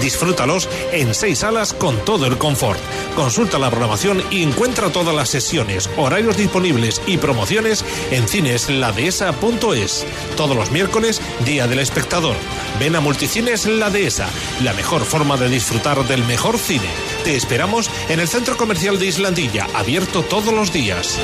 Disfrútalos 0.00 0.68
en 0.92 1.14
seis 1.14 1.38
salas 1.40 1.72
con 1.72 2.04
todo 2.04 2.26
el 2.26 2.38
confort. 2.38 2.80
Consulta 3.16 3.58
la 3.58 3.70
programación 3.70 4.22
y 4.30 4.42
encuentra 4.42 4.92
todas 4.92 5.14
las 5.14 5.30
sesiones, 5.30 5.88
horarios 5.96 6.36
disponibles 6.36 7.00
y 7.06 7.16
promociones 7.16 7.84
en 8.10 8.28
cinesladehesa.es. 8.28 10.06
Todos 10.36 10.56
los 10.56 10.70
miércoles, 10.70 11.20
Día 11.44 11.66
del 11.66 11.78
Espectador. 11.78 12.36
Ven 12.78 12.96
a 12.96 13.00
Multicines 13.00 13.66
La 13.66 13.90
Dehesa, 13.90 14.28
la 14.62 14.74
mejor 14.74 15.04
forma 15.04 15.36
de 15.36 15.48
disfrutar 15.48 16.06
del 16.06 16.24
mejor 16.24 16.58
cine. 16.58 16.88
Te 17.24 17.34
esperamos 17.34 17.90
en 18.08 18.20
el 18.20 18.28
centro 18.28 18.56
comercial 18.56 18.98
de 18.98 19.06
Islandilla, 19.06 19.66
abierto 19.74 20.22
todos 20.22 20.52
los 20.52 20.72
días. 20.72 21.18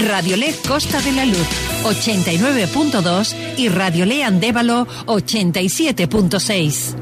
Radiolé 0.00 0.54
Costa 0.66 1.00
de 1.00 1.12
la 1.12 1.24
Luz 1.24 1.46
89.2 1.84 3.34
y 3.56 3.68
Radiolé 3.68 4.24
Andévalo 4.24 4.86
87.6. 5.06 6.94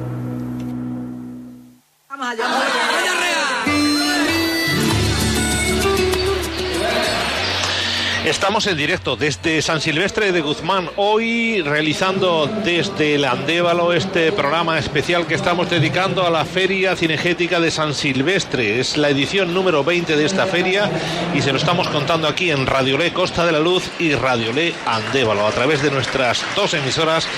Estamos 8.25 8.67
en 8.67 8.79
directo 8.79 9.17
desde 9.17 9.61
San 9.61 9.83
Silvestre 9.83 10.33
de 10.33 10.41
Guzmán, 10.41 10.89
hoy 10.97 11.61
realizando 11.61 12.47
desde 12.65 13.17
el 13.17 13.27
Andévalo 13.27 13.93
este 13.93 14.33
programa 14.33 14.79
especial 14.79 15.27
que 15.27 15.35
estamos 15.35 15.69
dedicando 15.69 16.27
a 16.27 16.31
la 16.31 16.47
Feria 16.47 16.97
Cinegética 16.97 17.61
de 17.61 17.71
San 17.71 17.93
Silvestre. 17.93 18.81
Es 18.81 18.97
la 18.97 19.11
edición 19.11 19.53
número 19.53 19.85
20 19.85 20.17
de 20.17 20.25
esta 20.25 20.47
feria 20.47 20.91
y 21.35 21.43
se 21.43 21.53
lo 21.53 21.59
estamos 21.59 21.87
contando 21.89 22.27
aquí 22.27 22.51
en 22.51 22.65
Radiolé 22.65 23.13
Costa 23.13 23.45
de 23.45 23.53
la 23.53 23.61
Luz 23.61 23.91
y 23.99 24.15
Radiolé 24.15 24.73
Andévalo 24.87 25.47
a 25.47 25.53
través 25.53 25.83
de 25.83 25.91
nuestras 25.91 26.47
dos 26.57 26.73
emisoras 26.73 27.29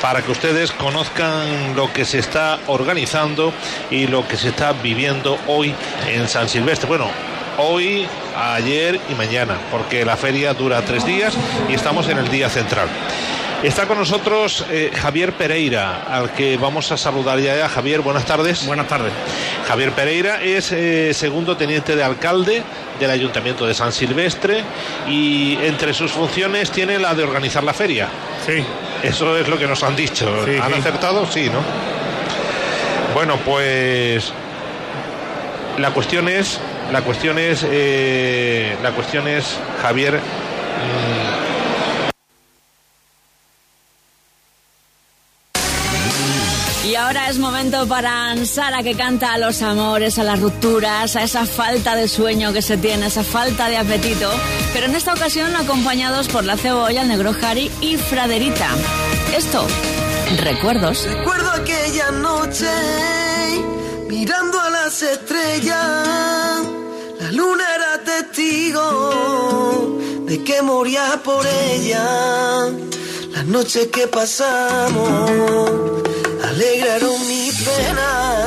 para 0.00 0.22
que 0.22 0.30
ustedes 0.30 0.70
conozcan 0.70 1.74
lo 1.74 1.92
que 1.92 2.04
se 2.04 2.20
está 2.20 2.60
organizando 2.68 3.52
y 3.90 4.06
lo 4.06 4.26
que 4.28 4.36
se 4.36 4.50
está 4.50 4.70
viviendo 4.70 5.36
hoy 5.48 5.74
en 6.06 6.28
San 6.28 6.48
Silvestre. 6.48 6.86
Bueno, 6.86 7.10
hoy, 7.58 8.06
ayer 8.36 8.98
y 9.10 9.14
mañana, 9.14 9.56
porque 9.70 10.04
la 10.04 10.16
feria 10.16 10.54
dura 10.54 10.82
tres 10.82 11.04
días 11.04 11.34
y 11.68 11.74
estamos 11.74 12.08
en 12.08 12.18
el 12.18 12.28
día 12.28 12.48
central. 12.48 12.88
Está 13.62 13.88
con 13.88 13.98
nosotros 13.98 14.64
eh, 14.70 14.92
Javier 14.94 15.32
Pereira, 15.32 16.04
al 16.08 16.30
que 16.30 16.56
vamos 16.56 16.92
a 16.92 16.96
saludar 16.96 17.40
ya. 17.40 17.68
Javier, 17.68 18.02
buenas 18.02 18.24
tardes. 18.24 18.64
Buenas 18.64 18.86
tardes. 18.86 19.12
Javier 19.66 19.90
Pereira 19.90 20.40
es 20.40 20.70
eh, 20.70 21.12
segundo 21.12 21.56
teniente 21.56 21.96
de 21.96 22.04
alcalde 22.04 22.62
del 23.00 23.10
Ayuntamiento 23.10 23.66
de 23.66 23.74
San 23.74 23.90
Silvestre 23.90 24.62
y 25.08 25.58
entre 25.62 25.92
sus 25.92 26.12
funciones 26.12 26.70
tiene 26.70 27.00
la 27.00 27.16
de 27.16 27.24
organizar 27.24 27.64
la 27.64 27.74
feria. 27.74 28.08
Sí. 28.46 28.64
Eso 29.02 29.36
es 29.36 29.48
lo 29.48 29.58
que 29.58 29.66
nos 29.66 29.82
han 29.82 29.96
dicho. 29.96 30.32
¿Han 30.62 30.72
sí. 30.72 30.78
acertado? 30.78 31.26
Sí, 31.26 31.50
¿no? 31.50 31.58
Bueno, 33.12 33.38
pues 33.44 34.32
la 35.78 35.90
cuestión 35.90 36.28
es 36.28 36.60
la 36.92 37.02
cuestión 37.02 37.38
es, 37.38 37.66
eh, 37.68 38.76
la 38.82 38.92
cuestión 38.92 39.28
es 39.28 39.58
Javier. 39.82 40.14
Mm. 40.14 41.38
Y 46.88 46.94
ahora 46.94 47.28
es 47.28 47.38
momento 47.38 47.86
para 47.86 48.30
Ansara 48.30 48.82
que 48.82 48.94
canta 48.94 49.34
a 49.34 49.38
los 49.38 49.60
amores, 49.60 50.18
a 50.18 50.24
las 50.24 50.40
rupturas, 50.40 51.16
a 51.16 51.22
esa 51.22 51.44
falta 51.44 51.94
de 51.94 52.08
sueño 52.08 52.54
que 52.54 52.62
se 52.62 52.78
tiene, 52.78 53.08
esa 53.08 53.22
falta 53.22 53.68
de 53.68 53.76
apetito, 53.76 54.30
pero 54.72 54.86
en 54.86 54.94
esta 54.94 55.12
ocasión 55.12 55.54
acompañados 55.54 56.28
por 56.28 56.44
la 56.44 56.56
cebolla, 56.56 57.02
el 57.02 57.08
negro 57.08 57.34
Harry 57.42 57.70
y 57.82 57.98
Fraderita. 57.98 58.70
Esto, 59.36 59.66
recuerdos. 60.38 61.06
Recuerdo 61.06 61.50
aquella 61.50 62.10
noche 62.12 62.66
mirando 64.08 64.58
a 64.58 64.70
las 64.70 65.02
estrellas 65.02 66.57
la 67.28 67.34
luna 67.34 67.64
era 67.74 67.98
testigo 68.02 69.98
de 70.24 70.42
que 70.44 70.62
moría 70.62 71.20
por 71.22 71.46
ella. 71.46 72.70
Las 73.32 73.44
noches 73.44 73.88
que 73.88 74.06
pasamos 74.06 75.30
alegraron 76.42 77.20
mi 77.28 77.50
pena. 77.52 78.46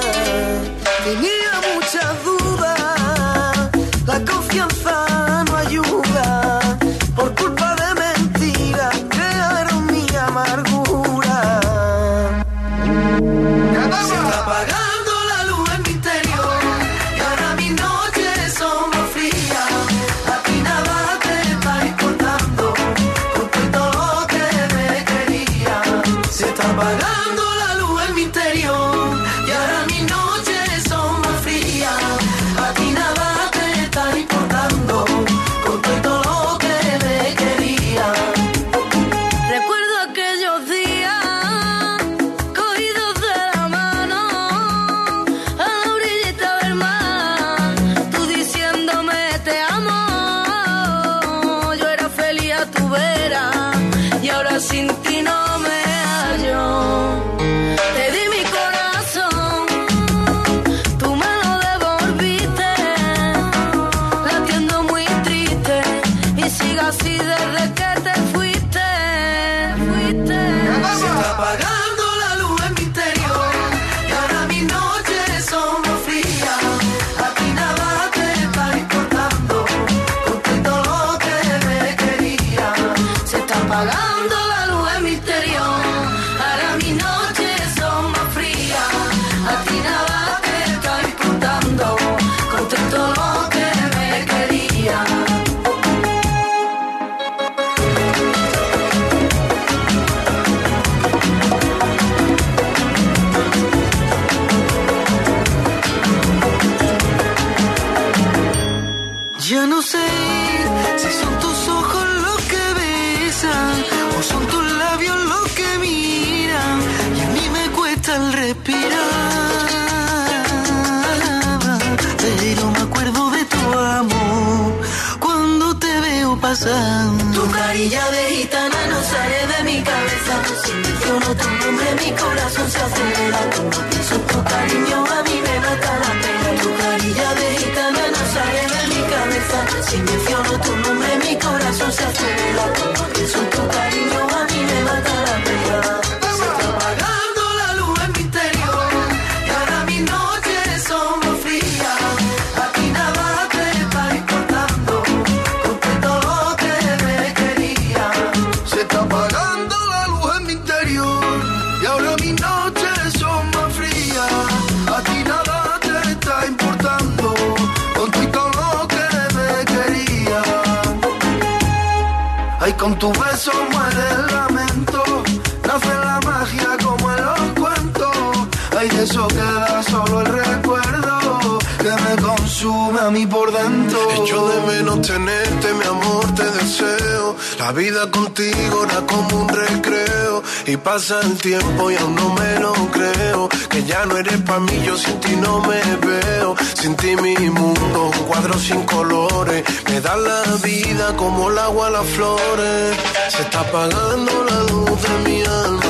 y 178.93 178.99
eso 178.99 179.27
queda 179.27 179.83
solo 179.83 180.21
el 180.21 180.27
recuerdo 180.27 181.59
que 181.81 181.89
me 181.89 182.21
consume 182.21 182.99
a 182.99 183.09
mí 183.09 183.25
por 183.25 183.51
dentro. 183.51 183.99
Echo 184.23 184.47
de 184.47 184.73
menos 184.73 185.01
tenerte, 185.01 185.73
mi 185.73 185.85
amor, 185.85 186.25
te 186.35 186.43
deseo. 186.43 187.35
La 187.59 187.71
vida 187.71 188.09
contigo 188.11 188.85
era 188.85 189.01
como 189.07 189.41
un 189.41 189.49
recreo. 189.49 190.43
Y 190.67 190.77
pasa 190.77 191.19
el 191.21 191.37
tiempo 191.37 191.89
y 191.89 191.95
aún 191.95 192.15
no 192.15 192.33
me 192.35 192.59
lo 192.59 192.73
creo. 192.91 193.49
Que 193.69 193.83
ya 193.83 194.05
no 194.05 194.17
eres 194.17 194.39
para 194.41 194.59
mí, 194.59 194.81
yo 194.85 194.95
sin 194.97 195.19
ti 195.19 195.35
no 195.37 195.61
me 195.61 195.81
veo. 196.07 196.55
Sin 196.75 196.95
ti 196.95 197.15
mi 197.15 197.35
mundo, 197.49 198.11
un 198.13 198.25
cuadro 198.27 198.57
sin 198.59 198.83
colores. 198.83 199.63
Me 199.89 200.01
da 200.01 200.15
la 200.17 200.43
vida 200.63 201.15
como 201.17 201.49
el 201.49 201.57
agua 201.57 201.87
a 201.87 201.91
las 201.91 202.05
flores. 202.05 202.97
Se 203.29 203.41
está 203.41 203.61
apagando 203.61 204.45
la 204.49 204.59
luz 204.71 205.01
de 205.01 205.29
mi 205.29 205.41
alma. 205.41 205.81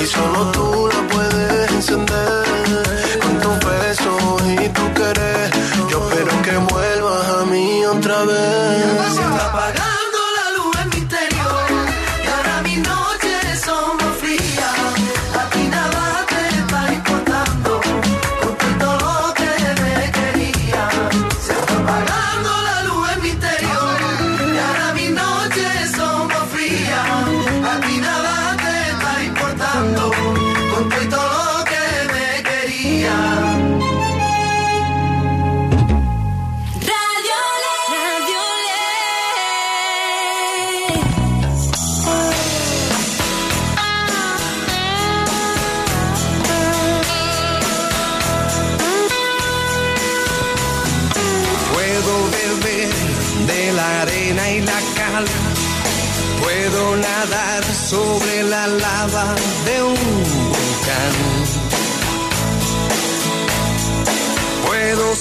Y 0.00 0.06
solo 0.06 0.52
tú 0.52 0.88
la 0.92 1.08
puedes 1.08 1.25
encender 1.76 3.18
con 3.20 3.38
tus 3.38 3.58
besos 3.70 4.42
y 4.46 4.68
tu 4.70 4.94
querer. 4.94 5.50
Yo 5.90 6.08
espero 6.08 6.42
que 6.42 6.56
vuelvas 6.72 7.28
a 7.28 7.44
mí 7.44 7.84
otra 7.84 8.24
vez. 8.24 9.95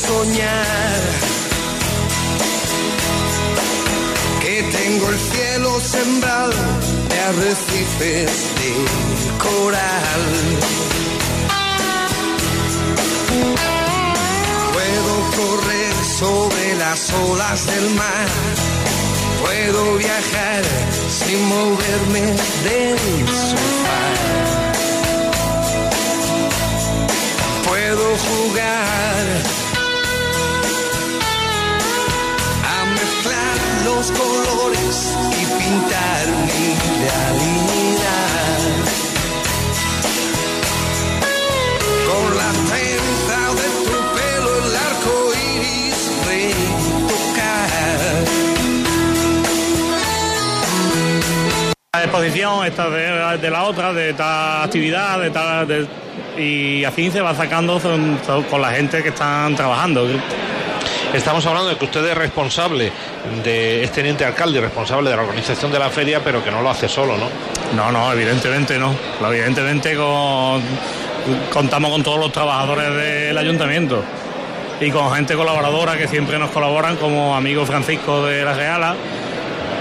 Soñar 0.07 1.01
que 4.41 4.63
tengo 4.77 5.09
el 5.09 5.19
cielo 5.19 5.79
sembrado 5.79 6.53
de 7.09 7.19
arrecifes 7.19 8.31
de 8.59 8.71
coral. 9.45 10.23
Puedo 14.73 15.13
correr 15.39 15.95
sobre 16.19 16.75
las 16.75 17.13
olas 17.29 17.65
del 17.67 17.89
mar. 17.95 18.29
Puedo 19.41 19.95
viajar 19.97 20.63
sin 21.19 21.39
moverme 21.47 22.25
del 22.67 22.99
sofá. 23.49 24.03
Puedo 27.67 28.05
jugar 28.27 29.64
los 34.07 34.19
colores 34.19 35.17
y 35.31 35.45
pintar 35.57 36.25
mi 36.45 36.65
realidad. 37.01 38.59
Con 42.07 42.37
la 42.37 42.51
trenza 42.69 43.39
de 43.55 43.67
tu 43.85 43.97
pelo, 44.15 44.51
el 44.65 44.75
arco 44.75 45.15
iris 45.57 45.99
retocar. 46.27 47.69
La 51.93 51.99
exposición, 52.03 52.65
esta 52.65 52.89
de, 52.89 53.37
de 53.37 53.49
la 53.49 53.63
otra, 53.63 53.93
de 53.93 54.09
esta 54.11 54.63
actividad, 54.63 55.19
de 55.19 55.29
tal, 55.31 55.87
y 56.37 56.83
así 56.83 57.09
se 57.09 57.21
va 57.21 57.33
sacando 57.33 57.79
son 57.79 58.19
con 58.49 58.61
la 58.61 58.71
gente 58.71 59.01
que 59.01 59.09
están 59.09 59.55
trabajando. 59.55 60.07
Estamos 61.15 61.45
hablando 61.45 61.69
de 61.69 61.77
que 61.77 61.85
usted 61.85 62.05
es 62.05 62.17
responsable 62.17 62.91
de, 63.43 63.83
es 63.83 63.91
teniente 63.91 64.25
alcalde 64.25 64.59
responsable 64.59 65.09
de 65.09 65.15
la 65.15 65.21
organización 65.23 65.71
de 65.71 65.79
la 65.79 65.89
feria, 65.89 66.21
pero 66.23 66.43
que 66.43 66.51
no 66.51 66.61
lo 66.61 66.69
hace 66.69 66.89
solo, 66.89 67.15
¿no? 67.17 67.29
No, 67.75 67.91
no, 67.91 68.11
evidentemente 68.11 68.77
no. 68.77 68.93
Evidentemente 69.25 69.95
con- 69.95 70.61
contamos 71.53 71.91
con 71.91 72.03
todos 72.03 72.19
los 72.19 72.31
trabajadores 72.31 72.93
del 72.95 73.37
ayuntamiento 73.37 74.03
y 74.81 74.91
con 74.91 75.13
gente 75.15 75.35
colaboradora 75.35 75.97
que 75.97 76.07
siempre 76.07 76.37
nos 76.37 76.51
colaboran, 76.51 76.97
como 76.97 77.35
amigo 77.35 77.65
Francisco 77.65 78.25
de 78.25 78.43
la 78.43 78.53
Reala, 78.53 78.95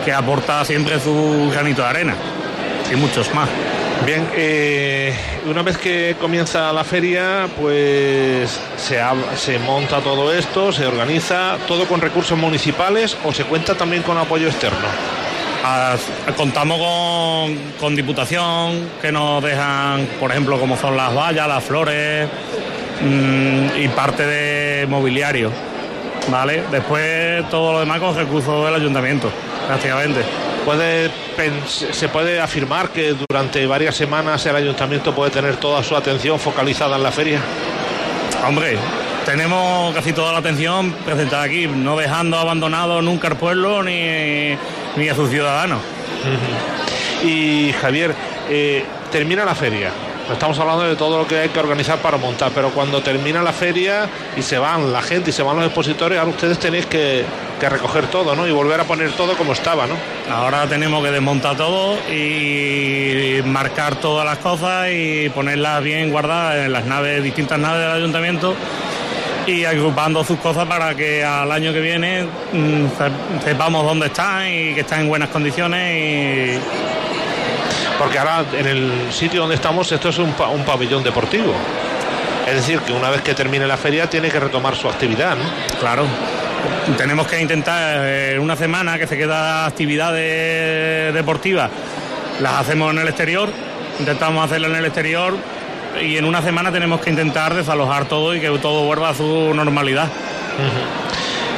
que 0.04 0.12
aporta 0.12 0.64
siempre 0.64 1.00
su 1.00 1.50
granito 1.52 1.82
de 1.82 1.88
arena 1.88 2.14
y 2.92 2.96
muchos 2.96 3.34
más. 3.34 3.48
Bien, 4.04 4.28
eh, 4.34 5.14
una 5.46 5.62
vez 5.62 5.78
que 5.78 6.16
comienza 6.20 6.72
la 6.72 6.84
feria, 6.84 7.48
pues 7.58 8.60
se, 8.76 9.00
se 9.36 9.58
monta 9.58 10.00
todo 10.00 10.32
esto, 10.32 10.72
se 10.72 10.86
organiza, 10.86 11.56
todo 11.66 11.86
con 11.86 12.02
recursos 12.02 12.36
municipales 12.36 13.16
o 13.24 13.32
se 13.32 13.44
cuenta 13.44 13.74
también 13.74 14.02
con 14.02 14.18
apoyo 14.18 14.46
externo. 14.46 14.86
Contamos 16.36 16.78
con, 16.78 17.56
con 17.80 17.96
diputación 17.96 18.90
que 19.00 19.10
nos 19.10 19.42
dejan, 19.42 20.06
por 20.20 20.30
ejemplo, 20.30 20.60
como 20.60 20.76
son 20.76 20.94
las 20.94 21.14
vallas, 21.14 21.48
las 21.48 21.64
flores 21.64 22.28
mm, 23.00 23.80
y 23.80 23.88
parte 23.88 24.26
de 24.26 24.86
mobiliario. 24.86 25.50
¿Vale? 26.28 26.64
Después 26.70 27.48
todo 27.48 27.72
lo 27.72 27.80
demás 27.80 28.00
con 28.00 28.14
recursos 28.14 28.66
del 28.66 28.74
ayuntamiento, 28.74 29.30
prácticamente. 29.66 30.20
Puede 30.64 31.10
se 31.66 32.08
puede 32.08 32.40
afirmar 32.40 32.90
que 32.90 33.14
durante 33.28 33.66
varias 33.66 33.96
semanas 33.96 34.44
el 34.46 34.56
ayuntamiento 34.56 35.14
puede 35.14 35.30
tener 35.30 35.56
toda 35.56 35.82
su 35.82 35.96
atención 35.96 36.38
focalizada 36.38 36.96
en 36.96 37.02
la 37.02 37.12
feria. 37.12 37.40
Hombre, 38.46 38.78
tenemos 39.24 39.94
casi 39.94 40.12
toda 40.12 40.32
la 40.32 40.38
atención 40.38 40.92
presentada 41.04 41.42
aquí, 41.42 41.66
no 41.66 41.96
dejando 41.96 42.38
abandonado 42.38 43.02
nunca 43.02 43.28
el 43.28 43.36
pueblo 43.36 43.82
ni, 43.82 44.56
ni 44.96 45.08
a 45.08 45.14
sus 45.14 45.30
ciudadanos. 45.30 45.80
Y 47.22 47.72
Javier, 47.80 48.14
eh, 48.48 48.84
termina 49.10 49.44
la 49.44 49.54
feria. 49.54 49.90
Estamos 50.32 50.58
hablando 50.58 50.84
de 50.84 50.96
todo 50.96 51.18
lo 51.18 51.26
que 51.26 51.38
hay 51.38 51.48
que 51.50 51.58
organizar 51.58 51.98
para 51.98 52.16
montar, 52.16 52.50
pero 52.54 52.70
cuando 52.70 53.02
termina 53.02 53.42
la 53.42 53.52
feria 53.52 54.08
y 54.36 54.40
se 54.42 54.56
van 54.58 54.90
la 54.90 55.02
gente 55.02 55.30
y 55.30 55.32
se 55.34 55.42
van 55.42 55.56
los 55.56 55.66
expositores, 55.66 56.18
ahora 56.18 56.30
ustedes 56.30 56.58
tenéis 56.58 56.86
que, 56.86 57.24
que 57.60 57.68
recoger 57.68 58.06
todo, 58.06 58.34
¿no? 58.34 58.46
Y 58.48 58.50
volver 58.50 58.80
a 58.80 58.84
poner 58.84 59.12
todo 59.12 59.36
como 59.36 59.52
estaba, 59.52 59.86
¿no? 59.86 59.94
Ahora 60.34 60.66
tenemos 60.66 61.04
que 61.04 61.10
desmontar 61.10 61.56
todo 61.58 61.98
y 62.10 63.42
marcar 63.44 63.96
todas 63.96 64.24
las 64.24 64.38
cosas 64.38 64.88
y 64.92 65.28
ponerlas 65.28 65.82
bien 65.82 66.10
guardadas 66.10 66.64
en 66.66 66.72
las 66.72 66.86
naves, 66.86 67.22
distintas 67.22 67.58
naves 67.58 67.82
del 67.82 67.92
ayuntamiento 67.92 68.54
y 69.46 69.66
agrupando 69.66 70.24
sus 70.24 70.38
cosas 70.38 70.66
para 70.66 70.94
que 70.94 71.22
al 71.22 71.52
año 71.52 71.70
que 71.74 71.80
viene 71.80 72.22
mm, 72.24 72.86
se- 72.96 73.44
sepamos 73.50 73.84
dónde 73.84 74.06
están 74.06 74.48
y 74.48 74.72
que 74.72 74.80
están 74.80 75.02
en 75.02 75.08
buenas 75.08 75.28
condiciones 75.28 75.92
y 76.58 76.58
Porque 77.98 78.18
ahora 78.18 78.44
en 78.58 78.66
el 78.66 79.12
sitio 79.12 79.40
donde 79.40 79.54
estamos 79.54 79.90
esto 79.92 80.08
es 80.08 80.18
un, 80.18 80.32
pa- 80.32 80.48
un 80.48 80.64
pabellón 80.64 81.02
deportivo. 81.02 81.54
Es 82.46 82.54
decir, 82.54 82.80
que 82.80 82.92
una 82.92 83.08
vez 83.10 83.22
que 83.22 83.34
termine 83.34 83.66
la 83.66 83.76
feria 83.76 84.08
tiene 84.10 84.30
que 84.30 84.38
retomar 84.40 84.74
su 84.76 84.88
actividad, 84.88 85.36
¿no? 85.36 85.44
Claro. 85.80 86.04
Tenemos 86.98 87.26
que 87.26 87.40
intentar 87.40 87.98
eh, 88.04 88.34
en 88.34 88.40
una 88.40 88.56
semana 88.56 88.98
que 88.98 89.06
se 89.06 89.16
queda 89.16 89.64
actividades 89.64 91.14
deportivas, 91.14 91.70
las 92.40 92.54
hacemos 92.60 92.92
en 92.92 92.98
el 92.98 93.08
exterior, 93.08 93.48
intentamos 93.98 94.44
hacerlo 94.44 94.66
en 94.68 94.76
el 94.76 94.84
exterior 94.84 95.34
y 96.02 96.16
en 96.16 96.24
una 96.24 96.42
semana 96.42 96.70
tenemos 96.72 97.00
que 97.00 97.10
intentar 97.10 97.54
desalojar 97.54 98.06
todo 98.06 98.34
y 98.34 98.40
que 98.40 98.48
todo 98.58 98.84
vuelva 98.84 99.10
a 99.10 99.14
su 99.14 99.52
normalidad. 99.54 100.08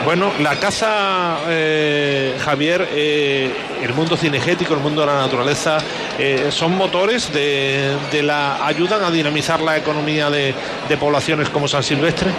Bueno, 0.05 0.33
la 0.41 0.55
casa, 0.61 1.39
eh, 1.49 2.37
Javier, 2.45 2.89
eh, 2.93 3.51
el 3.83 3.93
mundo 3.93 4.17
cinegético, 4.17 4.75
el 4.75 4.81
mundo 4.81 5.01
de 5.01 5.09
la 5.09 5.17
naturaleza, 5.17 5.79
eh, 6.17 6.47
son 6.51 6.77
motores 6.77 7.33
de, 7.33 7.97
la 8.23 8.65
ayudan 8.65 9.03
a 9.03 9.11
dinamizar 9.11 9.61
la 9.61 9.77
economía 9.77 10.31
de, 10.31 10.55
poblaciones 11.01 11.49
como 11.51 11.67
San 11.67 11.83
Silvestre. 11.83 12.31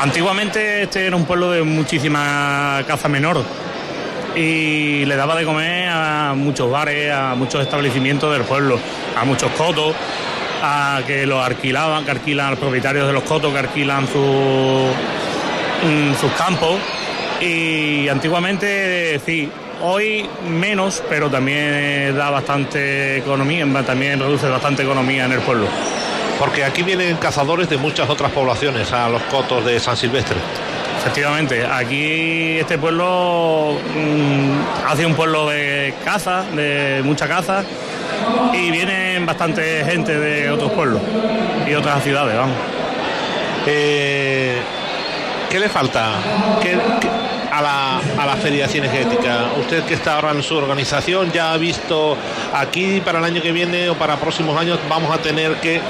Antiguamente 0.00 0.82
este 0.82 1.06
era 1.06 1.14
un 1.14 1.24
pueblo 1.24 1.52
de 1.52 1.62
muchísima 1.62 2.82
caza 2.88 3.08
menor 3.08 3.44
y 4.34 5.04
le 5.04 5.14
daba 5.14 5.36
de 5.36 5.44
comer 5.44 5.88
a 5.90 6.32
muchos 6.34 6.68
bares, 6.68 7.12
a 7.12 7.36
muchos 7.36 7.62
establecimientos 7.62 8.32
del 8.32 8.42
pueblo, 8.42 8.80
a 9.16 9.24
muchos 9.24 9.52
cotos, 9.52 9.94
a 10.60 11.02
que 11.06 11.24
los 11.24 11.44
alquilaban, 11.44 12.04
que 12.04 12.10
alquilan 12.10 12.50
los 12.50 12.58
propietarios 12.58 13.06
de 13.06 13.12
los 13.12 13.22
cotos, 13.22 13.52
que 13.52 13.58
alquilan 13.60 14.08
su- 14.08 14.88
mm, 15.82 16.14
sus 16.20 16.32
campos. 16.32 16.78
Y 17.40 18.08
antiguamente 18.08 19.20
sí, 19.26 19.50
hoy 19.82 20.26
menos, 20.48 21.02
pero 21.08 21.28
también 21.28 22.16
da 22.16 22.30
bastante 22.30 23.18
economía, 23.18 23.66
también 23.84 24.20
reduce 24.20 24.48
bastante 24.48 24.82
economía 24.82 25.24
en 25.24 25.32
el 25.32 25.40
pueblo. 25.40 25.66
Porque 26.38 26.64
aquí 26.64 26.82
vienen 26.82 27.16
cazadores 27.16 27.68
de 27.68 27.76
muchas 27.76 28.08
otras 28.08 28.30
poblaciones 28.32 28.92
a 28.92 29.08
los 29.08 29.22
cotos 29.22 29.64
de 29.64 29.78
San 29.80 29.96
Silvestre. 29.96 30.36
Efectivamente, 30.98 31.66
aquí 31.66 32.58
este 32.58 32.78
pueblo 32.78 33.76
mm, 33.96 34.88
hace 34.88 35.04
un 35.04 35.14
pueblo 35.14 35.48
de 35.48 35.94
caza, 36.04 36.44
de 36.54 37.02
mucha 37.04 37.26
caza, 37.26 37.64
y 38.52 38.70
vienen 38.70 39.26
bastante 39.26 39.84
gente 39.84 40.16
de 40.16 40.50
otros 40.50 40.70
pueblos 40.72 41.02
y 41.68 41.74
otras 41.74 42.04
ciudades, 42.04 42.36
vamos. 42.36 42.56
Eh, 43.66 44.60
¿Qué 45.52 45.60
le 45.60 45.68
falta 45.68 46.12
¿Qué- 46.62 46.78
qué- 47.00 47.08
a, 47.52 47.60
la, 47.60 47.98
a 48.22 48.26
la 48.26 48.36
feria 48.36 48.66
cinegética? 48.66 49.48
Usted 49.60 49.84
que 49.84 49.92
está 49.94 50.14
ahora 50.14 50.30
en 50.30 50.42
su 50.42 50.56
organización 50.56 51.30
ya 51.30 51.52
ha 51.52 51.58
visto 51.58 52.16
aquí 52.54 53.02
para 53.04 53.18
el 53.18 53.24
año 53.26 53.42
que 53.42 53.52
viene 53.52 53.90
o 53.90 53.94
para 53.94 54.16
próximos 54.16 54.58
años 54.58 54.78
vamos 54.88 55.14
a 55.14 55.18
tener. 55.20 55.56
¿Qué, 55.60 55.80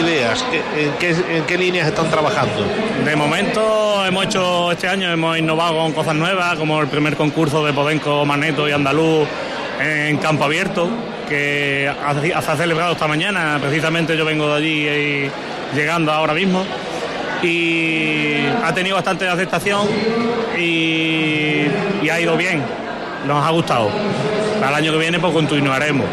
ideas? 0.00 0.44
¿Qué- 0.50 0.86
en, 0.86 0.92
qué, 0.94 1.14
qué 1.46 1.58
líneas 1.58 1.86
están 1.88 2.08
trabajando? 2.10 2.64
De 3.04 3.14
momento 3.16 4.04
hemos 4.06 4.24
hecho 4.24 4.72
este 4.72 4.88
año, 4.88 5.10
hemos 5.12 5.36
innovado 5.38 5.76
con 5.78 5.92
cosas 5.92 6.14
nuevas, 6.14 6.56
como 6.56 6.80
el 6.80 6.88
primer 6.88 7.16
concurso 7.16 7.64
de 7.64 7.72
Podenco, 7.72 8.24
Maneto 8.24 8.66
y 8.68 8.72
Andaluz 8.72 9.28
en 9.80 10.16
campo 10.18 10.44
abierto, 10.44 10.88
que 11.28 11.92
se 12.22 12.34
ha 12.34 12.56
celebrado 12.56 12.92
esta 12.92 13.06
mañana, 13.06 13.58
precisamente 13.60 14.16
yo 14.16 14.24
vengo 14.24 14.48
de 14.48 14.56
allí 14.56 14.88
y 14.88 15.30
llegando 15.76 16.10
ahora 16.12 16.32
mismo. 16.34 16.64
Y 17.42 18.46
ha 18.64 18.72
tenido 18.74 18.96
bastante 18.96 19.28
aceptación 19.28 19.86
y, 20.58 21.66
ha 22.10 22.20
ido 22.20 22.36
bien, 22.36 22.62
nos 23.26 23.44
ha 23.44 23.50
gustado. 23.50 23.90
Para 24.58 24.70
el 24.70 24.84
año 24.84 24.92
que 24.92 24.98
viene 24.98 25.18
pues 25.20 25.32
continuaremos. 25.32 26.06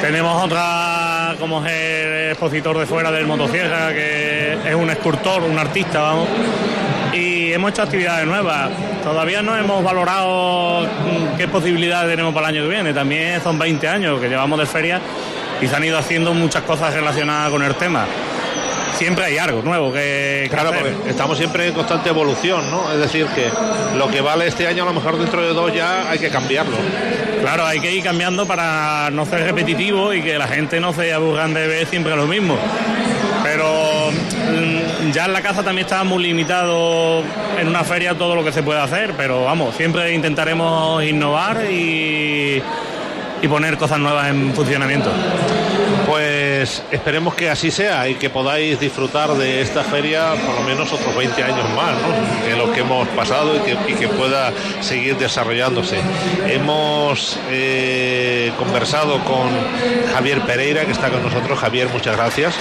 Tenemos 0.00 0.42
otra, 0.42 1.34
como 1.38 1.64
es 1.64 1.72
el 1.72 2.30
expositor 2.30 2.78
de 2.78 2.86
fuera 2.86 3.10
del 3.10 3.26
motosierra, 3.26 3.92
que 3.92 4.58
es 4.66 4.74
un 4.74 4.90
escultor, 4.90 5.42
un 5.42 5.58
artista, 5.58 6.00
vamos. 6.00 6.28
Y 7.12 7.52
hemos 7.52 7.70
hecho 7.70 7.82
actividades 7.82 8.26
nuevas. 8.26 8.70
Todavía 9.02 9.42
no 9.42 9.56
hemos 9.56 9.84
valorado 9.84 10.82
mm, 10.82 11.36
qué 11.36 11.46
posibilidades 11.46 12.10
tenemos 12.10 12.34
para 12.34 12.48
el 12.48 12.56
año 12.56 12.64
que 12.64 12.74
viene. 12.74 12.92
También 12.94 13.40
son 13.42 13.58
20 13.58 13.86
años 13.86 14.20
que 14.20 14.28
llevamos 14.28 14.58
de 14.58 14.66
feria 14.66 15.00
y 15.60 15.66
se 15.66 15.76
han 15.76 15.84
ido 15.84 15.98
haciendo 15.98 16.32
muchas 16.34 16.62
cosas 16.62 16.92
relacionadas 16.94 17.50
con 17.50 17.62
el 17.62 17.74
tema 17.76 18.06
siempre 18.94 19.24
hay 19.24 19.38
algo 19.38 19.62
nuevo 19.62 19.92
que, 19.92 20.48
claro 20.50 20.72
estamos 21.08 21.36
siempre 21.36 21.68
en 21.68 21.74
constante 21.74 22.08
evolución 22.08 22.70
no 22.70 22.92
es 22.92 22.98
decir 22.98 23.26
que 23.34 23.48
lo 23.96 24.08
que 24.08 24.20
vale 24.20 24.46
este 24.46 24.66
año 24.66 24.82
a 24.82 24.86
lo 24.86 24.92
mejor 24.92 25.18
dentro 25.18 25.42
de 25.42 25.52
dos 25.52 25.72
ya 25.74 26.10
hay 26.10 26.18
que 26.18 26.30
cambiarlo. 26.30 26.76
Claro 27.40 27.66
hay 27.66 27.80
que 27.80 27.92
ir 27.92 28.02
cambiando 28.02 28.46
para 28.46 29.10
no 29.10 29.26
ser 29.26 29.42
repetitivo 29.44 30.14
y 30.14 30.22
que 30.22 30.38
la 30.38 30.48
gente 30.48 30.80
no 30.80 30.92
se 30.92 31.12
aburran 31.12 31.52
de 31.52 31.66
ver 31.66 31.86
siempre 31.86 32.16
lo 32.16 32.26
mismo. 32.26 32.56
Pero 33.42 34.10
mm, 34.10 35.10
ya 35.12 35.26
en 35.26 35.32
la 35.32 35.42
casa 35.42 35.62
también 35.62 35.86
está 35.86 36.02
muy 36.04 36.22
limitado 36.22 37.22
en 37.58 37.68
una 37.68 37.84
feria 37.84 38.16
todo 38.16 38.34
lo 38.34 38.42
que 38.42 38.52
se 38.52 38.62
puede 38.62 38.80
hacer 38.80 39.12
pero 39.16 39.44
vamos 39.44 39.76
siempre 39.76 40.12
intentaremos 40.12 41.04
innovar 41.04 41.70
y 41.70 42.62
y 43.44 43.48
poner 43.48 43.76
cosas 43.76 43.98
nuevas 43.98 44.28
en 44.28 44.54
funcionamiento. 44.54 45.10
Pues 46.14 46.80
esperemos 46.92 47.34
que 47.34 47.50
así 47.50 47.72
sea 47.72 48.08
y 48.08 48.14
que 48.14 48.30
podáis 48.30 48.78
disfrutar 48.78 49.34
de 49.34 49.60
esta 49.60 49.82
feria 49.82 50.34
por 50.46 50.54
lo 50.54 50.62
menos 50.62 50.92
otros 50.92 51.12
20 51.16 51.42
años 51.42 51.68
más, 51.74 51.96
¿no? 52.00 52.48
En 52.48 52.56
lo 52.56 52.72
que 52.72 52.82
hemos 52.82 53.08
pasado 53.08 53.56
y 53.56 53.94
que, 53.94 54.06
pueda 54.06 54.52
seguir 54.80 55.16
desarrollándose. 55.16 55.98
Hemos 56.46 57.36
eh, 57.50 58.52
conversado 58.56 59.24
con 59.24 59.48
Javier 60.14 60.42
Pereira, 60.42 60.84
que 60.84 60.92
está 60.92 61.10
con 61.10 61.20
nosotros. 61.20 61.58
Javier, 61.58 61.88
muchas 61.88 62.16
gracias 62.16 62.54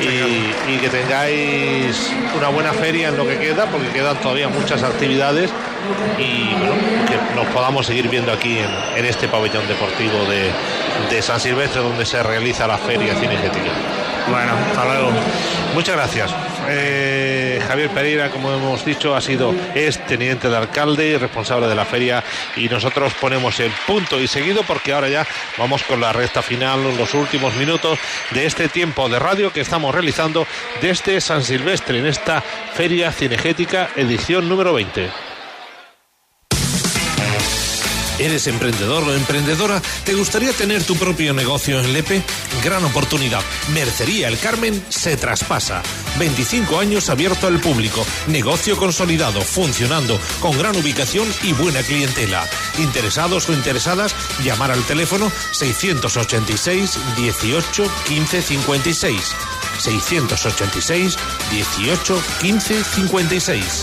y, 0.00 0.78
que 0.78 0.88
tengáis 0.88 2.12
una 2.36 2.48
buena 2.48 2.72
feria 2.72 3.08
en 3.08 3.16
lo 3.16 3.26
que 3.26 3.38
queda, 3.38 3.66
porque 3.66 3.88
quedan 3.88 4.16
todavía 4.20 4.48
muchas 4.48 4.82
actividades 4.82 5.50
y 6.18 6.54
bueno, 6.54 6.74
que 7.08 7.34
nos 7.34 7.46
podamos 7.52 7.86
seguir 7.86 8.08
viendo 8.08 8.32
aquí 8.32 8.58
en, 8.58 9.04
este 9.04 9.28
pabellón 9.28 9.66
deportivo 9.68 10.24
de, 10.24 10.50
de, 11.14 11.22
San 11.22 11.40
Silvestre 11.40 11.80
donde 11.80 12.04
se 12.04 12.22
realiza 12.22 12.66
la 12.66 12.78
feria 12.78 13.14
cinegética. 13.14 13.70
Bueno, 14.28 14.52
hasta 14.70 14.84
luego. 14.84 15.10
Muchas 15.74 15.96
gracias. 15.96 16.55
Eh, 16.68 17.62
Javier 17.66 17.90
Pereira, 17.90 18.30
como 18.30 18.52
hemos 18.52 18.84
dicho, 18.84 19.14
ha 19.14 19.20
sido 19.20 19.54
es 19.74 20.04
teniente 20.06 20.48
de 20.48 20.56
alcalde 20.56 21.08
y 21.08 21.16
responsable 21.16 21.66
de 21.66 21.74
la 21.74 21.84
feria 21.84 22.24
y 22.56 22.68
nosotros 22.68 23.12
ponemos 23.20 23.58
el 23.60 23.72
punto 23.86 24.20
y 24.20 24.26
seguido 24.26 24.62
porque 24.62 24.92
ahora 24.92 25.08
ya 25.08 25.26
vamos 25.58 25.82
con 25.84 26.00
la 26.00 26.12
recta 26.12 26.42
final, 26.42 26.82
los 26.96 27.14
últimos 27.14 27.54
minutos 27.56 27.98
de 28.30 28.46
este 28.46 28.68
tiempo 28.68 29.08
de 29.08 29.18
radio 29.18 29.52
que 29.52 29.60
estamos 29.60 29.94
realizando 29.94 30.46
desde 30.80 31.20
San 31.20 31.42
Silvestre 31.42 31.98
en 31.98 32.06
esta 32.06 32.40
feria 32.40 33.12
cinegética 33.12 33.90
edición 33.96 34.48
número 34.48 34.72
20. 34.74 35.35
¿Eres 38.18 38.46
emprendedor 38.46 39.04
o 39.04 39.14
emprendedora? 39.14 39.82
¿Te 40.04 40.14
gustaría 40.14 40.52
tener 40.52 40.82
tu 40.84 40.96
propio 40.96 41.34
negocio 41.34 41.78
en 41.78 41.92
Lepe? 41.92 42.22
Gran 42.64 42.82
oportunidad. 42.84 43.42
Mercería 43.74 44.28
El 44.28 44.38
Carmen 44.38 44.82
se 44.88 45.18
traspasa. 45.18 45.82
25 46.18 46.78
años 46.78 47.10
abierto 47.10 47.46
al 47.46 47.60
público. 47.60 48.06
Negocio 48.28 48.78
consolidado, 48.78 49.42
funcionando, 49.42 50.18
con 50.40 50.56
gran 50.56 50.74
ubicación 50.76 51.28
y 51.42 51.52
buena 51.52 51.82
clientela. 51.82 52.46
Interesados 52.78 53.50
o 53.50 53.52
interesadas, 53.52 54.14
llamar 54.42 54.70
al 54.70 54.82
teléfono 54.84 55.30
686 55.52 56.98
18 57.16 57.90
15 58.06 58.42
56. 58.42 59.34
686 59.78 61.18
18 61.50 62.22
15 62.40 62.84
56. 62.84 63.82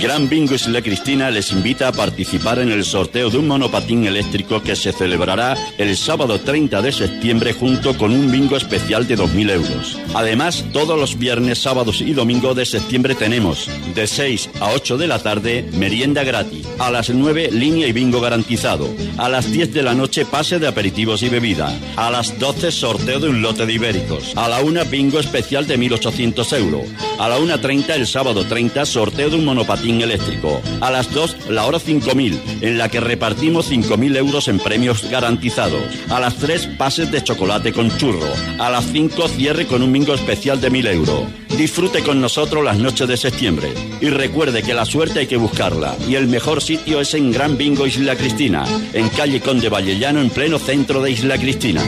Gran 0.00 0.28
Bingo 0.28 0.54
Isla 0.54 0.82
Cristina 0.82 1.30
les 1.30 1.52
invita 1.52 1.88
a 1.88 1.92
participar 1.92 2.58
en 2.58 2.70
el 2.70 2.84
sorteo 2.84 3.30
de 3.30 3.38
un 3.38 3.48
monopatín 3.48 4.04
eléctrico 4.04 4.62
que 4.62 4.76
se 4.76 4.92
celebrará 4.92 5.56
el 5.78 5.96
sábado 5.96 6.38
30 6.38 6.82
de 6.82 6.92
septiembre 6.92 7.54
junto 7.54 7.96
con 7.96 8.12
un 8.12 8.30
bingo 8.30 8.56
especial 8.56 9.08
de 9.08 9.16
2.000 9.16 9.50
euros. 9.52 9.98
Además, 10.14 10.66
todos 10.72 10.98
los 10.98 11.18
viernes, 11.18 11.62
sábados 11.62 12.02
y 12.02 12.12
domingos 12.12 12.54
de 12.56 12.66
septiembre 12.66 13.14
tenemos 13.14 13.70
de 13.94 14.06
6 14.06 14.50
a 14.60 14.72
8 14.72 14.98
de 14.98 15.06
la 15.06 15.18
tarde 15.18 15.66
merienda 15.72 16.24
gratis, 16.24 16.66
a 16.78 16.90
las 16.90 17.08
9 17.08 17.50
línea 17.52 17.88
y 17.88 17.92
bingo 17.92 18.20
garantizado, 18.20 18.88
a 19.16 19.30
las 19.30 19.50
10 19.50 19.72
de 19.72 19.82
la 19.82 19.94
noche 19.94 20.26
pase 20.26 20.58
de 20.58 20.68
aperitivos 20.68 21.22
y 21.22 21.30
bebida, 21.30 21.74
a 21.96 22.10
las 22.10 22.38
12 22.38 22.70
sorteo 22.70 23.18
de 23.18 23.30
un 23.30 23.40
lote 23.40 23.64
de 23.64 23.72
ibéricos, 23.72 24.36
a 24.36 24.46
la 24.48 24.60
1 24.60 24.84
bingo 24.86 25.18
especial 25.18 25.66
de 25.66 25.78
1.800 25.78 26.58
euros, 26.58 26.82
a 27.18 27.28
la 27.30 27.38
1.30 27.38 27.94
el 27.94 28.06
sábado 28.06 28.44
30 28.44 28.84
sorteo 28.84 29.30
de 29.30 29.36
un 29.36 29.44
monopatín 29.44 29.85
eléctrico. 29.94 30.60
A 30.80 30.90
las 30.90 31.12
2, 31.12 31.48
la 31.50 31.64
hora 31.66 31.78
5000, 31.78 32.40
en 32.60 32.78
la 32.78 32.88
que 32.88 33.00
repartimos 33.00 33.66
5000 33.66 34.16
euros 34.16 34.48
en 34.48 34.58
premios 34.58 35.08
garantizados. 35.08 35.82
A 36.10 36.20
las 36.20 36.36
3, 36.36 36.66
pases 36.78 37.10
de 37.10 37.22
chocolate 37.22 37.72
con 37.72 37.96
churro. 37.96 38.28
A 38.58 38.70
las 38.70 38.84
5, 38.92 39.28
cierre 39.28 39.66
con 39.66 39.82
un 39.82 39.92
bingo 39.92 40.14
especial 40.14 40.60
de 40.60 40.70
1000 40.70 40.86
euros. 40.88 41.20
Disfrute 41.56 42.02
con 42.02 42.20
nosotros 42.20 42.64
las 42.64 42.78
noches 42.78 43.08
de 43.08 43.16
septiembre. 43.16 43.72
Y 44.00 44.10
recuerde 44.10 44.62
que 44.62 44.74
la 44.74 44.84
suerte 44.84 45.20
hay 45.20 45.26
que 45.26 45.36
buscarla. 45.36 45.96
Y 46.08 46.16
el 46.16 46.26
mejor 46.26 46.62
sitio 46.62 47.00
es 47.00 47.14
en 47.14 47.32
Gran 47.32 47.56
Bingo 47.56 47.86
Isla 47.86 48.16
Cristina, 48.16 48.64
en 48.92 49.08
calle 49.08 49.40
Conde 49.40 49.68
Vallellano, 49.68 50.20
en 50.20 50.30
pleno 50.30 50.58
centro 50.58 51.00
de 51.00 51.12
Isla 51.12 51.38
Cristina. 51.38 51.82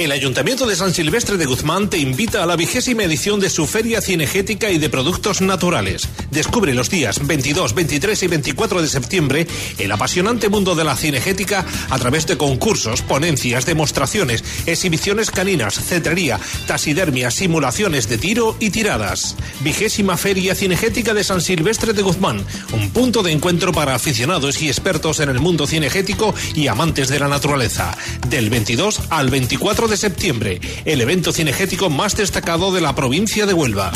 El 0.00 0.12
Ayuntamiento 0.12 0.66
de 0.66 0.76
San 0.76 0.94
Silvestre 0.94 1.36
de 1.36 1.44
Guzmán 1.44 1.90
te 1.90 1.98
invita 1.98 2.42
a 2.42 2.46
la 2.46 2.56
vigésima 2.56 3.02
edición 3.02 3.38
de 3.38 3.50
su 3.50 3.66
Feria 3.66 4.00
Cinegética 4.00 4.70
y 4.70 4.78
de 4.78 4.88
Productos 4.88 5.42
Naturales. 5.42 6.08
Descubre 6.30 6.72
los 6.72 6.88
días 6.88 7.26
22, 7.26 7.74
23 7.74 8.22
y 8.22 8.26
24 8.26 8.80
de 8.80 8.88
septiembre 8.88 9.46
el 9.78 9.92
apasionante 9.92 10.48
mundo 10.48 10.74
de 10.74 10.84
la 10.84 10.96
cinegética 10.96 11.66
a 11.90 11.98
través 11.98 12.26
de 12.26 12.38
concursos, 12.38 13.02
ponencias, 13.02 13.66
demostraciones, 13.66 14.42
exhibiciones 14.64 15.30
caninas, 15.30 15.74
cetrería, 15.74 16.40
tasidermia, 16.66 17.30
simulaciones 17.30 18.08
de 18.08 18.16
tiro 18.16 18.56
y 18.58 18.70
tiradas. 18.70 19.36
Vigésima 19.60 20.16
Feria 20.16 20.54
Cinegética 20.54 21.12
de 21.12 21.24
San 21.24 21.42
Silvestre 21.42 21.92
de 21.92 22.00
Guzmán, 22.00 22.42
un 22.72 22.88
punto 22.88 23.22
de 23.22 23.32
encuentro 23.32 23.70
para 23.72 23.96
aficionados 23.96 24.62
y 24.62 24.68
expertos 24.68 25.20
en 25.20 25.28
el 25.28 25.40
mundo 25.40 25.66
cinegético 25.66 26.34
y 26.54 26.68
amantes 26.68 27.10
de 27.10 27.20
la 27.20 27.28
naturaleza. 27.28 27.94
Del 28.30 28.48
22 28.48 29.02
al 29.10 29.28
24 29.28 29.88
de 29.88 29.89
septiembre, 29.96 30.60
el 30.84 31.00
evento 31.00 31.32
cinegético 31.32 31.90
más 31.90 32.16
destacado 32.16 32.72
de 32.72 32.80
la 32.80 32.94
provincia 32.94 33.46
de 33.46 33.54
Huelva. 33.54 33.92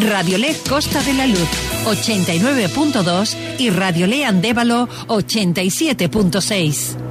Radiolé 0.00 0.54
Costa 0.68 1.02
de 1.02 1.14
la 1.14 1.26
Luz 1.26 1.48
89.2 1.84 3.36
y 3.58 3.70
Radiolé 3.70 4.24
Andévalo 4.24 4.88
87.6. 5.08 7.07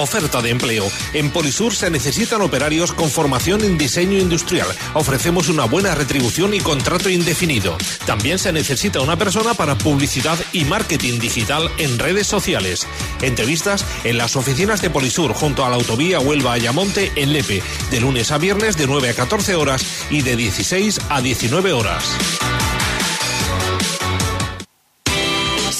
Oferta 0.00 0.40
de 0.40 0.48
empleo. 0.48 0.90
En 1.12 1.30
Polisur 1.30 1.74
se 1.74 1.90
necesitan 1.90 2.40
operarios 2.40 2.92
con 2.92 3.10
formación 3.10 3.62
en 3.62 3.76
diseño 3.76 4.18
industrial. 4.18 4.66
Ofrecemos 4.94 5.50
una 5.50 5.66
buena 5.66 5.94
retribución 5.94 6.54
y 6.54 6.60
contrato 6.60 7.10
indefinido. 7.10 7.76
También 8.06 8.38
se 8.38 8.50
necesita 8.50 9.00
una 9.00 9.18
persona 9.18 9.52
para 9.52 9.76
publicidad 9.76 10.38
y 10.52 10.64
marketing 10.64 11.18
digital 11.18 11.70
en 11.76 11.98
redes 11.98 12.26
sociales. 12.26 12.86
Entrevistas 13.20 13.84
en 14.04 14.16
las 14.16 14.36
oficinas 14.36 14.80
de 14.80 14.88
Polisur 14.88 15.34
junto 15.34 15.66
a 15.66 15.68
la 15.68 15.76
autovía 15.76 16.18
Huelva-Ayamonte 16.18 17.12
en 17.16 17.34
Lepe, 17.34 17.62
de 17.90 18.00
lunes 18.00 18.32
a 18.32 18.38
viernes 18.38 18.78
de 18.78 18.86
9 18.86 19.10
a 19.10 19.14
14 19.14 19.54
horas 19.54 19.84
y 20.10 20.22
de 20.22 20.34
16 20.34 20.98
a 21.10 21.20
19 21.20 21.74
horas. 21.74 22.16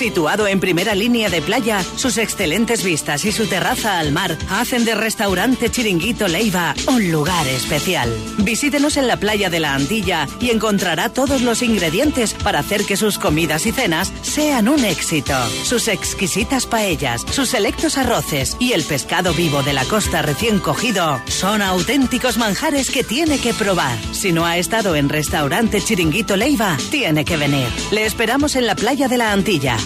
Situado 0.01 0.47
en 0.47 0.61
primera 0.61 0.95
línea 0.95 1.29
de 1.29 1.43
playa, 1.43 1.85
sus 1.97 2.17
excelentes 2.17 2.83
vistas 2.83 3.27
y 3.27 3.33
su 3.33 3.47
terraza 3.47 3.99
al 3.99 4.13
mar 4.13 4.39
hacen 4.49 4.87
de 4.87 4.95
Restaurante 4.95 5.71
Chiringuito 5.71 6.27
Leiva 6.27 6.75
un 6.89 7.13
lugar 7.13 7.47
especial. 7.47 8.11
Visítenos 8.39 8.97
en 8.97 9.07
la 9.07 9.19
playa 9.19 9.51
de 9.51 9.61
la 9.61 9.75
Antilla 9.75 10.27
y 10.41 10.53
encontrará 10.53 11.11
todos 11.11 11.43
los 11.43 11.61
ingredientes 11.61 12.33
para 12.33 12.61
hacer 12.61 12.87
que 12.87 12.97
sus 12.97 13.19
comidas 13.19 13.67
y 13.67 13.73
cenas 13.73 14.11
sean 14.23 14.71
un 14.71 14.87
éxito. 14.87 15.35
Sus 15.65 15.87
exquisitas 15.87 16.65
paellas, 16.65 17.21
sus 17.31 17.51
selectos 17.51 17.99
arroces 17.99 18.57
y 18.59 18.73
el 18.73 18.85
pescado 18.85 19.35
vivo 19.35 19.63
de 19.63 19.75
la 19.75 19.85
costa 19.85 20.23
recién 20.23 20.61
cogido 20.61 21.21
son 21.27 21.61
auténticos 21.61 22.39
manjares 22.39 22.89
que 22.89 23.05
tiene 23.05 23.39
que 23.39 23.53
probar. 23.53 23.99
Si 24.13 24.33
no 24.33 24.47
ha 24.47 24.57
estado 24.57 24.97
en 24.97 25.11
Restaurante 25.11 25.83
Chiringuito 25.83 26.39
Leiva, 26.39 26.79
tiene 26.91 27.27
que 27.27 27.37
venir. 27.37 27.69
Le 27.91 28.07
esperamos 28.07 28.57
en 28.57 28.67
la 28.67 28.77
playa 28.77 29.07
de 29.07 29.19
la 29.19 29.33
Antilla. 29.33 29.77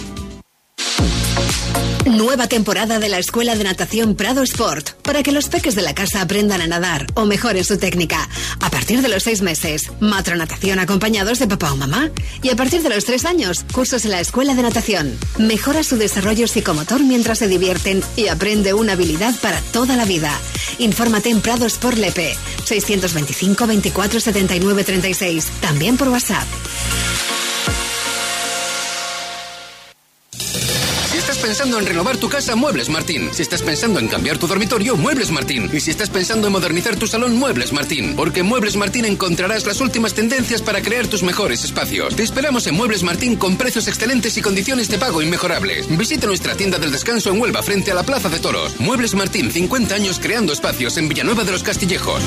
Nueva 2.05 2.47
temporada 2.47 2.99
de 2.99 3.09
la 3.09 3.17
Escuela 3.17 3.55
de 3.55 3.63
Natación 3.63 4.15
Prado 4.15 4.43
Sport, 4.43 4.91
para 5.01 5.23
que 5.23 5.31
los 5.31 5.49
peques 5.49 5.75
de 5.75 5.81
la 5.81 5.95
casa 5.95 6.21
aprendan 6.21 6.61
a 6.61 6.67
nadar 6.67 7.07
o 7.15 7.25
mejoren 7.25 7.63
su 7.63 7.77
técnica. 7.77 8.29
A 8.61 8.69
partir 8.69 9.01
de 9.01 9.09
los 9.09 9.23
seis 9.23 9.41
meses, 9.41 9.91
matronatación 9.99 10.79
acompañados 10.79 11.39
de 11.39 11.47
papá 11.47 11.73
o 11.73 11.75
mamá. 11.75 12.11
Y 12.43 12.49
a 12.49 12.55
partir 12.55 12.83
de 12.83 12.89
los 12.89 13.05
tres 13.05 13.25
años, 13.25 13.65
cursos 13.73 14.05
en 14.05 14.11
la 14.11 14.19
Escuela 14.19 14.53
de 14.53 14.61
Natación. 14.61 15.17
Mejora 15.37 15.83
su 15.83 15.97
desarrollo 15.97 16.47
psicomotor 16.47 17.01
mientras 17.03 17.39
se 17.39 17.47
divierten 17.47 18.03
y 18.15 18.27
aprende 18.27 18.73
una 18.73 18.93
habilidad 18.93 19.33
para 19.41 19.59
toda 19.73 19.95
la 19.95 20.05
vida. 20.05 20.31
Infórmate 20.77 21.31
en 21.31 21.41
Prado 21.41 21.65
Sport 21.65 21.97
Lepe, 21.97 22.35
625 22.65 23.67
24 23.67 24.19
79 24.19 24.83
36, 24.83 25.47
también 25.59 25.97
por 25.97 26.09
WhatsApp. 26.09 26.47
Pensando 31.45 31.77
en 31.77 31.85
renovar 31.85 32.17
tu 32.17 32.27
casa, 32.27 32.55
Muebles 32.55 32.89
Martín. 32.89 33.29
Si 33.31 33.43
estás 33.43 33.61
pensando 33.61 33.99
en 33.99 34.07
cambiar 34.07 34.39
tu 34.39 34.47
dormitorio, 34.47 34.95
Muebles 34.95 35.29
Martín. 35.29 35.69
Y 35.71 35.79
si 35.79 35.91
estás 35.91 36.09
pensando 36.09 36.47
en 36.47 36.53
modernizar 36.53 36.95
tu 36.95 37.05
salón, 37.05 37.35
Muebles 37.35 37.71
Martín. 37.71 38.15
Porque 38.15 38.39
en 38.39 38.47
Muebles 38.47 38.75
Martín 38.77 39.05
encontrarás 39.05 39.63
las 39.67 39.79
últimas 39.79 40.15
tendencias 40.15 40.63
para 40.63 40.81
crear 40.81 41.05
tus 41.05 41.21
mejores 41.21 41.63
espacios. 41.63 42.15
Te 42.15 42.23
esperamos 42.23 42.65
en 42.65 42.73
Muebles 42.73 43.03
Martín 43.03 43.35
con 43.35 43.57
precios 43.57 43.87
excelentes 43.87 44.35
y 44.37 44.41
condiciones 44.41 44.89
de 44.89 44.97
pago 44.97 45.21
inmejorables. 45.21 45.85
Visita 45.95 46.25
nuestra 46.25 46.55
tienda 46.55 46.79
del 46.79 46.91
descanso 46.91 47.29
en 47.29 47.39
Huelva 47.39 47.61
frente 47.61 47.91
a 47.91 47.93
la 47.93 48.01
Plaza 48.01 48.29
de 48.29 48.39
Toros. 48.39 48.79
Muebles 48.79 49.13
Martín, 49.13 49.51
50 49.51 49.93
años 49.93 50.19
creando 50.19 50.51
espacios 50.51 50.97
en 50.97 51.09
Villanueva 51.09 51.43
de 51.43 51.51
los 51.51 51.61
Castillejos. 51.61 52.23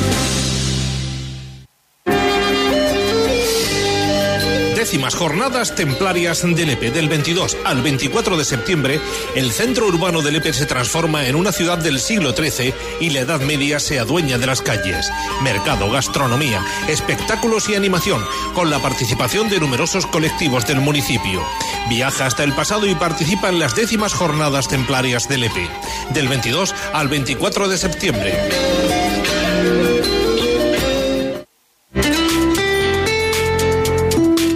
Décimas 4.88 5.16
jornadas 5.16 5.74
templarias 5.74 6.42
de 6.42 6.64
Lepe. 6.64 6.90
Del 6.90 7.10
22 7.10 7.58
al 7.66 7.82
24 7.82 8.38
de 8.38 8.44
septiembre, 8.46 8.98
el 9.34 9.52
centro 9.52 9.86
urbano 9.86 10.22
de 10.22 10.32
Lepe 10.32 10.54
se 10.54 10.64
transforma 10.64 11.26
en 11.26 11.36
una 11.36 11.52
ciudad 11.52 11.76
del 11.76 12.00
siglo 12.00 12.34
XIII 12.34 12.72
y 12.98 13.10
la 13.10 13.20
Edad 13.20 13.42
Media 13.42 13.80
se 13.80 13.98
adueña 13.98 14.38
de 14.38 14.46
las 14.46 14.62
calles. 14.62 15.12
Mercado, 15.42 15.90
gastronomía, 15.90 16.64
espectáculos 16.88 17.68
y 17.68 17.74
animación, 17.74 18.24
con 18.54 18.70
la 18.70 18.78
participación 18.78 19.50
de 19.50 19.60
numerosos 19.60 20.06
colectivos 20.06 20.66
del 20.66 20.80
municipio. 20.80 21.42
Viaja 21.90 22.24
hasta 22.24 22.42
el 22.42 22.54
pasado 22.54 22.86
y 22.86 22.94
participa 22.94 23.50
en 23.50 23.58
las 23.58 23.76
décimas 23.76 24.14
jornadas 24.14 24.68
templarias 24.68 25.28
de 25.28 25.36
Lepe. 25.36 25.68
Del 26.14 26.28
22 26.28 26.74
al 26.94 27.08
24 27.08 27.68
de 27.68 27.76
septiembre. 27.76 29.27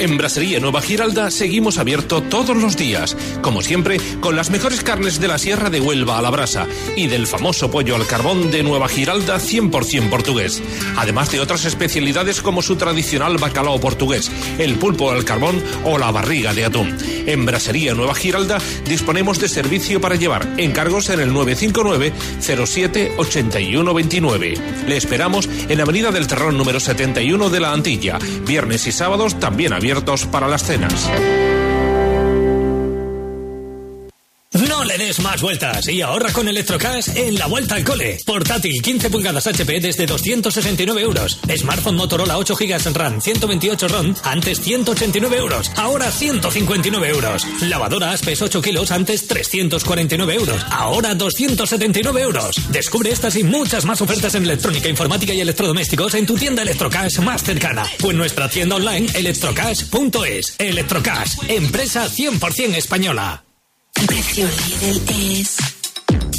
En 0.03 0.19
Brasería 0.19 0.59
Nueva 0.59 0.83
Giralda 0.83 1.31
seguimos 1.31 1.79
abierto 1.79 2.25
todos 2.25 2.57
los 2.57 2.77
días, 2.77 3.17
como 3.41 3.63
siempre, 3.63 3.99
con 4.19 4.35
las 4.35 4.51
mejores 4.51 4.83
carnes 4.83 5.21
de 5.21 5.29
la 5.29 5.39
Sierra 5.39 5.71
de 5.71 5.81
Huelva 5.81 6.19
a 6.19 6.23
la 6.23 6.31
brasa 6.31 6.67
y 6.97 7.07
del 7.07 7.29
famoso 7.29 7.71
pollo 7.71 7.95
al 7.95 8.09
carbón 8.09 8.51
de 8.51 8.65
Nueva 8.65 8.89
Giralda 8.89 9.39
100% 9.39 10.11
portugués, 10.11 10.61
además 10.97 11.31
de 11.31 11.39
otras 11.39 11.67
especialidades 11.67 12.43
como 12.43 12.63
su 12.63 12.75
tradicional 12.75 13.39
bacalao 13.39 13.79
portugués, 13.79 14.29
el 14.59 14.75
pulpo 14.75 15.13
al 15.13 15.25
carbón 15.25 15.63
o 15.85 15.97
la 15.99 16.11
barriga 16.11 16.53
de 16.53 16.65
atún. 16.65 16.97
En 17.27 17.47
Brasería 17.47 17.95
Nueva 17.95 18.17
Giralda 18.17 18.59
disponemos 18.85 19.39
de 19.39 19.49
servicio 19.49 20.01
para 20.01 20.17
llevar. 20.17 20.49
Encargos 20.57 21.11
en 21.11 21.21
el 21.21 21.33
959 21.33 22.13
07 22.41 23.13
81 23.19 23.95
29. 23.95 24.55
Le 24.89 24.97
esperamos 24.97 25.49
en 25.69 25.81
Avenida 25.81 26.11
del 26.11 26.27
Terrón 26.27 26.59
número 26.59 26.81
71 26.81 27.51
de 27.51 27.61
la 27.61 27.73
Antilla, 27.73 28.19
viernes 28.45 28.89
y 28.89 28.91
sábados 28.91 29.39
también 29.39 29.73
para 30.27 30.49
las 30.49 30.63
cenas. 30.63 31.11
No 34.53 34.85
le 34.85 34.99
des 34.99 35.19
más 35.21 35.41
vueltas 35.41 35.89
y 35.89 36.03
ahorra 36.03 36.31
con 36.31 36.47
Electrocash 36.47 37.09
en 37.17 37.37
la 37.37 37.47
vuelta 37.47 37.75
al 37.77 37.85
cole. 37.85 38.19
Portátil 38.27 38.83
15 38.83 39.09
pulgadas 39.09 39.47
HP 39.47 39.81
desde 39.81 40.05
269 40.05 41.01
euros. 41.01 41.39
Smartphone 41.57 41.97
Motorola 41.97 42.37
8 42.37 42.57
GB 42.57 42.93
RAM 42.93 43.21
128 43.21 43.89
ROM 43.89 44.15
antes 44.25 44.61
189 44.61 45.39
euros. 45.39 45.71
Ahora 45.77 46.11
159 46.11 47.09
euros. 47.09 47.47
Lavadora 47.63 48.13
Aspes 48.13 48.43
8 48.43 48.61
kilos 48.61 48.91
antes 48.91 49.27
349 49.27 50.35
euros. 50.35 50.67
Ahora 50.71 51.15
279 51.15 52.21
euros. 52.21 52.57
Descubre 52.71 53.11
estas 53.11 53.37
y 53.37 53.45
muchas 53.45 53.87
más 53.87 54.03
ofertas 54.03 54.35
en 54.35 54.45
electrónica, 54.45 54.89
informática 54.89 55.33
y 55.33 55.41
electrodomésticos 55.41 56.15
en 56.15 56.27
tu 56.27 56.37
tienda 56.37 56.63
Electrocash 56.63 57.21
más 57.21 57.43
cercana 57.43 57.85
o 58.03 58.11
en 58.11 58.19
nuestra 58.19 58.51
tienda 58.51 58.77
online 58.77 59.07
electrocash.es. 59.15 60.57
Electrocash, 60.59 61.37
empresa 61.49 62.07
100% 62.07 62.77
española. 62.77 63.45
Lidl 64.35 65.03
es 65.11 65.59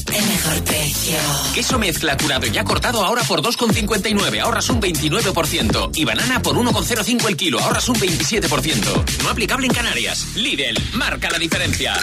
el 0.08 0.26
mejor 0.26 0.64
precio. 0.64 1.16
Queso 1.54 1.78
mezcla 1.78 2.18
curado 2.18 2.48
ya 2.48 2.64
cortado 2.64 3.04
ahora 3.04 3.22
por 3.22 3.44
2,59, 3.44 4.40
ahorras 4.40 4.68
un 4.70 4.82
29%. 4.82 5.92
Y 5.94 6.04
banana 6.04 6.42
por 6.42 6.56
1,05 6.56 7.28
el 7.28 7.38
kilo, 7.38 7.60
ahorras 7.60 7.88
un 7.90 7.96
27%. 7.98 9.22
No 9.22 9.30
aplicable 9.30 9.68
en 9.68 9.74
Canarias. 9.76 10.26
Lidl, 10.36 10.76
marca 10.94 11.30
la 11.30 11.38
diferencia. 11.38 11.94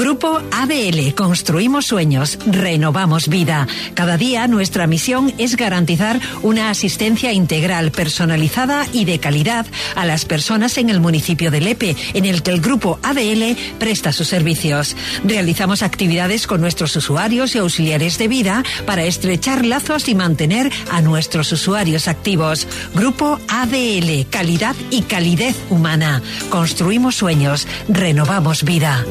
Grupo 0.00 0.40
ABL, 0.50 1.14
construimos 1.14 1.84
sueños, 1.84 2.38
renovamos 2.46 3.28
vida. 3.28 3.68
Cada 3.92 4.16
día 4.16 4.48
nuestra 4.48 4.86
misión 4.86 5.30
es 5.36 5.56
garantizar 5.56 6.18
una 6.40 6.70
asistencia 6.70 7.34
integral, 7.34 7.92
personalizada 7.92 8.86
y 8.94 9.04
de 9.04 9.18
calidad 9.18 9.66
a 9.96 10.06
las 10.06 10.24
personas 10.24 10.78
en 10.78 10.88
el 10.88 11.00
municipio 11.00 11.50
de 11.50 11.60
Lepe, 11.60 11.96
en 12.14 12.24
el 12.24 12.42
que 12.42 12.50
el 12.50 12.62
Grupo 12.62 12.98
ABL 13.02 13.54
presta 13.78 14.14
sus 14.14 14.26
servicios. 14.26 14.96
Realizamos 15.22 15.82
actividades 15.82 16.46
con 16.46 16.62
nuestros 16.62 16.96
usuarios 16.96 17.54
y 17.54 17.58
auxiliares 17.58 18.16
de 18.16 18.28
vida 18.28 18.64
para 18.86 19.04
estrechar 19.04 19.66
lazos 19.66 20.08
y 20.08 20.14
mantener 20.14 20.72
a 20.90 21.02
nuestros 21.02 21.52
usuarios 21.52 22.08
activos. 22.08 22.66
Grupo 22.94 23.38
ABL, 23.48 24.26
calidad 24.30 24.76
y 24.90 25.02
calidez 25.02 25.56
humana. 25.68 26.22
Construimos 26.48 27.16
sueños, 27.16 27.68
renovamos 27.86 28.64
vida. 28.64 29.04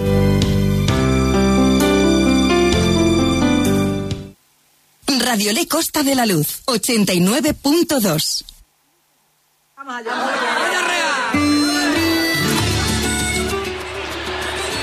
Radio 5.29 5.53
Le 5.53 5.67
Costa 5.67 6.01
de 6.01 6.15
la 6.15 6.25
Luz, 6.25 6.63
89.2. 6.65 8.43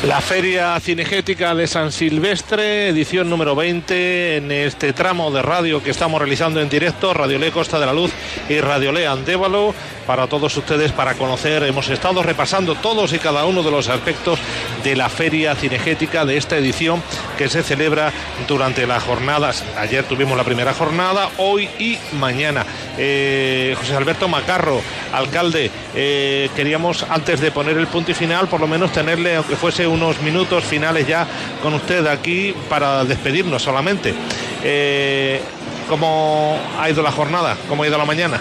La 0.07 0.21
Feria 0.21 0.79
Cinegética 0.79 1.53
de 1.57 1.67
San 1.67 1.91
Silvestre, 1.91 2.91
edición 2.91 3.29
número 3.29 3.57
20, 3.57 4.37
en 4.37 4.53
este 4.53 4.93
tramo 4.93 5.33
de 5.33 5.43
radio 5.43 5.83
que 5.83 5.91
estamos 5.91 6.21
realizando 6.21 6.61
en 6.61 6.69
directo, 6.69 7.13
Radio 7.13 7.41
Le 7.41 7.51
Costa 7.51 7.81
de 7.81 7.87
la 7.87 7.93
Luz 7.93 8.13
y 8.49 8.61
Radio 8.61 8.93
Le 8.93 9.09
Andévalo, 9.09 9.75
para 10.07 10.29
todos 10.29 10.57
ustedes, 10.57 10.93
para 10.93 11.15
conocer. 11.15 11.65
Hemos 11.65 11.89
estado 11.89 12.23
repasando 12.23 12.77
todos 12.77 13.13
y 13.15 13.19
cada 13.19 13.45
uno 13.47 13.65
de 13.65 13.73
los 13.73 13.89
aspectos 13.89 14.39
de 14.85 14.95
la 14.95 15.09
Feria 15.09 15.57
Cinegética 15.57 16.25
de 16.25 16.37
esta 16.37 16.57
edición 16.57 17.03
que 17.37 17.49
se 17.49 17.65
celebra 17.65 18.13
durante 18.47 18.87
las 18.87 19.03
jornadas. 19.03 19.65
Ayer 19.77 20.05
tuvimos 20.05 20.37
la 20.37 20.45
primera 20.45 20.73
jornada, 20.73 21.31
hoy 21.39 21.69
y 21.81 21.99
mañana. 22.13 22.65
Eh, 22.97 23.75
José 23.77 23.97
Alberto 23.97 24.29
Macarro, 24.29 24.81
alcalde, 25.13 25.73
eh, 25.97 26.49
queríamos 26.55 27.05
antes 27.09 27.41
de 27.41 27.51
poner 27.51 27.77
el 27.77 27.89
punto 27.89 28.13
y 28.13 28.15
final, 28.15 28.47
por 28.47 28.61
lo 28.61 28.69
menos 28.69 28.93
tenerle, 28.93 29.35
aunque 29.35 29.57
fuese 29.57 29.89
unos 29.97 30.21
minutos 30.21 30.65
finales 30.65 31.07
ya 31.07 31.27
con 31.63 31.75
usted 31.75 32.07
aquí 32.07 32.55
para 32.69 33.05
despedirnos 33.05 33.63
solamente. 33.63 34.15
Eh, 34.63 35.41
¿Cómo 35.89 36.59
ha 36.79 36.91
ido 36.91 37.03
la 37.03 37.13
jornada? 37.13 37.57
¿Cómo 37.69 37.83
ha 37.83 37.87
ido 37.87 37.97
la 37.97 38.05
mañana? 38.05 38.41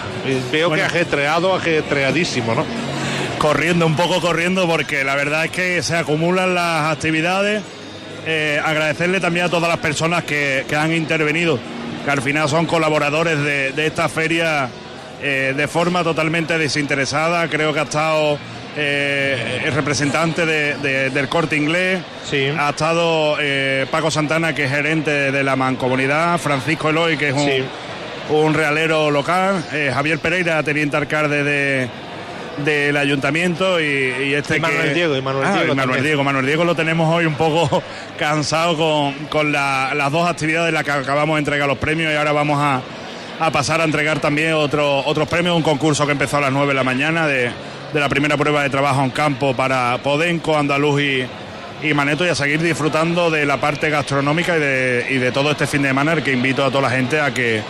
Veo 0.52 0.70
que 0.70 0.82
ajetreado, 0.82 1.54
ajetreadísimo, 1.54 2.54
¿no? 2.54 2.64
Corriendo, 3.38 3.86
un 3.86 3.94
poco 3.94 4.20
corriendo, 4.20 4.66
porque 4.66 5.04
la 5.04 5.14
verdad 5.14 5.44
es 5.44 5.50
que 5.52 5.82
se 5.82 5.96
acumulan 5.96 6.54
las 6.54 6.92
actividades. 6.92 7.62
Eh, 8.26 8.60
agradecerle 8.64 9.20
también 9.20 9.46
a 9.46 9.48
todas 9.48 9.68
las 9.68 9.78
personas 9.78 10.24
que, 10.24 10.64
que, 10.68 10.74
han 10.74 10.92
intervenido, 10.92 11.60
que 12.04 12.10
al 12.10 12.20
final 12.20 12.48
son 12.48 12.66
colaboradores 12.66 13.38
de, 13.38 13.70
de 13.70 13.86
esta 13.86 14.08
feria 14.08 14.68
eh, 15.22 15.54
de 15.56 15.68
forma 15.68 16.04
totalmente 16.04 16.58
desinteresada. 16.58 17.48
Creo 17.48 17.72
que 17.72 17.80
ha 17.80 17.84
estado 17.84 18.38
eh, 18.76 19.62
el 19.64 19.72
representante 19.72 20.44
de, 20.44 20.76
de, 20.76 21.10
del 21.10 21.28
corte 21.28 21.56
inglés, 21.56 22.00
ha 22.58 22.70
estado 22.70 23.36
eh, 23.40 23.86
Paco 23.90 24.10
Santana, 24.10 24.54
que 24.54 24.64
es 24.64 24.70
gerente 24.70 25.32
de 25.32 25.44
la 25.44 25.56
mancomunidad, 25.56 26.38
Francisco 26.38 26.90
Eloy, 26.90 27.16
que 27.16 27.28
es 27.28 27.34
un, 27.34 27.46
sí. 27.48 27.64
un 28.30 28.54
realero 28.54 29.10
local, 29.10 29.64
eh, 29.72 29.90
Javier 29.92 30.18
Pereira, 30.18 30.62
teniente 30.62 30.96
alcalde 30.96 31.42
de 31.42 31.88
del 32.64 32.96
ayuntamiento 32.96 33.78
y, 33.78 33.84
y 33.84 34.34
este 34.34 34.56
y 34.56 34.60
Manuel 34.60 34.88
que... 34.88 34.94
Diego 34.94 35.14
y 35.14 35.20
Manuel, 35.20 35.46
ah, 35.46 35.52
Diego, 35.56 35.72
y 35.74 35.76
Manuel 35.76 36.02
Diego 36.02 36.24
Manuel 36.24 36.46
Diego 36.46 36.64
lo 36.64 36.74
tenemos 36.74 37.14
hoy 37.14 37.26
un 37.26 37.34
poco 37.34 37.82
cansado 38.18 38.74
con, 38.78 39.26
con 39.26 39.52
la, 39.52 39.92
las 39.94 40.10
dos 40.10 40.26
actividades 40.26 40.68
en 40.70 40.74
las 40.74 40.84
que 40.84 40.90
acabamos 40.90 41.36
de 41.36 41.40
entregar 41.40 41.68
los 41.68 41.76
premios 41.76 42.10
y 42.10 42.16
ahora 42.16 42.32
vamos 42.32 42.58
a, 42.58 42.80
a 43.40 43.50
pasar 43.50 43.82
a 43.82 43.84
entregar 43.84 44.20
también 44.20 44.54
otro, 44.54 45.00
otros 45.00 45.28
premios 45.28 45.54
un 45.54 45.62
concurso 45.62 46.06
que 46.06 46.12
empezó 46.12 46.38
a 46.38 46.40
las 46.40 46.52
9 46.52 46.68
de 46.68 46.74
la 46.74 46.82
mañana 46.82 47.26
de, 47.26 47.50
de 47.96 48.00
la 48.02 48.10
primera 48.10 48.36
prueba 48.36 48.62
de 48.62 48.68
trabajo 48.68 49.02
en 49.02 49.08
campo 49.08 49.56
para 49.56 49.96
Podenco, 50.02 50.54
Andaluz 50.54 51.00
y, 51.00 51.26
y 51.82 51.94
Maneto 51.94 52.26
y 52.26 52.28
a 52.28 52.34
seguir 52.34 52.60
disfrutando 52.60 53.30
de 53.30 53.46
la 53.46 53.56
parte 53.56 53.88
gastronómica 53.88 54.58
y 54.58 54.60
de, 54.60 55.06
y 55.08 55.14
de 55.14 55.32
todo 55.32 55.50
este 55.50 55.66
fin 55.66 55.80
de 55.80 55.88
semana, 55.88 56.22
que 56.22 56.30
invito 56.30 56.62
a 56.62 56.68
toda 56.68 56.82
la 56.82 56.90
gente 56.90 57.18
a 57.18 57.32
que 57.32 57.62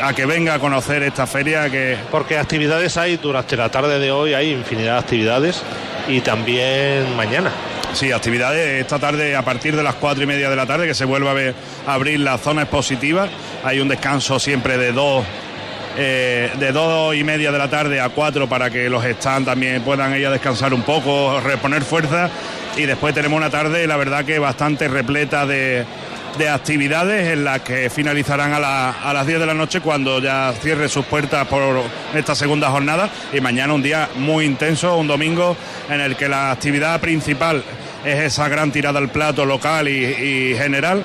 a 0.00 0.12
que 0.12 0.24
venga 0.24 0.54
a 0.54 0.58
conocer 0.60 1.02
esta 1.02 1.26
feria 1.26 1.68
que 1.68 1.96
porque 2.12 2.38
actividades 2.38 2.96
hay 2.96 3.16
durante 3.16 3.56
la 3.56 3.70
tarde 3.70 3.98
de 3.98 4.12
hoy 4.12 4.34
hay 4.34 4.52
infinidad 4.52 4.94
de 4.94 4.98
actividades 5.00 5.62
y 6.08 6.20
también 6.20 7.16
mañana 7.16 7.50
Sí, 7.92 8.10
actividades 8.10 8.80
esta 8.80 8.98
tarde 8.98 9.36
a 9.36 9.42
partir 9.42 9.76
de 9.76 9.82
las 9.82 9.96
cuatro 9.96 10.22
y 10.22 10.26
media 10.26 10.48
de 10.48 10.56
la 10.56 10.64
tarde 10.64 10.86
que 10.86 10.94
se 10.94 11.04
vuelve 11.04 11.28
a, 11.28 11.34
ver, 11.34 11.54
a 11.86 11.92
abrir 11.92 12.20
la 12.20 12.38
zona 12.38 12.62
expositiva. 12.62 13.28
Hay 13.64 13.80
un 13.80 13.88
descanso 13.88 14.38
siempre 14.38 14.78
de 14.78 14.92
dos 14.92 15.26
eh, 15.96 16.50
de 16.58 16.72
dos 16.72 17.14
y 17.14 17.22
media 17.22 17.52
de 17.52 17.58
la 17.58 17.68
tarde 17.68 18.00
a 18.00 18.08
cuatro 18.08 18.48
para 18.48 18.70
que 18.70 18.88
los 18.88 19.04
stands 19.04 19.46
también 19.46 19.82
puedan 19.82 20.12
a 20.12 20.30
descansar 20.30 20.72
un 20.72 20.82
poco, 20.82 21.40
reponer 21.40 21.82
fuerza. 21.82 22.30
Y 22.76 22.86
después 22.86 23.14
tenemos 23.14 23.36
una 23.36 23.50
tarde, 23.50 23.86
la 23.86 23.96
verdad 23.96 24.24
que 24.24 24.38
bastante 24.38 24.88
repleta 24.88 25.44
de, 25.44 25.84
de 26.38 26.48
actividades 26.48 27.32
en 27.32 27.44
las 27.44 27.60
que 27.60 27.90
finalizarán 27.90 28.54
a, 28.54 28.90
a 28.90 29.12
las 29.12 29.26
10 29.26 29.40
de 29.40 29.46
la 29.46 29.52
noche 29.52 29.80
cuando 29.80 30.18
ya 30.20 30.54
cierre 30.60 30.88
sus 30.88 31.04
puertas 31.04 31.46
por 31.46 31.82
esta 32.14 32.34
segunda 32.34 32.70
jornada. 32.70 33.10
Y 33.32 33.40
mañana 33.42 33.74
un 33.74 33.82
día 33.82 34.08
muy 34.16 34.46
intenso, 34.46 34.96
un 34.96 35.08
domingo 35.08 35.56
en 35.90 36.00
el 36.00 36.16
que 36.16 36.28
la 36.28 36.52
actividad 36.52 37.00
principal 37.00 37.62
es 38.04 38.18
esa 38.18 38.48
gran 38.48 38.72
tirada 38.72 38.98
al 38.98 39.10
plato 39.10 39.44
local 39.44 39.88
y 39.88 40.54
general 40.56 41.04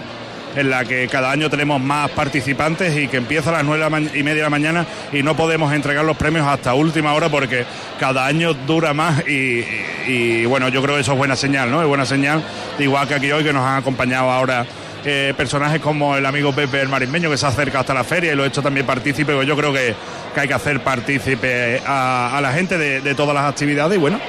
en 0.58 0.72
la 0.72 0.84
que 0.86 1.08
cada 1.08 1.32
año 1.32 1.50
tenemos 1.52 1.80
más 1.80 2.10
participantes 2.10 2.98
y 2.98 3.08
que 3.08 3.18
empieza 3.18 3.52
a 3.52 3.54
las 3.54 3.64
nueve 3.64 3.86
y 4.16 4.24
media 4.24 4.38
de 4.38 4.42
la 4.42 4.50
mañana 4.50 4.86
y 5.14 5.22
no 5.22 5.38
podemos 5.38 5.72
entregar 5.72 6.04
los 6.04 6.18
premios 6.18 6.48
hasta 6.48 6.74
última 6.74 7.14
hora 7.14 7.30
porque 7.30 7.64
cada 8.00 8.26
año 8.26 8.56
dura 8.56 8.94
más 8.94 9.24
y, 9.28 10.46
bueno, 10.46 10.70
yo 10.70 10.82
creo 10.82 10.96
que 10.96 11.02
eso 11.02 11.12
es 11.12 11.18
buena 11.18 11.36
señal, 11.36 11.70
¿no? 11.70 11.82
Es 11.82 11.88
buena 11.88 12.06
señal, 12.06 12.44
igual 12.80 13.08
que 13.08 13.14
aquí 13.14 13.32
hoy 13.32 13.44
que 13.44 13.54
nos 13.54 13.64
han 13.64 13.78
acompañado 13.78 14.32
ahora 14.32 14.66
eh, 15.06 15.34
personajes 15.38 15.80
como 15.80 16.18
el 16.18 16.26
amigo 16.26 16.52
Pepe 16.54 16.82
el 16.82 16.90
Marismeño 16.90 17.30
que 17.30 17.38
se 17.38 17.46
acerca 17.46 17.82
hasta 17.82 17.94
la 17.94 18.04
feria 18.04 18.34
y 18.34 18.36
lo 18.36 18.44
he 18.44 18.48
hecho 18.48 18.64
también 18.64 18.86
partícipe, 18.86 19.36
pues 19.36 19.48
yo 19.48 19.56
creo 19.56 19.72
que, 19.72 19.94
que 20.34 20.40
hay 20.40 20.48
que 20.48 20.54
hacer 20.56 20.80
partícipe 20.80 21.82
a, 21.86 22.36
a 22.36 22.42
la 22.42 22.52
gente 22.52 22.80
de, 22.80 23.02
de 23.02 23.14
todas 23.16 23.36
las 23.36 23.46
actividades 23.46 23.96
y 23.96 24.00
bueno, 24.00 24.20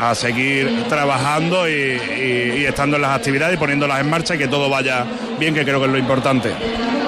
a 0.00 0.14
seguir 0.14 0.84
trabajando 0.88 1.68
y, 1.68 1.72
y, 1.72 2.64
estando 2.66 2.96
en 2.96 3.02
las 3.02 3.16
actividades 3.16 3.54
y 3.54 3.58
poniéndolas 3.58 4.00
en 4.00 4.10
marcha 4.10 4.34
y 4.34 4.38
que 4.38 4.48
todo 4.48 4.68
vaya 4.68 5.04
bien, 5.38 5.54
que 5.54 5.64
creo 5.64 5.80
que 5.80 5.86
es 5.86 5.92
lo 5.92 5.98
importante. 5.98 6.52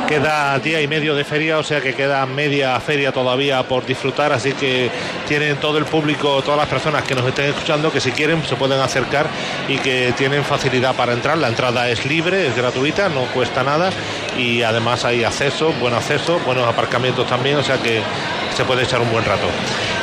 Queda 0.08 0.58
día 0.58 0.80
y 0.80 0.88
medio 0.88 1.14
de 1.14 1.22
feria, 1.22 1.58
o 1.58 1.62
sea 1.62 1.80
que 1.80 1.94
queda 1.94 2.26
media 2.26 2.80
feria 2.80 3.12
todavía 3.12 3.62
por 3.62 3.86
disfrutar, 3.86 4.32
así 4.32 4.52
que 4.52 4.90
tienen 5.28 5.56
todo 5.58 5.78
el 5.78 5.84
público, 5.84 6.42
todas 6.42 6.58
las 6.58 6.68
personas 6.68 7.04
que 7.04 7.14
nos 7.14 7.24
estén 7.26 7.46
escuchando, 7.46 7.92
que 7.92 8.00
si 8.00 8.10
quieren 8.10 8.42
se 8.44 8.56
pueden 8.56 8.80
acercar 8.80 9.28
y 9.68 9.78
que 9.78 10.12
tienen 10.18 10.42
facilidad 10.42 10.96
para 10.96 11.12
entrar. 11.12 11.38
La 11.38 11.46
entrada 11.46 11.88
es 11.88 12.04
libre, 12.06 12.48
es 12.48 12.56
gratuita, 12.56 13.08
no 13.08 13.26
cuesta 13.26 13.62
nada 13.62 13.90
y 14.36 14.62
además 14.62 15.04
hay 15.04 15.22
acceso, 15.22 15.72
buen 15.74 15.94
acceso, 15.94 16.40
buenos 16.40 16.66
aparcamientos 16.66 17.28
también, 17.28 17.58
o 17.58 17.62
sea 17.62 17.76
que 17.78 18.02
se 18.60 18.66
puede 18.66 18.82
echar 18.82 19.00
un 19.00 19.10
buen 19.10 19.24
rato. 19.24 19.46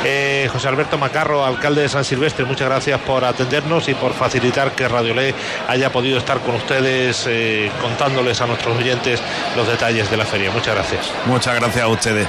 Eh, 0.04 0.48
José 0.52 0.66
Alberto 0.66 0.98
Macarro, 0.98 1.46
alcalde 1.46 1.82
de 1.82 1.88
San 1.88 2.04
Silvestre, 2.04 2.44
muchas 2.44 2.68
gracias 2.68 3.00
por 3.02 3.24
atendernos 3.24 3.88
y 3.88 3.94
por 3.94 4.14
facilitar 4.14 4.72
que 4.72 4.88
Radio 4.88 5.14
Ley 5.14 5.32
haya 5.68 5.92
podido 5.92 6.18
estar 6.18 6.40
con 6.40 6.56
ustedes 6.56 7.24
eh, 7.28 7.70
contándoles 7.80 8.40
a 8.40 8.48
nuestros 8.48 8.76
oyentes 8.76 9.22
los 9.54 9.68
detalles 9.68 10.10
de 10.10 10.16
la 10.16 10.24
feria. 10.24 10.50
Muchas 10.50 10.74
gracias. 10.74 11.12
Muchas 11.26 11.54
gracias 11.54 11.84
a 11.84 11.86
ustedes. 11.86 12.26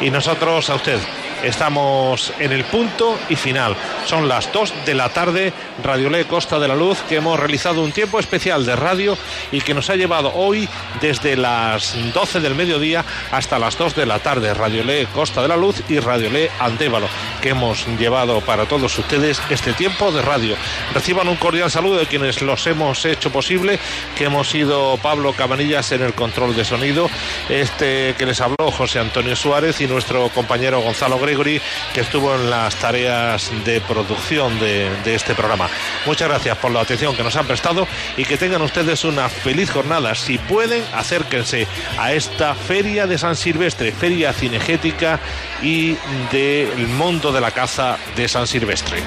Y 0.00 0.10
nosotros 0.10 0.70
a 0.70 0.76
usted. 0.76 1.00
Estamos 1.42 2.32
en 2.40 2.52
el 2.52 2.64
punto 2.64 3.16
y 3.28 3.36
final. 3.36 3.76
Son 4.06 4.28
las 4.28 4.52
2 4.52 4.74
de 4.84 4.94
la 4.94 5.08
tarde, 5.10 5.52
Radio 5.84 6.10
Le 6.10 6.24
Costa 6.24 6.58
de 6.58 6.66
la 6.66 6.74
Luz, 6.74 6.98
que 7.08 7.16
hemos 7.16 7.38
realizado 7.38 7.82
un 7.82 7.92
tiempo 7.92 8.18
especial 8.18 8.66
de 8.66 8.74
radio 8.74 9.16
y 9.52 9.60
que 9.60 9.72
nos 9.72 9.88
ha 9.88 9.94
llevado 9.94 10.32
hoy 10.34 10.68
desde 11.00 11.36
las 11.36 11.94
12 12.12 12.40
del 12.40 12.56
mediodía 12.56 13.04
hasta 13.30 13.58
las 13.58 13.78
2 13.78 13.94
de 13.94 14.06
la 14.06 14.18
tarde. 14.18 14.52
Radio 14.52 14.82
Le 14.82 15.06
Costa 15.06 15.40
de 15.40 15.48
la 15.48 15.56
Luz 15.56 15.82
y 15.88 16.00
Radio 16.00 16.28
Le 16.30 16.50
Andévalo, 16.58 17.08
que 17.40 17.50
hemos 17.50 17.86
llevado 17.98 18.40
para 18.40 18.66
todos 18.66 18.98
ustedes 18.98 19.40
este 19.48 19.72
tiempo 19.74 20.10
de 20.10 20.22
radio. 20.22 20.56
Reciban 20.92 21.28
un 21.28 21.36
cordial 21.36 21.70
saludo 21.70 21.98
de 21.98 22.06
quienes 22.06 22.42
los 22.42 22.66
hemos 22.66 23.04
hecho 23.04 23.30
posible, 23.30 23.78
que 24.16 24.24
hemos 24.24 24.48
sido 24.48 24.96
Pablo 24.96 25.32
Cabanillas 25.34 25.92
en 25.92 26.02
el 26.02 26.14
control 26.14 26.56
de 26.56 26.64
sonido, 26.64 27.08
este 27.48 28.16
que 28.18 28.26
les 28.26 28.40
habló 28.40 28.72
José 28.72 28.98
Antonio 28.98 29.36
Suárez 29.36 29.80
y 29.80 29.86
nuestro 29.86 30.28
compañero 30.30 30.80
Gonzalo 30.80 31.27
Gregory, 31.28 31.60
que 31.92 32.00
estuvo 32.00 32.34
en 32.34 32.48
las 32.48 32.74
tareas 32.76 33.50
de 33.64 33.80
producción 33.80 34.58
de, 34.58 34.90
de, 35.04 35.14
este 35.14 35.34
programa. 35.34 35.68
Muchas 36.06 36.28
gracias 36.28 36.56
por 36.58 36.70
la 36.70 36.80
atención 36.80 37.14
que 37.14 37.22
nos 37.22 37.36
han 37.36 37.46
prestado 37.46 37.86
y 38.16 38.24
que 38.24 38.36
tengan 38.36 38.62
ustedes 38.62 39.04
una 39.04 39.28
feliz 39.28 39.70
jornada. 39.70 40.14
Si 40.14 40.38
pueden, 40.38 40.82
acérquense 40.94 41.66
a 41.98 42.12
esta 42.12 42.54
feria 42.54 43.06
de 43.06 43.18
San 43.18 43.36
Silvestre, 43.36 43.92
feria 43.92 44.32
cinegética 44.32 45.20
y 45.62 45.96
del 46.32 46.86
mundo 46.88 47.32
de 47.32 47.40
la 47.40 47.50
caza 47.50 47.98
de 48.16 48.28
San 48.28 48.46
Silvestre. 48.46 49.02